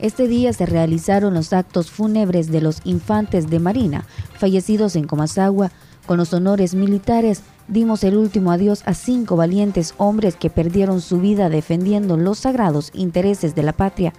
Este 0.00 0.26
día 0.26 0.52
se 0.52 0.66
realizaron 0.66 1.34
los 1.34 1.52
actos 1.52 1.90
fúnebres 1.90 2.50
de 2.50 2.60
los 2.60 2.80
infantes 2.84 3.48
de 3.48 3.60
Marina 3.60 4.04
fallecidos 4.36 4.96
en 4.96 5.06
Comasagua. 5.06 5.70
Con 6.04 6.18
los 6.18 6.34
honores 6.34 6.74
militares 6.74 7.42
dimos 7.68 8.02
el 8.04 8.16
último 8.16 8.50
adiós 8.50 8.82
a 8.84 8.92
cinco 8.92 9.36
valientes 9.36 9.94
hombres 9.96 10.34
que 10.34 10.50
perdieron 10.50 11.00
su 11.00 11.20
vida 11.20 11.48
defendiendo 11.48 12.16
los 12.16 12.40
sagrados 12.40 12.90
intereses 12.92 13.54
de 13.54 13.62
la 13.62 13.72
patria 13.72 14.12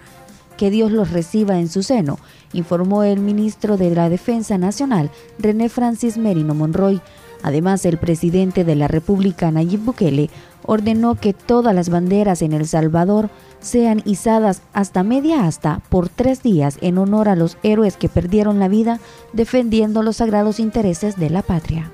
que 0.55 0.71
Dios 0.71 0.91
los 0.91 1.11
reciba 1.11 1.59
en 1.59 1.67
su 1.67 1.83
seno, 1.83 2.17
informó 2.53 3.03
el 3.03 3.19
ministro 3.19 3.77
de 3.77 3.93
la 3.93 4.09
Defensa 4.09 4.57
Nacional, 4.57 5.11
René 5.37 5.69
Francis 5.69 6.17
Merino 6.17 6.55
Monroy. 6.55 7.01
Además, 7.45 7.85
el 7.85 7.99
presidente 7.99 8.63
de 8.63 8.73
la 8.73 8.87
República, 8.87 9.51
Nayib 9.51 9.81
Bukele, 9.81 10.31
ordenó 10.63 11.13
que 11.13 11.31
todas 11.31 11.75
las 11.75 11.89
banderas 11.89 12.41
en 12.41 12.53
El 12.53 12.67
Salvador 12.67 13.29
sean 13.59 14.01
izadas 14.03 14.63
hasta 14.73 15.03
media 15.03 15.45
asta 15.45 15.79
por 15.89 16.09
tres 16.09 16.41
días 16.41 16.79
en 16.81 16.97
honor 16.97 17.29
a 17.29 17.35
los 17.35 17.59
héroes 17.61 17.97
que 17.97 18.09
perdieron 18.09 18.57
la 18.57 18.67
vida 18.67 18.99
defendiendo 19.31 20.01
los 20.01 20.17
sagrados 20.17 20.59
intereses 20.59 21.17
de 21.17 21.29
la 21.29 21.43
patria. 21.43 21.91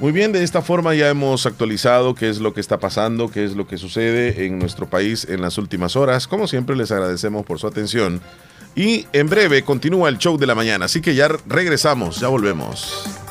Muy 0.00 0.10
bien, 0.10 0.32
de 0.32 0.42
esta 0.42 0.62
forma 0.62 0.96
ya 0.96 1.10
hemos 1.10 1.46
actualizado 1.46 2.16
qué 2.16 2.28
es 2.28 2.40
lo 2.40 2.52
que 2.52 2.60
está 2.60 2.80
pasando, 2.80 3.30
qué 3.30 3.44
es 3.44 3.54
lo 3.54 3.68
que 3.68 3.78
sucede 3.78 4.46
en 4.46 4.58
nuestro 4.58 4.90
país 4.90 5.28
en 5.30 5.42
las 5.42 5.58
últimas 5.58 5.94
horas. 5.94 6.26
Como 6.26 6.48
siempre, 6.48 6.74
les 6.74 6.90
agradecemos 6.90 7.46
por 7.46 7.60
su 7.60 7.68
atención. 7.68 8.20
Y 8.74 9.06
en 9.12 9.28
breve 9.28 9.62
continúa 9.62 10.08
el 10.08 10.18
show 10.18 10.36
de 10.36 10.46
la 10.48 10.56
mañana, 10.56 10.86
así 10.86 11.00
que 11.00 11.14
ya 11.14 11.28
regresamos, 11.46 12.18
ya 12.18 12.26
volvemos. 12.26 13.25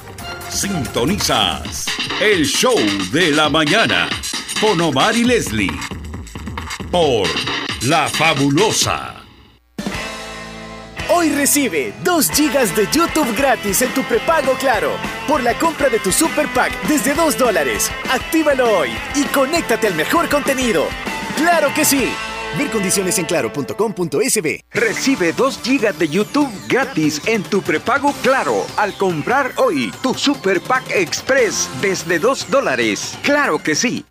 Sintonizas 0.50 1.86
el 2.22 2.46
show 2.46 2.78
de 3.12 3.32
la 3.32 3.50
mañana 3.50 4.08
con 4.62 4.80
Omar 4.80 5.16
y 5.16 5.24
Leslie 5.24 5.72
por 6.92 7.28
La 7.82 8.08
Fabulosa. 8.08 9.16
Hoy 11.10 11.30
recibe 11.30 11.94
2 12.04 12.30
GB 12.30 12.76
de 12.76 12.88
YouTube 12.92 13.36
gratis 13.38 13.82
en 13.82 13.94
tu 13.94 14.04
prepago 14.04 14.54
Claro. 14.54 14.92
Por 15.28 15.44
la 15.44 15.54
compra 15.56 15.90
de 15.90 16.00
tu 16.00 16.12
Super 16.12 16.48
Pack 16.48 16.72
desde 16.88 17.14
2 17.14 17.38
dólares. 17.38 17.92
Actívalo 18.12 18.80
hoy 18.80 18.90
y 19.16 19.24
conéctate 19.26 19.88
al 19.88 19.96
mejor 19.96 20.30
contenido. 20.30 20.88
¡Claro 21.38 21.74
que 21.74 21.86
sí! 21.86 22.12
Ver 22.57 22.72
condiciones 22.72 23.19
en 23.19 23.26
claro.com.sb. 23.26 24.61
Recibe 24.72 25.34
2 25.34 25.60
GB 25.64 25.94
de 25.98 26.07
YouTube 26.07 26.49
gratis 26.68 27.22
en 27.27 27.44
tu 27.44 27.61
prepago 27.61 28.14
Claro 28.22 28.65
al 28.77 28.94
comprar 28.98 29.52
hoy 29.57 29.91
tu 30.02 30.14
Super 30.14 30.61
Pack 30.61 30.91
Express 30.91 31.69
desde 31.82 32.19
2 32.19 32.49
dólares. 32.49 33.18
¡Claro 33.23 33.60
que 33.60 33.76
sí! 33.76 34.06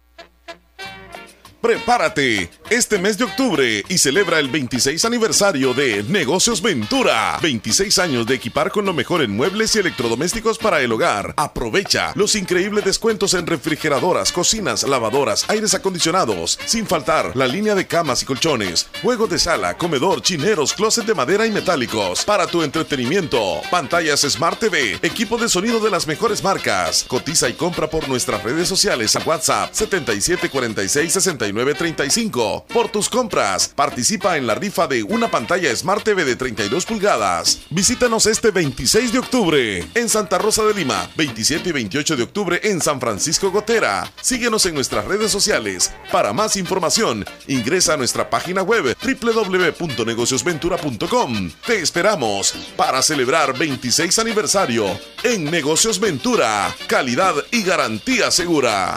Prepárate 1.64 2.50
este 2.68 2.98
mes 2.98 3.16
de 3.16 3.24
octubre 3.24 3.84
y 3.88 3.96
celebra 3.96 4.38
el 4.38 4.48
26 4.48 5.02
aniversario 5.06 5.72
de 5.72 6.02
Negocios 6.02 6.60
Ventura. 6.60 7.38
26 7.40 7.98
años 8.00 8.26
de 8.26 8.34
equipar 8.34 8.70
con 8.70 8.84
lo 8.84 8.92
mejor 8.92 9.22
en 9.22 9.30
muebles 9.30 9.74
y 9.74 9.78
electrodomésticos 9.78 10.58
para 10.58 10.82
el 10.82 10.92
hogar. 10.92 11.32
Aprovecha 11.38 12.12
los 12.16 12.34
increíbles 12.34 12.84
descuentos 12.84 13.32
en 13.32 13.46
refrigeradoras, 13.46 14.30
cocinas, 14.30 14.82
lavadoras, 14.82 15.48
aires 15.48 15.72
acondicionados. 15.72 16.58
Sin 16.66 16.86
faltar 16.86 17.34
la 17.34 17.46
línea 17.46 17.74
de 17.74 17.86
camas 17.86 18.22
y 18.22 18.26
colchones, 18.26 18.88
juegos 19.00 19.30
de 19.30 19.38
sala, 19.38 19.78
comedor, 19.78 20.20
chineros, 20.20 20.74
closet 20.74 21.06
de 21.06 21.14
madera 21.14 21.46
y 21.46 21.50
metálicos. 21.50 22.26
Para 22.26 22.46
tu 22.46 22.62
entretenimiento, 22.62 23.62
pantallas 23.70 24.20
Smart 24.20 24.58
TV, 24.58 24.98
equipo 25.00 25.38
de 25.38 25.48
sonido 25.48 25.80
de 25.80 25.90
las 25.90 26.06
mejores 26.06 26.42
marcas. 26.42 27.06
Cotiza 27.08 27.48
y 27.48 27.54
compra 27.54 27.88
por 27.88 28.06
nuestras 28.06 28.42
redes 28.42 28.68
sociales 28.68 29.16
a 29.16 29.20
WhatsApp 29.20 29.72
7746 29.72 31.53
69 31.54 31.74
35 31.74 32.66
Por 32.72 32.88
tus 32.88 33.08
compras, 33.08 33.68
participa 33.68 34.36
en 34.36 34.46
la 34.46 34.54
rifa 34.54 34.86
de 34.86 35.02
una 35.02 35.30
pantalla 35.30 35.74
Smart 35.74 36.02
TV 36.02 36.24
de 36.24 36.36
32 36.36 36.86
pulgadas. 36.86 37.60
Visítanos 37.70 38.26
este 38.26 38.50
26 38.50 39.12
de 39.12 39.18
octubre 39.18 39.86
en 39.94 40.08
Santa 40.08 40.38
Rosa 40.38 40.64
de 40.64 40.74
Lima, 40.74 41.08
27 41.16 41.68
y 41.68 41.72
28 41.72 42.16
de 42.16 42.22
octubre 42.24 42.60
en 42.62 42.80
San 42.80 43.00
Francisco 43.00 43.50
Gotera. 43.50 44.10
Síguenos 44.20 44.66
en 44.66 44.74
nuestras 44.74 45.04
redes 45.04 45.30
sociales. 45.30 45.92
Para 46.10 46.32
más 46.32 46.56
información, 46.56 47.24
ingresa 47.46 47.94
a 47.94 47.96
nuestra 47.96 48.28
página 48.30 48.62
web 48.62 48.96
www.negociosventura.com. 49.00 51.50
Te 51.66 51.80
esperamos 51.80 52.54
para 52.76 53.02
celebrar 53.02 53.56
26 53.56 54.18
aniversario 54.18 54.86
en 55.22 55.44
Negocios 55.44 56.00
Ventura. 56.00 56.74
Calidad 56.88 57.34
y 57.50 57.62
garantía 57.62 58.30
segura. 58.30 58.96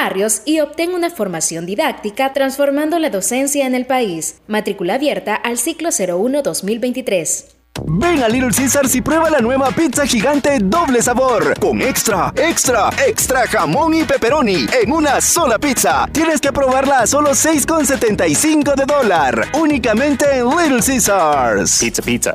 barrios 0.00 0.40
y 0.46 0.60
obtén 0.60 0.94
una 0.94 1.10
formación 1.10 1.66
didáctica 1.66 2.32
transformando 2.32 2.98
la 2.98 3.10
docencia 3.10 3.66
en 3.66 3.74
el 3.74 3.84
país. 3.84 4.40
Matrícula 4.46 4.94
abierta 4.94 5.34
al 5.34 5.58
ciclo 5.58 5.90
01-2023. 5.90 7.44
Ven 7.86 8.22
a 8.22 8.28
Little 8.28 8.50
Caesars 8.50 8.94
y 8.94 9.02
prueba 9.02 9.28
la 9.30 9.40
nueva 9.40 9.70
pizza 9.70 10.06
gigante 10.06 10.58
doble 10.58 11.02
sabor 11.02 11.58
con 11.60 11.82
extra, 11.82 12.32
extra, 12.36 12.90
extra 13.06 13.46
jamón 13.46 13.94
y 13.94 14.04
pepperoni 14.04 14.66
en 14.82 14.92
una 14.92 15.20
sola 15.20 15.58
pizza. 15.58 16.08
Tienes 16.12 16.40
que 16.40 16.52
probarla 16.52 17.00
a 17.00 17.06
solo 17.06 17.30
6,75 17.30 18.74
de 18.74 18.84
dólar. 18.86 19.48
Únicamente 19.54 20.24
en 20.38 20.48
Little 20.48 20.80
Caesars. 20.80 21.78
Pizza, 21.78 22.02
pizza. 22.02 22.34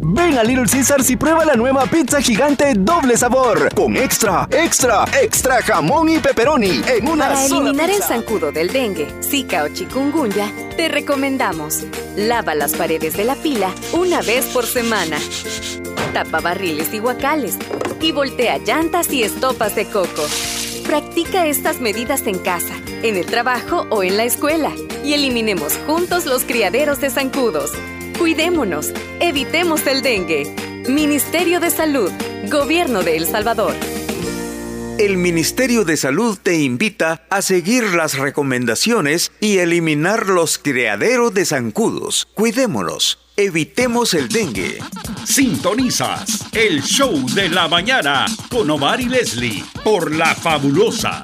Ven 0.00 0.38
a 0.38 0.42
Little 0.42 0.66
Caesars 0.66 1.10
y 1.10 1.16
prueba 1.16 1.44
la 1.44 1.54
nueva 1.54 1.86
pizza 1.86 2.20
gigante 2.20 2.74
doble 2.74 3.16
sabor 3.16 3.72
con 3.74 3.96
extra, 3.96 4.46
extra, 4.50 5.04
extra 5.22 5.62
jamón 5.62 6.08
y 6.08 6.18
pepperoni 6.18 6.82
en 6.86 7.08
una 7.08 7.28
Para 7.28 7.48
sola 7.48 7.70
eliminar 7.70 7.90
el 7.90 8.02
zancudo 8.02 8.52
del 8.52 8.72
dengue, 8.72 9.08
zika 9.22 9.64
o 9.64 9.68
chikungunya, 9.68 10.50
te 10.76 10.88
recomendamos 10.88 11.84
lava 12.16 12.54
las 12.54 12.74
paredes 12.74 13.16
de 13.16 13.24
la 13.24 13.34
pila 13.36 13.70
una 13.92 14.20
vez 14.22 14.44
por 14.46 14.66
semana. 14.66 15.18
Tapa 16.12 16.40
barriles 16.40 16.92
y 16.92 16.98
guacales 16.98 17.56
y 18.00 18.12
voltea 18.12 18.58
llantas 18.58 19.10
y 19.12 19.22
estopas 19.22 19.74
de 19.74 19.86
coco. 19.86 20.26
Practica 20.86 21.46
estas 21.46 21.80
medidas 21.80 22.26
en 22.26 22.38
casa, 22.38 22.74
en 23.02 23.16
el 23.16 23.26
trabajo 23.26 23.86
o 23.90 24.02
en 24.02 24.16
la 24.16 24.24
escuela 24.24 24.72
y 25.04 25.14
eliminemos 25.14 25.78
juntos 25.86 26.26
los 26.26 26.44
criaderos 26.44 27.00
de 27.00 27.10
zancudos. 27.10 27.72
Cuidémonos, 28.18 28.92
evitemos 29.20 29.86
el 29.86 30.00
dengue. 30.00 30.54
Ministerio 30.88 31.60
de 31.60 31.70
Salud, 31.70 32.10
Gobierno 32.50 33.02
de 33.02 33.18
El 33.18 33.26
Salvador. 33.26 33.74
El 34.98 35.18
Ministerio 35.18 35.84
de 35.84 35.98
Salud 35.98 36.38
te 36.42 36.58
invita 36.58 37.26
a 37.28 37.42
seguir 37.42 37.84
las 37.92 38.16
recomendaciones 38.16 39.32
y 39.40 39.58
eliminar 39.58 40.28
los 40.28 40.58
criaderos 40.58 41.34
de 41.34 41.44
zancudos. 41.44 42.26
Cuidémonos, 42.32 43.18
evitemos 43.36 44.14
el 44.14 44.28
dengue. 44.28 44.78
Sintonizas 45.26 46.46
el 46.54 46.82
show 46.82 47.28
de 47.34 47.50
la 47.50 47.68
mañana 47.68 48.24
con 48.48 48.70
Omar 48.70 48.98
y 48.98 49.10
Leslie 49.10 49.62
por 49.84 50.14
La 50.14 50.34
Fabulosa. 50.34 51.20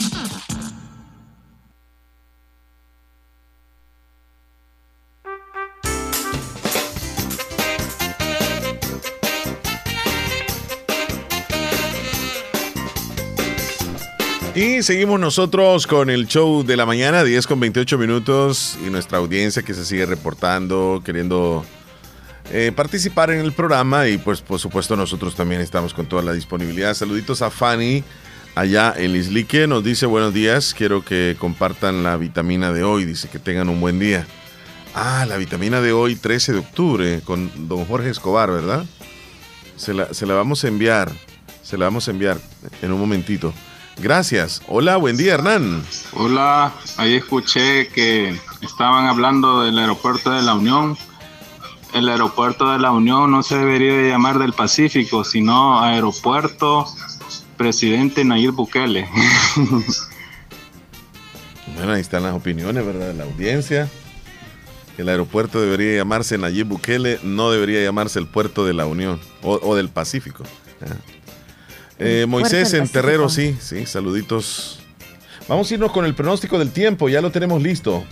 Y 14.54 14.82
seguimos 14.82 15.18
nosotros 15.18 15.86
con 15.86 16.10
el 16.10 16.26
show 16.26 16.62
de 16.62 16.76
la 16.76 16.84
mañana, 16.84 17.24
10 17.24 17.46
con 17.46 17.58
28 17.58 17.96
minutos, 17.96 18.76
y 18.86 18.90
nuestra 18.90 19.16
audiencia 19.16 19.62
que 19.62 19.72
se 19.72 19.86
sigue 19.86 20.04
reportando, 20.04 21.00
queriendo 21.02 21.64
eh, 22.50 22.70
participar 22.76 23.30
en 23.30 23.40
el 23.40 23.52
programa, 23.52 24.08
y 24.08 24.18
pues 24.18 24.42
por 24.42 24.58
supuesto 24.58 24.94
nosotros 24.94 25.34
también 25.34 25.62
estamos 25.62 25.94
con 25.94 26.04
toda 26.04 26.22
la 26.22 26.34
disponibilidad. 26.34 26.92
Saluditos 26.92 27.40
a 27.40 27.50
Fanny, 27.50 28.04
allá 28.54 28.92
en 28.94 29.16
Islique, 29.16 29.66
nos 29.66 29.84
dice 29.84 30.04
buenos 30.04 30.34
días, 30.34 30.74
quiero 30.74 31.02
que 31.02 31.34
compartan 31.38 32.02
la 32.02 32.18
vitamina 32.18 32.74
de 32.74 32.82
hoy, 32.82 33.06
dice 33.06 33.30
que 33.30 33.38
tengan 33.38 33.70
un 33.70 33.80
buen 33.80 33.98
día. 33.98 34.26
Ah, 34.94 35.24
la 35.26 35.38
vitamina 35.38 35.80
de 35.80 35.94
hoy, 35.94 36.14
13 36.14 36.52
de 36.52 36.58
octubre, 36.58 37.20
con 37.24 37.68
don 37.68 37.86
Jorge 37.86 38.10
Escobar, 38.10 38.50
¿verdad? 38.50 38.84
Se 39.78 39.94
la, 39.94 40.12
se 40.12 40.26
la 40.26 40.34
vamos 40.34 40.62
a 40.64 40.68
enviar, 40.68 41.10
se 41.62 41.78
la 41.78 41.86
vamos 41.86 42.06
a 42.06 42.10
enviar 42.10 42.38
en 42.82 42.92
un 42.92 43.00
momentito. 43.00 43.54
Gracias. 43.98 44.62
Hola, 44.69 44.97
buen 44.97 45.16
día, 45.16 45.35
Hernán. 45.35 45.85
Hola, 46.14 46.73
ahí 46.97 47.14
escuché 47.14 47.89
que 47.89 48.39
estaban 48.60 49.06
hablando 49.06 49.62
del 49.62 49.78
aeropuerto 49.78 50.31
de 50.31 50.43
la 50.43 50.55
Unión. 50.55 50.97
El 51.94 52.09
aeropuerto 52.09 52.70
de 52.70 52.78
la 52.78 52.90
Unión 52.90 53.31
no 53.31 53.43
se 53.43 53.56
debería 53.56 53.93
de 53.94 54.09
llamar 54.09 54.39
del 54.39 54.55
Pacífico, 54.55 55.24
sino 55.24 55.81
aeropuerto 55.82 56.86
presidente 57.56 58.24
Nayib 58.24 58.52
Bukele. 58.52 59.09
Bueno, 61.74 61.94
ahí 61.94 62.02
están 62.02 62.23
las 62.23 62.35
opiniones, 62.35 62.85
¿verdad? 62.85 63.09
De 63.09 63.14
la 63.14 63.24
audiencia. 63.24 63.89
El 64.98 65.09
aeropuerto 65.09 65.60
debería 65.60 65.97
llamarse 65.97 66.36
Nayib 66.36 66.66
Bukele, 66.66 67.19
no 67.23 67.51
debería 67.51 67.82
llamarse 67.82 68.19
el 68.19 68.27
puerto 68.27 68.66
de 68.66 68.74
la 68.74 68.85
Unión 68.85 69.19
o, 69.43 69.55
o 69.55 69.74
del 69.74 69.89
Pacífico. 69.89 70.44
Ah. 70.82 70.94
Eh, 72.04 72.26
Moisés 72.26 72.72
en 72.74 72.88
Terrero, 72.88 73.28
sí, 73.28 73.56
sí, 73.60 73.86
saluditos. 73.86 74.80
Vamos 75.48 75.70
a 75.70 75.74
irnos 75.74 75.92
con 75.92 76.04
el 76.04 76.14
pronóstico 76.14 76.58
del 76.58 76.70
tiempo, 76.70 77.08
ya 77.08 77.20
lo 77.20 77.30
tenemos 77.30 77.62
listo. 77.62 78.04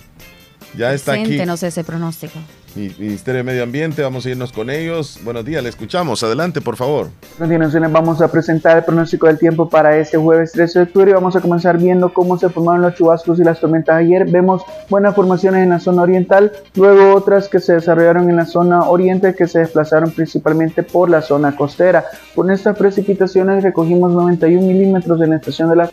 Ya 0.76 0.92
está 0.92 1.12
aquí. 1.12 1.38
Ese 1.40 1.84
pronóstico. 1.84 2.38
Mi- 2.76 2.94
Ministerio 2.98 3.38
de 3.38 3.42
Medio 3.44 3.62
Ambiente, 3.64 4.01
vamos 4.02 4.24
a 4.26 4.30
irnos 4.30 4.52
con 4.52 4.70
ellos. 4.70 5.18
Buenos 5.24 5.44
días, 5.44 5.62
le 5.62 5.68
escuchamos. 5.68 6.22
Adelante, 6.22 6.60
por 6.60 6.76
favor. 6.76 7.09
A 7.34 7.38
continuación 7.38 7.92
vamos 7.92 8.20
a 8.22 8.28
presentar 8.30 8.78
el 8.78 8.84
pronóstico 8.84 9.26
del 9.26 9.38
tiempo 9.38 9.68
para 9.68 9.97
este 9.97 10.18
jueves 10.18 10.52
13 10.52 10.78
de 10.78 10.82
octubre 10.84 11.12
vamos 11.14 11.34
a 11.34 11.40
comenzar 11.40 11.78
viendo 11.78 12.12
cómo 12.12 12.38
se 12.38 12.48
formaron 12.48 12.82
los 12.82 12.94
chubascos 12.94 13.40
y 13.40 13.44
las 13.44 13.59
tormentas 13.60 13.97
ayer. 13.97 14.24
Vemos 14.30 14.62
buenas 14.88 15.14
formaciones 15.16 15.62
en 15.64 15.70
la 15.70 15.80
zona 15.80 16.02
oriental, 16.02 16.52
luego 16.76 17.14
otras 17.14 17.48
que 17.48 17.59
se 17.59 17.72
desarrollaron 17.74 18.30
en 18.30 18.36
la 18.36 18.47
zona 18.47 18.88
oriente 18.88 19.34
que 19.34 19.48
se 19.48 19.60
desplazaron 19.60 20.10
principalmente 20.12 20.82
por 20.84 21.10
la 21.10 21.22
zona 21.22 21.56
costera. 21.56 22.05
Con 22.34 22.51
estas 22.51 22.76
precipitaciones 22.76 23.62
recogimos 23.64 24.12
91 24.12 24.64
milímetros 24.66 25.20
en 25.22 25.30
la 25.30 25.36
estación 25.36 25.70
de 25.70 25.76
la 25.76 25.90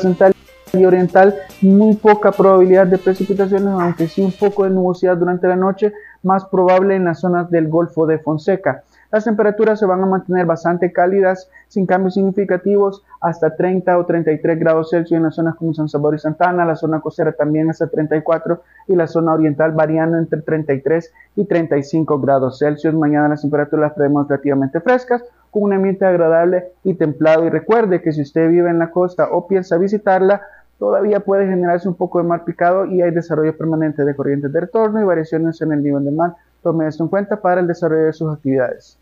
central 0.00 0.34
y 0.74 0.84
oriental, 0.84 1.34
muy 1.62 1.96
poca 1.96 2.30
probabilidad 2.30 2.86
de 2.86 2.98
precipitaciones, 2.98 3.68
aunque 3.68 4.06
sí 4.06 4.20
un 4.20 4.32
poco 4.32 4.64
de 4.64 4.70
nubosidad 4.70 5.16
durante 5.16 5.48
la 5.48 5.56
noche, 5.56 5.94
más 6.22 6.44
probable 6.46 6.96
en 6.96 7.04
las 7.04 7.20
zonas 7.20 7.50
del 7.50 7.68
Golfo 7.68 8.06
de 8.06 8.18
Fonseca. 8.18 8.82
Las 9.10 9.24
temperaturas 9.24 9.78
se 9.78 9.86
van 9.86 10.02
a 10.02 10.06
mantener 10.06 10.44
bastante 10.44 10.92
cálidas, 10.92 11.50
sin 11.68 11.86
cambios 11.86 12.14
significativos, 12.14 13.02
hasta 13.20 13.56
30 13.56 13.96
o 13.96 14.04
33 14.04 14.58
grados 14.58 14.90
Celsius 14.90 15.16
en 15.16 15.22
las 15.22 15.34
zonas 15.34 15.56
como 15.56 15.72
San 15.72 15.88
Salvador 15.88 16.16
y 16.16 16.18
Santana, 16.18 16.66
la 16.66 16.76
zona 16.76 17.00
costera 17.00 17.32
también 17.32 17.70
hasta 17.70 17.86
34 17.86 18.62
y 18.86 18.96
la 18.96 19.06
zona 19.06 19.32
oriental 19.32 19.72
variando 19.72 20.18
entre 20.18 20.42
33 20.42 21.12
y 21.36 21.46
35 21.46 22.20
grados 22.20 22.58
Celsius. 22.58 22.94
Mañana 22.94 23.28
las 23.28 23.40
temperaturas 23.40 23.88
las 23.88 23.94
traemos 23.94 24.28
relativamente 24.28 24.80
frescas, 24.80 25.24
con 25.50 25.62
un 25.62 25.72
ambiente 25.72 26.04
agradable 26.04 26.72
y 26.84 26.94
templado. 26.94 27.46
Y 27.46 27.50
recuerde 27.50 28.02
que 28.02 28.12
si 28.12 28.20
usted 28.20 28.50
vive 28.50 28.68
en 28.68 28.78
la 28.78 28.90
costa 28.90 29.28
o 29.30 29.46
piensa 29.46 29.78
visitarla, 29.78 30.42
todavía 30.78 31.20
puede 31.20 31.46
generarse 31.46 31.88
un 31.88 31.94
poco 31.94 32.18
de 32.18 32.24
mar 32.24 32.44
picado 32.44 32.86
y 32.86 33.02
hay 33.02 33.10
desarrollo 33.10 33.56
permanente 33.56 34.04
de 34.04 34.14
corrientes 34.14 34.52
de 34.52 34.60
retorno 34.60 35.00
y 35.00 35.04
variaciones 35.04 35.60
en 35.60 35.72
el 35.72 35.82
nivel 35.82 36.04
del 36.04 36.14
mar. 36.14 36.34
Tome 36.62 36.86
esto 36.86 37.02
en 37.02 37.08
cuenta 37.08 37.40
para 37.40 37.60
el 37.60 37.66
desarrollo 37.66 38.06
de 38.06 38.12
sus 38.12 38.32
actividades. 38.32 38.98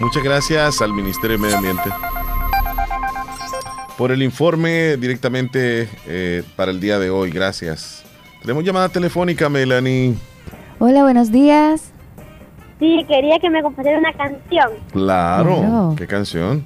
Muchas 0.00 0.22
gracias 0.22 0.80
al 0.80 0.92
Ministerio 0.92 1.36
de 1.36 1.42
Medio 1.42 1.56
Ambiente 1.56 1.90
por 3.96 4.10
el 4.10 4.22
informe 4.22 4.96
directamente 4.96 5.88
eh, 6.06 6.42
para 6.56 6.70
el 6.70 6.80
día 6.80 6.98
de 6.98 7.10
hoy. 7.10 7.30
Gracias. 7.30 8.04
Tenemos 8.40 8.64
llamada 8.64 8.88
telefónica, 8.88 9.48
Melanie. 9.48 10.14
Hola, 10.80 11.02
buenos 11.02 11.30
días. 11.30 11.92
Sí, 12.80 13.04
quería 13.06 13.38
que 13.38 13.48
me 13.48 13.62
compusiera 13.62 13.98
una 13.98 14.12
canción. 14.12 14.70
Claro. 14.90 15.58
Claro. 15.58 15.94
¿Qué 15.96 16.06
canción? 16.08 16.64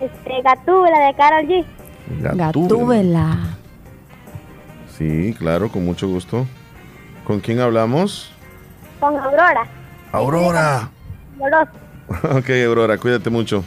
Este, 0.00 0.42
Gatúbela 0.42 0.98
de 1.06 1.14
Carol 1.14 1.46
G. 1.46 1.64
Gatúbela. 2.36 3.56
Sí, 4.96 5.34
claro, 5.38 5.70
con 5.70 5.84
mucho 5.84 6.08
gusto. 6.08 6.46
¿Con 7.24 7.40
quién 7.40 7.60
hablamos? 7.60 8.32
Con 9.00 9.16
Aurora. 9.16 9.66
Aurora. 10.12 10.90
Ok, 12.22 12.48
Aurora, 12.66 12.96
cuídate 12.96 13.28
mucho. 13.28 13.62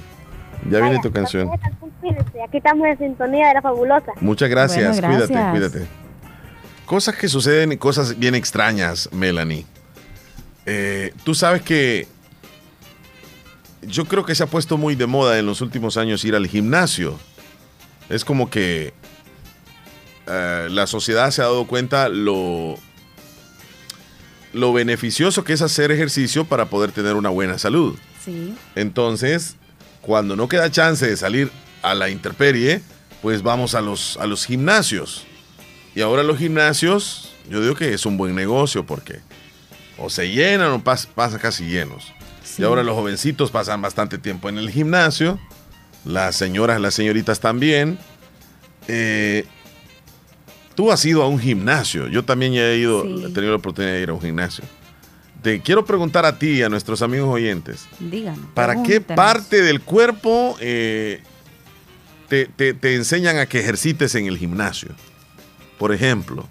Ya 0.70 0.80
viene 0.80 1.00
tu 1.00 1.12
canción. 1.12 1.48
Aquí 1.52 2.58
estamos 2.58 2.88
en 2.88 2.98
sintonía 2.98 3.50
de 3.50 3.54
la 3.54 3.62
fabulosa. 3.62 4.12
Muchas 4.20 4.50
gracias, 4.50 5.00
Bueno, 5.00 5.14
cuídate, 5.16 5.34
gracias. 5.34 5.52
cuídate. 5.72 5.88
Cosas 6.88 7.16
que 7.16 7.28
suceden 7.28 7.72
y 7.72 7.78
cosas 7.78 8.18
bien 8.18 8.34
extrañas, 8.34 9.10
Melanie. 9.14 9.66
Eh, 10.66 11.14
Tú 11.24 11.36
sabes 11.36 11.62
que 11.62 12.08
yo 13.82 14.06
creo 14.06 14.26
que 14.26 14.36
se 14.36 14.44
ha 14.44 14.48
puesto 14.48 14.78
muy 14.78 14.96
de 14.96 15.08
moda 15.08 15.38
en 15.40 15.46
los 15.46 15.62
últimos 15.62 15.98
años 15.98 16.24
ir 16.26 16.36
al 16.36 16.48
gimnasio. 16.48 17.20
Es 18.10 18.24
como 18.26 18.50
que 18.50 18.94
eh, 20.28 20.68
la 20.70 20.86
sociedad 20.88 21.32
se 21.32 21.42
ha 21.42 21.46
dado 21.46 21.66
cuenta 21.66 22.10
lo, 22.10 22.78
lo 24.54 24.74
beneficioso 24.74 25.44
que 25.44 25.54
es 25.54 25.62
hacer 25.62 25.92
ejercicio 25.92 26.46
para 26.46 26.66
poder 26.66 26.92
tener 26.92 27.16
una 27.16 27.30
buena 27.30 27.58
salud. 27.58 27.98
Sí. 28.24 28.54
Entonces, 28.76 29.56
cuando 30.02 30.36
no 30.36 30.48
queda 30.48 30.70
chance 30.70 31.08
de 31.08 31.18
salir 31.18 31.50
a 31.82 31.96
la 31.96 32.10
intemperie, 32.10 32.82
pues 33.22 33.42
vamos 33.42 33.76
a 33.76 33.82
los, 33.82 34.18
a 34.18 34.28
los 34.28 34.46
gimnasios. 34.46 35.26
Y 35.96 36.02
ahora 36.02 36.24
los 36.24 36.38
gimnasios, 36.38 37.32
yo 37.50 37.62
digo 37.62 37.76
que 37.76 37.94
es 37.94 38.06
un 38.06 38.18
buen 38.18 38.36
negocio 38.36 38.86
porque 38.86 39.20
o 39.98 40.10
se 40.10 40.30
llenan 40.32 40.72
o 40.72 40.84
pas- 40.84 41.08
pasan 41.08 41.40
casi 41.40 41.66
llenos. 41.66 42.12
Y 42.60 42.64
ahora 42.64 42.84
los 42.84 42.96
jovencitos 42.96 43.52
pasan 43.52 43.82
bastante 43.82 44.18
tiempo 44.18 44.50
en 44.50 44.58
el 44.58 44.70
gimnasio, 44.70 45.40
las 46.06 46.36
señoras, 46.36 46.80
las 46.82 46.94
señoritas 46.94 47.40
también. 47.40 47.98
Eh, 48.88 49.46
tú 50.76 50.92
has 50.92 51.04
ido 51.06 51.22
a 51.24 51.28
un 51.28 51.40
gimnasio, 51.40 52.08
yo 52.08 52.24
también 52.26 52.54
he 52.54 52.78
ido, 52.78 53.04
Sí. 53.04 53.24
he 53.26 53.30
tenido 53.34 53.52
la 53.52 53.58
oportunidad 53.58 53.94
de 53.94 54.02
ir 54.02 54.10
a 54.10 54.14
un 54.14 54.22
gimnasio. 54.22 54.64
Te 55.42 55.60
quiero 55.62 55.86
preguntar 55.86 56.26
a 56.26 56.38
ti 56.38 56.50
y 56.50 56.62
a 56.64 56.70
nuestros 56.70 57.02
amigos 57.02 57.30
oyentes, 57.30 57.88
Díganos. 58.00 58.40
¿Para 58.54 58.84
qué 58.84 59.02
parte 59.02 59.62
del 59.64 59.82
cuerpo 59.82 60.56
eh, 60.60 61.22
te, 62.30 62.46
te- 62.46 62.74
te 62.76 62.96
enseñan 62.96 63.38
a 63.40 63.46
que 63.48 63.60
ejercites 63.60 64.14
en 64.16 64.28
el 64.28 64.38
gimnasio? 64.38 64.90
Por 65.80 65.94
ejemplo. 65.94 66.48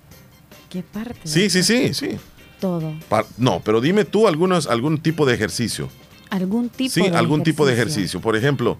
¿Qué 0.69 0.83
parte? 0.83 1.21
Sí, 1.25 1.51
sí, 1.51 1.63
sí, 1.63 1.95
sí. 1.95 2.19
Todo. 2.61 2.93
Pa- 3.09 3.25
no, 3.39 3.61
pero 3.65 3.81
dime 3.81 4.05
tú 4.05 4.29
algunos, 4.29 4.67
algún 4.67 4.99
tipo 4.99 5.25
de 5.27 5.35
ejercicio. 5.35 5.89
Algún 6.31 6.69
tipo 6.69 6.91
sí, 6.93 7.03
de 7.09 7.17
algún 7.17 7.43
tipo 7.43 7.67
de 7.67 7.73
ejercicio. 7.73 8.21
Por 8.21 8.37
ejemplo, 8.37 8.77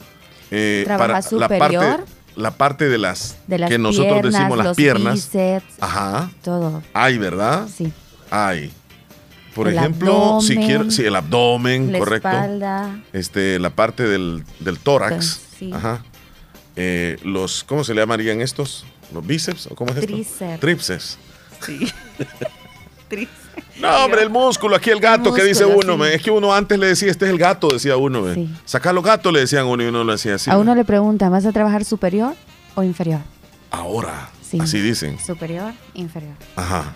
eh, 0.51 0.85
para 0.87 1.21
la 1.33 1.49
parte, 1.49 2.05
la 2.37 2.51
parte 2.53 2.89
de 2.89 2.99
las, 2.99 3.37
De 3.47 3.59
las 3.59 3.69
que 3.71 3.79
nosotros 3.79 4.13
piernas, 4.21 4.33
decimos 4.35 4.59
las 4.59 4.67
los 4.69 4.77
piernas. 4.77 5.15
bíceps, 5.15 5.65
Ajá. 5.81 6.31
todo. 6.43 6.83
Hay, 6.93 7.19
¿verdad? 7.19 7.67
Sí. 7.75 7.93
Hay. 8.31 8.71
Por 9.55 9.67
El 9.67 9.77
ejemplo, 9.77 10.39
si 10.41 10.55
quiero, 10.57 10.89
sí, 10.93 11.05
el 11.05 11.17
abdomen, 11.17 11.91
la 11.91 11.99
correcto. 11.99 12.29
espalda. 12.29 13.03
Este, 13.13 13.59
la 13.59 13.71
parte 13.71 14.05
del, 14.05 14.45
del 14.61 14.79
tórax. 14.79 15.41
Sí. 15.59 15.73
Ajá. 15.75 16.05
Eh, 16.77 17.19
los, 17.25 17.65
¿cómo 17.65 17.83
se 17.83 17.93
le 17.95 18.01
llamarían 18.01 18.41
estos? 18.43 18.85
¿Los 19.13 19.27
bíceps? 19.27 19.67
¿O 19.67 19.75
cómo 19.75 19.91
es 19.91 19.97
esto? 19.99 20.07
Tríceps. 20.15 20.61
Tríceps. 20.61 21.19
Sí. 23.75 23.81
No, 23.83 24.05
hombre, 24.05 24.23
el 24.23 24.31
músculo, 24.31 24.77
aquí 24.77 24.91
el 24.91 25.01
gato 25.01 25.33
que 25.33 25.43
dice 25.43 25.65
uno. 25.65 25.95
sí. 25.95 25.99
me. 25.99 26.15
Es 26.15 26.23
que 26.23 26.31
uno 26.31 26.55
antes 26.55 26.79
le 26.79 26.87
decía, 26.89 27.11
este 27.11 27.25
es 27.27 27.31
el 27.31 27.39
gato, 27.39 27.69
decía 27.69 27.97
uno. 27.97 28.21
me. 28.23 28.49
Saca 28.65 28.93
los 28.93 29.03
gatos, 29.03 29.33
le 29.33 29.41
decían 29.41 29.67
uno 29.67 29.83
y 29.83 29.87
uno 29.87 30.05
lo 30.05 30.13
decía 30.13 30.35
así. 30.35 30.51
a 30.51 30.55
me. 30.55 30.61
uno 30.61 30.75
le 30.75 30.85
pregunta, 30.85 31.29
¿vas 31.31 31.47
a 31.47 31.53
trabajar 31.53 31.85
superior 31.85 32.35
o 32.75 32.83
inferior? 32.83 33.21
Ahora. 33.71 34.29
Sí. 34.43 34.59
Así 34.61 34.81
dicen. 34.81 35.19
Superior, 35.19 35.73
inferior. 35.95 36.35
Ajá. 36.57 36.93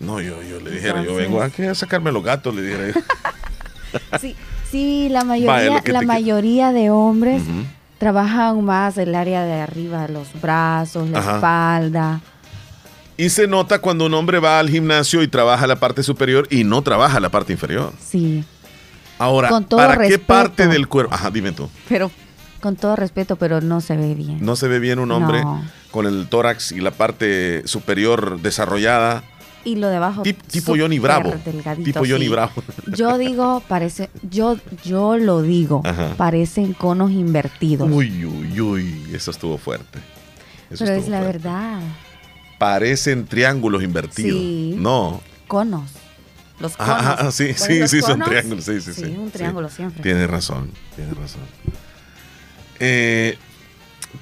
No, 0.00 0.20
yo, 0.20 0.42
yo 0.42 0.60
le 0.60 0.70
dijera, 0.72 0.96
yo 0.96 1.00
Entonces- 1.10 1.26
vengo 1.28 1.42
aquí 1.42 1.62
a 1.64 1.74
sacarme 1.74 2.12
los 2.12 2.22
gatos, 2.22 2.54
le 2.54 2.62
dijera 2.62 2.88
yo. 2.88 3.00
Sí, 4.20 4.34
sí, 4.72 5.08
la 5.08 5.22
mayoría, 5.22 5.80
la 5.86 6.02
mayoría 6.02 6.72
de 6.72 6.90
hombres 6.90 7.42
Ujú. 7.42 7.64
trabajan 7.98 8.64
más 8.64 8.98
el 8.98 9.14
área 9.14 9.44
de 9.44 9.60
arriba, 9.60 10.08
los 10.08 10.26
brazos, 10.42 11.08
la 11.10 11.20
Ajá. 11.20 11.34
espalda. 11.36 12.20
Y 13.16 13.28
se 13.28 13.46
nota 13.46 13.78
cuando 13.80 14.06
un 14.06 14.14
hombre 14.14 14.40
va 14.40 14.58
al 14.58 14.68
gimnasio 14.68 15.22
y 15.22 15.28
trabaja 15.28 15.66
la 15.66 15.76
parte 15.76 16.02
superior 16.02 16.48
y 16.50 16.64
no 16.64 16.82
trabaja 16.82 17.20
la 17.20 17.28
parte 17.28 17.52
inferior. 17.52 17.92
Sí, 18.04 18.44
Ahora, 19.16 19.48
Con 19.48 19.64
todo 19.64 19.78
¿para 19.78 19.96
qué 20.08 20.18
parte 20.18 20.66
del 20.66 20.88
cuerpo? 20.88 21.14
Ajá, 21.14 21.30
dime 21.30 21.52
tú. 21.52 21.70
pero 21.88 22.10
con 22.60 22.74
todo 22.74 22.96
respeto, 22.96 23.36
pero 23.36 23.60
no 23.60 23.80
se 23.80 23.96
ve 23.96 24.14
bien. 24.16 24.38
No 24.44 24.56
se 24.56 24.66
ve 24.66 24.80
bien 24.80 24.98
un 24.98 25.12
hombre 25.12 25.42
No. 25.42 25.62
con 25.92 26.06
el 26.06 26.26
tórax 26.28 26.72
y 26.72 26.80
la 26.80 26.90
parte 26.90 27.62
superior 27.66 28.40
desarrollada. 28.40 29.22
Y 29.64 29.76
lo 29.76 29.88
de 29.88 29.96
abajo. 29.96 30.22
Tip- 30.24 30.42
tipo 30.50 30.74
Johnny 30.76 30.98
Bravo. 30.98 31.32
delgadito, 31.44 31.84
Tipo 31.84 32.04
Johnny. 32.06 32.28
Bravo. 32.28 32.52
Yo 32.96 33.16
digo, 33.16 33.62
parece, 33.68 34.10
yo, 34.28 34.56
yo 34.84 35.16
lo 35.16 35.40
digo, 35.42 35.80
Ajá. 35.84 36.14
parecen 36.16 36.72
conos 36.74 37.12
invertidos. 37.12 37.88
Uy, 37.90 38.24
uy, 38.26 38.60
uy, 38.60 39.04
eso 39.14 39.30
estuvo 39.30 39.56
fuerte. 39.58 40.00
Eso 40.70 40.84
pero 40.84 40.96
es 40.96 41.08
la 41.08 41.20
fuerte. 41.20 41.38
verdad. 41.38 41.80
Parecen 42.58 43.26
triángulos 43.26 43.82
invertidos. 43.82 44.38
Sí. 44.38 44.74
No. 44.76 45.20
Conos. 45.46 45.90
Los 46.60 46.76
conos. 46.76 46.94
Ajá, 46.94 47.32
sí, 47.32 47.52
¿Pones 47.58 47.90
sí, 47.90 47.96
sí, 47.96 48.00
son 48.00 48.20
triángulos. 48.20 48.64
Sí, 48.64 48.80
sí, 48.80 48.92
sí. 48.92 49.04
un 49.04 49.26
sí. 49.26 49.32
triángulo 49.32 49.68
siempre. 49.68 50.02
Tienes 50.02 50.30
razón, 50.30 50.70
tienes 50.94 51.16
razón. 51.16 51.42
Eh, 52.80 53.36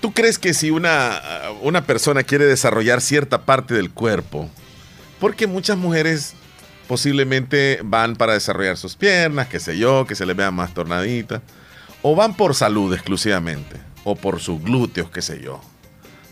¿Tú 0.01 0.13
crees 0.13 0.39
que 0.39 0.55
si 0.55 0.71
una, 0.71 1.21
una 1.61 1.85
persona 1.85 2.23
quiere 2.23 2.47
desarrollar 2.47 3.01
cierta 3.01 3.43
parte 3.43 3.75
del 3.75 3.91
cuerpo, 3.91 4.49
porque 5.21 5.47
muchas 5.47 5.77
mujeres 5.77 6.35
posiblemente 6.89 7.81
van 7.85 8.17
para 8.17 8.33
desarrollar 8.33 8.77
sus 8.77 8.97
piernas, 8.97 9.49
qué 9.49 9.61
sé 9.61 9.79
yo, 9.79 10.07
que 10.07 10.15
se 10.15 10.27
les 10.27 10.35
vean 10.35 10.55
más 10.55 10.75
tornaditas, 10.75 11.43
o 12.01 12.17
van 12.17 12.35
por 12.35 12.55
salud 12.55 12.93
exclusivamente, 12.93 13.77
o 14.05 14.17
por 14.17 14.41
sus 14.41 14.63
glúteos, 14.63 15.11
qué 15.11 15.23
sé 15.23 15.41
yo? 15.41 15.61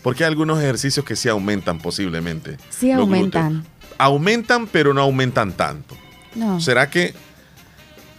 Porque 0.03 0.23
hay 0.23 0.29
algunos 0.29 0.59
ejercicios 0.59 1.05
que 1.05 1.15
sí 1.15 1.29
aumentan 1.29 1.79
posiblemente. 1.79 2.57
Sí 2.69 2.91
aumentan. 2.91 3.49
glúteos. 3.53 3.71
Aumentan, 3.97 4.67
pero 4.67 4.93
no 4.93 5.01
aumentan 5.01 5.53
tanto. 5.53 5.95
No, 6.33 6.59
¿Será 6.59 6.89
que 6.89 7.13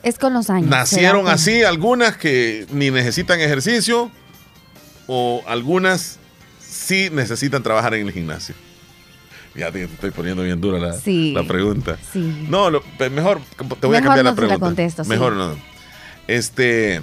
es 0.02 0.18
con 0.18 0.32
los 0.34 0.48
años. 0.50 0.68
nacieron 0.70 1.26
así 1.28 1.62
algunas 1.64 2.16
que 2.16 2.66
ni 2.70 2.90
necesitan 2.90 3.40
ejercicio 3.40 4.10
o 5.06 5.42
algunas 5.46 6.18
sí 6.60 7.08
necesitan 7.12 7.62
trabajar 7.62 7.94
en 7.94 8.06
el 8.06 8.12
gimnasio? 8.12 8.54
Ya 9.54 9.70
te 9.72 9.86
te 9.86 9.92
estoy 9.94 10.10
poniendo 10.12 10.42
bien 10.44 10.60
dura 10.60 10.78
la, 10.78 10.92
Sí. 10.94 11.32
la 11.34 11.42
pregunta. 11.44 11.98
Sí. 12.12 12.46
No, 12.48 12.70
lo- 12.70 12.82
mejor 13.10 13.40
te 13.80 13.86
voy 13.86 13.96
a 13.96 14.00
cambiar 14.02 14.24
no 14.24 14.30
la 14.30 14.34
pregunta. 14.36 14.58
sí. 15.04 15.10
mejor 15.10 15.32
no. 15.34 15.56
Este, 16.28 17.02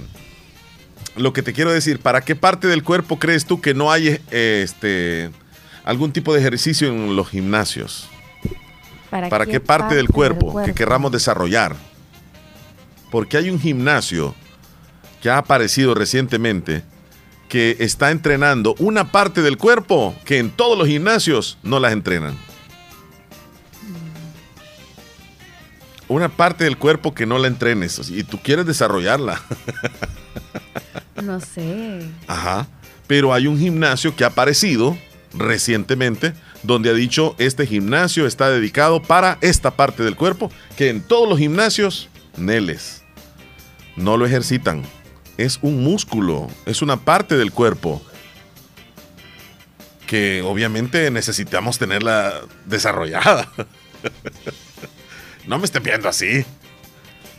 lo 1.16 1.32
que 1.32 1.42
te 1.42 1.52
quiero 1.52 1.72
decir, 1.72 2.00
¿para 2.00 2.22
qué 2.22 2.36
parte 2.36 2.66
del 2.68 2.82
cuerpo 2.82 3.18
crees 3.18 3.44
tú 3.44 3.60
que 3.60 3.74
no 3.74 3.90
hay 3.90 4.20
eh, 4.30 4.62
este 4.64 5.30
algún 5.84 6.12
tipo 6.12 6.32
de 6.34 6.40
ejercicio 6.40 6.88
en 6.88 7.16
los 7.16 7.28
gimnasios? 7.28 8.08
¿Para, 9.10 9.28
¿Para 9.28 9.46
qué 9.46 9.58
parte 9.58 9.96
del 9.96 10.08
cuerpo, 10.08 10.62
que 10.62 10.72
querramos 10.72 11.10
desarrollar? 11.10 11.74
Porque 13.10 13.36
hay 13.36 13.50
un 13.50 13.58
gimnasio 13.58 14.34
que 15.20 15.30
ha 15.30 15.38
aparecido 15.38 15.94
recientemente 15.94 16.84
que 17.48 17.76
está 17.80 18.12
entrenando 18.12 18.76
una 18.78 19.10
parte 19.10 19.42
del 19.42 19.58
cuerpo 19.58 20.14
que 20.24 20.38
en 20.38 20.50
todos 20.50 20.78
los 20.78 20.86
gimnasios 20.86 21.58
no 21.64 21.80
las 21.80 21.92
entrenan. 21.92 22.38
Una 26.06 26.28
parte 26.28 26.64
del 26.64 26.76
cuerpo 26.76 27.12
que 27.12 27.26
no 27.26 27.38
la 27.38 27.48
entrenes 27.48 28.08
y 28.08 28.22
tú 28.22 28.38
quieres 28.42 28.66
desarrollarla. 28.66 29.42
No 31.22 31.40
sé. 31.40 32.00
Ajá. 32.26 32.66
Pero 33.06 33.32
hay 33.34 33.46
un 33.46 33.58
gimnasio 33.58 34.14
que 34.14 34.24
ha 34.24 34.28
aparecido 34.28 34.96
recientemente 35.34 36.32
donde 36.62 36.90
ha 36.90 36.94
dicho 36.94 37.34
este 37.38 37.66
gimnasio 37.66 38.26
está 38.26 38.50
dedicado 38.50 39.02
para 39.02 39.38
esta 39.40 39.70
parte 39.70 40.02
del 40.02 40.16
cuerpo 40.16 40.50
que 40.76 40.90
en 40.90 41.00
todos 41.00 41.28
los 41.28 41.38
gimnasios 41.38 42.08
neles 42.36 43.02
no 43.96 44.16
lo 44.16 44.26
ejercitan. 44.26 44.82
Es 45.36 45.58
un 45.62 45.82
músculo, 45.82 46.48
es 46.66 46.82
una 46.82 46.98
parte 46.98 47.36
del 47.36 47.52
cuerpo 47.52 48.02
que 50.06 50.42
obviamente 50.42 51.10
necesitamos 51.10 51.78
tenerla 51.78 52.34
desarrollada. 52.66 53.50
No 55.46 55.58
me 55.58 55.64
esté 55.64 55.80
viendo 55.80 56.08
así. 56.08 56.44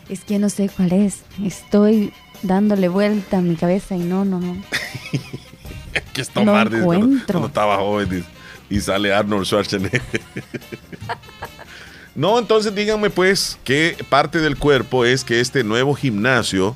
Es 0.09 0.21
que 0.25 0.39
no 0.39 0.49
sé 0.49 0.69
cuál 0.75 0.91
es. 0.91 1.19
Estoy 1.41 2.11
dándole 2.43 2.87
vuelta 2.89 3.37
a 3.37 3.41
mi 3.41 3.55
cabeza 3.55 3.95
y 3.95 3.99
no, 3.99 4.25
no, 4.25 4.39
no. 4.39 4.57
que 6.13 6.21
es 6.21 6.29
tomar 6.29 6.71
No 6.71 6.85
cuando- 6.85 7.45
estaba 7.47 7.77
joven 7.77 8.25
y 8.69 8.79
sale 8.79 9.13
Arnold 9.13 9.45
Schwarzenegger. 9.45 10.01
no, 12.15 12.39
entonces 12.39 12.73
díganme 12.75 13.09
pues 13.09 13.57
qué 13.63 13.97
parte 14.09 14.39
del 14.39 14.57
cuerpo 14.57 15.05
es 15.05 15.23
que 15.23 15.39
este 15.39 15.63
nuevo 15.63 15.93
gimnasio 15.95 16.75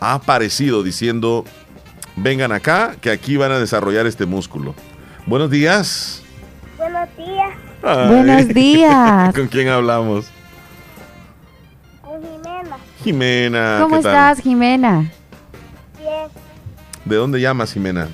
ha 0.00 0.14
aparecido 0.14 0.82
diciendo, 0.82 1.44
vengan 2.16 2.52
acá, 2.52 2.96
que 3.00 3.10
aquí 3.10 3.36
van 3.36 3.52
a 3.52 3.58
desarrollar 3.58 4.06
este 4.06 4.26
músculo. 4.26 4.74
Buenos 5.26 5.50
días. 5.50 6.22
Buenos 6.76 7.08
días, 7.16 7.50
Ay. 7.82 8.08
Buenos 8.08 8.48
días. 8.54 9.34
¿Con 9.34 9.48
quién 9.48 9.68
hablamos? 9.68 10.26
Jimena. 13.04 13.50
Jimena. 13.50 13.78
¿Cómo 13.82 13.96
¿qué 13.96 14.02
tal? 14.02 14.12
estás, 14.12 14.40
Jimena? 14.40 15.10
Bien, 15.98 16.28
¿De 17.04 17.16
dónde 17.16 17.40
llamas, 17.40 17.72
Jimena? 17.72 18.06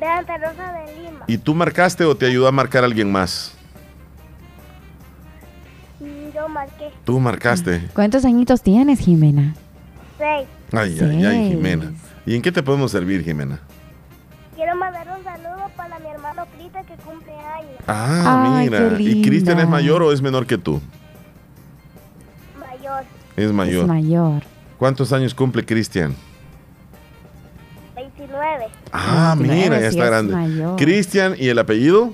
de 0.00 0.04
Santa 0.06 0.36
Rosa 0.36 0.72
de 0.72 1.02
Lima. 1.02 1.24
¿Y 1.26 1.38
tú 1.38 1.54
marcaste 1.54 2.04
o 2.04 2.14
te 2.16 2.26
ayudó 2.26 2.46
a 2.48 2.52
marcar 2.52 2.84
alguien 2.84 3.10
más? 3.10 3.54
Mm, 6.00 6.34
Yo 6.34 6.48
marqué 6.48 6.90
Tú 7.04 7.18
marcaste. 7.20 7.88
¿Cuántos 7.94 8.24
añitos 8.24 8.62
tienes, 8.62 8.98
Jimena? 9.00 9.54
seis. 10.18 10.46
Ay, 10.72 10.98
ay, 11.00 11.24
ay. 11.24 11.48
Jimena. 11.50 11.92
¿Y 12.26 12.34
en 12.34 12.42
qué 12.42 12.50
te 12.52 12.62
podemos 12.62 12.90
servir, 12.90 13.22
Jimena? 13.24 13.60
Quiero 14.54 14.74
mandar 14.76 15.06
un 15.16 15.22
saludo 15.22 15.70
para 15.76 15.98
mi 15.98 16.08
hermano 16.08 16.44
Cristian 16.56 16.84
que 16.86 16.94
cumple 16.96 17.32
años. 17.32 17.76
Ah, 17.86 18.42
Ay, 18.58 18.64
mira. 18.70 18.96
qué 18.96 19.02
¿Y 19.02 19.22
Cristian 19.22 19.58
es 19.60 19.68
mayor 19.68 20.02
o 20.02 20.12
es 20.12 20.20
menor 20.22 20.46
que 20.46 20.58
tú? 20.58 20.80
Es 23.36 23.52
mayor. 23.52 23.82
Es 23.82 23.88
mayor. 23.88 24.42
¿Cuántos 24.78 25.12
años 25.12 25.34
cumple 25.34 25.64
Cristian? 25.64 26.14
29. 27.94 28.66
Ah, 28.92 29.34
29, 29.38 29.64
mira, 29.64 29.80
ya 29.80 29.88
está 29.88 30.04
es 30.04 30.10
grande. 30.10 30.64
Cristian 30.76 31.34
y 31.38 31.48
el 31.48 31.58
apellido? 31.58 32.12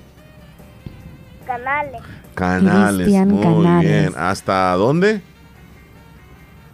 Canales, 1.46 2.00
Canales. 2.34 3.02
Cristian 3.06 3.28
Muy 3.28 3.42
Canales. 3.42 3.90
bien. 3.90 4.12
¿Hasta 4.16 4.72
dónde? 4.74 5.20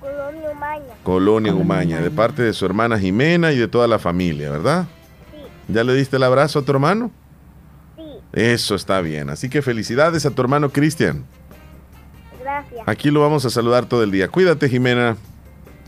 Colonia 0.01 0.51
Umaña. 0.51 0.85
Colonia 1.03 1.53
Colonia 1.53 1.55
Umaña, 1.55 2.01
de 2.01 2.11
parte 2.11 2.43
de 2.43 2.53
su 2.53 2.65
hermana 2.67 2.99
Jimena 2.99 3.53
y 3.53 3.59
de 3.59 3.67
toda 3.69 3.87
la 3.89 3.99
familia, 3.99 4.51
¿verdad? 4.51 4.87
Sí, 5.33 5.73
¿Ya 5.73 5.85
le 5.85 5.95
diste 5.95 6.17
el 6.17 6.23
abrazo 6.23 6.59
a 6.61 6.63
tu 6.63 6.73
hermano? 6.73 7.11
sí, 7.97 8.03
Eso 8.33 8.75
está 8.75 9.01
bien. 9.01 9.31
Así 9.31 9.49
que 9.49 9.63
felicidades 9.63 10.25
a 10.27 10.31
tu 10.31 10.43
hermano 10.43 10.71
Cristian. 10.71 11.25
Gracias, 12.67 12.89
Aquí 12.89 13.11
lo 13.11 13.21
vamos 13.21 13.45
a 13.45 13.51
saludar 13.51 13.87
todo 13.87 14.03
el 14.03 14.11
día. 14.11 14.29
Cuídate, 14.29 14.69
Jimena. 14.69 15.17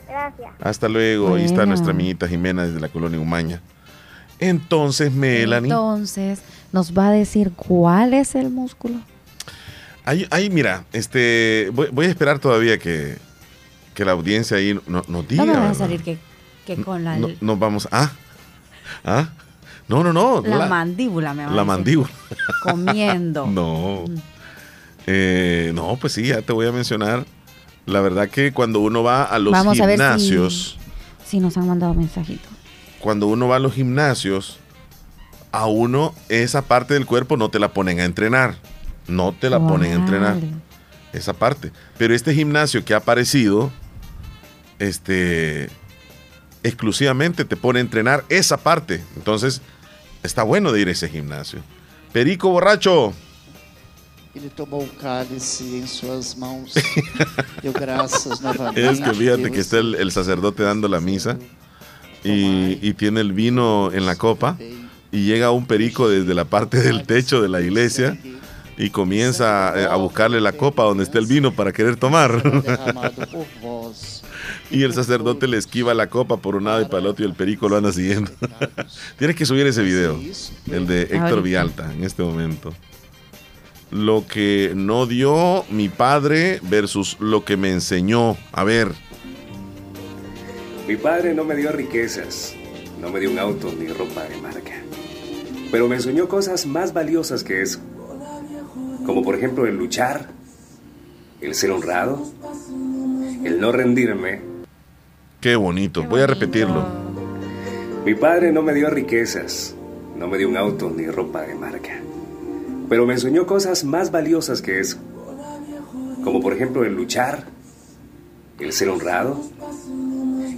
gracias. 0.08 0.50
Hasta 0.60 0.88
luego. 0.88 1.34
Ahí 1.34 1.44
está 1.44 1.66
nuestra 1.66 1.90
amiguita 1.92 2.26
Jimena 2.28 2.66
desde 2.66 2.80
la 2.80 2.88
colonia 2.88 3.18
Umaña. 3.20 3.60
Entonces, 4.38 5.12
Melanie. 5.12 5.70
Entonces, 5.70 6.40
¿nos 6.72 6.96
va 6.96 7.08
a 7.08 7.10
decir 7.12 7.52
cuál 7.54 8.14
es 8.14 8.34
el 8.34 8.50
músculo? 8.50 8.96
Ahí, 10.04 10.26
ahí 10.30 10.48
mira, 10.50 10.84
este, 10.92 11.70
voy, 11.74 11.88
voy 11.92 12.06
a 12.06 12.08
esperar 12.08 12.38
todavía 12.38 12.78
que, 12.78 13.18
que 13.94 14.04
la 14.04 14.12
audiencia 14.12 14.56
ahí 14.56 14.78
no- 14.86 15.02
nos 15.08 15.28
diga. 15.28 15.44
No 15.44 15.52
me 15.52 15.58
vas 15.58 15.72
a 15.72 15.74
salir 15.74 16.02
que, 16.02 16.18
que 16.66 16.76
con 16.82 17.04
la, 17.04 17.16
No, 17.18 17.28
nos 17.42 17.58
vamos. 17.58 17.86
Ah, 17.92 18.10
ah, 19.04 19.28
no, 19.88 20.02
no, 20.02 20.12
no. 20.12 20.40
la 20.40 20.66
mandíbula, 20.66 21.34
me 21.34 21.44
va 21.44 21.52
a 21.52 21.54
la 21.54 21.64
mandíbula. 21.64 22.10
Comiendo. 22.62 23.46
No. 23.50 24.04
Eh, 25.06 25.72
no, 25.74 25.96
pues 26.00 26.12
sí, 26.14 26.26
ya 26.28 26.42
te 26.42 26.52
voy 26.52 26.66
a 26.66 26.72
mencionar. 26.72 27.24
La 27.86 28.00
verdad 28.00 28.28
que 28.28 28.52
cuando 28.52 28.80
uno 28.80 29.02
va 29.02 29.24
a 29.24 29.38
los 29.38 29.52
Vamos 29.52 29.80
a 29.80 29.86
ver 29.86 29.98
si- 29.98 30.02
gimnasios, 30.04 30.78
Sí, 31.24 31.40
nos 31.40 31.56
han 31.56 31.66
mandado 31.66 31.94
mensajitos. 31.94 32.50
cuando 33.00 33.26
uno 33.26 33.48
va 33.48 33.56
a 33.56 33.58
los 33.60 33.72
gimnasios, 33.74 34.58
a 35.52 35.66
uno 35.66 36.14
esa 36.28 36.62
parte 36.62 36.94
del 36.94 37.06
cuerpo 37.06 37.36
no 37.36 37.48
te 37.50 37.58
la 37.58 37.72
ponen 37.72 37.98
a 38.00 38.04
entrenar. 38.04 38.56
No 39.08 39.32
te 39.32 39.50
la 39.50 39.58
ponen 39.58 39.92
a 39.92 39.94
entrenar. 39.96 40.36
Esa 41.12 41.32
parte. 41.32 41.72
Pero 41.98 42.14
este 42.14 42.32
gimnasio 42.34 42.84
que 42.84 42.94
ha 42.94 42.98
aparecido, 42.98 43.72
este, 44.78 45.68
exclusivamente 46.62 47.44
te 47.44 47.56
pone 47.56 47.78
a 47.80 47.82
entrenar 47.82 48.24
esa 48.28 48.58
parte. 48.58 49.02
Entonces, 49.16 49.60
está 50.22 50.42
bueno 50.44 50.70
de 50.72 50.80
ir 50.80 50.88
a 50.88 50.92
ese 50.92 51.08
gimnasio. 51.08 51.60
Perico 52.12 52.50
borracho. 52.50 53.12
Ele 54.34 54.48
tomou 54.48 54.82
o 54.82 54.88
cálice 54.88 55.64
em 55.64 55.86
suas 55.86 56.34
mãos. 56.36 56.74
Deu 57.62 57.72
graças 57.72 58.40
novamente. 58.40 58.80
Es 58.80 59.00
que 59.00 59.12
fíjate 59.12 59.50
que 59.50 59.60
está 59.60 59.78
el, 59.78 59.96
el 59.96 60.12
sacerdote 60.12 60.62
dando 60.62 60.86
la 60.86 61.00
misa 61.00 61.36
y, 62.22 62.78
y 62.80 62.94
tiene 62.94 63.20
el 63.20 63.32
vino 63.32 63.90
en 63.92 64.06
la 64.06 64.14
copa 64.14 64.56
y 65.10 65.24
llega 65.24 65.50
un 65.50 65.66
perico 65.66 66.08
desde 66.08 66.34
la 66.34 66.44
parte 66.44 66.80
del 66.80 67.04
techo 67.04 67.42
de 67.42 67.48
la 67.48 67.60
iglesia 67.60 68.16
y 68.78 68.90
comienza 68.90 69.72
eh, 69.76 69.84
a 69.84 69.96
buscarle 69.96 70.40
la 70.40 70.52
copa 70.52 70.84
donde 70.84 71.02
está 71.02 71.18
el 71.18 71.26
vino 71.26 71.52
para 71.52 71.72
querer 71.72 71.96
tomar. 71.96 72.40
y 74.70 74.84
el 74.84 74.94
sacerdote 74.94 75.48
le 75.48 75.58
esquiva 75.58 75.92
la 75.92 76.06
copa 76.06 76.36
por 76.36 76.54
un 76.56 76.64
lado 76.64 76.82
y 76.82 76.84
para 76.84 76.98
el 76.98 77.06
otro 77.06 77.24
y 77.24 77.28
el 77.28 77.34
perico 77.34 77.68
lo 77.68 77.76
anda 77.76 77.92
siguiendo. 77.92 78.30
Tienes 79.18 79.36
que 79.36 79.44
subir 79.44 79.66
ese 79.66 79.82
video, 79.82 80.20
el 80.70 80.86
de 80.86 81.02
Héctor. 81.02 81.42
Vialta, 81.42 81.92
en 81.92 82.04
este 82.04 82.22
momento. 82.22 82.72
Lo 83.90 84.24
que 84.26 84.72
no 84.74 85.06
dio 85.06 85.64
mi 85.70 85.88
padre 85.88 86.60
versus 86.62 87.16
lo 87.20 87.44
que 87.44 87.56
me 87.56 87.72
enseñó. 87.72 88.36
A 88.52 88.64
ver. 88.64 88.92
Mi 90.86 90.96
padre 90.96 91.34
no 91.34 91.44
me 91.44 91.54
dio 91.54 91.70
riquezas, 91.72 92.54
no 93.00 93.10
me 93.10 93.20
dio 93.20 93.30
un 93.30 93.38
auto 93.38 93.72
ni 93.78 93.86
ropa 93.88 94.24
de 94.24 94.36
marca, 94.38 94.82
pero 95.70 95.86
me 95.86 95.96
enseñó 95.96 96.28
cosas 96.28 96.66
más 96.66 96.92
valiosas 96.92 97.44
que 97.44 97.62
eso, 97.62 97.78
como 99.06 99.22
por 99.22 99.36
ejemplo 99.36 99.66
el 99.66 99.76
luchar, 99.76 100.30
el 101.40 101.54
ser 101.54 101.70
honrado, 101.70 102.26
el 103.44 103.60
no 103.60 103.70
rendirme. 103.70 104.40
Qué 105.40 105.54
bonito. 105.56 106.02
Voy 106.04 106.22
a 106.22 106.26
repetirlo. 106.26 106.84
Mi 108.04 108.14
padre 108.14 108.50
no 108.50 108.62
me 108.62 108.74
dio 108.74 108.90
riquezas, 108.90 109.74
no 110.16 110.26
me 110.26 110.38
dio 110.38 110.48
un 110.48 110.56
auto 110.56 110.90
ni 110.90 111.06
ropa 111.06 111.42
de 111.42 111.54
marca, 111.54 112.00
pero 112.90 113.06
me 113.06 113.14
enseñó 113.14 113.46
cosas 113.46 113.84
más 113.84 114.10
valiosas 114.10 114.60
que 114.60 114.80
eso, 114.80 114.98
como 116.24 116.40
por 116.42 116.52
ejemplo 116.52 116.84
el 116.84 116.94
luchar, 116.94 117.46
el 118.58 118.72
ser 118.72 118.88
honrado, 118.88 119.40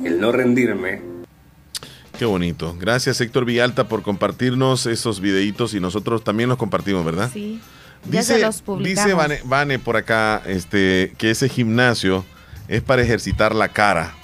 el 0.03 0.19
no 0.19 0.33
rendirme. 0.33 1.03
Qué 2.19 2.25
bonito. 2.25 2.75
Gracias 2.81 3.21
Héctor 3.21 3.45
Villalta 3.45 3.87
por 3.87 4.03
compartirnos 4.03 4.87
esos 4.87 5.21
videitos 5.21 5.75
y 5.75 5.81
nosotros 5.81 6.25
también 6.25 6.49
los 6.49 6.57
compartimos, 6.57 7.05
¿verdad? 7.05 7.31
Sí. 7.31 7.61
Ya 8.11 8.21
Dice, 8.21 8.35
se 8.35 8.41
los 8.41 8.63
publicamos. 8.63 9.05
dice 9.05 9.15
Vane, 9.15 9.41
Vane 9.45 9.79
por 9.79 9.99
acá 9.99 10.43
este, 10.47 11.13
que 11.19 11.31
ese 11.31 11.51
gimnasio 11.51 12.25
es 12.67 12.81
para 12.81 13.03
ejercitar 13.03 13.55
la 13.55 13.69
cara. 13.69 14.15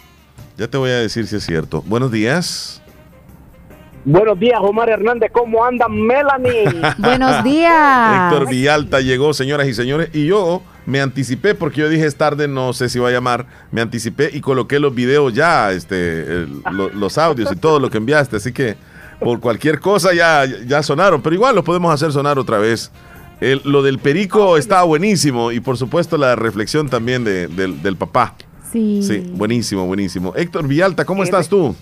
Ya 0.57 0.67
te 0.67 0.79
voy 0.79 0.91
a 0.91 0.97
decir 0.97 1.27
si 1.27 1.37
es 1.37 1.45
cierto. 1.45 1.83
Buenos 1.83 2.11
días. 2.11 2.81
Buenos 4.05 4.39
días, 4.41 4.59
Omar 4.62 4.89
Hernández. 4.89 5.31
¿Cómo 5.33 5.65
anda 5.65 5.87
Melanie? 5.89 6.65
Buenos 6.99 7.45
días. 7.45 8.33
Héctor 8.33 8.49
Villalta 8.49 9.01
llegó, 9.01 9.35
señoras 9.35 9.66
y 9.69 9.75
señores, 9.75 10.09
y 10.15 10.27
yo 10.27 10.62
me 10.87 11.01
anticipé 11.01 11.55
porque 11.55 11.81
yo 11.83 11.89
dije 11.89 12.07
es 12.07 12.16
tarde, 12.16 12.49
no 12.49 12.73
sé 12.73 12.89
si 12.89 12.99
va 12.99 13.09
a 13.09 13.12
llamar, 13.12 13.47
me 13.70 13.81
anticipé 13.83 14.31
y 14.33 14.41
coloqué 14.41 14.79
los 14.79 14.95
videos 14.95 15.35
ya, 15.35 15.73
este, 15.73 16.23
el- 16.23 16.62
lo- 16.73 16.89
los 16.91 17.19
audios 17.19 17.51
y 17.53 17.57
todo 17.57 17.79
lo 17.81 17.91
que 17.91 17.99
enviaste, 17.99 18.37
así 18.37 18.53
que 18.53 18.77
por 19.20 19.41
cualquier 19.41 19.81
cosa 19.81 20.15
ya, 20.15 20.45
ya 20.66 20.83
sonaron, 20.83 21.20
pero 21.20 21.35
igual 21.35 21.55
lo 21.57 21.65
podemos 21.65 21.93
hacer 21.93 22.11
sonar 22.12 22.39
otra 22.39 22.57
vez. 22.59 22.91
El- 23.41 23.61
lo 23.65 23.83
del 23.83 23.99
perico 23.99 24.57
estaba 24.57 24.85
buenísimo 24.85 25.53
y 25.53 25.61
por 25.61 25.77
supuesto 25.77 26.16
la 26.16 26.35
reflexión 26.37 26.89
también 26.89 27.25
de- 27.25 27.49
del, 27.49 27.83
del 27.83 27.97
papá. 27.97 28.35
Sí. 28.73 29.01
Sí, 29.03 29.31
buenísimo, 29.35 29.87
buenísimo. 29.87 30.33
Héctor 30.37 30.66
Villalta, 30.66 31.05
¿cómo 31.05 31.23
estás 31.23 31.49
tú? 31.49 31.75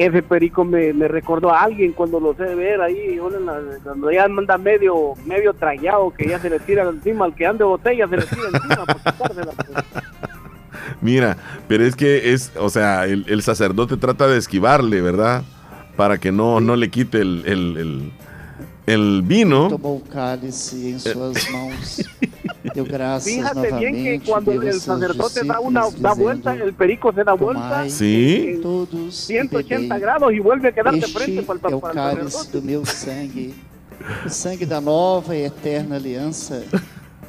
Ese 0.00 0.22
perico 0.22 0.64
me, 0.64 0.94
me 0.94 1.08
recordó 1.08 1.50
a 1.52 1.60
alguien 1.60 1.92
cuando 1.92 2.18
lo 2.18 2.32
sé 2.34 2.54
ver 2.54 2.80
ahí, 2.80 3.18
en 3.18 3.18
cuando 3.84 4.10
ya 4.10 4.24
anda 4.24 4.56
medio 4.56 5.12
medio 5.26 5.52
tragueado, 5.52 6.10
que 6.16 6.26
ya 6.26 6.38
se 6.40 6.48
le 6.48 6.58
tira 6.60 6.88
encima, 6.88 7.26
al 7.26 7.34
que 7.34 7.44
ande 7.44 7.64
botella 7.64 8.08
se 8.08 8.16
le 8.16 8.22
tira 8.22 8.42
encima 8.50 8.86
por 8.86 8.96
quitársela. 8.96 9.52
pues. 9.56 9.84
Mira, 11.02 11.36
pero 11.68 11.84
es 11.84 11.96
que 11.96 12.32
es, 12.32 12.50
o 12.58 12.70
sea, 12.70 13.04
el, 13.04 13.26
el 13.28 13.42
sacerdote 13.42 13.98
trata 13.98 14.26
de 14.26 14.38
esquivarle, 14.38 15.02
¿verdad? 15.02 15.42
Para 15.96 16.16
que 16.16 16.32
no, 16.32 16.60
no 16.60 16.76
le 16.76 16.88
quite 16.88 17.20
el, 17.20 17.42
el, 17.46 17.76
el- 17.76 18.12
el 18.86 19.22
vino. 19.22 19.68
Cálice 20.10 20.90
em 20.92 20.98
suas 20.98 21.46
mãos. 21.52 22.02
Deu 22.74 22.84
graças 22.84 23.24
Fíjate 23.24 23.72
bien 23.72 23.94
que 23.94 24.20
cuando 24.26 24.52
el 24.52 24.80
sacerdote 24.80 25.44
da 25.44 25.60
una 25.60 25.82
da 25.98 26.12
vuelta, 26.14 26.54
el 26.54 26.72
perico 26.74 27.12
se 27.12 27.24
da 27.24 27.34
vuelta 27.34 27.68
Tomai 27.68 27.90
Sí. 27.90 28.54
en 28.54 28.60
todos 28.62 29.30
e 29.30 29.34
180 29.34 29.94
bebei. 29.94 30.00
grados 30.00 30.32
y 30.32 30.38
vuelve 30.40 30.68
a 30.68 30.72
quedar 30.72 30.94
de 30.94 31.06
frente 31.06 31.42
para, 31.42 31.76
o 31.76 31.80
para 31.80 32.12
el 32.12 32.30
sacerdote. 32.30 33.54
o 34.26 34.30
sangue 34.30 34.66
da 34.66 34.80
nova 34.80 35.34
e 35.36 35.44
eterna 35.44 35.96
aliança, 35.96 36.62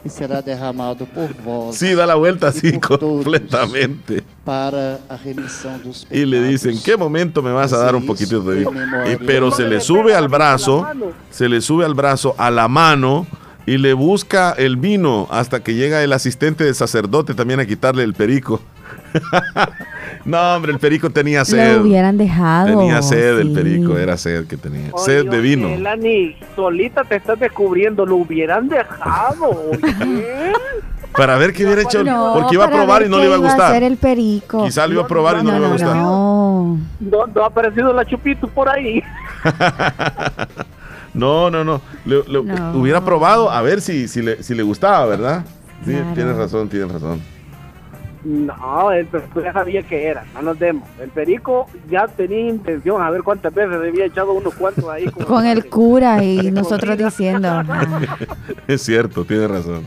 que 0.02 0.10
será 0.10 0.42
derramado 0.42 1.06
por 1.06 1.34
vós 1.34 1.76
Sí, 1.76 1.94
da 1.94 2.06
la 2.06 2.16
vuelta 2.16 2.48
así 2.48 2.80
completamente. 2.80 4.24
para 4.46 5.00
a 5.10 5.16
remissão 5.16 5.78
dos 5.84 6.08
Y 6.10 6.26
le 6.26 6.42
dicen, 6.44 6.80
¿qué 6.84 6.96
momento 6.98 7.42
me 7.44 7.52
vas 7.52 7.74
a 7.74 7.78
dar 7.78 7.96
un 7.96 8.06
poquito 8.06 8.42
de. 8.42 8.62
Y- 8.64 9.18
pero 9.26 9.52
se 9.52 9.64
le 9.68 9.80
sube 9.82 10.16
al 10.16 10.28
brazo, 10.30 10.86
se 11.30 11.48
le 11.48 11.62
sube 11.62 11.86
al 11.86 11.94
brazo 11.94 12.34
a 12.38 12.50
la 12.50 12.68
mano 12.68 13.28
y 13.66 13.78
le 13.78 13.94
busca 13.94 14.52
el 14.52 14.76
vino 14.78 15.28
hasta 15.32 15.62
que 15.62 15.74
llega 15.76 16.04
el 16.04 16.14
asistente 16.14 16.64
del 16.64 16.76
sacerdote 16.76 17.34
también 17.34 17.60
a 17.60 17.66
quitarle 17.66 18.04
el 18.04 18.14
perico. 18.14 18.62
no, 20.26 20.56
hombre, 20.56 20.72
el 20.74 20.80
perico 20.80 21.10
tenía 21.10 21.46
sed. 21.46 21.78
Lo 21.78 21.84
hubieran 21.84 22.18
dejado. 22.18 22.68
Tenía 22.80 23.02
sed 23.02 23.40
el 23.40 23.54
perico, 23.54 23.98
era 23.98 24.18
sed 24.18 24.48
que 24.48 24.58
tenía. 24.58 24.90
Oye, 24.92 25.04
Sed 25.06 25.30
de 25.30 25.40
vino. 25.42 25.70
Melanie, 25.70 26.38
solita 26.56 27.04
te 27.04 27.18
estás 27.18 27.40
descubriendo, 27.40 28.06
lo 28.06 28.18
hubieran 28.18 28.68
dejado. 28.70 29.50
oye. 29.72 30.54
Para 31.16 31.36
ver 31.36 31.52
qué 31.52 31.66
hubiera 31.66 31.82
hecho, 31.82 32.06
No, 32.06 32.32
porque 32.34 32.56
iba 32.56 32.64
a 32.66 32.70
probar 32.70 33.04
y 33.04 33.10
no 33.10 33.18
le 33.18 33.26
iba 33.26 33.36
a 33.36 33.38
iba 33.38 33.48
gustar. 33.48 33.72
hacer 33.72 33.84
el 33.84 33.98
perico. 33.98 34.64
Quizá 34.64 34.88
lo 34.88 34.94
iba 34.94 35.04
a 35.04 35.08
probar 35.08 35.40
y 35.40 35.44
no, 35.44 35.52
le 35.52 35.58
iba 35.58 35.68
a 35.68 35.72
gustar. 35.72 35.96
No. 35.98 36.80
No, 37.02 37.28
no 37.28 37.44
ha 37.44 37.48
aparecido 37.48 37.92
la 37.92 38.06
chupito 38.06 38.48
por 38.48 38.70
ahí. 38.70 39.04
No, 41.14 41.50
no, 41.52 41.64
no. 41.64 41.82
Le- 42.06 42.24
le- 42.28 42.44
No. 42.44 42.78
Hubiera 42.78 43.02
probado 43.04 43.50
a 43.52 43.62
ver 43.62 43.82
si, 43.82 44.08
si, 44.08 44.22
le, 44.22 44.42
si 44.44 44.56
le 44.56 44.64
gustaba, 44.64 45.06
¿verdad? 45.06 45.44
Sí, 45.86 45.92
Claro. 45.92 46.14
tienes 46.14 46.38
razón, 46.38 46.70
tienes 46.70 46.92
razón. 46.92 47.20
No, 48.24 48.92
el 48.92 49.08
perico 49.08 49.42
ya 49.42 49.52
sabía 49.52 49.82
que 49.82 50.06
era, 50.06 50.24
no 50.36 50.44
nos 50.44 50.60
demos. 50.60 50.88
El 51.02 51.10
perico 51.10 51.68
ya 51.90 52.08
tenía 52.08 52.50
intención, 52.50 53.02
a 53.02 53.10
ver 53.10 53.24
cuántas 53.24 53.52
veces 53.52 53.74
había 53.76 54.06
echado 54.06 54.32
unos 54.34 54.54
cuantos 54.54 54.88
ahí. 54.90 55.06
como- 55.08 55.26
Con 55.26 55.46
el 55.46 55.66
cura 55.70 56.24
y 56.24 56.52
nosotros 56.52 56.98
diciendo. 56.98 57.48
"Ah, 57.50 57.98
Es 58.68 58.84
cierto, 58.84 59.26
tienes 59.26 59.50
razón. 59.50 59.86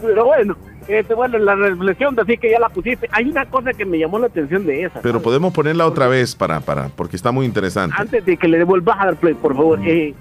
Pero 0.00 0.26
bueno, 0.26 0.56
este, 0.88 1.14
bueno, 1.14 1.38
la 1.38 1.54
reflexión, 1.54 2.18
así 2.18 2.36
que 2.36 2.50
ya 2.50 2.58
la 2.58 2.68
pusiste. 2.68 3.08
Hay 3.12 3.28
una 3.28 3.46
cosa 3.46 3.72
que 3.72 3.84
me 3.84 3.98
llamó 3.98 4.18
la 4.18 4.26
atención 4.26 4.66
de 4.66 4.84
esa. 4.84 5.00
Pero 5.00 5.22
podemos 5.22 5.52
ponerla 5.52 5.86
otra 5.86 6.08
vez 6.08 6.34
para, 6.34 6.60
para, 6.60 6.88
porque 6.88 7.16
está 7.16 7.32
muy 7.32 7.46
interesante. 7.46 7.94
Antes 7.98 8.24
de 8.24 8.36
que 8.36 8.48
le 8.48 8.58
devuelvas 8.58 8.96
a 9.00 9.06
dar 9.06 9.16
play, 9.16 9.34
por 9.34 9.54
favor. 9.54 9.78
eh, 9.84 10.14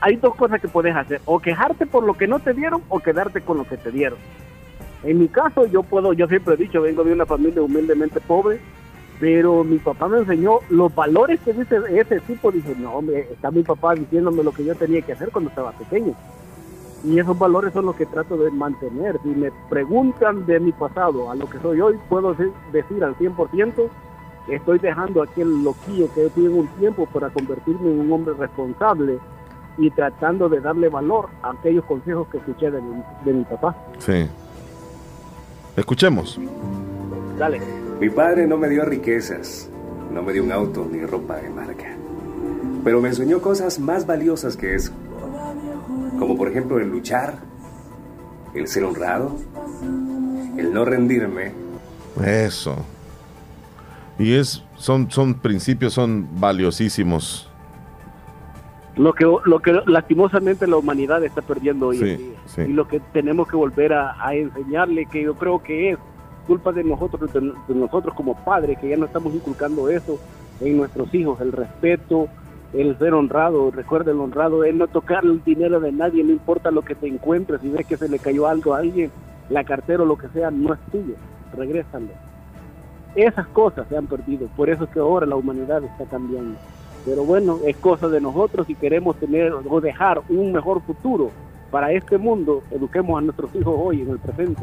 hay 0.00 0.16
dos 0.16 0.34
cosas 0.36 0.60
que 0.60 0.68
puedes 0.68 0.94
hacer. 0.94 1.20
O 1.24 1.40
quejarte 1.40 1.86
por 1.86 2.04
lo 2.04 2.14
que 2.14 2.26
no 2.28 2.38
te 2.38 2.54
dieron 2.54 2.82
o 2.88 3.00
quedarte 3.00 3.40
con 3.40 3.58
lo 3.58 3.64
que 3.64 3.76
te 3.76 3.90
dieron. 3.90 4.18
En 5.04 5.18
mi 5.18 5.28
caso, 5.28 5.66
yo 5.66 5.82
puedo, 5.82 6.12
yo 6.12 6.26
siempre 6.26 6.54
he 6.54 6.56
dicho, 6.56 6.82
vengo 6.82 7.04
de 7.04 7.12
una 7.12 7.26
familia 7.26 7.62
humildemente 7.62 8.20
pobre, 8.20 8.60
pero 9.20 9.64
mi 9.64 9.78
papá 9.78 10.08
me 10.08 10.18
enseñó 10.18 10.60
los 10.70 10.94
valores 10.94 11.40
que 11.44 11.52
dice 11.52 11.78
ese 11.90 12.20
tipo. 12.20 12.50
Dice, 12.50 12.74
no, 12.78 12.94
hombre, 12.94 13.28
está 13.32 13.50
mi 13.50 13.62
papá 13.62 13.94
diciéndome 13.94 14.42
lo 14.42 14.52
que 14.52 14.64
yo 14.64 14.74
tenía 14.74 15.02
que 15.02 15.12
hacer 15.12 15.30
cuando 15.30 15.50
estaba 15.50 15.72
pequeño. 15.72 16.14
Y 17.04 17.18
esos 17.18 17.38
valores 17.38 17.72
son 17.72 17.86
los 17.86 17.94
que 17.96 18.06
trato 18.06 18.36
de 18.36 18.50
mantener. 18.50 19.18
Si 19.22 19.28
me 19.28 19.50
preguntan 19.68 20.44
de 20.46 20.58
mi 20.60 20.72
pasado 20.72 21.30
a 21.30 21.34
lo 21.36 21.48
que 21.48 21.58
soy 21.60 21.80
hoy, 21.80 21.96
puedo 22.08 22.34
de- 22.34 22.50
decir 22.72 23.02
al 23.04 23.14
100% 23.16 23.88
que 24.46 24.56
estoy 24.56 24.78
dejando 24.78 25.22
aquel 25.22 25.62
loquillo 25.62 26.12
que 26.14 26.28
tuve 26.30 26.46
en 26.46 26.58
un 26.58 26.66
tiempo 26.78 27.06
para 27.06 27.28
convertirme 27.30 27.90
en 27.90 28.00
un 28.00 28.12
hombre 28.12 28.34
responsable 28.34 29.18
y 29.76 29.90
tratando 29.90 30.48
de 30.48 30.60
darle 30.60 30.88
valor 30.88 31.28
a 31.42 31.50
aquellos 31.50 31.84
consejos 31.84 32.26
que 32.28 32.38
escuché 32.38 32.70
de 32.70 32.80
mi, 32.82 33.02
de 33.24 33.32
mi 33.32 33.44
papá. 33.44 33.76
Sí. 33.98 34.26
Escuchemos. 35.76 36.40
Dale. 37.38 37.60
Mi 38.00 38.10
padre 38.10 38.46
no 38.46 38.56
me 38.56 38.68
dio 38.68 38.84
riquezas, 38.84 39.68
no 40.12 40.22
me 40.22 40.32
dio 40.32 40.42
un 40.42 40.50
auto 40.52 40.86
ni 40.90 41.04
ropa 41.04 41.36
de 41.36 41.50
marca, 41.50 41.86
pero 42.84 43.00
me 43.00 43.08
enseñó 43.08 43.40
cosas 43.40 43.78
más 43.78 44.06
valiosas 44.06 44.56
que 44.56 44.74
eso, 44.74 44.92
como 46.18 46.36
por 46.36 46.48
ejemplo 46.48 46.78
el 46.78 46.88
luchar, 46.90 47.34
el 48.54 48.66
ser 48.66 48.84
honrado, 48.84 49.36
el 50.56 50.72
no 50.72 50.84
rendirme. 50.84 51.52
Eso. 52.24 52.76
Y 54.18 54.34
es, 54.34 54.64
son, 54.76 55.10
son 55.10 55.34
principios, 55.34 55.94
son 55.94 56.26
valiosísimos. 56.40 57.48
Lo 58.96 59.12
que, 59.12 59.24
lo 59.44 59.60
que 59.60 59.80
lastimosamente 59.86 60.66
la 60.66 60.76
humanidad 60.76 61.22
está 61.24 61.40
perdiendo 61.40 61.88
hoy 61.88 61.98
Sí, 61.98 62.10
en 62.10 62.18
día. 62.18 62.26
sí. 62.46 62.60
Y 62.62 62.72
lo 62.72 62.88
que 62.88 62.98
tenemos 63.12 63.46
que 63.46 63.56
volver 63.56 63.92
a, 63.92 64.16
a 64.26 64.34
enseñarle, 64.34 65.06
que 65.06 65.22
yo 65.22 65.34
creo 65.36 65.62
que 65.62 65.90
es 65.92 65.98
culpa 66.48 66.72
de 66.72 66.82
nosotros, 66.82 67.32
de, 67.32 67.40
de 67.40 67.74
nosotros 67.74 68.12
como 68.16 68.34
padres, 68.44 68.76
que 68.80 68.88
ya 68.88 68.96
no 68.96 69.06
estamos 69.06 69.32
inculcando 69.34 69.88
eso 69.88 70.18
en 70.60 70.78
nuestros 70.78 71.14
hijos, 71.14 71.40
el 71.40 71.52
respeto, 71.52 72.26
el 72.72 72.98
ser 72.98 73.14
honrado. 73.14 73.70
Recuerda, 73.70 74.10
el 74.10 74.20
honrado 74.20 74.64
es 74.64 74.74
no 74.74 74.86
tocar 74.86 75.24
el 75.24 75.42
dinero 75.42 75.80
de 75.80 75.92
nadie, 75.92 76.24
no 76.24 76.32
importa 76.32 76.70
lo 76.70 76.82
que 76.82 76.94
te 76.94 77.06
encuentres. 77.06 77.60
Si 77.60 77.68
ves 77.68 77.86
que 77.86 77.96
se 77.96 78.08
le 78.08 78.18
cayó 78.18 78.46
algo 78.46 78.74
a 78.74 78.78
alguien, 78.78 79.10
la 79.50 79.64
cartera 79.64 80.02
o 80.02 80.06
lo 80.06 80.18
que 80.18 80.28
sea, 80.28 80.50
no 80.50 80.74
es 80.74 80.80
tuyo, 80.90 81.14
regrésalo. 81.56 82.08
Esas 83.14 83.46
cosas 83.48 83.86
se 83.88 83.96
han 83.96 84.06
perdido, 84.06 84.48
por 84.56 84.68
eso 84.70 84.84
es 84.84 84.90
que 84.90 85.00
ahora 85.00 85.26
la 85.26 85.36
humanidad 85.36 85.82
está 85.82 86.04
cambiando. 86.04 86.58
Pero 87.04 87.24
bueno, 87.24 87.58
es 87.66 87.76
cosa 87.76 88.08
de 88.08 88.20
nosotros 88.20 88.66
si 88.66 88.74
queremos 88.74 89.16
tener 89.16 89.52
o 89.52 89.80
dejar 89.80 90.20
un 90.28 90.52
mejor 90.52 90.82
futuro 90.82 91.30
para 91.70 91.92
este 91.92 92.18
mundo, 92.18 92.62
eduquemos 92.70 93.18
a 93.18 93.22
nuestros 93.22 93.54
hijos 93.54 93.74
hoy 93.78 94.02
en 94.02 94.10
el 94.10 94.18
presente 94.18 94.62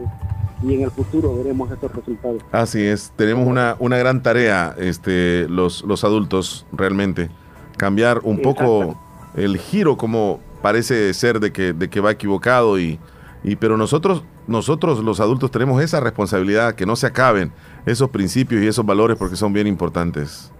y 0.64 0.74
en 0.74 0.82
el 0.82 0.92
futuro 0.92 1.36
veremos 1.36 1.72
estos 1.72 1.94
resultados. 1.94 2.42
Así 2.52 2.84
es, 2.84 3.12
tenemos 3.16 3.48
una, 3.48 3.76
una 3.80 3.98
gran 3.98 4.24
tarea, 4.24 4.76
este, 4.78 5.48
los, 5.50 5.84
los 5.84 6.04
adultos, 6.04 6.66
realmente. 6.72 7.30
Cambiar 7.78 8.22
un 8.24 8.42
poco 8.42 8.96
el 9.36 9.58
giro 9.58 9.98
como 9.98 10.40
parece 10.62 11.14
ser 11.14 11.40
de 11.40 11.52
que, 11.52 11.74
de 11.74 11.90
que 11.90 12.00
va 12.00 12.12
equivocado 12.12 12.80
y, 12.80 13.00
y 13.44 13.56
pero 13.58 13.78
nosotros, 13.78 14.24
nosotros 14.48 15.04
los 15.04 15.20
adultos 15.20 15.52
tenemos 15.52 15.82
esa 15.84 16.00
responsabilidad, 16.00 16.74
que 16.76 16.86
no 16.86 16.96
se 16.96 17.08
acaben 17.08 17.52
esos 17.86 18.10
principios 18.10 18.64
y 18.64 18.68
esos 18.68 18.86
valores 18.86 19.18
porque 19.18 19.36
son 19.36 19.54
bien 19.54 19.68
importantes. 19.68 20.52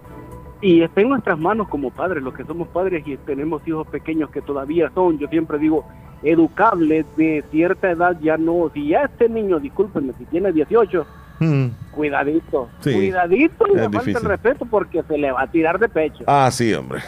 Y 0.62 0.82
está 0.82 1.02
en 1.02 1.10
nuestras 1.10 1.38
manos 1.38 1.68
como 1.68 1.92
padres, 1.92 2.24
los 2.24 2.34
que 2.34 2.44
somos 2.44 2.68
padres 2.70 3.06
y 3.08 3.18
tenemos 3.18 3.68
hijos 3.68 3.88
pequeños 3.88 4.30
que 4.30 4.42
todavía 4.42 4.92
son, 4.94 5.18
yo 5.18 5.28
siempre 5.28 5.58
digo, 5.58 5.86
educables 6.24 7.06
de 7.18 7.44
cierta 7.52 7.92
edad 7.92 8.18
ya 8.22 8.38
no, 8.38 8.70
si 8.74 8.90
ya 8.90 9.04
este 9.04 9.30
niño, 9.30 9.60
discúlpenme, 9.60 10.14
si 10.18 10.26
tiene 10.26 10.52
18, 10.52 11.06
Mm. 11.40 11.66
cuidadito, 11.92 12.70
Sí, 12.80 12.94
cuidadito 12.94 13.66
y 13.68 13.76
le 13.76 13.90
falta 13.90 14.20
el 14.20 14.26
respeto 14.26 14.66
porque 14.66 15.04
se 15.04 15.18
le 15.18 15.32
va 15.32 15.42
a 15.42 15.48
tirar 15.52 15.80
de 15.80 15.90
pecho. 15.90 16.24
Ah, 16.28 16.50
sí, 16.52 16.74
hombre. 16.74 17.02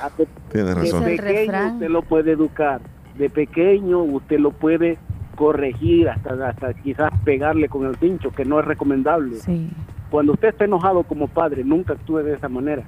Tienes 0.52 0.76
De 0.76 0.82
razón. 0.82 1.04
pequeño 1.04 1.74
usted 1.74 1.90
lo 1.90 2.02
puede 2.02 2.32
educar, 2.34 2.82
de 3.18 3.30
pequeño 3.30 4.00
usted 4.04 4.40
lo 4.40 4.52
puede 4.52 4.98
corregir, 5.36 6.10
hasta, 6.10 6.50
hasta 6.50 6.74
quizás 6.74 7.12
pegarle 7.24 7.70
con 7.70 7.86
el 7.86 7.96
pincho, 7.96 8.32
que 8.32 8.44
no 8.44 8.60
es 8.60 8.66
recomendable. 8.66 9.38
Cuando 10.10 10.34
usted 10.34 10.50
está 10.50 10.66
enojado 10.66 11.04
como 11.04 11.28
padre, 11.28 11.64
nunca 11.64 11.94
actúe 11.94 12.18
de 12.18 12.34
esa 12.34 12.50
manera. 12.50 12.84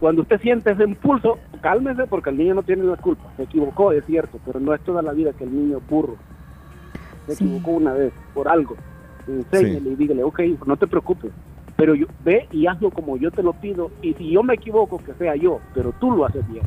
Cuando 0.00 0.22
usted 0.22 0.40
siente 0.40 0.72
ese 0.72 0.84
impulso, 0.84 1.38
cálmese 1.60 2.06
porque 2.06 2.30
el 2.30 2.38
niño 2.38 2.54
no 2.54 2.62
tiene 2.62 2.82
la 2.84 2.96
culpa. 2.96 3.24
Se 3.36 3.44
equivocó, 3.44 3.92
es 3.92 4.04
cierto, 4.04 4.38
pero 4.44 4.58
no 4.60 4.74
es 4.74 4.80
toda 4.82 5.02
la 5.02 5.12
vida 5.12 5.32
que 5.32 5.44
el 5.44 5.54
niño 5.54 5.78
es 5.78 5.86
burro. 5.88 6.16
Se 7.26 7.34
equivocó 7.34 7.70
una 7.72 7.92
vez 7.92 8.12
por 8.34 8.48
algo. 8.48 8.76
Enséñele 9.26 9.90
y 9.90 9.96
dígale, 9.96 10.22
ok, 10.22 10.40
no 10.66 10.76
te 10.76 10.86
preocupes, 10.86 11.32
pero 11.76 11.94
yo, 11.94 12.06
ve 12.24 12.46
y 12.52 12.66
hazlo 12.66 12.90
como 12.90 13.16
yo 13.16 13.30
te 13.30 13.42
lo 13.42 13.52
pido. 13.52 13.90
Y 14.02 14.14
si 14.14 14.30
yo 14.30 14.42
me 14.42 14.54
equivoco, 14.54 14.98
que 14.98 15.14
sea 15.14 15.34
yo, 15.36 15.60
pero 15.74 15.92
tú 16.00 16.10
lo 16.12 16.26
haces 16.26 16.46
bien. 16.48 16.64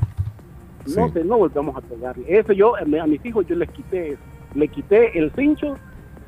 No 0.95 1.11
sé, 1.11 1.23
no 1.23 1.37
volvamos 1.37 1.75
a 1.75 1.81
pegarle. 1.81 2.23
Eso 2.27 2.53
yo, 2.53 2.75
a 2.75 2.83
mis 2.83 3.25
hijos 3.25 3.45
yo 3.47 3.55
les 3.55 3.69
quité 3.69 4.11
eso. 4.11 4.21
Le 4.55 4.67
quité 4.69 5.17
el 5.19 5.31
cincho, 5.31 5.75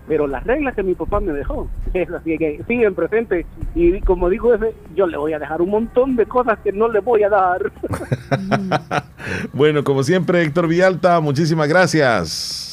pero 0.07 0.27
las 0.27 0.43
reglas 0.43 0.75
que 0.75 0.83
mi 0.83 0.95
papá 0.95 1.19
me 1.19 1.31
dejó, 1.31 1.69
es 1.93 2.09
así 2.09 2.37
que 2.37 2.61
siguen 2.67 2.95
presentes. 2.95 3.45
Y 3.75 3.99
como 4.01 4.29
dijo 4.29 4.53
ese, 4.53 4.73
yo 4.95 5.07
le 5.07 5.17
voy 5.17 5.33
a 5.33 5.39
dejar 5.39 5.61
un 5.61 5.69
montón 5.69 6.15
de 6.15 6.25
cosas 6.25 6.59
que 6.59 6.71
no 6.71 6.89
le 6.89 6.99
voy 6.99 7.23
a 7.23 7.29
dar. 7.29 7.71
Bueno, 9.53 9.83
como 9.83 10.01
siempre, 10.01 10.41
Héctor 10.41 10.67
Villalta, 10.67 11.19
muchísimas 11.19 11.67
gracias. 11.67 12.68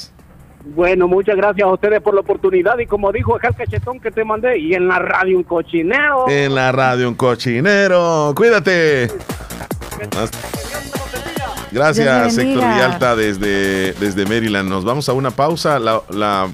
Bueno, 0.75 1.07
muchas 1.07 1.37
gracias 1.37 1.67
a 1.67 1.73
ustedes 1.73 2.01
por 2.01 2.15
la 2.15 2.21
oportunidad. 2.21 2.79
Y 2.79 2.87
como 2.87 3.13
dijo 3.13 3.37
acá 3.37 3.49
el 3.49 3.55
cachetón 3.55 4.01
que 4.01 4.11
te 4.11 4.25
mandé, 4.25 4.59
y 4.59 4.75
en 4.75 4.89
la 4.89 4.99
radio 4.99 5.37
un 5.37 5.45
cochineo. 5.45 6.29
En 6.29 6.55
la 6.55 6.73
radio, 6.73 7.09
un 7.09 7.15
cochinero. 7.15 8.33
Cuídate. 8.37 9.09
Gracias, 11.71 12.39
Héctor. 12.39 12.65
Villalta, 12.69 13.17
desde, 13.17 13.93
desde 13.95 14.25
Maryland. 14.25 14.69
Nos 14.69 14.85
vamos 14.85 15.09
a 15.09 15.13
una 15.13 15.31
pausa. 15.31 15.79
La, 15.79 16.01
la 16.11 16.49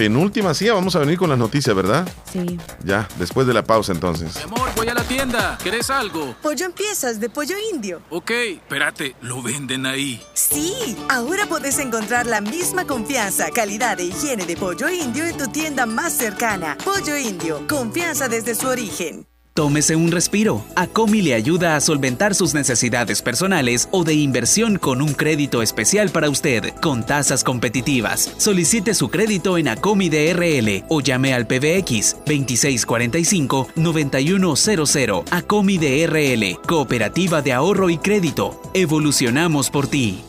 penúltima, 0.00 0.54
sí, 0.54 0.66
vamos 0.70 0.96
a 0.96 1.00
venir 1.00 1.18
con 1.18 1.28
las 1.28 1.38
noticias, 1.38 1.76
¿verdad? 1.76 2.08
Sí. 2.32 2.58
Ya, 2.82 3.06
después 3.18 3.46
de 3.46 3.52
la 3.52 3.62
pausa 3.62 3.92
entonces. 3.92 4.34
Amor, 4.38 4.70
voy 4.74 4.88
a 4.88 4.94
la 4.94 5.04
tienda. 5.04 5.58
¿Querés 5.62 5.90
algo? 5.90 6.34
Pollo 6.40 6.64
en 6.64 6.72
piezas 6.72 7.20
de 7.20 7.28
pollo 7.28 7.54
indio. 7.70 8.00
Ok, 8.08 8.30
espérate, 8.30 9.14
lo 9.20 9.42
venden 9.42 9.84
ahí. 9.84 10.24
Sí, 10.32 10.96
ahora 11.10 11.44
puedes 11.50 11.78
encontrar 11.78 12.24
la 12.24 12.40
misma 12.40 12.86
confianza, 12.86 13.50
calidad 13.50 14.00
e 14.00 14.04
higiene 14.04 14.46
de 14.46 14.56
pollo 14.56 14.88
indio 14.88 15.26
en 15.26 15.36
tu 15.36 15.48
tienda 15.48 15.84
más 15.84 16.14
cercana. 16.14 16.78
Pollo 16.82 17.18
indio, 17.18 17.66
confianza 17.68 18.26
desde 18.26 18.54
su 18.54 18.68
origen. 18.68 19.26
Tómese 19.54 19.96
un 19.96 20.12
respiro. 20.12 20.64
Acomi 20.76 21.22
le 21.22 21.32
ayuda 21.34 21.74
a 21.76 21.80
solventar 21.80 22.34
sus 22.34 22.54
necesidades 22.54 23.20
personales 23.20 23.88
o 23.90 24.04
de 24.04 24.14
inversión 24.14 24.78
con 24.78 25.02
un 25.02 25.12
crédito 25.12 25.60
especial 25.62 26.10
para 26.10 26.30
usted, 26.30 26.72
con 26.80 27.04
tasas 27.04 27.42
competitivas. 27.42 28.32
Solicite 28.36 28.94
su 28.94 29.08
crédito 29.08 29.58
en 29.58 29.66
Acomi 29.68 30.08
DRL 30.08 30.84
o 30.88 31.00
llame 31.00 31.34
al 31.34 31.46
PBX 31.46 32.16
2645-9100. 32.26 35.24
Acomi 35.30 35.78
DRL, 35.78 36.60
Cooperativa 36.66 37.42
de 37.42 37.52
Ahorro 37.52 37.90
y 37.90 37.98
Crédito. 37.98 38.60
Evolucionamos 38.72 39.68
por 39.70 39.88
ti. 39.88 40.22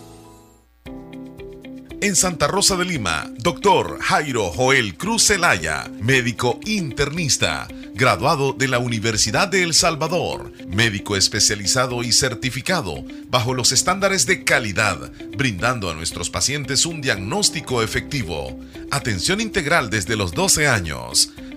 En 2.03 2.15
Santa 2.15 2.47
Rosa 2.47 2.75
de 2.77 2.85
Lima, 2.85 3.29
doctor 3.37 3.99
Jairo 4.01 4.49
Joel 4.49 4.97
Cruz 4.97 5.27
Zelaya, 5.27 5.87
médico 6.01 6.59
internista, 6.65 7.67
graduado 7.93 8.53
de 8.53 8.67
la 8.67 8.79
Universidad 8.79 9.47
de 9.47 9.63
El 9.63 9.73
Salvador, 9.73 10.51
médico 10.67 11.15
especializado 11.15 12.03
y 12.03 12.11
certificado 12.11 13.03
bajo 13.29 13.53
los 13.53 13.71
estándares 13.71 14.25
de 14.25 14.43
calidad, 14.43 15.11
brindando 15.37 15.89
a 15.89 15.93
nuestros 15.93 16.29
pacientes 16.29 16.85
un 16.85 17.01
diagnóstico 17.01 17.83
efectivo, 17.83 18.59
atención 18.91 19.41
integral 19.41 19.89
desde 19.89 20.15
los 20.15 20.33
12 20.33 20.67
años, 20.67 21.31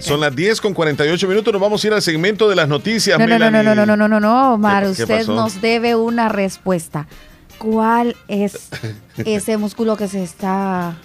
Son 0.00 0.20
las 0.20 0.34
10 0.34 0.60
con 0.60 0.72
48 0.72 1.26
minutos, 1.26 1.52
nos 1.52 1.60
vamos 1.60 1.82
a 1.82 1.86
ir 1.86 1.92
al 1.92 2.02
segmento 2.02 2.48
de 2.48 2.54
las 2.54 2.68
noticias. 2.68 3.18
No, 3.18 3.26
no, 3.26 3.38
no, 3.38 3.50
no, 3.50 3.62
no, 3.62 3.74
no, 3.74 3.96
no, 3.96 4.08
no, 4.08 4.20
no, 4.20 4.54
Omar, 4.54 4.84
¿Qué, 4.84 5.02
usted 5.02 5.26
nos 5.26 5.60
debe 5.60 5.96
una 5.96 6.28
respuesta. 6.28 7.08
¿Cuál 7.58 8.14
es 8.28 8.68
ese 9.16 9.56
músculo 9.56 9.96
que 9.96 10.08
se 10.08 10.22
está... 10.22 10.96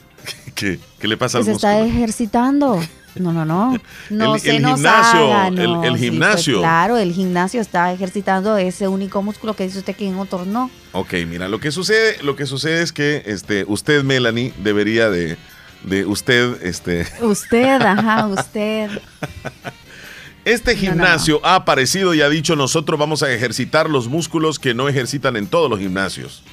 ¿Qué, 0.54 0.80
qué 1.00 1.08
le 1.08 1.18
pasa 1.18 1.40
que 1.40 1.42
al 1.42 1.46
se 1.46 1.52
está 1.54 1.80
ejercitando? 1.80 2.80
No, 3.16 3.34
no, 3.34 3.44
no. 3.46 3.78
No 4.10 4.36
El- 4.36 4.42
se 4.42 4.56
el 4.56 4.62
nos 4.62 4.76
gimnasio, 4.76 5.34
haga, 5.34 5.48
el- 5.48 5.58
Sí, 5.58 5.66
pues, 5.90 6.00
gimnasio. 6.00 6.60
claro, 6.60 6.98
el 6.98 7.12
gimnasio 7.14 7.60
está 7.62 7.92
ejercitando 7.92 8.58
ese 8.58 8.88
único 8.88 9.22
músculo 9.22 9.54
que 9.56 9.64
dice 9.66 9.80
usted 9.80 9.96
que 9.96 10.08
en 10.08 10.18
otros 10.18 10.48
no. 10.48 10.70
Ok, 10.94 11.14
mira, 11.28 11.48
lo 11.50 11.60
que 11.60 11.72
sucede, 11.72 12.18
lo 12.24 12.36
que 12.36 12.46
sucede 12.46 12.82
es 12.82 12.92
que 12.94 13.24
este, 13.26 13.66
usted, 13.68 14.04
Melanie, 14.04 14.54
debería 14.64 15.10
de, 15.10 15.38
de 15.84 16.06
usted, 16.06 16.62
este, 16.64 17.06
Usted, 17.22 17.82
ajá, 17.82 18.28
usted. 18.28 18.90
este 20.46 20.76
gimnasio 20.76 21.40
ha 21.44 21.56
aparecido 21.56 22.14
y 22.14 22.22
ha 22.22 22.30
dicho 22.30 22.56
nosotros 22.56 23.00
vamos 23.00 23.22
a 23.24 23.32
ejercitar 23.32 23.90
los 23.90 24.08
músculos 24.08 24.58
que 24.60 24.74
no 24.74 24.90
ejercitan 24.90 25.36
en 25.36 25.48
todos 25.48 25.70
los 25.70 25.80
gimnasios. 25.80 26.44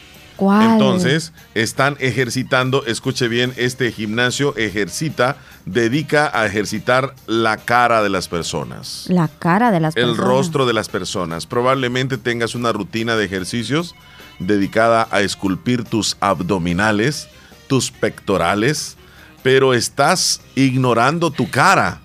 Entonces, 0.40 1.32
están 1.54 1.96
ejercitando, 1.98 2.86
escuche 2.86 3.26
bien, 3.28 3.52
este 3.56 3.90
gimnasio 3.90 4.56
ejercita, 4.56 5.36
dedica 5.66 6.30
a 6.32 6.46
ejercitar 6.46 7.14
la 7.26 7.56
cara 7.56 8.02
de 8.02 8.08
las 8.08 8.28
personas. 8.28 9.06
La 9.08 9.28
cara 9.28 9.70
de 9.72 9.80
las 9.80 9.96
el 9.96 10.04
personas. 10.06 10.26
rostro 10.26 10.66
de 10.66 10.72
las 10.74 10.88
personas. 10.88 11.46
Probablemente 11.46 12.18
tengas 12.18 12.54
una 12.54 12.72
rutina 12.72 13.16
de 13.16 13.24
ejercicios 13.24 13.94
dedicada 14.38 15.08
a 15.10 15.20
esculpir 15.22 15.82
tus 15.84 16.16
abdominales, 16.20 17.28
tus 17.66 17.90
pectorales, 17.90 18.96
pero 19.42 19.74
estás 19.74 20.40
ignorando 20.54 21.30
tu 21.32 21.50
cara. 21.50 22.00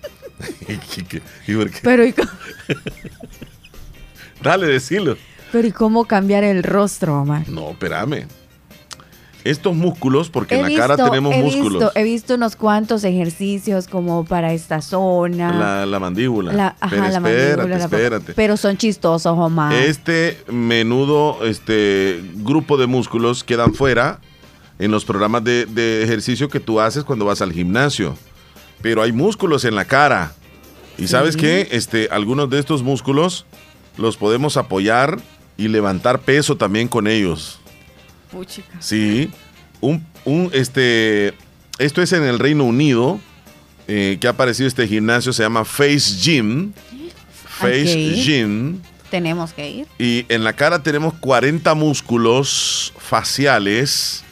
¿Y 1.47 1.53
por 1.55 1.69
qué? 1.69 1.79
Pero, 1.83 2.03
¿y, 2.05 2.13
cómo- 2.13 2.29
Dale, 4.41 4.67
decilo. 4.67 5.17
Pero 5.53 5.65
¿y 5.67 5.71
cómo 5.71 6.03
cambiar 6.05 6.43
el 6.43 6.63
rostro, 6.63 7.21
Omar? 7.21 7.47
No, 7.47 7.69
espérame. 7.69 8.25
Estos 9.43 9.75
músculos, 9.75 10.29
porque 10.29 10.55
He 10.55 10.59
en 10.61 10.73
la 10.73 10.79
cara 10.87 10.95
tenemos 10.95 11.33
he 11.35 11.41
músculos. 11.43 11.73
Visto, 11.73 11.91
he 11.95 12.03
visto 12.03 12.35
unos 12.35 12.55
cuantos 12.55 13.03
ejercicios 13.03 13.87
como 13.87 14.23
para 14.23 14.53
esta 14.53 14.81
zona. 14.81 15.51
La, 15.53 15.85
la 15.85 15.99
mandíbula. 15.99 16.53
La- 16.53 16.67
ajá, 16.79 16.89
Pero 16.89 17.01
la 17.01 17.07
espérate, 17.09 17.47
mandíbula, 17.57 17.77
la- 17.77 17.83
espérate. 17.83 18.33
Pero 18.35 18.55
son 18.57 18.77
chistosos, 18.77 19.37
Omar. 19.37 19.73
Este 19.73 20.37
menudo 20.49 21.43
este, 21.45 22.23
grupo 22.35 22.77
de 22.77 22.87
músculos 22.87 23.43
quedan 23.43 23.73
fuera 23.73 24.21
en 24.79 24.91
los 24.91 25.03
programas 25.03 25.43
de, 25.43 25.65
de 25.65 26.03
ejercicio 26.03 26.47
que 26.47 26.61
tú 26.61 26.79
haces 26.79 27.03
cuando 27.03 27.25
vas 27.25 27.41
al 27.41 27.51
gimnasio. 27.51 28.15
Pero 28.81 29.01
hay 29.03 29.11
músculos 29.11 29.65
en 29.65 29.75
la 29.75 29.83
cara. 29.85 30.33
Y 30.97 31.07
sabes 31.07 31.35
qué? 31.35 31.67
Este, 31.71 32.07
algunos 32.11 32.49
de 32.49 32.59
estos 32.59 32.81
músculos 32.81 33.45
los 33.97 34.15
podemos 34.15 34.55
apoyar 34.57 35.19
y 35.57 35.67
levantar 35.67 36.19
peso 36.19 36.55
también 36.57 36.87
con 36.87 37.07
ellos. 37.07 37.59
Puchica. 38.31 38.77
Sí. 38.79 39.29
Un, 39.81 40.05
un, 40.25 40.49
este, 40.53 41.33
esto 41.77 42.01
es 42.01 42.11
en 42.13 42.23
el 42.23 42.39
Reino 42.39 42.63
Unido. 42.63 43.19
eh, 43.87 44.17
que 44.19 44.27
ha 44.27 44.31
aparecido 44.31 44.67
este 44.67 44.87
gimnasio, 44.87 45.33
se 45.33 45.43
llama 45.43 45.65
Face 45.65 46.15
Gym. 46.21 46.71
Face. 47.45 48.13
Gym. 48.15 48.79
Tenemos 49.11 49.53
que 49.53 49.69
ir. 49.69 49.87
Y 49.99 50.25
en 50.29 50.43
la 50.43 50.53
cara 50.53 50.81
tenemos 50.81 51.13
40 51.15 51.73
músculos 51.75 52.93
faciales. 52.97 54.23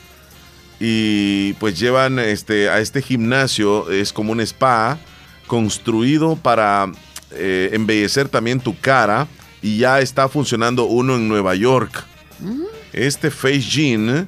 Y 0.80 1.54
pues 1.54 1.78
llevan 1.78 2.18
este, 2.18 2.70
a 2.70 2.80
este 2.80 3.04
gimnasio, 3.04 3.92
es 3.92 4.12
como 4.12 4.32
un 4.32 4.40
spa 4.42 4.98
construido 5.46 6.36
para 6.36 6.92
eh, 7.32 7.70
embellecer 7.74 8.28
también 8.30 8.60
tu 8.60 8.76
cara. 8.80 9.28
Y 9.62 9.78
ya 9.78 10.00
está 10.00 10.28
funcionando 10.28 10.86
uno 10.86 11.16
en 11.16 11.28
Nueva 11.28 11.56
York. 11.56 12.04
Este 12.94 13.30
Face 13.32 13.60
Gym, 13.62 14.26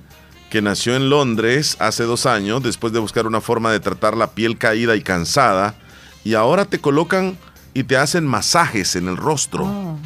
que 0.50 0.62
nació 0.62 0.96
en 0.96 1.10
Londres 1.10 1.76
hace 1.80 2.04
dos 2.04 2.26
años, 2.26 2.62
después 2.62 2.94
de 2.94 3.00
buscar 3.00 3.26
una 3.28 3.42
forma 3.42 3.72
de 3.72 3.80
tratar 3.80 4.16
la 4.16 4.28
piel 4.32 4.58
caída 4.58 4.96
y 4.96 5.02
cansada, 5.02 5.76
y 6.24 6.36
ahora 6.36 6.66
te 6.66 6.80
colocan 6.80 7.38
y 7.74 7.84
te 7.84 7.98
hacen 7.98 8.26
masajes 8.28 8.96
en 8.96 9.08
el 9.08 9.18
rostro 9.18 9.66
Oh. 9.66 9.98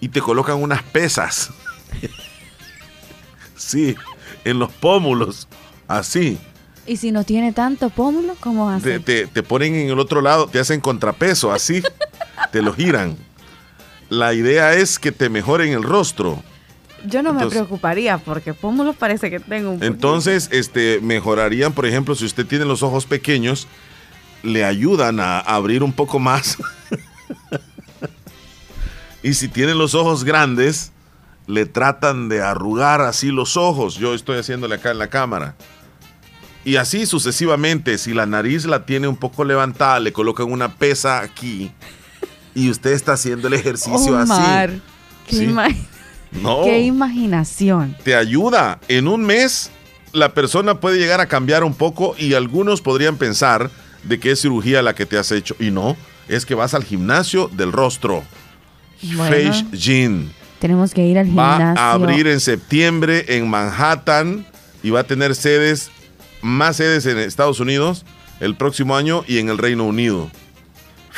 y 0.00 0.08
te 0.10 0.20
colocan 0.20 0.62
unas 0.62 0.82
pesas. 0.82 1.50
sí, 3.56 3.94
en 4.44 4.58
los 4.58 4.70
pómulos, 4.72 5.48
así. 5.88 6.38
Y 6.86 6.96
si 6.96 7.12
no 7.12 7.24
tiene 7.24 7.52
tanto 7.52 7.90
pómulo, 7.90 8.34
¿cómo 8.40 8.68
Te, 8.80 8.94
hace? 8.96 9.00
te- 9.00 9.26
te 9.26 9.42
ponen 9.42 9.74
en 9.74 9.88
el 9.90 9.98
otro 9.98 10.20
lado, 10.20 10.46
te 10.48 10.58
hacen 10.58 10.80
contrapeso, 10.80 11.52
así. 11.52 11.82
te 12.52 12.62
lo 12.62 12.72
giran. 12.74 13.16
La 14.10 14.34
idea 14.34 14.74
es 14.74 14.98
que 14.98 15.12
te 15.12 15.28
mejoren 15.28 15.72
el 15.72 15.84
rostro. 15.84 16.42
Yo 17.06 17.22
no 17.22 17.32
me 17.32 17.46
preocuparía 17.46 18.18
porque 18.18 18.52
pómulos 18.52 18.96
parece 18.96 19.30
que 19.30 19.38
tengo 19.38 19.70
un 19.70 19.78
poquito. 19.78 19.92
Entonces, 19.92 20.48
este, 20.52 20.98
mejorarían, 21.00 21.72
por 21.72 21.86
ejemplo, 21.86 22.16
si 22.16 22.24
usted 22.24 22.44
tiene 22.44 22.64
los 22.64 22.82
ojos 22.82 23.06
pequeños, 23.06 23.68
le 24.42 24.64
ayudan 24.64 25.20
a 25.20 25.38
abrir 25.38 25.84
un 25.84 25.92
poco 25.92 26.18
más. 26.18 26.58
y 29.22 29.32
si 29.34 29.46
tiene 29.46 29.76
los 29.76 29.94
ojos 29.94 30.24
grandes, 30.24 30.90
le 31.46 31.64
tratan 31.64 32.28
de 32.28 32.42
arrugar 32.42 33.00
así 33.02 33.30
los 33.30 33.56
ojos. 33.56 33.94
Yo 33.94 34.12
estoy 34.12 34.38
haciéndole 34.38 34.74
acá 34.74 34.90
en 34.90 34.98
la 34.98 35.08
cámara. 35.08 35.54
Y 36.64 36.76
así 36.76 37.06
sucesivamente, 37.06 37.96
si 37.96 38.12
la 38.12 38.26
nariz 38.26 38.64
la 38.64 38.84
tiene 38.84 39.06
un 39.06 39.16
poco 39.16 39.44
levantada, 39.44 40.00
le 40.00 40.12
colocan 40.12 40.50
una 40.50 40.74
pesa 40.74 41.20
aquí 41.20 41.72
y 42.54 42.70
usted 42.70 42.92
está 42.92 43.12
haciendo 43.12 43.48
el 43.48 43.54
ejercicio 43.54 44.18
Omar, 44.20 44.70
así. 44.70 44.80
qué, 45.28 45.36
¿Sí? 45.36 45.44
ima- 45.46 45.74
No. 46.32 46.62
qué 46.64 46.80
imaginación. 46.82 47.96
te 48.04 48.14
ayuda. 48.14 48.80
En 48.88 49.08
un 49.08 49.22
mes, 49.22 49.70
la 50.12 50.34
persona 50.34 50.80
puede 50.80 50.98
llegar 50.98 51.20
a 51.20 51.26
cambiar 51.26 51.64
un 51.64 51.74
poco 51.74 52.14
y 52.18 52.34
algunos 52.34 52.80
podrían 52.80 53.16
pensar 53.16 53.70
de 54.04 54.18
que 54.18 54.32
es 54.32 54.40
cirugía 54.40 54.82
la 54.82 54.94
que 54.94 55.06
te 55.06 55.18
has 55.18 55.30
hecho. 55.32 55.54
Y 55.60 55.70
no, 55.70 55.96
es 56.28 56.46
que 56.46 56.54
vas 56.54 56.74
al 56.74 56.84
gimnasio 56.84 57.48
del 57.52 57.72
rostro. 57.72 58.22
Bueno. 59.02 59.34
Face 59.52 59.64
Gym. 59.76 60.30
Tenemos 60.58 60.92
que 60.92 61.06
ir 61.06 61.18
al 61.18 61.26
Va 61.38 61.56
gimnasio. 61.56 61.82
a 61.82 61.92
abrir 61.92 62.26
en 62.26 62.38
septiembre 62.40 63.24
en 63.28 63.48
Manhattan 63.48 64.46
y 64.82 64.90
va 64.90 65.00
a 65.00 65.04
tener 65.04 65.34
sedes, 65.34 65.90
más 66.42 66.76
sedes 66.76 67.06
en 67.06 67.18
Estados 67.18 67.60
Unidos 67.60 68.04
el 68.40 68.56
próximo 68.56 68.96
año 68.96 69.24
y 69.26 69.38
en 69.38 69.48
el 69.48 69.56
Reino 69.58 69.84
Unido. 69.84 70.30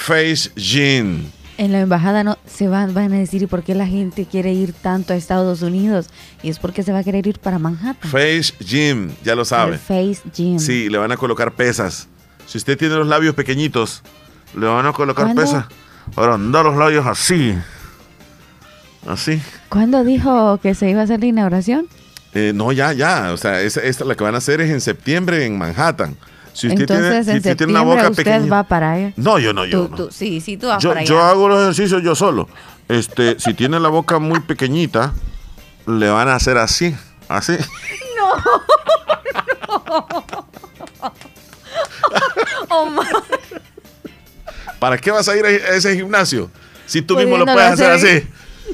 Face 0.02 0.50
Gym. 0.56 1.30
En 1.58 1.70
la 1.70 1.80
embajada 1.80 2.24
no 2.24 2.36
se 2.44 2.66
van, 2.66 2.92
van 2.92 3.12
a 3.12 3.18
decir 3.18 3.42
¿y 3.42 3.46
por 3.46 3.62
qué 3.62 3.74
la 3.76 3.86
gente 3.86 4.26
quiere 4.26 4.52
ir 4.52 4.72
tanto 4.72 5.12
a 5.12 5.16
Estados 5.16 5.62
Unidos? 5.62 6.08
Y 6.42 6.48
es 6.48 6.58
porque 6.58 6.82
se 6.82 6.92
va 6.92 6.98
a 6.98 7.04
querer 7.04 7.24
ir 7.26 7.38
para 7.38 7.60
Manhattan. 7.60 8.10
Face 8.10 8.52
Gym, 8.58 9.10
ya 9.22 9.36
lo 9.36 9.44
sabe. 9.44 9.74
El 9.74 9.78
Face 9.78 10.22
Gym. 10.34 10.58
Sí, 10.58 10.88
le 10.88 10.98
van 10.98 11.12
a 11.12 11.16
colocar 11.16 11.52
pesas. 11.52 12.08
Si 12.46 12.58
usted 12.58 12.76
tiene 12.76 12.96
los 12.96 13.06
labios 13.06 13.36
pequeñitos, 13.36 14.02
le 14.58 14.66
van 14.66 14.86
a 14.86 14.92
colocar 14.92 15.26
¿Cuándo? 15.26 15.42
pesas. 15.42 15.66
Ahora 16.16 16.34
anda 16.34 16.64
los 16.64 16.76
labios 16.76 17.06
así. 17.06 17.54
Así. 19.06 19.40
¿Cuándo 19.68 20.02
dijo 20.02 20.58
que 20.58 20.74
se 20.74 20.90
iba 20.90 21.02
a 21.02 21.04
hacer 21.04 21.20
la 21.20 21.26
inauguración? 21.26 21.86
Eh, 22.34 22.52
no, 22.52 22.72
ya, 22.72 22.92
ya. 22.92 23.30
O 23.32 23.36
sea, 23.36 23.60
esa, 23.60 23.82
esta 23.82 24.04
la 24.04 24.16
que 24.16 24.24
van 24.24 24.34
a 24.34 24.38
hacer 24.38 24.60
es 24.60 24.70
en 24.70 24.80
septiembre 24.80 25.46
en 25.46 25.58
Manhattan. 25.58 26.16
Si 26.52 26.66
usted 26.68 26.80
Entonces 26.82 27.06
tiene, 27.06 27.18
en 27.18 27.24
si 27.24 27.36
usted 27.38 27.56
tiene 27.56 27.72
una 27.72 27.82
boca 27.82 28.08
usted 28.10 28.24
pequeña. 28.24 28.46
va 28.50 28.62
para 28.64 28.92
allá. 28.92 29.12
No, 29.16 29.38
yo 29.38 29.52
no, 29.52 29.64
yo 29.64 29.84
Tú- 29.84 29.88
no. 29.90 29.96
tú- 29.96 30.08
sí, 30.12 30.40
sí, 30.40 30.56
tú 30.56 30.66
vas 30.68 30.82
Yo, 30.82 30.90
para 30.90 31.00
allá. 31.00 31.08
yo 31.08 31.20
hago 31.22 31.48
los 31.48 31.60
ejercicios 31.62 32.02
yo 32.02 32.14
solo. 32.14 32.48
Este, 32.88 33.38
si 33.40 33.54
tiene 33.54 33.80
la 33.80 33.88
boca 33.88 34.18
muy 34.18 34.40
pequeñita, 34.40 35.12
le 35.86 36.10
van 36.10 36.28
a 36.28 36.34
hacer 36.34 36.58
así, 36.58 36.94
así. 37.28 37.56
Omar. 42.68 43.06
¿Para 44.78 44.98
qué 44.98 45.10
vas 45.10 45.28
a 45.28 45.36
ir 45.36 45.44
a 45.44 45.50
ese 45.50 45.94
gimnasio? 45.94 46.50
Si 46.86 47.02
tú 47.02 47.16
mismo 47.16 47.38
lo 47.38 47.44
puedes 47.46 47.70
hacer 47.72 47.90
hacer. 47.92 48.16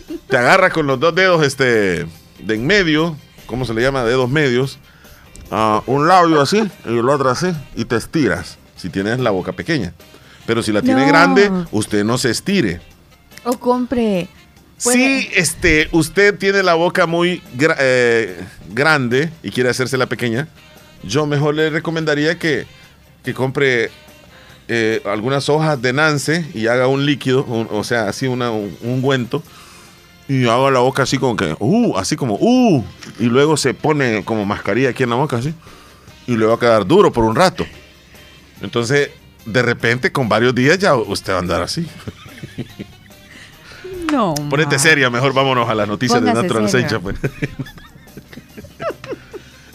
así. 0.06 0.16
Te 0.28 0.36
agarras 0.36 0.72
con 0.72 0.86
los 0.86 0.98
dos 0.98 1.14
dedos 1.14 1.44
este, 1.44 2.06
de 2.38 2.54
en 2.54 2.66
medio, 2.66 3.16
¿cómo 3.46 3.64
se 3.64 3.74
le 3.74 3.82
llama? 3.82 4.04
Dedos 4.04 4.28
medios. 4.30 4.78
Ah, 5.50 5.82
un 5.86 6.06
labio 6.08 6.40
así 6.40 6.62
y 6.84 6.98
el 6.98 7.08
otro 7.08 7.30
así. 7.30 7.48
Y 7.76 7.84
te 7.84 7.96
estiras, 7.96 8.58
si 8.76 8.88
tienes 8.90 9.18
la 9.20 9.30
boca 9.30 9.52
pequeña. 9.52 9.92
Pero 10.46 10.62
si 10.62 10.72
la 10.72 10.82
tiene 10.82 11.02
No. 11.02 11.08
grande, 11.08 11.50
usted 11.72 12.04
no 12.04 12.16
se 12.18 12.30
estire. 12.30 12.80
O 13.44 13.58
compre. 13.58 14.28
Si 14.76 15.28
este, 15.34 15.88
usted 15.92 16.38
tiene 16.38 16.62
la 16.62 16.74
boca 16.74 17.06
muy 17.06 17.42
gra- 17.56 17.76
eh, 17.78 18.44
grande 18.72 19.30
y 19.42 19.50
quiere 19.50 19.70
hacerse 19.70 19.98
la 19.98 20.06
pequeña, 20.06 20.46
yo 21.02 21.26
mejor 21.26 21.54
le 21.56 21.68
recomendaría 21.70 22.38
que, 22.38 22.66
que 23.24 23.34
compre 23.34 23.90
eh, 24.68 25.02
algunas 25.04 25.48
hojas 25.48 25.80
de 25.82 25.92
nance 25.92 26.46
y 26.54 26.66
haga 26.68 26.86
un 26.86 27.04
líquido, 27.06 27.44
un- 27.44 27.68
o 27.70 27.82
sea, 27.84 28.08
así 28.08 28.26
una, 28.28 28.50
un 28.52 28.76
ungüento, 28.82 29.42
y 30.28 30.46
haga 30.46 30.70
la 30.70 30.80
boca 30.80 31.02
así 31.02 31.18
como 31.18 31.36
que, 31.36 31.56
uh, 31.58 31.96
así 31.96 32.14
como, 32.14 32.36
uh, 32.38 32.84
y 33.18 33.24
luego 33.24 33.56
se 33.56 33.74
pone 33.74 34.24
como 34.24 34.44
mascarilla 34.44 34.90
aquí 34.90 35.02
en 35.02 35.10
la 35.10 35.16
boca, 35.16 35.38
así, 35.38 35.54
y 36.26 36.36
le 36.36 36.44
va 36.44 36.54
a 36.54 36.58
quedar 36.58 36.86
duro 36.86 37.10
por 37.10 37.24
un 37.24 37.34
rato. 37.34 37.66
Entonces, 38.60 39.10
de 39.46 39.62
repente, 39.62 40.12
con 40.12 40.28
varios 40.28 40.54
días 40.54 40.78
ya 40.78 40.94
usted 40.94 41.32
va 41.32 41.36
a 41.36 41.40
andar 41.40 41.62
así. 41.62 41.86
No. 44.12 44.34
Ponete 44.48 44.78
seria, 44.78 45.10
mejor 45.10 45.34
vámonos 45.34 45.68
a 45.68 45.74
las 45.74 45.86
noticias 45.86 46.22
de 46.22 46.32
Natural 46.32 46.66
seria. 46.70 46.88
Sunshine. 46.88 47.02
pues. 47.02 47.16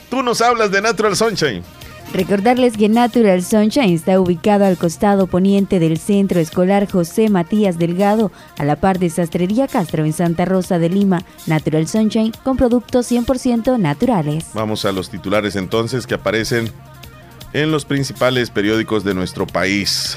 Tú 0.09 0.23
nos 0.23 0.41
hablas 0.41 0.71
de 0.71 0.81
Natural 0.81 1.15
Sunshine. 1.15 1.63
Recordarles 2.13 2.77
que 2.77 2.89
Natural 2.89 3.43
Sunshine 3.43 3.95
está 3.95 4.19
ubicado 4.19 4.65
al 4.65 4.77
costado 4.77 5.25
poniente 5.25 5.79
del 5.79 5.97
Centro 5.97 6.39
Escolar 6.39 6.87
José 6.87 7.27
Matías 7.29 7.79
Delgado, 7.79 8.31
a 8.59 8.63
la 8.63 8.75
par 8.75 8.99
de 8.99 9.09
Sastrería 9.09 9.67
Castro 9.67 10.05
en 10.05 10.13
Santa 10.13 10.45
Rosa 10.45 10.77
de 10.77 10.89
Lima. 10.89 11.23
Natural 11.47 11.87
Sunshine 11.87 12.31
con 12.43 12.55
productos 12.55 13.11
100% 13.11 13.79
naturales. 13.79 14.45
Vamos 14.53 14.85
a 14.85 14.91
los 14.91 15.09
titulares 15.09 15.55
entonces 15.55 16.05
que 16.05 16.13
aparecen 16.13 16.69
en 17.51 17.71
los 17.71 17.83
principales 17.83 18.51
periódicos 18.51 19.03
de 19.03 19.15
nuestro 19.15 19.47
país. 19.47 20.15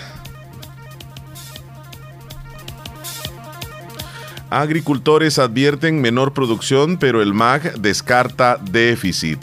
Agricultores 4.50 5.38
advierten 5.38 6.02
menor 6.02 6.34
producción, 6.34 6.98
pero 6.98 7.22
el 7.22 7.32
MAG 7.32 7.80
descarta 7.80 8.58
déficit. 8.70 9.40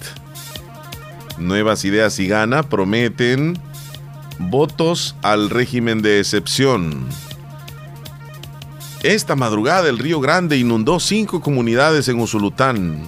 Nuevas 1.38 1.84
ideas 1.86 2.20
y 2.20 2.28
gana 2.28 2.64
prometen 2.64 3.58
votos 4.38 5.16
al 5.22 5.50
régimen 5.50 6.02
de 6.02 6.20
excepción. 6.20 7.08
Esta 9.02 9.36
madrugada 9.36 9.90
el 9.90 10.00
Río 10.00 10.22
Grande 10.22 10.58
inundó 10.58 11.00
cinco 11.00 11.42
comunidades 11.42 12.08
en 12.08 12.20
Usulután. 12.20 13.04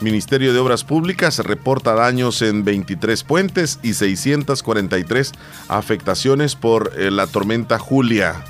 Ministerio 0.00 0.52
de 0.52 0.58
Obras 0.58 0.82
Públicas 0.82 1.38
reporta 1.38 1.94
daños 1.94 2.42
en 2.42 2.64
23 2.64 3.22
puentes 3.22 3.78
y 3.82 3.94
643 3.94 5.32
afectaciones 5.68 6.56
por 6.56 6.92
eh, 6.96 7.10
la 7.10 7.26
tormenta 7.26 7.78
Julia. 7.78 8.42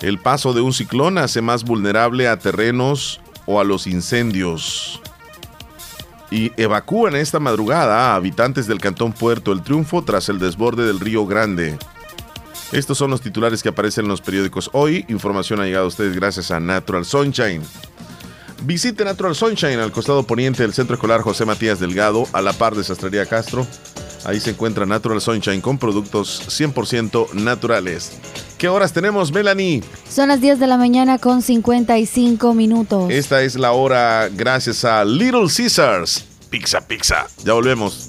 El 0.00 0.18
paso 0.18 0.52
de 0.52 0.60
un 0.60 0.72
ciclón 0.72 1.18
hace 1.18 1.42
más 1.42 1.64
vulnerable 1.64 2.28
a 2.28 2.38
terrenos 2.38 3.20
o 3.44 3.60
a 3.60 3.64
los 3.64 3.86
incendios. 3.86 5.00
Y 6.30 6.52
evacúan 6.56 7.14
esta 7.14 7.38
madrugada 7.38 8.12
a 8.12 8.16
habitantes 8.16 8.66
del 8.66 8.80
cantón 8.80 9.12
Puerto 9.12 9.52
El 9.52 9.62
Triunfo 9.62 10.02
tras 10.02 10.28
el 10.28 10.38
desborde 10.38 10.86
del 10.86 11.00
Río 11.00 11.26
Grande. 11.26 11.78
Estos 12.72 12.98
son 12.98 13.10
los 13.10 13.20
titulares 13.20 13.62
que 13.62 13.68
aparecen 13.68 14.06
en 14.06 14.10
los 14.10 14.20
periódicos 14.20 14.70
hoy. 14.72 15.04
Información 15.08 15.60
ha 15.60 15.66
llegado 15.66 15.84
a 15.84 15.88
ustedes 15.88 16.16
gracias 16.16 16.50
a 16.50 16.58
Natural 16.58 17.04
Sunshine. 17.04 17.62
Visite 18.64 19.04
Natural 19.04 19.34
Sunshine 19.34 19.78
al 19.78 19.92
costado 19.92 20.24
poniente 20.24 20.62
del 20.62 20.72
Centro 20.72 20.94
Escolar 20.94 21.20
José 21.20 21.44
Matías 21.44 21.78
Delgado, 21.78 22.26
a 22.32 22.42
la 22.42 22.52
par 22.52 22.74
de 22.74 22.82
Sastrería 22.82 23.26
Castro. 23.26 23.66
Ahí 24.26 24.40
se 24.40 24.50
encuentra 24.50 24.84
Natural 24.86 25.20
Sunshine 25.20 25.60
con 25.60 25.78
productos 25.78 26.42
100% 26.48 27.32
naturales. 27.34 28.10
¿Qué 28.58 28.68
horas 28.68 28.92
tenemos, 28.92 29.30
Melanie? 29.30 29.84
Son 30.10 30.28
las 30.28 30.40
10 30.40 30.58
de 30.58 30.66
la 30.66 30.76
mañana 30.76 31.18
con 31.18 31.42
55 31.42 32.52
minutos. 32.52 33.08
Esta 33.08 33.42
es 33.42 33.54
la 33.54 33.70
hora 33.70 34.28
gracias 34.28 34.84
a 34.84 35.04
Little 35.04 35.46
Caesars. 35.54 36.24
Pizza, 36.50 36.80
pizza. 36.80 37.28
Ya 37.44 37.52
volvemos. 37.52 38.08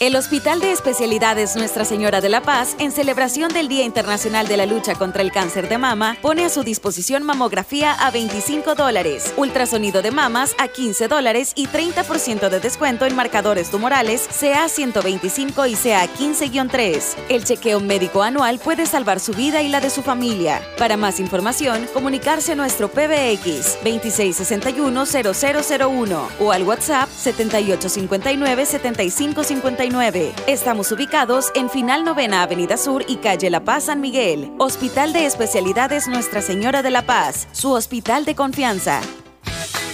El 0.00 0.16
Hospital 0.16 0.58
de 0.60 0.72
Especialidades 0.72 1.56
Nuestra 1.56 1.84
Señora 1.84 2.22
de 2.22 2.30
la 2.30 2.40
Paz, 2.40 2.74
en 2.78 2.90
celebración 2.90 3.52
del 3.52 3.68
Día 3.68 3.84
Internacional 3.84 4.48
de 4.48 4.56
la 4.56 4.64
Lucha 4.64 4.94
contra 4.94 5.20
el 5.20 5.30
Cáncer 5.30 5.68
de 5.68 5.76
Mama, 5.76 6.16
pone 6.22 6.46
a 6.46 6.48
su 6.48 6.62
disposición 6.62 7.22
mamografía 7.22 7.92
a 7.92 8.10
25 8.10 8.76
dólares, 8.76 9.34
ultrasonido 9.36 10.00
de 10.00 10.10
mamas 10.10 10.54
a 10.56 10.68
15 10.68 11.06
dólares 11.06 11.52
y 11.54 11.66
30% 11.66 12.48
de 12.48 12.60
descuento 12.60 13.04
en 13.04 13.14
marcadores 13.14 13.70
tumorales 13.70 14.26
CA 14.40 14.70
125 14.70 15.66
y 15.66 15.74
CA 15.74 16.06
15-3. 16.06 17.16
El 17.28 17.44
chequeo 17.44 17.80
médico 17.80 18.22
anual 18.22 18.58
puede 18.58 18.86
salvar 18.86 19.20
su 19.20 19.34
vida 19.34 19.60
y 19.60 19.68
la 19.68 19.82
de 19.82 19.90
su 19.90 20.00
familia. 20.00 20.62
Para 20.78 20.96
más 20.96 21.20
información, 21.20 21.86
comunicarse 21.92 22.52
a 22.52 22.54
nuestro 22.54 22.88
PBX 22.88 23.76
2661-0001 23.84 26.28
o 26.40 26.52
al 26.52 26.62
WhatsApp 26.62 27.10
7859-7559. 27.22 29.89
Estamos 30.46 30.92
ubicados 30.92 31.50
en 31.56 31.68
Final 31.68 32.04
Novena 32.04 32.42
Avenida 32.42 32.76
Sur 32.76 33.04
y 33.08 33.16
Calle 33.16 33.50
La 33.50 33.64
Paz 33.64 33.86
San 33.86 34.00
Miguel. 34.00 34.52
Hospital 34.58 35.12
de 35.12 35.26
Especialidades 35.26 36.06
Nuestra 36.06 36.42
Señora 36.42 36.82
de 36.82 36.90
la 36.90 37.02
Paz, 37.02 37.48
su 37.50 37.72
hospital 37.72 38.24
de 38.24 38.36
confianza. 38.36 39.00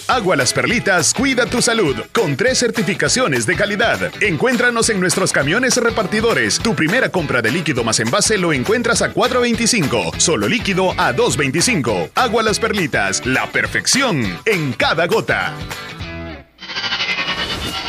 Agua 0.06 0.36
Las 0.36 0.52
Perlitas 0.52 1.14
cuida 1.14 1.46
tu 1.46 1.62
salud 1.62 1.96
con 2.12 2.36
tres 2.36 2.58
certificaciones 2.58 3.46
de 3.46 3.56
calidad. 3.56 3.98
Encuéntranos 4.20 4.90
en 4.90 5.00
nuestros 5.00 5.32
camiones 5.32 5.78
repartidores. 5.78 6.58
Tu 6.58 6.74
primera 6.74 7.08
compra 7.08 7.40
de 7.40 7.50
líquido 7.50 7.82
más 7.82 7.98
envase 7.98 8.36
lo 8.36 8.52
encuentras 8.52 9.00
a 9.00 9.12
4.25, 9.12 10.18
solo 10.18 10.46
líquido 10.46 10.90
a 10.92 11.14
2.25. 11.14 12.10
Agua 12.14 12.42
Las 12.42 12.60
Perlitas, 12.60 13.24
la 13.24 13.46
perfección 13.46 14.38
en 14.44 14.74
cada 14.74 15.06
gota. 15.06 15.54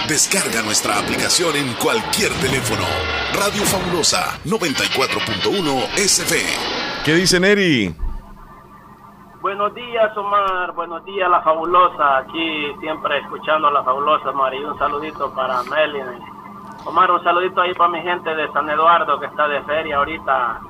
Descarga 0.08 0.64
nuestra 0.64 0.98
aplicación 1.00 1.54
en 1.58 1.74
cualquier 1.84 2.32
teléfono. 2.40 2.88
Radio 3.36 3.62
Fabulosa 3.68 4.40
94.1 4.46 6.00
SF. 6.00 7.04
¿Qué 7.04 7.14
dice 7.14 7.42
Neri? 7.42 7.94
Buenos 9.42 9.76
días, 9.76 10.16
Omar. 10.16 10.72
Buenos 10.72 11.04
días, 11.04 11.30
La 11.30 11.42
Fabulosa. 11.42 12.20
Aquí 12.20 12.72
siempre 12.80 13.20
escuchando 13.20 13.68
a 13.68 13.72
La 13.72 13.84
Fabulosa, 13.84 14.30
Omar. 14.30 14.54
Y 14.56 14.64
un 14.64 14.80
saludito 14.80 15.30
para 15.34 15.62
Melanie. 15.64 16.22
Omar, 16.86 17.12
un 17.12 17.22
saludito 17.22 17.60
ahí 17.60 17.74
para 17.74 17.90
mi 17.90 18.02
gente 18.02 18.34
de 18.34 18.50
San 18.54 18.70
Eduardo 18.70 19.20
que 19.20 19.26
está 19.26 19.50
de 19.50 19.62
feria 19.64 19.98
ahorita. 19.98 20.62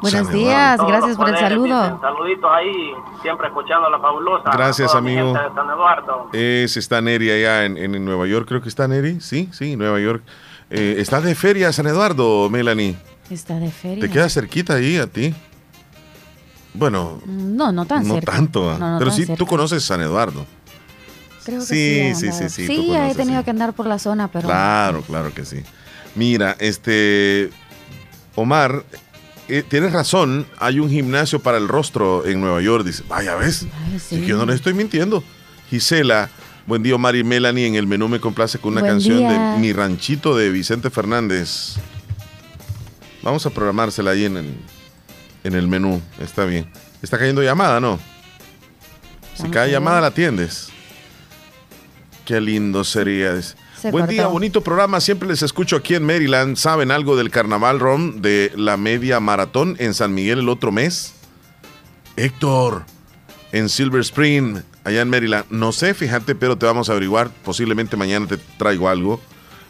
Buenos 0.00 0.30
días, 0.30 0.78
gracias 0.86 1.16
por 1.16 1.28
el 1.28 1.36
saludo. 1.38 2.00
Saluditos 2.00 2.50
ahí, 2.52 2.92
siempre 3.22 3.48
escuchando 3.48 3.86
a 3.86 3.90
La 3.90 3.98
Fabulosa. 3.98 4.50
Gracias, 4.52 4.94
amigo. 4.94 5.32
de 5.32 5.38
San 5.54 5.68
Eduardo. 5.70 6.28
Es, 6.32 6.76
está 6.76 7.00
Neri 7.00 7.30
allá 7.30 7.64
en, 7.64 7.76
en 7.78 8.04
Nueva 8.04 8.26
York, 8.26 8.46
creo 8.48 8.62
que 8.62 8.68
está 8.68 8.86
Neri. 8.88 9.20
Sí, 9.20 9.48
sí, 9.52 9.76
Nueva 9.76 9.98
York. 10.00 10.22
Eh, 10.70 10.96
está 10.98 11.20
de 11.20 11.34
feria 11.34 11.72
San 11.72 11.86
Eduardo, 11.86 12.48
Melanie. 12.50 12.96
Está 13.30 13.58
de 13.58 13.70
feria. 13.70 14.00
Te 14.04 14.10
queda 14.10 14.28
cerquita 14.28 14.74
ahí 14.74 14.96
a 14.98 15.06
ti. 15.06 15.34
Bueno, 16.74 17.20
No, 17.26 17.72
no 17.72 17.86
tan 17.86 18.06
no 18.06 18.14
cerca. 18.14 18.32
tanto, 18.32 18.70
ah. 18.70 18.76
No, 18.78 18.90
no 18.92 18.98
pero 18.98 19.10
tan 19.10 19.16
sí, 19.16 19.24
cerca. 19.24 19.38
tú 19.38 19.46
conoces 19.46 19.82
San 19.84 20.00
Eduardo. 20.02 20.44
Creo 21.44 21.60
que 21.60 21.64
Sí, 21.66 22.14
sí. 22.14 22.32
sí, 22.32 22.32
sí, 22.32 22.48
sí, 22.50 22.66
Sí, 22.66 22.94
he 22.94 23.14
tenido 23.14 23.42
que 23.44 23.50
andar 23.50 23.72
por 23.72 23.86
la 23.86 23.98
zona, 23.98 24.28
pero. 24.28 24.46
Claro, 24.48 25.02
claro 25.02 25.32
que 25.32 25.44
sí. 25.44 25.62
Mira, 26.16 26.56
este, 26.58 27.50
Omar, 28.34 28.82
eh, 29.48 29.62
tienes 29.66 29.92
razón, 29.92 30.46
hay 30.58 30.78
un 30.80 30.90
gimnasio 30.90 31.40
para 31.40 31.58
el 31.58 31.68
rostro 31.68 32.26
en 32.26 32.40
Nueva 32.40 32.60
York. 32.62 32.84
Dice, 32.84 33.02
vaya, 33.08 33.34
¿ves? 33.36 33.58
sí. 33.58 33.68
Es 34.16 34.20
que 34.22 34.26
yo 34.26 34.36
no 34.36 34.46
le 34.46 34.54
estoy 34.54 34.74
mintiendo. 34.74 35.22
Gisela, 35.70 36.30
buen 36.66 36.82
día, 36.82 36.94
Omar 36.94 37.16
y 37.16 37.24
Melanie. 37.24 37.66
En 37.66 37.74
el 37.74 37.86
menú 37.86 38.08
me 38.08 38.20
complace 38.20 38.58
con 38.58 38.72
una 38.72 38.80
Buen 38.82 38.92
canción 38.94 39.18
día. 39.18 39.30
de 39.52 39.58
Mi 39.58 39.72
Ranchito 39.72 40.36
de 40.36 40.50
Vicente 40.50 40.90
Fernández. 40.90 41.74
Vamos 43.22 43.44
a 43.46 43.50
programársela 43.50 44.12
ahí 44.12 44.24
en 44.24 44.36
el, 44.36 44.54
en 45.44 45.54
el 45.54 45.66
menú. 45.68 46.00
Está 46.20 46.44
bien. 46.44 46.70
Está 47.02 47.18
cayendo 47.18 47.42
llamada, 47.42 47.80
¿no? 47.80 47.98
Si 49.34 49.42
Vamos 49.42 49.52
cae 49.54 49.62
a 49.62 49.64
ver. 49.66 49.72
llamada, 49.72 50.00
la 50.00 50.06
atiendes. 50.08 50.68
Qué 52.24 52.40
lindo 52.40 52.84
sería. 52.84 53.34
Dice. 53.34 53.54
Se 53.86 53.92
Buen 53.92 54.08
día, 54.08 54.26
bonito 54.26 54.62
programa. 54.62 55.00
Siempre 55.00 55.28
les 55.28 55.42
escucho 55.42 55.76
aquí 55.76 55.94
en 55.94 56.04
Maryland. 56.04 56.56
¿Saben 56.56 56.90
algo 56.90 57.14
del 57.16 57.30
carnaval 57.30 57.78
rom 57.78 58.20
de 58.20 58.50
la 58.56 58.76
media 58.76 59.20
maratón 59.20 59.76
en 59.78 59.94
San 59.94 60.12
Miguel 60.12 60.40
el 60.40 60.48
otro 60.48 60.72
mes? 60.72 61.14
Héctor, 62.16 62.84
en 63.52 63.68
Silver 63.68 64.00
Spring, 64.00 64.56
allá 64.82 65.02
en 65.02 65.08
Maryland. 65.08 65.44
No 65.50 65.70
sé, 65.70 65.94
fíjate, 65.94 66.34
pero 66.34 66.58
te 66.58 66.66
vamos 66.66 66.88
a 66.88 66.92
averiguar. 66.94 67.30
Posiblemente 67.44 67.96
mañana 67.96 68.26
te 68.26 68.38
traigo 68.58 68.88
algo 68.88 69.20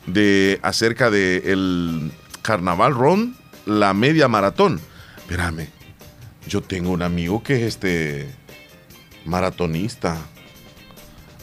de 0.07 0.61
acerca 0.63 1.11
de 1.11 1.53
el 1.53 2.11
carnaval 2.41 2.95
rom, 2.95 3.35
la 3.67 3.93
media 3.93 4.29
maratón. 4.29 4.81
Espérame, 5.19 5.69
yo 6.49 6.63
tengo 6.63 6.91
un 6.91 7.03
amigo 7.03 7.43
que 7.43 7.57
es 7.57 7.63
este 7.65 8.35
maratonista. 9.27 10.17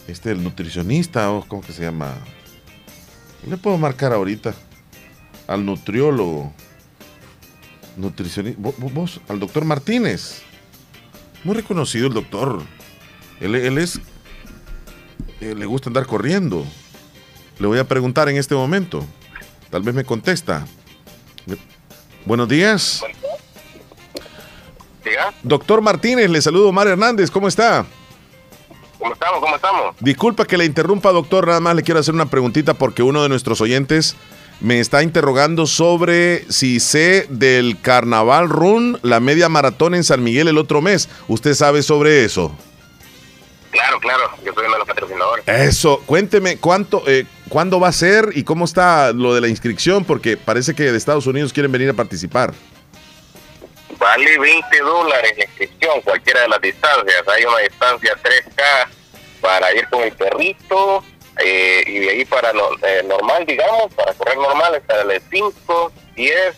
Este, 0.08 0.32
el 0.32 0.42
nutricionista, 0.42 1.30
o 1.30 1.46
¿cómo 1.46 1.62
que 1.62 1.72
se 1.72 1.82
llama? 1.82 2.14
Le 3.46 3.56
puedo 3.56 3.76
marcar 3.76 4.12
ahorita 4.12 4.54
al 5.46 5.64
nutriólogo. 5.64 6.52
Nutricionista. 7.96 8.60
Vos, 8.60 8.74
vos, 8.78 9.20
al 9.28 9.38
doctor 9.38 9.64
Martínez. 9.64 10.42
Muy 11.44 11.54
reconocido 11.54 12.06
el 12.06 12.14
doctor. 12.14 12.62
Él, 13.40 13.54
él 13.54 13.78
es. 13.78 14.00
le 15.40 15.66
gusta 15.66 15.90
andar 15.90 16.06
corriendo. 16.06 16.64
Le 17.58 17.66
voy 17.66 17.78
a 17.78 17.86
preguntar 17.86 18.28
en 18.28 18.36
este 18.36 18.54
momento. 18.54 19.04
Tal 19.70 19.82
vez 19.82 19.94
me 19.94 20.04
contesta. 20.04 20.66
Buenos 22.24 22.48
días. 22.48 23.02
Diga, 25.04 25.34
Doctor 25.42 25.82
Martínez, 25.82 26.30
le 26.30 26.40
saludo 26.40 26.70
Omar 26.70 26.88
Hernández. 26.88 27.30
¿Cómo 27.30 27.48
está? 27.48 27.84
¿Cómo 29.04 29.14
estamos? 29.14 29.40
¿Cómo 29.40 29.56
estamos? 29.56 29.96
Disculpa 30.00 30.46
que 30.46 30.56
le 30.56 30.64
interrumpa, 30.64 31.12
doctor. 31.12 31.46
Nada 31.46 31.60
más 31.60 31.76
le 31.76 31.82
quiero 31.82 32.00
hacer 32.00 32.14
una 32.14 32.26
preguntita 32.26 32.72
porque 32.74 33.02
uno 33.02 33.22
de 33.22 33.28
nuestros 33.28 33.60
oyentes 33.60 34.16
me 34.60 34.80
está 34.80 35.02
interrogando 35.02 35.66
sobre 35.66 36.50
si 36.50 36.80
sé 36.80 37.26
del 37.28 37.78
Carnaval 37.80 38.48
Run, 38.48 38.98
la 39.02 39.20
media 39.20 39.50
maratón 39.50 39.94
en 39.94 40.04
San 40.04 40.24
Miguel 40.24 40.48
el 40.48 40.56
otro 40.56 40.80
mes. 40.80 41.10
¿Usted 41.28 41.52
sabe 41.54 41.82
sobre 41.82 42.24
eso? 42.24 42.56
Claro, 43.70 43.98
claro, 44.00 44.22
yo 44.44 44.54
soy 44.54 44.64
uno 44.64 44.74
de 44.74 44.78
los 44.78 44.88
patrocinadores. 44.88 45.48
Eso, 45.48 46.00
cuénteme 46.06 46.56
cuánto, 46.56 47.02
eh, 47.06 47.26
cuándo 47.48 47.80
va 47.80 47.88
a 47.88 47.92
ser 47.92 48.30
y 48.34 48.44
cómo 48.44 48.64
está 48.64 49.12
lo 49.12 49.34
de 49.34 49.40
la 49.40 49.48
inscripción, 49.48 50.04
porque 50.04 50.36
parece 50.36 50.74
que 50.74 50.84
de 50.84 50.96
Estados 50.96 51.26
Unidos 51.26 51.52
quieren 51.52 51.72
venir 51.72 51.90
a 51.90 51.92
participar. 51.92 52.54
Vale 54.04 54.38
20 54.38 54.78
dólares 54.80 55.32
la 55.38 55.44
inscripción, 55.44 56.00
cualquiera 56.02 56.42
de 56.42 56.48
las 56.48 56.60
distancias. 56.60 57.26
Hay 57.26 57.44
una 57.46 57.58
distancia 57.60 58.14
3K 58.22 58.88
para 59.40 59.72
ir 59.74 59.88
con 59.88 60.02
el 60.02 60.12
perrito 60.12 61.02
eh, 61.42 61.82
y 61.86 61.98
de 62.00 62.10
ahí 62.10 62.24
para 62.26 62.52
no- 62.52 62.68
eh, 62.86 63.02
normal, 63.08 63.46
digamos, 63.46 63.94
para 63.94 64.12
correr 64.12 64.36
normal 64.36 64.74
está 64.74 65.00
el 65.00 65.08
de 65.08 65.22
5, 65.30 65.90
10 66.16 66.54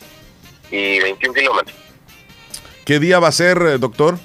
y 0.72 0.98
21 0.98 1.34
kilómetros. 1.34 1.76
¿Qué 2.84 2.98
día 2.98 3.20
va 3.20 3.28
a 3.28 3.32
ser, 3.32 3.58
eh, 3.62 3.78
doctor? 3.78 4.18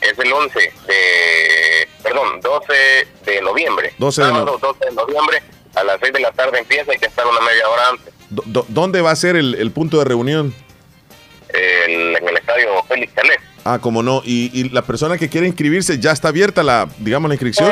Es 0.00 0.18
el 0.18 0.32
11 0.32 0.58
de, 0.86 1.88
perdón, 2.02 2.40
12 2.40 2.72
de 3.26 3.42
noviembre. 3.42 3.92
12 3.98 4.22
de 4.22 4.26
Sábado 4.28 4.58
12 4.58 4.86
de 4.86 4.92
noviembre 4.92 5.42
a 5.74 5.84
las 5.84 6.00
6 6.00 6.14
de 6.14 6.20
la 6.20 6.32
tarde 6.32 6.60
empieza, 6.60 6.92
hay 6.92 6.98
que 6.98 7.06
estar 7.06 7.26
una 7.26 7.40
media 7.42 7.68
hora 7.68 7.88
antes. 7.90 8.14
¿Dónde 8.30 9.02
va 9.02 9.10
a 9.10 9.16
ser 9.16 9.36
el, 9.36 9.54
el 9.56 9.70
punto 9.70 9.98
de 9.98 10.06
reunión? 10.06 10.54
El- 11.54 12.16
en 12.16 12.28
el 12.28 12.36
estadio 12.36 12.82
Félix 12.88 13.12
Calés. 13.14 13.38
Ah, 13.64 13.78
como 13.80 14.02
no. 14.02 14.22
Y, 14.24 14.50
y 14.58 14.68
la 14.70 14.82
persona 14.82 15.18
que 15.18 15.28
quiere 15.28 15.46
inscribirse, 15.46 15.98
¿ya 15.98 16.12
está 16.12 16.28
abierta 16.28 16.62
la, 16.62 16.88
digamos, 16.98 17.28
la 17.28 17.34
inscripción? 17.34 17.70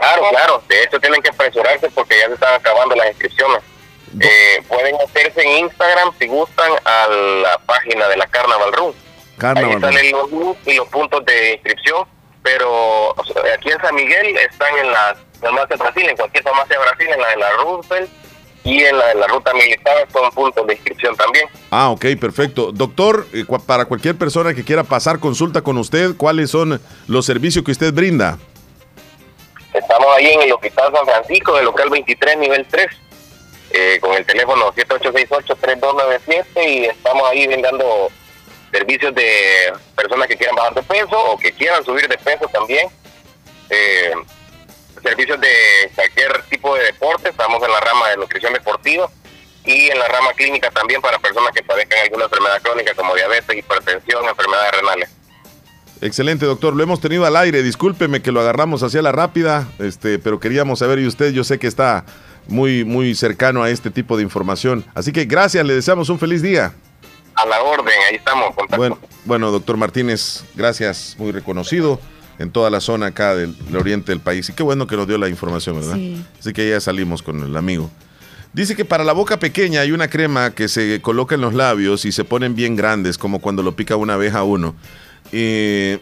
Claro, 0.00 0.22
claro. 0.30 0.62
De 0.68 0.82
hecho, 0.82 0.98
tienen 1.00 1.20
que 1.22 1.28
apresurarse 1.28 1.90
porque 1.90 2.18
ya 2.18 2.26
se 2.28 2.34
están 2.34 2.54
acabando 2.54 2.94
las 2.96 3.08
inscripciones. 3.08 3.62
Eh, 4.20 4.62
pueden 4.68 4.94
hacerse 4.96 5.42
en 5.42 5.64
Instagram 5.64 6.12
si 6.18 6.26
gustan 6.26 6.70
a 6.84 7.06
la 7.08 7.58
página 7.66 8.08
de 8.08 8.16
la 8.16 8.26
Carnaval 8.26 8.72
Room. 8.72 8.94
Carnaval 9.38 9.72
Ahí 9.74 9.80
salen 9.80 10.12
los 10.12 10.56
y 10.66 10.74
los 10.74 10.88
puntos 10.88 11.24
de 11.24 11.52
inscripción. 11.54 12.06
Pero 12.42 13.10
o 13.10 13.24
sea, 13.24 13.40
aquí 13.54 13.70
en 13.70 13.80
San 13.80 13.94
Miguel 13.94 14.36
están 14.36 14.76
en 14.78 14.90
la 14.90 15.16
farmacia 15.40 15.76
Brasil, 15.76 16.08
en 16.08 16.16
cualquier 16.16 16.42
farmacia 16.42 16.76
de 16.76 16.84
Brasil, 16.84 17.08
en 17.14 17.20
la 17.20 17.28
de 17.28 17.36
la 17.36 17.50
Roosevelt 17.52 18.10
y 18.64 18.82
en 18.82 18.96
la 18.96 19.08
de 19.08 19.14
la 19.16 19.26
ruta 19.26 19.52
militar 19.54 20.06
son 20.12 20.30
puntos 20.30 20.66
de 20.66 20.74
inscripción 20.74 21.16
también. 21.16 21.46
Ah, 21.70 21.90
ok, 21.90 22.06
perfecto. 22.20 22.70
Doctor, 22.72 23.26
eh, 23.32 23.44
para 23.66 23.86
cualquier 23.86 24.16
persona 24.16 24.54
que 24.54 24.64
quiera 24.64 24.84
pasar 24.84 25.18
consulta 25.18 25.62
con 25.62 25.78
usted, 25.78 26.16
¿cuáles 26.16 26.50
son 26.50 26.80
los 27.08 27.26
servicios 27.26 27.64
que 27.64 27.72
usted 27.72 27.92
brinda? 27.92 28.38
Estamos 29.72 30.06
ahí 30.16 30.26
en 30.26 30.42
el 30.42 30.52
Hospital 30.52 30.92
San 30.94 31.06
Francisco, 31.06 31.56
del 31.56 31.64
local 31.64 31.88
23, 31.90 32.38
nivel 32.38 32.66
3, 32.70 32.86
eh, 33.70 33.98
con 34.00 34.14
el 34.14 34.24
teléfono 34.26 34.72
7868-3297 34.74 36.44
y 36.66 36.84
estamos 36.84 37.28
ahí 37.30 37.46
brindando 37.46 38.10
servicios 38.70 39.14
de 39.14 39.72
personas 39.96 40.28
que 40.28 40.36
quieran 40.36 40.56
bajar 40.56 40.74
de 40.74 40.82
peso 40.82 41.18
o 41.18 41.38
que 41.38 41.52
quieran 41.52 41.82
subir 41.84 42.06
de 42.06 42.18
peso 42.18 42.46
también. 42.52 42.88
Eh, 43.70 44.12
servicios 45.02 45.40
de 45.40 45.48
cualquier 45.94 46.42
tipo 46.48 46.74
de 46.74 46.84
deporte, 46.84 47.30
estamos 47.30 47.62
en 47.62 47.70
la 47.70 47.80
rama 47.80 48.08
de 48.10 48.16
nutrición 48.16 48.52
deportiva 48.52 49.10
y 49.64 49.88
en 49.90 49.98
la 49.98 50.08
rama 50.08 50.32
clínica 50.34 50.70
también 50.70 51.00
para 51.00 51.18
personas 51.18 51.52
que 51.52 51.62
padezcan 51.62 52.00
alguna 52.00 52.24
enfermedad 52.24 52.62
crónica 52.62 52.94
como 52.94 53.14
diabetes, 53.14 53.56
hipertensión, 53.56 54.24
enfermedades 54.28 54.72
renales. 54.72 55.10
Excelente, 56.00 56.46
doctor. 56.46 56.74
Lo 56.74 56.82
hemos 56.82 57.00
tenido 57.00 57.24
al 57.26 57.36
aire. 57.36 57.62
Discúlpeme 57.62 58.22
que 58.22 58.32
lo 58.32 58.40
agarramos 58.40 58.82
hacia 58.82 59.02
la 59.02 59.12
rápida, 59.12 59.68
este, 59.78 60.18
pero 60.18 60.40
queríamos 60.40 60.80
saber, 60.80 60.98
y 60.98 61.06
usted, 61.06 61.32
yo 61.32 61.44
sé 61.44 61.60
que 61.60 61.68
está 61.68 62.04
muy, 62.48 62.84
muy 62.84 63.14
cercano 63.14 63.62
a 63.62 63.70
este 63.70 63.90
tipo 63.90 64.16
de 64.16 64.24
información. 64.24 64.84
Así 64.94 65.12
que 65.12 65.26
gracias, 65.26 65.64
le 65.64 65.74
deseamos 65.74 66.08
un 66.08 66.18
feliz 66.18 66.42
día. 66.42 66.74
A 67.36 67.46
la 67.46 67.62
orden, 67.62 67.94
ahí 68.10 68.16
estamos. 68.16 68.52
Bueno, 68.76 68.98
bueno, 69.24 69.52
doctor 69.52 69.76
Martínez, 69.76 70.44
gracias, 70.56 71.14
muy 71.18 71.30
reconocido 71.30 72.00
en 72.42 72.50
toda 72.50 72.70
la 72.70 72.80
zona 72.80 73.06
acá 73.06 73.34
del, 73.34 73.56
del, 73.64 73.76
oriente 73.76 74.12
del 74.12 74.20
país. 74.20 74.48
Y 74.48 74.52
qué 74.52 74.62
bueno 74.62 74.86
que 74.86 74.96
nos 74.96 75.06
dio 75.06 75.18
la 75.18 75.28
información, 75.28 75.76
¿verdad? 75.80 75.94
Sí. 75.94 76.22
Así 76.38 76.52
que 76.52 76.68
ya 76.68 76.80
salimos 76.80 77.22
con 77.22 77.42
el 77.42 77.56
amigo. 77.56 77.90
Dice 78.52 78.76
que 78.76 78.84
para 78.84 79.02
la 79.02 79.14
boca 79.14 79.38
pequeña 79.38 79.80
hay 79.80 79.92
una 79.92 80.08
crema 80.08 80.50
que 80.50 80.68
se 80.68 81.00
coloca 81.00 81.34
en 81.34 81.40
los 81.40 81.54
labios 81.54 82.04
y 82.04 82.12
se 82.12 82.24
ponen 82.24 82.54
bien 82.54 82.76
grandes, 82.76 83.16
como 83.16 83.40
cuando 83.40 83.62
lo 83.62 83.74
pica 83.74 83.96
una 83.96 84.14
abeja 84.14 84.40
a 84.40 84.44
uno. 84.44 84.74
Eh, 85.32 86.00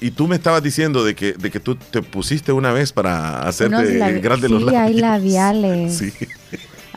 y 0.00 0.10
tú 0.10 0.26
me 0.26 0.36
estabas 0.36 0.62
diciendo 0.62 1.04
de 1.04 1.14
que, 1.14 1.32
de 1.34 1.50
que 1.50 1.60
tú 1.60 1.76
te 1.76 2.02
pusiste 2.02 2.52
una 2.52 2.72
vez 2.72 2.92
para 2.92 3.42
hacerte 3.42 4.18
grandes 4.20 4.48
sí, 4.48 4.54
los 4.54 4.62
labios. 4.62 4.82
hay 4.82 4.94
labiales. 4.94 5.98
Sí. 5.98 6.12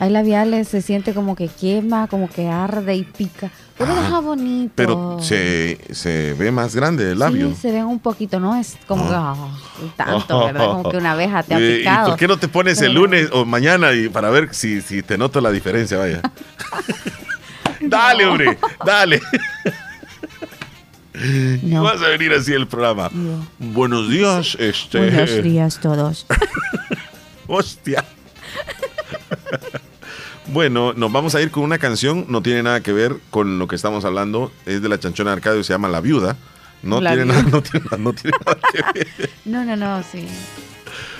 Hay 0.02 0.10
labiales, 0.10 0.66
se 0.66 0.82
siente 0.82 1.14
como 1.14 1.36
que 1.36 1.46
quema, 1.46 2.08
como 2.08 2.28
que 2.28 2.48
arde 2.48 2.96
y 2.96 3.04
pica. 3.04 3.52
Pero 3.78 3.94
deja 3.94 4.18
bonito. 4.18 4.72
Pero 4.74 5.18
se, 5.20 5.78
se 5.92 6.34
ve 6.34 6.50
más 6.50 6.74
grande 6.74 7.12
el 7.12 7.20
labio. 7.20 7.50
Sí, 7.50 7.54
se 7.62 7.70
ven 7.70 7.84
un 7.84 8.00
poquito, 8.00 8.40
¿no? 8.40 8.56
Es 8.56 8.76
como 8.88 9.08
que, 9.08 9.14
ah, 9.14 9.36
tanto, 9.96 10.44
¿verdad? 10.46 10.66
Como 10.66 10.90
que 10.90 10.96
una 10.96 11.12
abeja 11.12 11.44
te 11.44 11.54
ha 11.54 11.60
¿Y- 11.60 11.62
¿Y 11.72 11.78
picado. 11.78 12.08
por 12.08 12.18
qué 12.18 12.26
no 12.26 12.36
te 12.36 12.48
pones 12.48 12.82
el 12.82 12.94
lunes 12.94 13.28
o 13.32 13.44
mañana 13.44 13.92
y 13.92 14.08
para 14.08 14.30
ver 14.30 14.52
si, 14.52 14.80
si 14.80 15.02
te 15.04 15.16
noto 15.16 15.40
la 15.40 15.52
diferencia, 15.52 15.98
vaya? 15.98 16.20
dale, 17.80 18.26
hombre, 18.26 18.58
dale. 18.84 19.20
No. 21.62 21.82
Vas 21.84 22.00
a 22.02 22.08
venir 22.08 22.32
así 22.32 22.52
el 22.54 22.66
programa. 22.66 23.08
Buenos 23.58 24.08
días, 24.10 24.56
este. 24.58 24.98
Buenos 24.98 25.42
días 25.44 25.78
todos. 25.80 26.26
Hostia. 27.46 28.04
Bueno, 30.52 30.92
nos 30.92 31.10
vamos 31.10 31.34
a 31.34 31.40
ir 31.40 31.50
con 31.50 31.62
una 31.62 31.78
canción, 31.78 32.26
no 32.28 32.42
tiene 32.42 32.62
nada 32.62 32.80
que 32.82 32.92
ver 32.92 33.16
con 33.30 33.58
lo 33.58 33.66
que 33.66 33.74
estamos 33.74 34.04
hablando, 34.04 34.52
es 34.66 34.82
de 34.82 34.88
la 34.90 35.00
chanchona 35.00 35.30
de 35.30 35.36
Arcadio, 35.36 35.64
se 35.64 35.72
llama 35.72 35.88
La 35.88 36.02
Viuda. 36.02 36.36
No, 36.82 37.00
La 37.00 37.14
tiene, 37.14 37.24
Viuda. 37.32 37.42
Nada, 37.42 37.50
no, 37.52 37.62
tiene, 37.62 37.86
no 37.98 38.12
tiene 38.12 38.36
nada 38.44 38.58
que 38.70 38.98
ver. 38.98 39.30
No, 39.46 39.64
no, 39.64 39.76
no, 39.76 40.02
sí. 40.02 40.26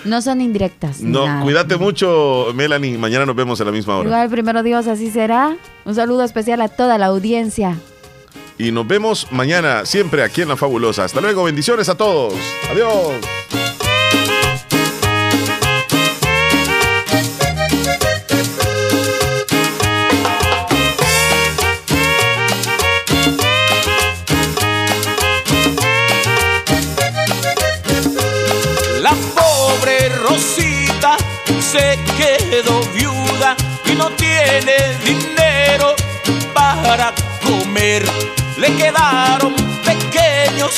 No 0.05 0.21
son 0.21 0.43
indirectas. 0.43 1.01
No, 1.01 1.27
nada. 1.27 1.43
cuídate 1.43 1.79
mucho, 1.79 2.49
Melanie. 2.55 2.99
Mañana 2.99 3.25
nos 3.25 3.35
vemos 3.35 3.59
a 3.61 3.65
la 3.65 3.73
misma 3.73 3.97
hora. 3.97 4.09
Igual, 4.09 4.29
primero 4.29 4.63
Dios, 4.63 4.87
así 4.87 5.11
será. 5.11 5.57
Un 5.87 5.95
saludo 5.95 6.25
especial 6.25 6.61
a 6.61 6.69
toda 6.69 6.99
la 6.99 7.07
audiencia. 7.07 7.79
Y 8.59 8.71
nos 8.71 8.87
vemos 8.87 9.29
mañana, 9.31 9.87
siempre 9.87 10.23
aquí 10.23 10.43
en 10.43 10.49
La 10.49 10.57
Fabulosa. 10.57 11.05
Hasta 11.05 11.23
luego, 11.23 11.45
bendiciones 11.45 11.89
a 11.89 11.95
todos. 11.95 12.35
Adiós. 12.71 13.72
No 34.03 34.11
tiene 34.17 34.75
dinero 35.05 35.95
para 36.53 37.13
comer. 37.45 38.05
Le 38.57 38.75
quedaron 38.77 39.55
pequeños 39.85 40.73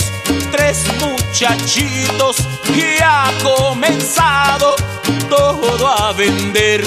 tres 0.53 0.85
muchachitos 1.01 2.37
y 2.75 3.03
ha 3.03 3.31
comenzado 3.43 4.75
todo 5.31 5.89
a 5.89 6.13
vender. 6.13 6.85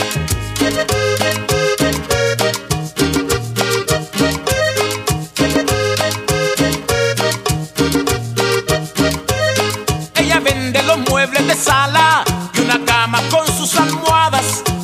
Ella 10.15 10.39
vende 10.39 10.83
los 10.83 10.97
muebles 11.09 11.47
de 11.47 11.55
sala 11.55 12.06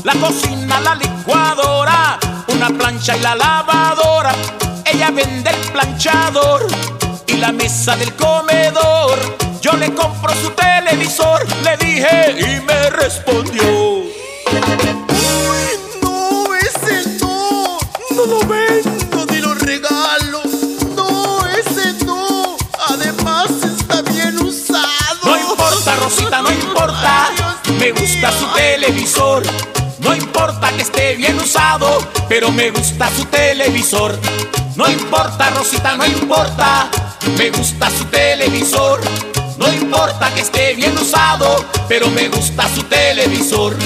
la 0.04 0.14
cocina, 0.16 0.80
la 0.82 0.96
licuadora, 0.96 2.20
una 2.48 2.70
plancha 2.70 3.16
y 3.16 3.22
la 3.22 3.36
lavadora. 3.36 4.34
Ella 4.86 5.12
vende 5.12 5.50
el 5.50 5.72
planchador 5.72 6.68
y 7.28 7.34
la 7.38 7.52
mesa 7.52 7.96
del 7.96 8.14
comedor. 8.16 9.18
Yo 9.62 9.74
le 9.74 9.94
compro 9.94 10.34
su 10.36 10.50
televisor, 10.52 11.46
le 11.64 11.78
dije 11.78 12.36
y 12.38 12.62
me 12.62 12.90
respondió. 12.90 13.64
No, 16.02 16.56
ese 16.56 17.10
no, 17.22 17.78
no 18.12 18.26
lo 18.26 18.40
vendo 18.46 19.26
ni 19.30 19.38
lo 19.40 19.54
regalo. 19.56 20.42
No, 20.96 21.48
ese 21.48 21.94
no, 22.06 22.58
además 22.90 23.52
está 23.64 24.02
bien 24.02 24.38
usado. 24.42 25.20
No 25.24 25.38
importa, 25.38 25.96
Rosita, 25.96 26.42
no 26.42 26.52
importa. 26.52 27.30
Me 27.80 27.92
gusta 27.92 28.32
su 28.32 28.48
televisor. 28.54 29.44
No 30.04 30.14
importa 30.14 30.72
que 30.74 30.82
esté 30.82 31.16
bien 31.16 31.40
usado, 31.40 31.98
pero 32.28 32.52
me 32.52 32.72
gusta 32.72 33.10
su 33.16 33.26
televisor. 33.26 34.20
No 34.76 34.90
importa, 34.90 35.50
Rosita, 35.52 35.96
no 35.96 36.06
importa. 36.06 36.90
Me 37.38 37.50
gusta 37.52 37.90
su 37.90 38.06
televisor. 38.06 39.00
No 39.58 39.72
importa 39.72 40.34
que 40.34 40.42
esté 40.42 40.74
bien 40.74 40.98
usado, 40.98 41.64
pero 41.88 42.10
me 42.10 42.28
gusta 42.28 42.68
su 42.76 42.84
televisor. 42.84 43.78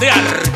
De 0.00 0.10
arriba. 0.10 0.47